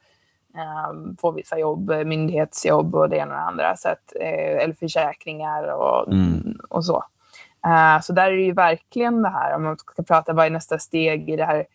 eh, 0.55 1.13
få 1.21 1.31
vissa 1.31 1.59
jobb, 1.59 1.89
eh, 1.91 2.03
myndighetsjobb 2.03 2.95
och 2.95 3.09
det 3.09 3.17
ena 3.17 3.31
och 3.33 3.39
det 3.39 3.47
andra. 3.47 3.75
Så 3.75 3.89
att, 3.89 4.13
eh, 4.21 4.63
eller 4.63 4.73
försäkringar 4.73 5.63
och, 5.73 6.13
Mm. 6.13 6.57
och 6.69 6.85
så. 6.85 7.03
Eh, 7.65 8.01
så 8.01 8.13
där 8.13 8.31
är 8.31 8.35
det 8.37 8.43
ju 8.43 8.53
verkligen 8.53 9.21
det 9.21 9.29
här, 9.29 9.55
om 9.55 9.63
man 9.63 9.77
ska 9.77 10.03
prata 10.03 10.33
vad 10.33 10.45
är 10.45 10.49
nästa 10.49 10.79
steg 10.79 11.29
i 11.29 11.35
det 11.35 11.45
här 11.45 11.65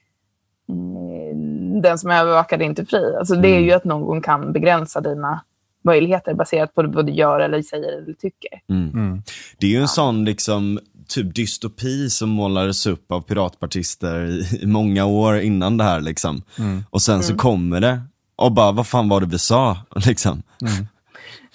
mm, 0.68 1.82
den 1.82 1.98
som 1.98 2.10
är 2.10 2.20
övervakad 2.20 2.62
är 2.62 2.66
inte 2.66 2.84
fri. 2.86 3.14
Alltså 3.18 3.34
det 3.36 3.48
är 3.48 3.52
Mm. 3.56 3.64
ju 3.64 3.72
att 3.72 3.84
någon 3.84 4.20
kan 4.22 4.52
begränsa 4.52 5.00
dina 5.00 5.40
möjligheter 5.84 6.34
baserat 6.34 6.74
på 6.74 6.82
vad 6.82 7.06
du 7.06 7.12
gör 7.12 7.40
eller 7.40 7.62
säger 7.62 8.02
eller 8.02 8.12
tycker. 8.12 8.60
Mm. 8.68 9.22
Det 9.58 9.66
är 9.66 9.70
ju 9.70 9.80
en 9.80 9.88
sån 9.88 10.24
liksom 10.24 10.78
typ 11.08 11.34
dystopi 11.34 12.10
som 12.10 12.28
målades 12.28 12.86
upp 12.86 13.12
av 13.12 13.20
piratpartister 13.20 14.24
i, 14.24 14.58
i 14.62 14.66
många 14.66 15.04
år 15.04 15.38
innan 15.38 15.76
det 15.76 15.84
här 15.84 16.00
liksom. 16.00 16.42
Och 16.90 17.02
sen 17.02 17.22
så 17.22 17.36
kommer 17.36 17.80
det 17.80 18.00
och 18.36 18.52
bara, 18.52 18.72
vad 18.72 18.86
fan 18.86 19.08
var 19.08 19.20
det 19.20 19.26
vi 19.26 19.38
sa? 19.38 19.78
Liksom. 20.06 20.42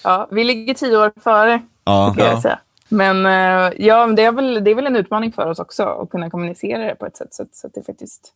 Ja, 0.04 0.28
vi 0.32 0.44
ligger 0.44 0.74
tio 0.74 0.98
år 0.98 1.12
före, 1.22 1.62
Ja, 1.84 2.16
Ja. 2.18 2.26
jag 2.26 2.42
säga. 2.42 2.60
Men 2.90 3.26
eh, 3.26 3.74
ja, 3.86 4.08
det 4.08 4.24
är, 4.24 4.32
väl, 4.32 4.64
det 4.64 4.72
är 4.72 4.76
väl 4.76 4.88
en 4.88 4.96
utmaning 4.96 5.32
för 5.32 5.48
oss 5.48 5.60
också 5.60 5.84
att 5.84 6.10
kunna 6.10 6.30
kommunicera 6.30 6.86
det 6.86 6.96
på 6.96 7.06
ett 7.06 7.18
sätt 7.18 7.34
så 7.34 7.44
att, 7.44 7.56
så 7.56 7.68
att 7.68 7.74
det 7.74 7.84
faktiskt 7.84 8.34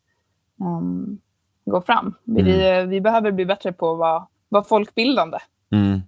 um, 0.60 1.18
går 1.66 1.82
fram. 1.82 2.14
Vi, 2.24 2.42
vi, 2.42 2.86
vi 2.88 3.02
behöver 3.02 3.32
bli 3.32 3.46
bättre 3.46 3.72
på 3.74 3.92
att 3.92 4.00
vara, 4.00 4.28
vara 4.50 4.64
folkbildande, 4.64 5.38
mm. 5.72 6.02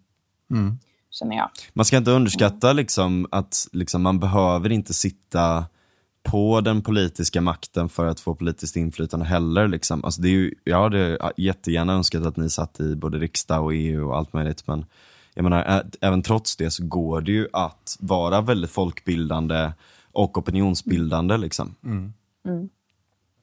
Mm. 0.52 0.80
känner 1.12 1.36
jag. 1.36 1.50
Man 1.74 1.86
ska 1.86 1.98
inte 1.98 2.12
underskatta 2.12 2.74
liksom 2.74 3.28
att 3.32 3.68
liksom, 3.72 4.02
man 4.02 4.20
behöver 4.20 4.72
inte 4.72 4.94
sitta 4.94 5.66
på 6.26 6.62
den 6.62 6.82
politiska 6.82 7.42
makten 7.42 7.90
för 7.90 8.06
att 8.06 8.20
få 8.20 8.36
politiskt 8.36 8.76
inflytande 8.76 9.26
heller. 9.26 9.68
Liksom. 9.68 10.06
Alltså, 10.06 10.22
det 10.22 10.28
är 10.28 10.32
ju, 10.32 10.54
jag 10.64 10.82
hade 10.82 11.32
jättegärna 11.38 11.94
önskat 11.94 12.26
att 12.26 12.38
ni 12.38 12.50
satt 12.50 12.80
i 12.80 12.96
både 12.96 13.18
riksdag 13.18 13.64
och 13.64 13.74
EU 13.74 14.10
och 14.10 14.18
allt 14.18 14.34
möjligt, 14.34 14.68
men 14.68 14.86
jag 15.34 15.44
menar, 15.44 15.84
även 16.02 16.22
trots 16.22 16.56
det 16.56 16.72
så 16.72 16.86
går 16.86 17.22
det 17.22 17.32
ju 17.32 17.48
att 17.54 17.98
vara 18.00 18.42
väldigt 18.42 18.72
folkbildande 18.72 19.72
och 20.12 20.38
opinionsbildande. 20.38 21.38
Liksom. 21.38 21.76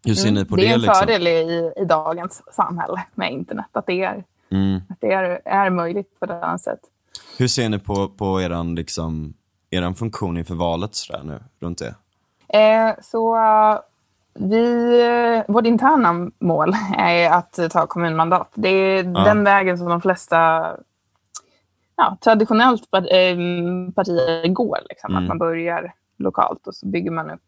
Hur 0.04 0.14
ser 0.14 0.30
ni 0.30 0.44
på 0.44 0.56
det? 0.56 0.62
det 0.62 0.68
är 0.68 0.74
en 0.74 0.80
liksom? 0.80 0.94
fördel 0.94 1.26
i, 1.26 1.72
i 1.76 1.84
dagens 1.84 2.42
samhälle 2.52 3.04
med 3.14 3.32
internet, 3.32 3.66
att 3.72 3.86
det 3.86 4.02
är, 4.02 4.24
Mm. 4.50 4.80
att 4.88 5.00
det 5.00 5.12
är, 5.12 5.40
är 5.44 5.70
möjligt 5.70 6.20
på 6.20 6.26
det 6.26 6.34
här 6.34 6.58
sätt. 6.58 6.80
Hur 7.38 7.48
ser 7.48 7.68
ni 7.68 7.78
på, 7.78 8.08
på 8.08 8.40
eran, 8.42 8.74
liksom, 8.74 9.34
eran 9.70 9.94
funktion 9.94 10.38
inför 10.38 10.54
valet 10.54 10.94
sådär 10.94 11.22
nu, 11.24 11.40
runt 11.60 11.78
det? 11.78 11.94
Eh, 12.52 12.94
så 13.02 13.36
eh, 13.36 13.78
vi, 14.34 15.00
eh, 15.02 15.52
vårt 15.52 15.66
interna 15.66 16.30
mål 16.38 16.72
är 16.98 17.30
att 17.30 17.58
ta 17.70 17.86
kommunmandat. 17.86 18.48
Det 18.54 18.68
är 18.68 19.02
den 19.02 19.44
vägen 19.44 19.78
som 19.78 19.88
de 19.88 20.00
flesta 20.00 20.36
ja, 21.96 22.16
traditionellt 22.20 22.90
part, 22.90 23.04
partier 23.94 24.48
går. 24.48 24.78
Liksom. 24.88 25.10
Mm. 25.10 25.22
Att 25.22 25.28
man 25.28 25.38
börjar 25.38 25.94
lokalt 26.18 26.66
och 26.66 26.74
så 26.74 26.86
bygger 26.86 27.10
man 27.10 27.30
upp 27.30 27.40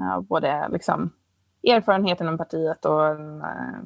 eh, 0.00 0.20
både 0.20 0.68
liksom, 0.68 1.10
erfarenhet 1.68 2.20
inom 2.20 2.38
partiet 2.38 2.84
och 2.84 3.06
en, 3.06 3.40
eh, 3.40 3.80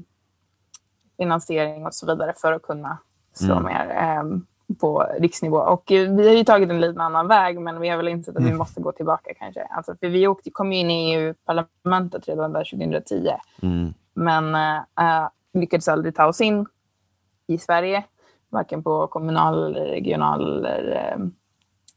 finansiering 1.17 1.87
och 1.87 1.95
så 1.95 2.07
vidare 2.07 2.33
för 2.37 2.53
att 2.53 2.63
kunna 2.63 2.99
slå 3.33 3.55
Mm. 3.55 3.65
mer 3.65 3.91
eh, 3.91 4.39
på 4.79 5.07
riksnivå. 5.19 5.59
Och 5.59 5.93
eh, 5.93 6.15
vi 6.17 6.29
har 6.29 6.35
ju 6.35 6.45
tagit 6.45 6.71
en 6.71 6.81
liten 6.81 7.01
annan 7.01 7.29
väg, 7.29 7.61
men 7.61 7.81
vi 7.81 7.89
har 7.89 7.97
väl 7.97 8.09
insett 8.09 8.37
att 8.37 8.45
vi 8.45 8.53
måste 8.53 8.81
gå 8.81 8.93
tillbaka 8.93 9.35
kanske. 9.39 9.63
Alltså, 9.71 9.97
för 10.01 10.09
vi 10.09 10.27
åkte, 10.29 10.51
kom 10.51 10.73
ju 10.73 10.79
in 10.79 10.91
i 10.91 11.15
EU-parlamentet 11.15 12.29
redan 12.29 12.53
där 12.53 12.65
2010, 12.65 13.31
Mm. 13.63 13.95
men 14.15 14.55
eh, 14.55 15.29
lyckades 15.55 15.89
aldrig 15.89 16.15
ta 16.17 16.27
oss 16.27 16.41
in 16.41 16.67
i 17.47 17.59
Sverige, 17.59 18.05
varken 18.51 18.83
på 18.83 19.07
kommunal, 19.07 19.75
regional 19.75 20.67
eller 20.67 21.19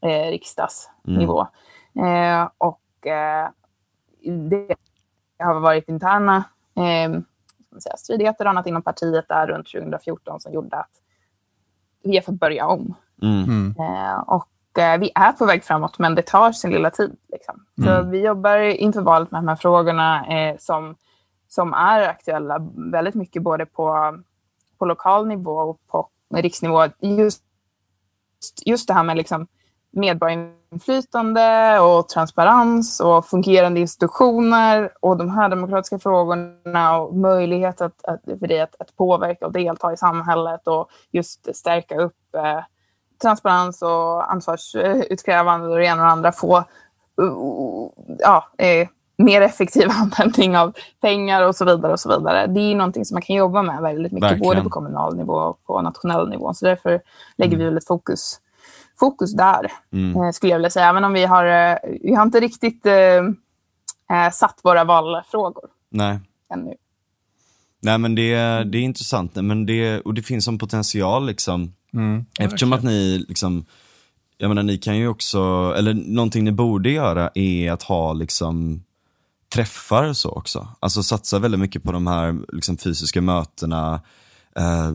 eh, 0.02 0.30
riksdagsnivå. 0.30 1.40
Eh, 1.98 2.48
och 2.58 3.06
eh, 3.06 3.48
det 4.48 4.76
har 5.38 5.60
varit 5.60 5.88
interna 5.88 6.44
eh, 6.76 7.20
stridigheter 7.96 8.44
och 8.44 8.50
annat 8.50 8.66
inom 8.66 8.82
partiet 8.82 9.28
där 9.28 9.46
runt 9.46 9.66
2014 9.72 10.40
som 10.40 10.52
gjorde 10.52 10.76
att 10.76 10.90
vi 12.02 12.16
har 12.16 12.22
fått 12.22 12.40
börja 12.40 12.66
om. 12.66 12.94
Mm. 13.22 13.44
Mm. 13.44 13.74
Eh, 13.78 14.20
och 14.20 14.78
eh, 14.78 15.00
vi 15.00 15.10
är 15.14 15.32
på 15.32 15.46
väg 15.46 15.64
framåt, 15.64 15.98
men 15.98 16.14
det 16.14 16.22
tar 16.22 16.52
sin 16.52 16.70
lilla 16.70 16.90
tid. 16.90 17.16
Liksom. 17.32 17.64
Så 17.84 18.02
vi 18.02 18.24
jobbar 18.24 18.58
inför 18.58 19.00
valet 19.00 19.30
med 19.30 19.38
de 19.38 19.48
här 19.48 19.56
frågorna 19.56 20.26
eh, 20.26 20.56
som, 20.58 20.96
som 21.48 21.74
är 21.74 22.08
aktuella 22.08 22.68
väldigt 22.92 23.14
mycket 23.14 23.42
både 23.42 23.66
på, 23.66 24.18
på 24.78 24.84
lokal 24.84 25.26
nivå 25.26 25.52
och 25.52 25.80
på 25.86 26.08
riksnivå. 26.34 26.86
Just, 27.00 27.42
just 28.66 28.88
det 28.88 28.94
här 28.94 29.04
med 29.04 29.16
liksom 29.16 29.46
medborgarinflytande 30.70 31.80
och 31.80 32.08
transparens 32.08 33.00
och 33.00 33.26
fungerande 33.26 33.80
institutioner 33.80 34.90
och 35.00 35.16
de 35.16 35.30
här 35.30 35.48
demokratiska 35.48 35.98
frågorna 35.98 36.98
och 36.98 37.16
möjlighet 37.16 37.80
att, 37.80 38.04
att, 38.04 38.20
för 38.24 38.46
dig 38.46 38.60
att, 38.60 38.74
att 38.78 38.96
påverka 38.96 39.46
och 39.46 39.52
delta 39.52 39.92
i 39.92 39.96
samhället 39.96 40.68
och 40.68 40.88
just 41.10 41.56
stärka 41.56 42.00
upp 42.00 42.34
eh, 42.34 42.64
transparens 43.22 43.82
och 43.82 44.32
ansvarsutkrävande 44.32 45.68
och 45.68 45.76
det 45.76 45.84
ena 45.84 46.02
och 46.02 46.06
det 46.06 46.12
andra 46.12 46.32
få 46.32 46.58
uh, 47.22 47.88
ja, 48.18 48.44
eh, 48.58 48.88
mer 49.16 49.42
effektiv 49.42 49.88
användning 50.00 50.56
av 50.56 50.72
pengar 51.00 51.46
och 51.46 51.56
så 51.56 51.64
vidare. 51.64 51.92
och 51.92 52.00
så 52.00 52.18
vidare. 52.18 52.46
Det 52.46 52.60
är 52.60 52.74
någonting 52.74 53.04
som 53.04 53.14
man 53.14 53.22
kan 53.22 53.36
jobba 53.36 53.62
med 53.62 53.82
väldigt 53.82 54.12
mycket, 54.12 54.30
Verkligen. 54.30 54.48
både 54.48 54.62
på 54.62 54.70
kommunal 54.70 55.16
nivå 55.16 55.34
och 55.34 55.64
på 55.66 55.82
nationell 55.82 56.28
nivå. 56.28 56.54
Så 56.54 56.64
därför 56.64 57.00
lägger 57.36 57.56
vi 57.56 57.64
väldigt 57.64 57.86
fokus, 57.86 58.40
fokus 59.00 59.32
där, 59.34 59.72
Mm. 59.92 60.22
eh, 60.22 60.30
skulle 60.30 60.50
jag 60.52 60.58
vilja 60.58 60.70
säga. 60.70 60.88
Även 60.88 61.04
om 61.04 61.12
vi 61.12 61.24
har, 61.24 61.44
eh, 61.46 61.76
vi 62.02 62.14
har 62.14 62.22
inte 62.22 62.40
riktigt 62.40 62.86
eh, 62.86 62.94
eh, 64.16 64.30
satt 64.32 64.60
våra 64.62 64.84
valfrågor 64.84 65.64
Nej. 65.90 66.18
ännu. 66.54 66.74
Nej 67.82 67.98
men 67.98 68.14
det, 68.14 68.34
det 68.64 68.78
är 68.78 68.82
intressant, 68.82 69.34
men 69.34 69.66
det, 69.66 70.00
och 70.00 70.14
det 70.14 70.22
finns 70.22 70.48
en 70.48 70.58
potential 70.58 71.26
liksom. 71.26 71.72
Mm. 71.92 72.24
Eftersom 72.38 72.72
att 72.72 72.82
ni 72.82 73.24
liksom, 73.28 73.64
jag 74.38 74.48
menar 74.48 74.62
ni 74.62 74.78
kan 74.78 74.96
ju 74.96 75.08
också, 75.08 75.38
eller 75.76 75.94
någonting 75.94 76.44
ni 76.44 76.52
borde 76.52 76.90
göra 76.90 77.30
är 77.34 77.72
att 77.72 77.82
ha 77.82 78.12
liksom 78.12 78.82
träffar 79.54 80.08
och 80.08 80.16
så 80.16 80.30
också. 80.30 80.68
Alltså 80.80 81.02
satsa 81.02 81.38
väldigt 81.38 81.60
mycket 81.60 81.82
på 81.82 81.92
de 81.92 82.06
här 82.06 82.36
liksom, 82.52 82.76
fysiska 82.76 83.20
mötena, 83.20 84.00
eh, 84.56 84.90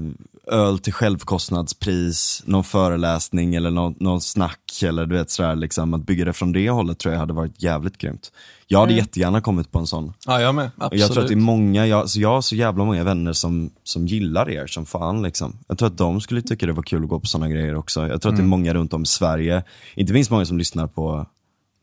öl 0.48 0.80
till 0.80 0.94
självkostnadspris, 0.94 2.44
någon 2.46 2.64
föreläsning 2.64 3.56
eller 3.56 3.72
någon, 3.72 3.96
någon 4.00 4.22
snack 4.22 4.84
eller 4.84 5.06
du 5.06 5.16
vet 5.16 5.30
sådär 5.32 5.56
liksom, 5.56 5.94
att 5.94 6.06
bygga 6.06 6.26
det 6.26 6.34
från 6.34 6.52
det 6.52 6.70
hållet 6.70 7.00
tror 7.00 7.14
jag 7.14 7.20
hade 7.20 7.34
varit 7.34 7.64
jävligt 7.64 7.98
grymt. 7.98 8.32
Jag 8.68 8.80
hade 8.80 8.94
jättegärna 8.94 9.42
kommit 9.42 9.72
på 9.72 9.80
en 9.80 9.88
sån. 9.88 10.14
Ja, 10.28 10.42
jag 10.42 10.56
med. 10.56 10.72
Absolut. 10.78 11.02
Jag 11.02 11.12
tror 11.12 11.24
att 11.24 11.28
det 11.28 11.34
är 11.34 11.36
många, 11.36 11.88
jag, 11.88 12.10
så 12.10 12.20
jag 12.20 12.30
har 12.30 12.42
så 12.42 12.56
jävla 12.56 12.86
många 12.86 13.04
vänner 13.04 13.34
som, 13.34 13.70
som 13.84 14.08
gillar 14.08 14.50
er 14.50 14.68
som 14.68 14.86
fan 14.86 15.22
liksom. 15.22 15.58
Jag 15.68 15.78
tror 15.78 15.88
att 15.88 15.98
de 15.98 16.22
skulle 16.22 16.42
tycka 16.42 16.66
det 16.66 16.74
var 16.74 16.84
kul 16.84 17.04
att 17.04 17.10
gå 17.10 17.20
på 17.20 17.28
sådana 17.28 17.50
grejer 17.50 17.76
också. 17.76 18.08
Jag 18.08 18.22
tror 18.22 18.32
att 18.32 18.38
det 18.38 18.44
är 18.44 18.48
många 18.48 18.74
runt 18.74 18.94
om 18.94 19.04
i 19.04 19.06
Sverige, 19.06 19.64
inte 19.96 20.14
minst 20.14 20.32
många 20.32 20.46
som 20.46 20.58
lyssnar 20.58 20.88
på, 20.88 21.26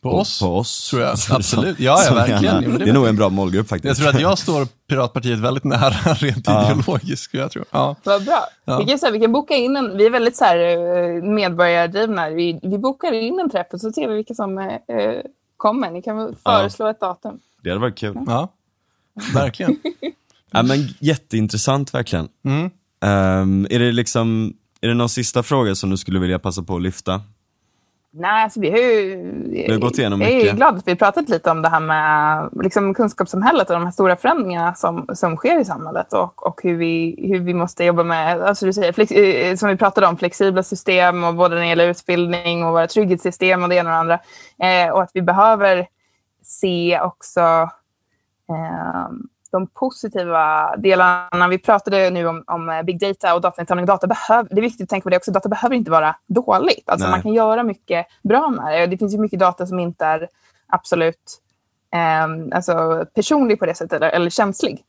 på 0.02 0.10
oss. 0.10 0.40
på 0.40 0.46
oss. 0.56 0.90
tror 0.90 1.02
jag. 1.02 1.10
Absolut. 1.30 1.80
Ja, 1.80 2.02
ja, 2.04 2.14
verkligen. 2.14 2.62
Jo, 2.64 2.70
det 2.78 2.84
det 2.84 2.90
är 2.90 2.94
nog 2.94 3.06
en 3.08 3.16
bra 3.16 3.28
målgrupp 3.28 3.68
faktiskt. 3.68 3.88
Jag 3.88 3.96
tror 3.96 4.08
att 4.16 4.20
jag 4.22 4.38
står 4.38 4.66
Piratpartiet 4.88 5.38
väldigt 5.38 5.64
nära 5.64 5.90
rent 6.14 6.46
Ja. 6.46 6.64
ideologiskt. 6.72 7.34
Jag 7.34 7.50
tror. 7.50 7.64
Ja. 7.70 7.96
Vad 8.04 8.24
bra. 8.24 8.44
Ja. 8.64 8.78
Vi, 8.78 8.84
kan, 8.84 8.98
så 8.98 9.06
här, 9.06 9.12
vi 9.12 9.20
kan 9.20 9.32
boka 9.32 9.54
in 9.54 9.76
en, 9.76 9.96
vi 9.96 10.06
är 10.06 10.10
väldigt 10.10 10.36
så 10.36 10.44
här, 10.44 10.58
eh, 10.58 11.22
medborgardrivna. 11.22 12.28
Vi, 12.30 12.60
vi 12.62 12.78
bokar 12.78 13.12
in 13.12 13.40
en 13.40 13.50
träff 13.50 13.66
och 13.72 13.80
så 13.80 13.92
ser 13.92 14.08
vi 14.08 14.14
vilka 14.14 14.34
som 14.34 14.58
eh, 14.58 14.66
eh, 14.96 15.14
kommer. 15.56 15.90
Ni 15.90 16.02
kan 16.02 16.16
väl 16.16 16.34
Ja. 16.44 16.50
föreslå 16.58 16.86
ett 16.88 17.00
datum. 17.00 17.38
Det 17.62 17.70
hade 17.70 17.80
varit 17.80 17.98
kul. 17.98 18.16
ja, 18.26 18.48
verkligen. 19.34 19.76
Ja, 20.50 20.62
men 20.62 20.78
jätteintressant 21.00 21.94
verkligen. 21.94 22.28
Mm. 22.44 22.70
Ehm, 23.04 23.66
är 23.70 23.78
det 23.78 23.92
liksom, 23.92 24.52
är 24.80 24.88
det 24.88 24.94
någon 24.94 25.08
sista 25.08 25.42
fråga 25.42 25.74
som 25.74 25.90
du 25.90 25.96
skulle 25.96 26.18
vilja 26.18 26.38
passa 26.38 26.62
på 26.62 26.76
att 26.76 26.82
lyfta? 26.82 27.20
Nej, 28.14 28.44
alltså 28.44 28.60
vi 28.60 28.70
har 28.70 28.78
ju... 28.78 29.16
Vi 29.50 29.72
har 29.72 29.78
gått 29.78 29.98
igenom 29.98 30.20
Jag 30.20 30.30
är 30.30 30.36
mycket. 30.36 30.56
glad 30.56 30.76
att 30.76 30.88
vi 30.88 30.96
pratat 30.96 31.28
lite 31.28 31.50
om 31.50 31.62
det 31.62 31.68
här 31.68 31.80
med 31.80 32.48
liksom, 32.62 32.94
kunskapssamhället 32.94 33.70
och 33.70 33.74
de 33.74 33.84
här 33.84 33.90
stora 33.90 34.16
förändringarna 34.16 34.74
som, 34.74 35.06
som 35.14 35.36
sker 35.36 35.60
i 35.60 35.64
samhället 35.64 36.12
och, 36.12 36.46
och 36.46 36.60
hur, 36.62 36.76
vi, 36.76 37.16
hur 37.32 37.40
vi 37.40 37.54
måste 37.54 37.84
jobba 37.84 38.02
med, 38.02 38.42
alltså 38.42 38.66
du 38.66 38.72
säger, 38.72 38.92
flex, 38.92 39.12
eh, 39.12 39.56
som 39.56 39.68
vi 39.68 39.76
pratade 39.76 40.06
om, 40.06 40.16
flexibla 40.16 40.62
system 40.62 41.24
och 41.24 41.34
både 41.34 41.54
när 41.54 41.62
det 41.62 41.68
gäller 41.68 41.88
utbildning 41.88 42.64
och 42.64 42.72
våra 42.72 42.86
trygghetssystem 42.86 43.62
och 43.62 43.68
det 43.68 43.74
ena 43.74 43.90
och 43.90 43.94
det 43.94 44.00
andra. 44.00 44.18
Eh, 44.86 44.92
och 44.92 45.02
att 45.02 45.10
vi 45.14 45.22
behöver 45.22 45.86
se 46.42 47.00
också 47.00 47.40
eh, 48.50 49.08
de 49.52 49.66
positiva 49.66 50.76
delarna. 50.76 51.48
Vi 51.48 51.58
pratade 51.58 52.10
nu 52.10 52.26
om, 52.26 52.44
om 52.46 52.68
eh, 52.68 52.82
big 52.82 53.00
data 53.00 53.34
och 53.34 53.40
datainsamling. 53.40 53.86
Data 53.86 54.06
behöv, 54.06 54.48
det 54.50 54.56
är 54.56 54.62
viktigt 54.62 54.84
att 54.84 54.88
tänka 54.88 55.02
på 55.02 55.10
det 55.10 55.16
också. 55.16 55.32
Data 55.32 55.48
behöver 55.48 55.76
inte 55.76 55.90
vara 55.90 56.16
dåligt. 56.26 56.88
Alltså 56.88 57.06
Nej. 57.06 57.10
man 57.10 57.22
kan 57.22 57.32
göra 57.32 57.62
mycket 57.62 58.06
bra 58.22 58.48
med 58.50 58.80
det. 58.80 58.86
Det 58.86 58.98
finns 58.98 59.14
ju 59.14 59.18
mycket 59.18 59.40
data 59.40 59.66
som 59.66 59.78
inte 59.78 60.04
är 60.04 60.28
absolut 60.68 61.40
eh, 61.94 62.56
alltså 62.56 63.06
personlig 63.14 63.58
på 63.58 63.66
det 63.66 63.74
sättet 63.74 63.92
eller, 63.92 64.10
eller 64.10 64.30
känslig. 64.30 64.84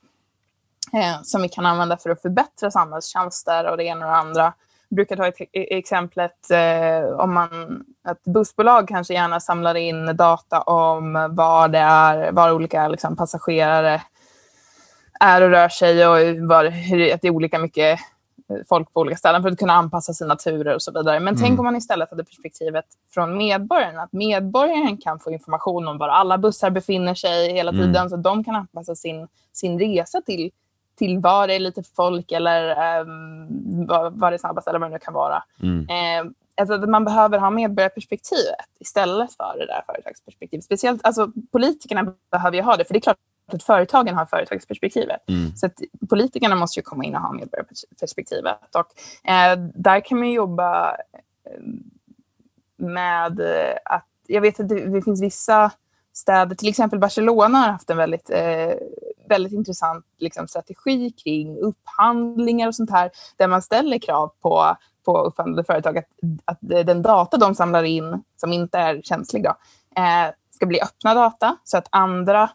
Eh, 0.94 1.22
som 1.24 1.42
vi 1.42 1.50
kan 1.50 1.66
använda 1.66 1.98
för 1.98 2.10
att 2.10 2.22
förbättra 2.22 2.72
samhällstjänster 2.72 3.72
och 3.72 3.78
det 3.78 3.84
ena 3.84 4.06
och 4.06 4.12
det 4.12 4.18
andra. 4.18 4.54
Jag 4.90 4.96
brukar 4.96 5.16
ta 5.16 5.28
ett, 5.28 5.42
e- 5.42 5.78
exemplet 5.78 6.52
eh, 6.52 7.20
om 7.20 7.34
man, 7.34 7.84
ett 8.10 8.24
bussbolag 8.24 8.88
kanske 8.88 9.14
gärna 9.14 9.40
samlar 9.40 9.76
in 9.76 10.06
data 10.16 10.62
om 10.62 11.14
var 11.32 11.68
det 11.68 11.80
är, 11.80 12.32
var 12.32 12.52
olika 12.52 12.88
liksom, 12.88 13.16
passagerare 13.16 14.02
är 15.24 15.42
och 15.42 15.50
rör 15.50 15.70
sig 15.70 16.08
och 16.08 16.48
var, 16.48 16.66
hur, 16.66 17.14
att 17.14 17.22
det 17.22 17.28
är 17.28 17.32
olika 17.32 17.60
mycket 17.60 18.00
eh, 18.50 18.58
folk 18.70 18.94
på 18.94 19.00
olika 19.00 19.18
ställen 19.18 19.44
för 19.44 19.52
att 19.52 19.60
kunna 19.60 19.74
anpassa 19.74 20.14
sina 20.14 20.36
turer 20.36 20.76
och 20.76 20.82
så 20.82 20.92
vidare. 20.92 21.20
Men 21.20 21.38
tänk 21.38 21.60
om 21.60 21.66
man 21.66 21.76
istället 21.76 22.10
hade 22.10 22.24
perspektivet 22.24 22.86
från 23.14 23.38
medborgaren, 23.38 24.00
att 24.00 24.14
medborgaren 24.14 24.98
kan 24.98 25.20
få 25.20 25.32
information 25.32 25.88
om 25.88 25.98
var 25.98 26.10
alla 26.10 26.38
bussar 26.38 26.70
befinner 26.70 27.16
sig 27.16 27.54
hela 27.54 27.72
Mm. 27.72 27.82
tiden 27.82 28.10
så 28.10 28.16
att 28.16 28.24
de 28.24 28.44
kan 28.44 28.56
anpassa 28.56 28.96
sin, 28.96 29.28
sin 29.54 29.80
resa 29.80 30.22
till, 30.22 30.52
till 30.98 31.20
var 31.20 31.48
det 31.48 31.54
är 31.56 31.60
lite 31.60 31.84
folk 31.96 32.32
eller 32.32 33.00
um, 33.02 33.86
var, 33.88 34.10
var 34.10 34.32
det 34.32 34.36
är 34.36 34.40
snabbast 34.40 34.68
eller 34.68 34.80
vad 34.80 34.90
det 34.90 34.94
nu 34.94 35.00
kan 35.00 35.14
vara. 35.14 35.44
Mm. 35.62 35.90
Eh, 35.90 36.32
alltså 36.58 36.74
att 36.74 36.90
man 36.90 37.06
behöver 37.06 37.40
ha 37.40 37.50
medborgarperspektivet 37.50 38.66
istället 38.80 39.34
för 39.34 39.60
det 39.60 39.66
där 39.66 39.84
företagsperspektivet. 39.86 40.66
Speciellt, 40.66 41.06
alltså 41.06 41.32
politikerna 41.52 42.14
behöver 42.32 42.58
ju 42.58 42.64
ha 42.64 42.78
det, 42.78 42.86
för 42.86 42.94
det 42.94 42.98
är 43.00 43.02
klart 43.02 43.18
att 43.46 43.64
företagen 43.64 44.16
har 44.16 44.26
företagsperspektivet. 44.26 45.30
Mm. 45.30 45.56
Så 45.56 45.66
att 45.66 45.80
politikerna 46.10 46.56
måste 46.56 46.80
ju 46.80 46.84
komma 46.84 47.04
in 47.04 47.16
och 47.16 47.22
ha 47.22 47.34
medborgarperspektivet. 47.34 48.76
Och, 48.76 49.30
eh, 49.32 49.58
där 49.76 50.00
kan 50.00 50.20
man 50.20 50.32
jobba 50.32 50.92
eh, 50.92 51.62
med 52.78 53.42
att, 53.86 54.06
jag 54.28 54.42
vet 54.42 54.60
att 54.60 54.70
det, 54.70 54.86
det 54.86 55.02
finns 55.02 55.22
vissa 55.22 55.72
städer, 56.14 56.56
till 56.56 56.70
exempel 56.70 57.00
Barcelona 57.00 57.58
har 57.58 57.70
haft 57.70 57.90
en 57.90 57.98
väldigt, 57.98 58.30
eh, 58.30 58.74
väldigt 59.30 59.54
intressant 59.54 60.06
liksom, 60.20 60.48
strategi 60.48 61.12
kring 61.12 61.58
upphandlingar 61.58 62.68
och 62.68 62.76
sånt 62.76 62.92
här, 62.92 63.12
där 63.38 63.48
man 63.48 63.62
ställer 63.62 64.00
krav 64.00 64.32
på, 64.42 64.78
på 65.06 65.18
upphandlade 65.18 65.64
företag 65.64 65.98
att, 65.98 66.08
att 66.46 66.58
den 66.62 67.02
data 67.02 67.38
de 67.38 67.56
samlar 67.56 67.84
in, 67.84 68.24
som 68.36 68.54
inte 68.54 68.78
är 68.78 69.02
känslig, 69.02 69.44
då, 69.44 69.50
eh, 70.02 70.34
ska 70.52 70.66
bli 70.66 70.82
öppna 70.82 71.14
data, 71.14 71.58
så 71.64 71.78
att 71.78 71.88
andra 71.90 72.50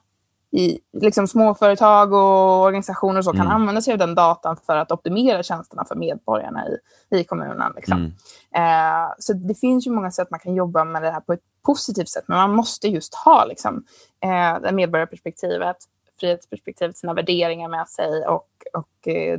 i 0.51 0.79
liksom 0.93 1.29
småföretag 1.29 2.13
och 2.13 2.63
organisationer 2.63 3.19
och 3.19 3.25
så 3.25 3.33
kan 3.33 3.41
Mm. 3.41 3.53
använda 3.53 3.83
sig 3.83 3.93
av 3.93 3.99
den 3.99 4.15
datan 4.15 4.57
för 4.67 4.77
att 4.77 4.93
optimera 4.93 5.43
tjänsterna 5.43 5.85
för 5.85 5.95
medborgarna 5.95 6.65
i, 6.69 6.79
i 7.19 7.25
kommunen. 7.25 7.73
Liksom. 7.77 8.13
Mm. 8.55 9.05
Eh, 9.05 9.09
så 9.19 9.33
det 9.33 9.55
finns 9.55 9.87
ju 9.87 9.91
många 9.91 10.11
sätt 10.11 10.31
man 10.31 10.41
kan 10.41 10.55
jobba 10.55 10.85
med 10.85 11.03
det 11.03 11.11
här 11.11 11.21
på 11.21 11.33
ett 11.33 11.43
positivt 11.67 12.09
sätt, 12.09 12.25
men 12.27 12.39
man 12.39 12.55
måste 12.55 12.89
just 12.89 13.15
ha 13.15 13.45
liksom, 13.45 13.85
eh, 14.21 14.61
det 14.63 14.73
medborgarperspektivet, 14.73 15.77
frihetsperspektivet, 16.21 16.97
sina 16.97 17.15
värderingar 17.15 17.69
med 17.69 17.89
sig 17.89 18.27
och, 18.27 18.49
och 18.73 19.09
eh, 19.09 19.39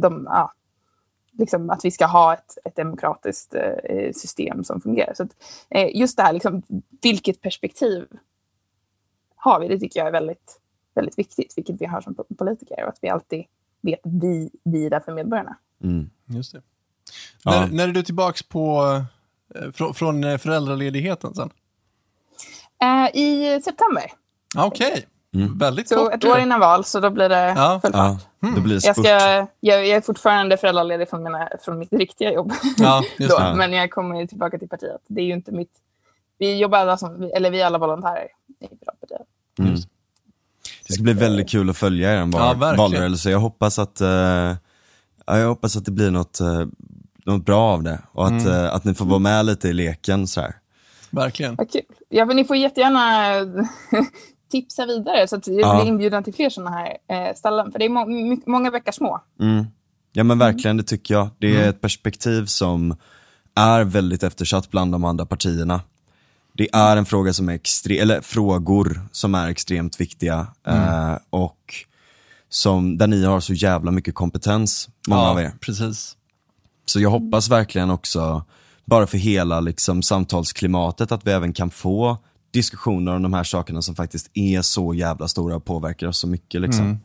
de, 0.00 0.28
ja, 0.30 0.52
liksom 1.38 1.70
att 1.70 1.84
vi 1.84 1.90
ska 1.90 2.06
ha 2.06 2.34
ett, 2.34 2.58
ett 2.64 2.76
demokratiskt 2.76 3.54
eh, 3.54 4.12
system 4.12 4.64
som 4.64 4.80
fungerar. 4.80 5.14
Så 5.14 5.22
att, 5.22 5.30
eh, 5.70 5.96
just 5.96 6.16
det 6.16 6.22
här, 6.22 6.32
liksom, 6.32 6.62
vilket 7.02 7.40
perspektiv 7.40 8.06
har 9.44 9.60
vi? 9.60 9.68
Det 9.68 9.78
tycker 9.78 10.00
jag 10.00 10.06
är 10.06 10.12
väldigt, 10.12 10.60
väldigt 10.94 11.18
viktigt, 11.18 11.52
vilket 11.56 11.80
vi 11.80 11.86
har 11.86 12.00
som 12.00 12.14
po- 12.14 12.36
politiker 12.38 12.82
och 12.82 12.88
att 12.88 12.98
vi 13.00 13.08
alltid 13.08 13.44
vet 13.82 14.06
att 14.06 14.12
vi, 14.22 14.50
vi 14.64 14.86
är 14.86 14.90
där 14.90 15.00
för 15.00 15.12
medborgarna. 15.12 15.56
Mm. 15.84 16.10
Just 16.26 16.52
det. 16.52 16.62
Ja. 17.44 17.50
När, 17.50 17.68
när 17.76 17.88
är 17.88 17.92
du 17.92 18.02
tillbaks 18.02 18.42
på, 18.42 18.82
eh, 19.54 19.70
från, 19.72 19.94
från 19.94 20.24
eh, 20.24 20.38
föräldraledigheten 20.38 21.34
sen? 21.34 21.50
Eh, 22.82 23.16
I 23.16 23.60
september, 23.64 24.02
Ah, 24.56 24.66
Okej, 24.66 25.06
Mm. 25.34 25.58
väldigt 25.58 25.88
så 25.88 25.94
kort. 25.96 26.14
ett 26.14 26.24
år 26.24 26.38
innan 26.38 26.60
val, 26.60 26.84
så 26.84 27.00
då 27.00 27.10
blir 27.10 27.28
det 27.28 27.48
Ja. 27.56 27.80
Ja, 27.82 27.90
fart. 27.92 28.26
då 28.56 28.60
blir 28.60 28.74
det 28.80 28.86
Jag, 28.86 28.96
ska, 28.96 29.08
jag, 29.08 29.48
jag 29.60 29.86
är 29.88 30.00
fortfarande 30.00 30.56
föräldraledig 30.56 31.08
från, 31.08 31.22
mina, 31.22 31.48
från 31.64 31.78
mitt 31.78 31.92
riktiga 31.92 32.32
jobb. 32.32 32.52
Ja, 32.78 33.02
just 33.18 33.30
då, 33.38 33.38
det. 33.44 33.54
Men 33.54 33.72
jag 33.72 33.90
kommer 33.90 34.26
tillbaka 34.26 34.58
till 34.58 34.68
partiet. 34.68 35.00
Det 35.06 35.20
är 35.20 35.24
ju 35.24 35.32
inte 35.32 35.52
mitt... 35.52 35.70
Vi 36.38 36.58
jobbar 36.58 36.78
alla 36.78 36.96
som, 36.96 37.30
eller 37.34 37.50
vi 37.50 37.60
är 37.60 37.66
alla 37.66 37.78
volontärer 37.78 38.28
i 38.60 38.66
Piratpartiet. 38.76 39.26
Mm. 39.58 39.74
Det 40.86 40.92
ska 40.94 41.02
bli 41.02 41.12
väldigt 41.12 41.50
kul 41.50 41.70
att 41.70 41.76
följa 41.76 42.12
er 42.12 42.16
Ja, 42.16 42.24
val 42.24 42.58
verkligen. 42.58 42.76
valrörelse. 42.76 43.30
Jag 43.30 43.38
hoppas 43.38 43.78
att, 43.78 44.00
eh, 44.00 44.08
ja, 45.26 45.38
jag 45.38 45.48
hoppas 45.48 45.76
att 45.76 45.84
det 45.84 45.90
blir 45.90 46.10
något, 46.10 46.40
eh, 46.40 46.64
något 47.26 47.46
bra 47.46 47.60
av 47.60 47.82
det 47.82 47.98
och 48.12 48.26
att, 48.26 48.30
Mm. 48.46 48.46
eh, 48.64 48.74
att 48.74 48.84
ni 48.84 48.94
får 48.94 49.04
vara 49.04 49.18
med 49.18 49.46
lite 49.46 49.68
i 49.68 49.72
leken 49.72 50.26
sådär. 50.26 50.54
Verkligen. 51.10 51.56
Kul. 51.56 51.82
Ja, 52.08 52.24
men 52.24 52.36
ni 52.36 52.44
får 52.44 52.56
jättegärna 52.56 53.30
tipsa 54.50 54.86
vidare 54.86 55.28
så 55.28 55.36
att 55.36 55.46
jag 55.46 55.60
Ja. 55.60 55.74
blir 55.80 55.88
inbjuden 55.88 56.24
till 56.24 56.34
fler 56.34 56.50
sådana 56.50 56.70
här 56.70 56.96
eh, 57.08 57.34
ställen. 57.34 57.72
För 57.72 57.78
det 57.78 57.84
är 57.84 57.88
må 57.88 58.36
många 58.46 58.70
bäckar 58.70 58.92
små. 58.92 59.20
Mm. 59.40 59.66
Ja 60.12 60.24
men 60.24 60.38
verkligen, 60.38 60.76
det 60.76 60.82
tycker 60.82 61.14
jag. 61.14 61.28
Det 61.38 61.56
är 61.56 61.68
ett 61.68 61.80
perspektiv 61.80 62.46
som 62.46 62.96
är 63.54 63.84
väldigt 63.84 64.22
eftersatt 64.22 64.70
bland 64.70 64.92
de 64.92 65.04
andra 65.04 65.26
partierna. 65.26 65.80
Det 66.52 66.68
är 66.74 66.96
en 66.96 67.04
fråga 67.04 67.32
som 67.32 67.48
är 67.48 67.52
extre- 67.58 68.00
eller 68.00 68.20
frågor 68.20 69.00
som 69.12 69.34
är 69.34 69.48
extremt 69.48 70.00
viktiga 70.00 70.46
eh, 70.66 71.16
och 71.30 71.74
som, 72.48 72.98
där 72.98 73.06
ni 73.06 73.24
har 73.24 73.40
så 73.40 73.52
jävla 73.54 73.90
mycket 73.90 74.14
kompetens, 74.14 74.88
många 75.08 75.20
av 75.22 75.40
er. 75.40 75.52
precis. 75.60 76.16
Så 76.86 77.00
jag 77.00 77.10
hoppas 77.10 77.50
verkligen 77.50 77.90
också 77.90 78.44
bara 78.84 79.06
för 79.06 79.18
hela 79.18 79.60
liksom, 79.60 80.02
samtalsklimatet, 80.02 81.12
att 81.12 81.26
vi 81.26 81.30
även 81.30 81.52
kan 81.52 81.70
få 81.70 82.16
diskussioner 82.50 83.14
om 83.16 83.22
de 83.22 83.32
här 83.32 83.44
sakerna 83.44 83.82
som 83.82 83.94
faktiskt 83.94 84.30
är 84.34 84.62
så 84.62 84.94
jävla 84.94 85.28
stora 85.28 85.56
och 85.56 85.64
påverkar 85.64 86.06
oss 86.06 86.18
så 86.18 86.26
mycket. 86.26 86.60
Liksom. 86.60 86.84
Mm. 86.84 86.98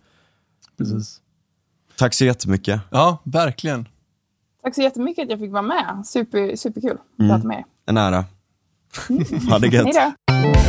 Precis. 0.78 1.22
Tack 1.98 2.14
så 2.14 2.26
jättemycket. 2.26 2.82
Ja, 2.90 3.18
verkligen. 3.24 3.88
Tack 4.64 4.76
så 4.76 4.82
jättemycket 4.82 5.24
att 5.24 5.30
jag 5.30 5.40
fick 5.40 5.52
vara 5.52 5.62
med. 5.62 6.04
Super, 6.06 6.56
superkul 6.56 6.92
att 6.92 7.20
Mm. 7.20 7.30
prata 7.36 7.48
med 7.48 7.58
er. 7.58 7.66
En 7.86 7.98
ära 7.98 8.26
ha 9.50 9.60
det 9.60 9.68
gött. 9.68 9.96
Hej 9.96 10.14
då! 10.28 10.67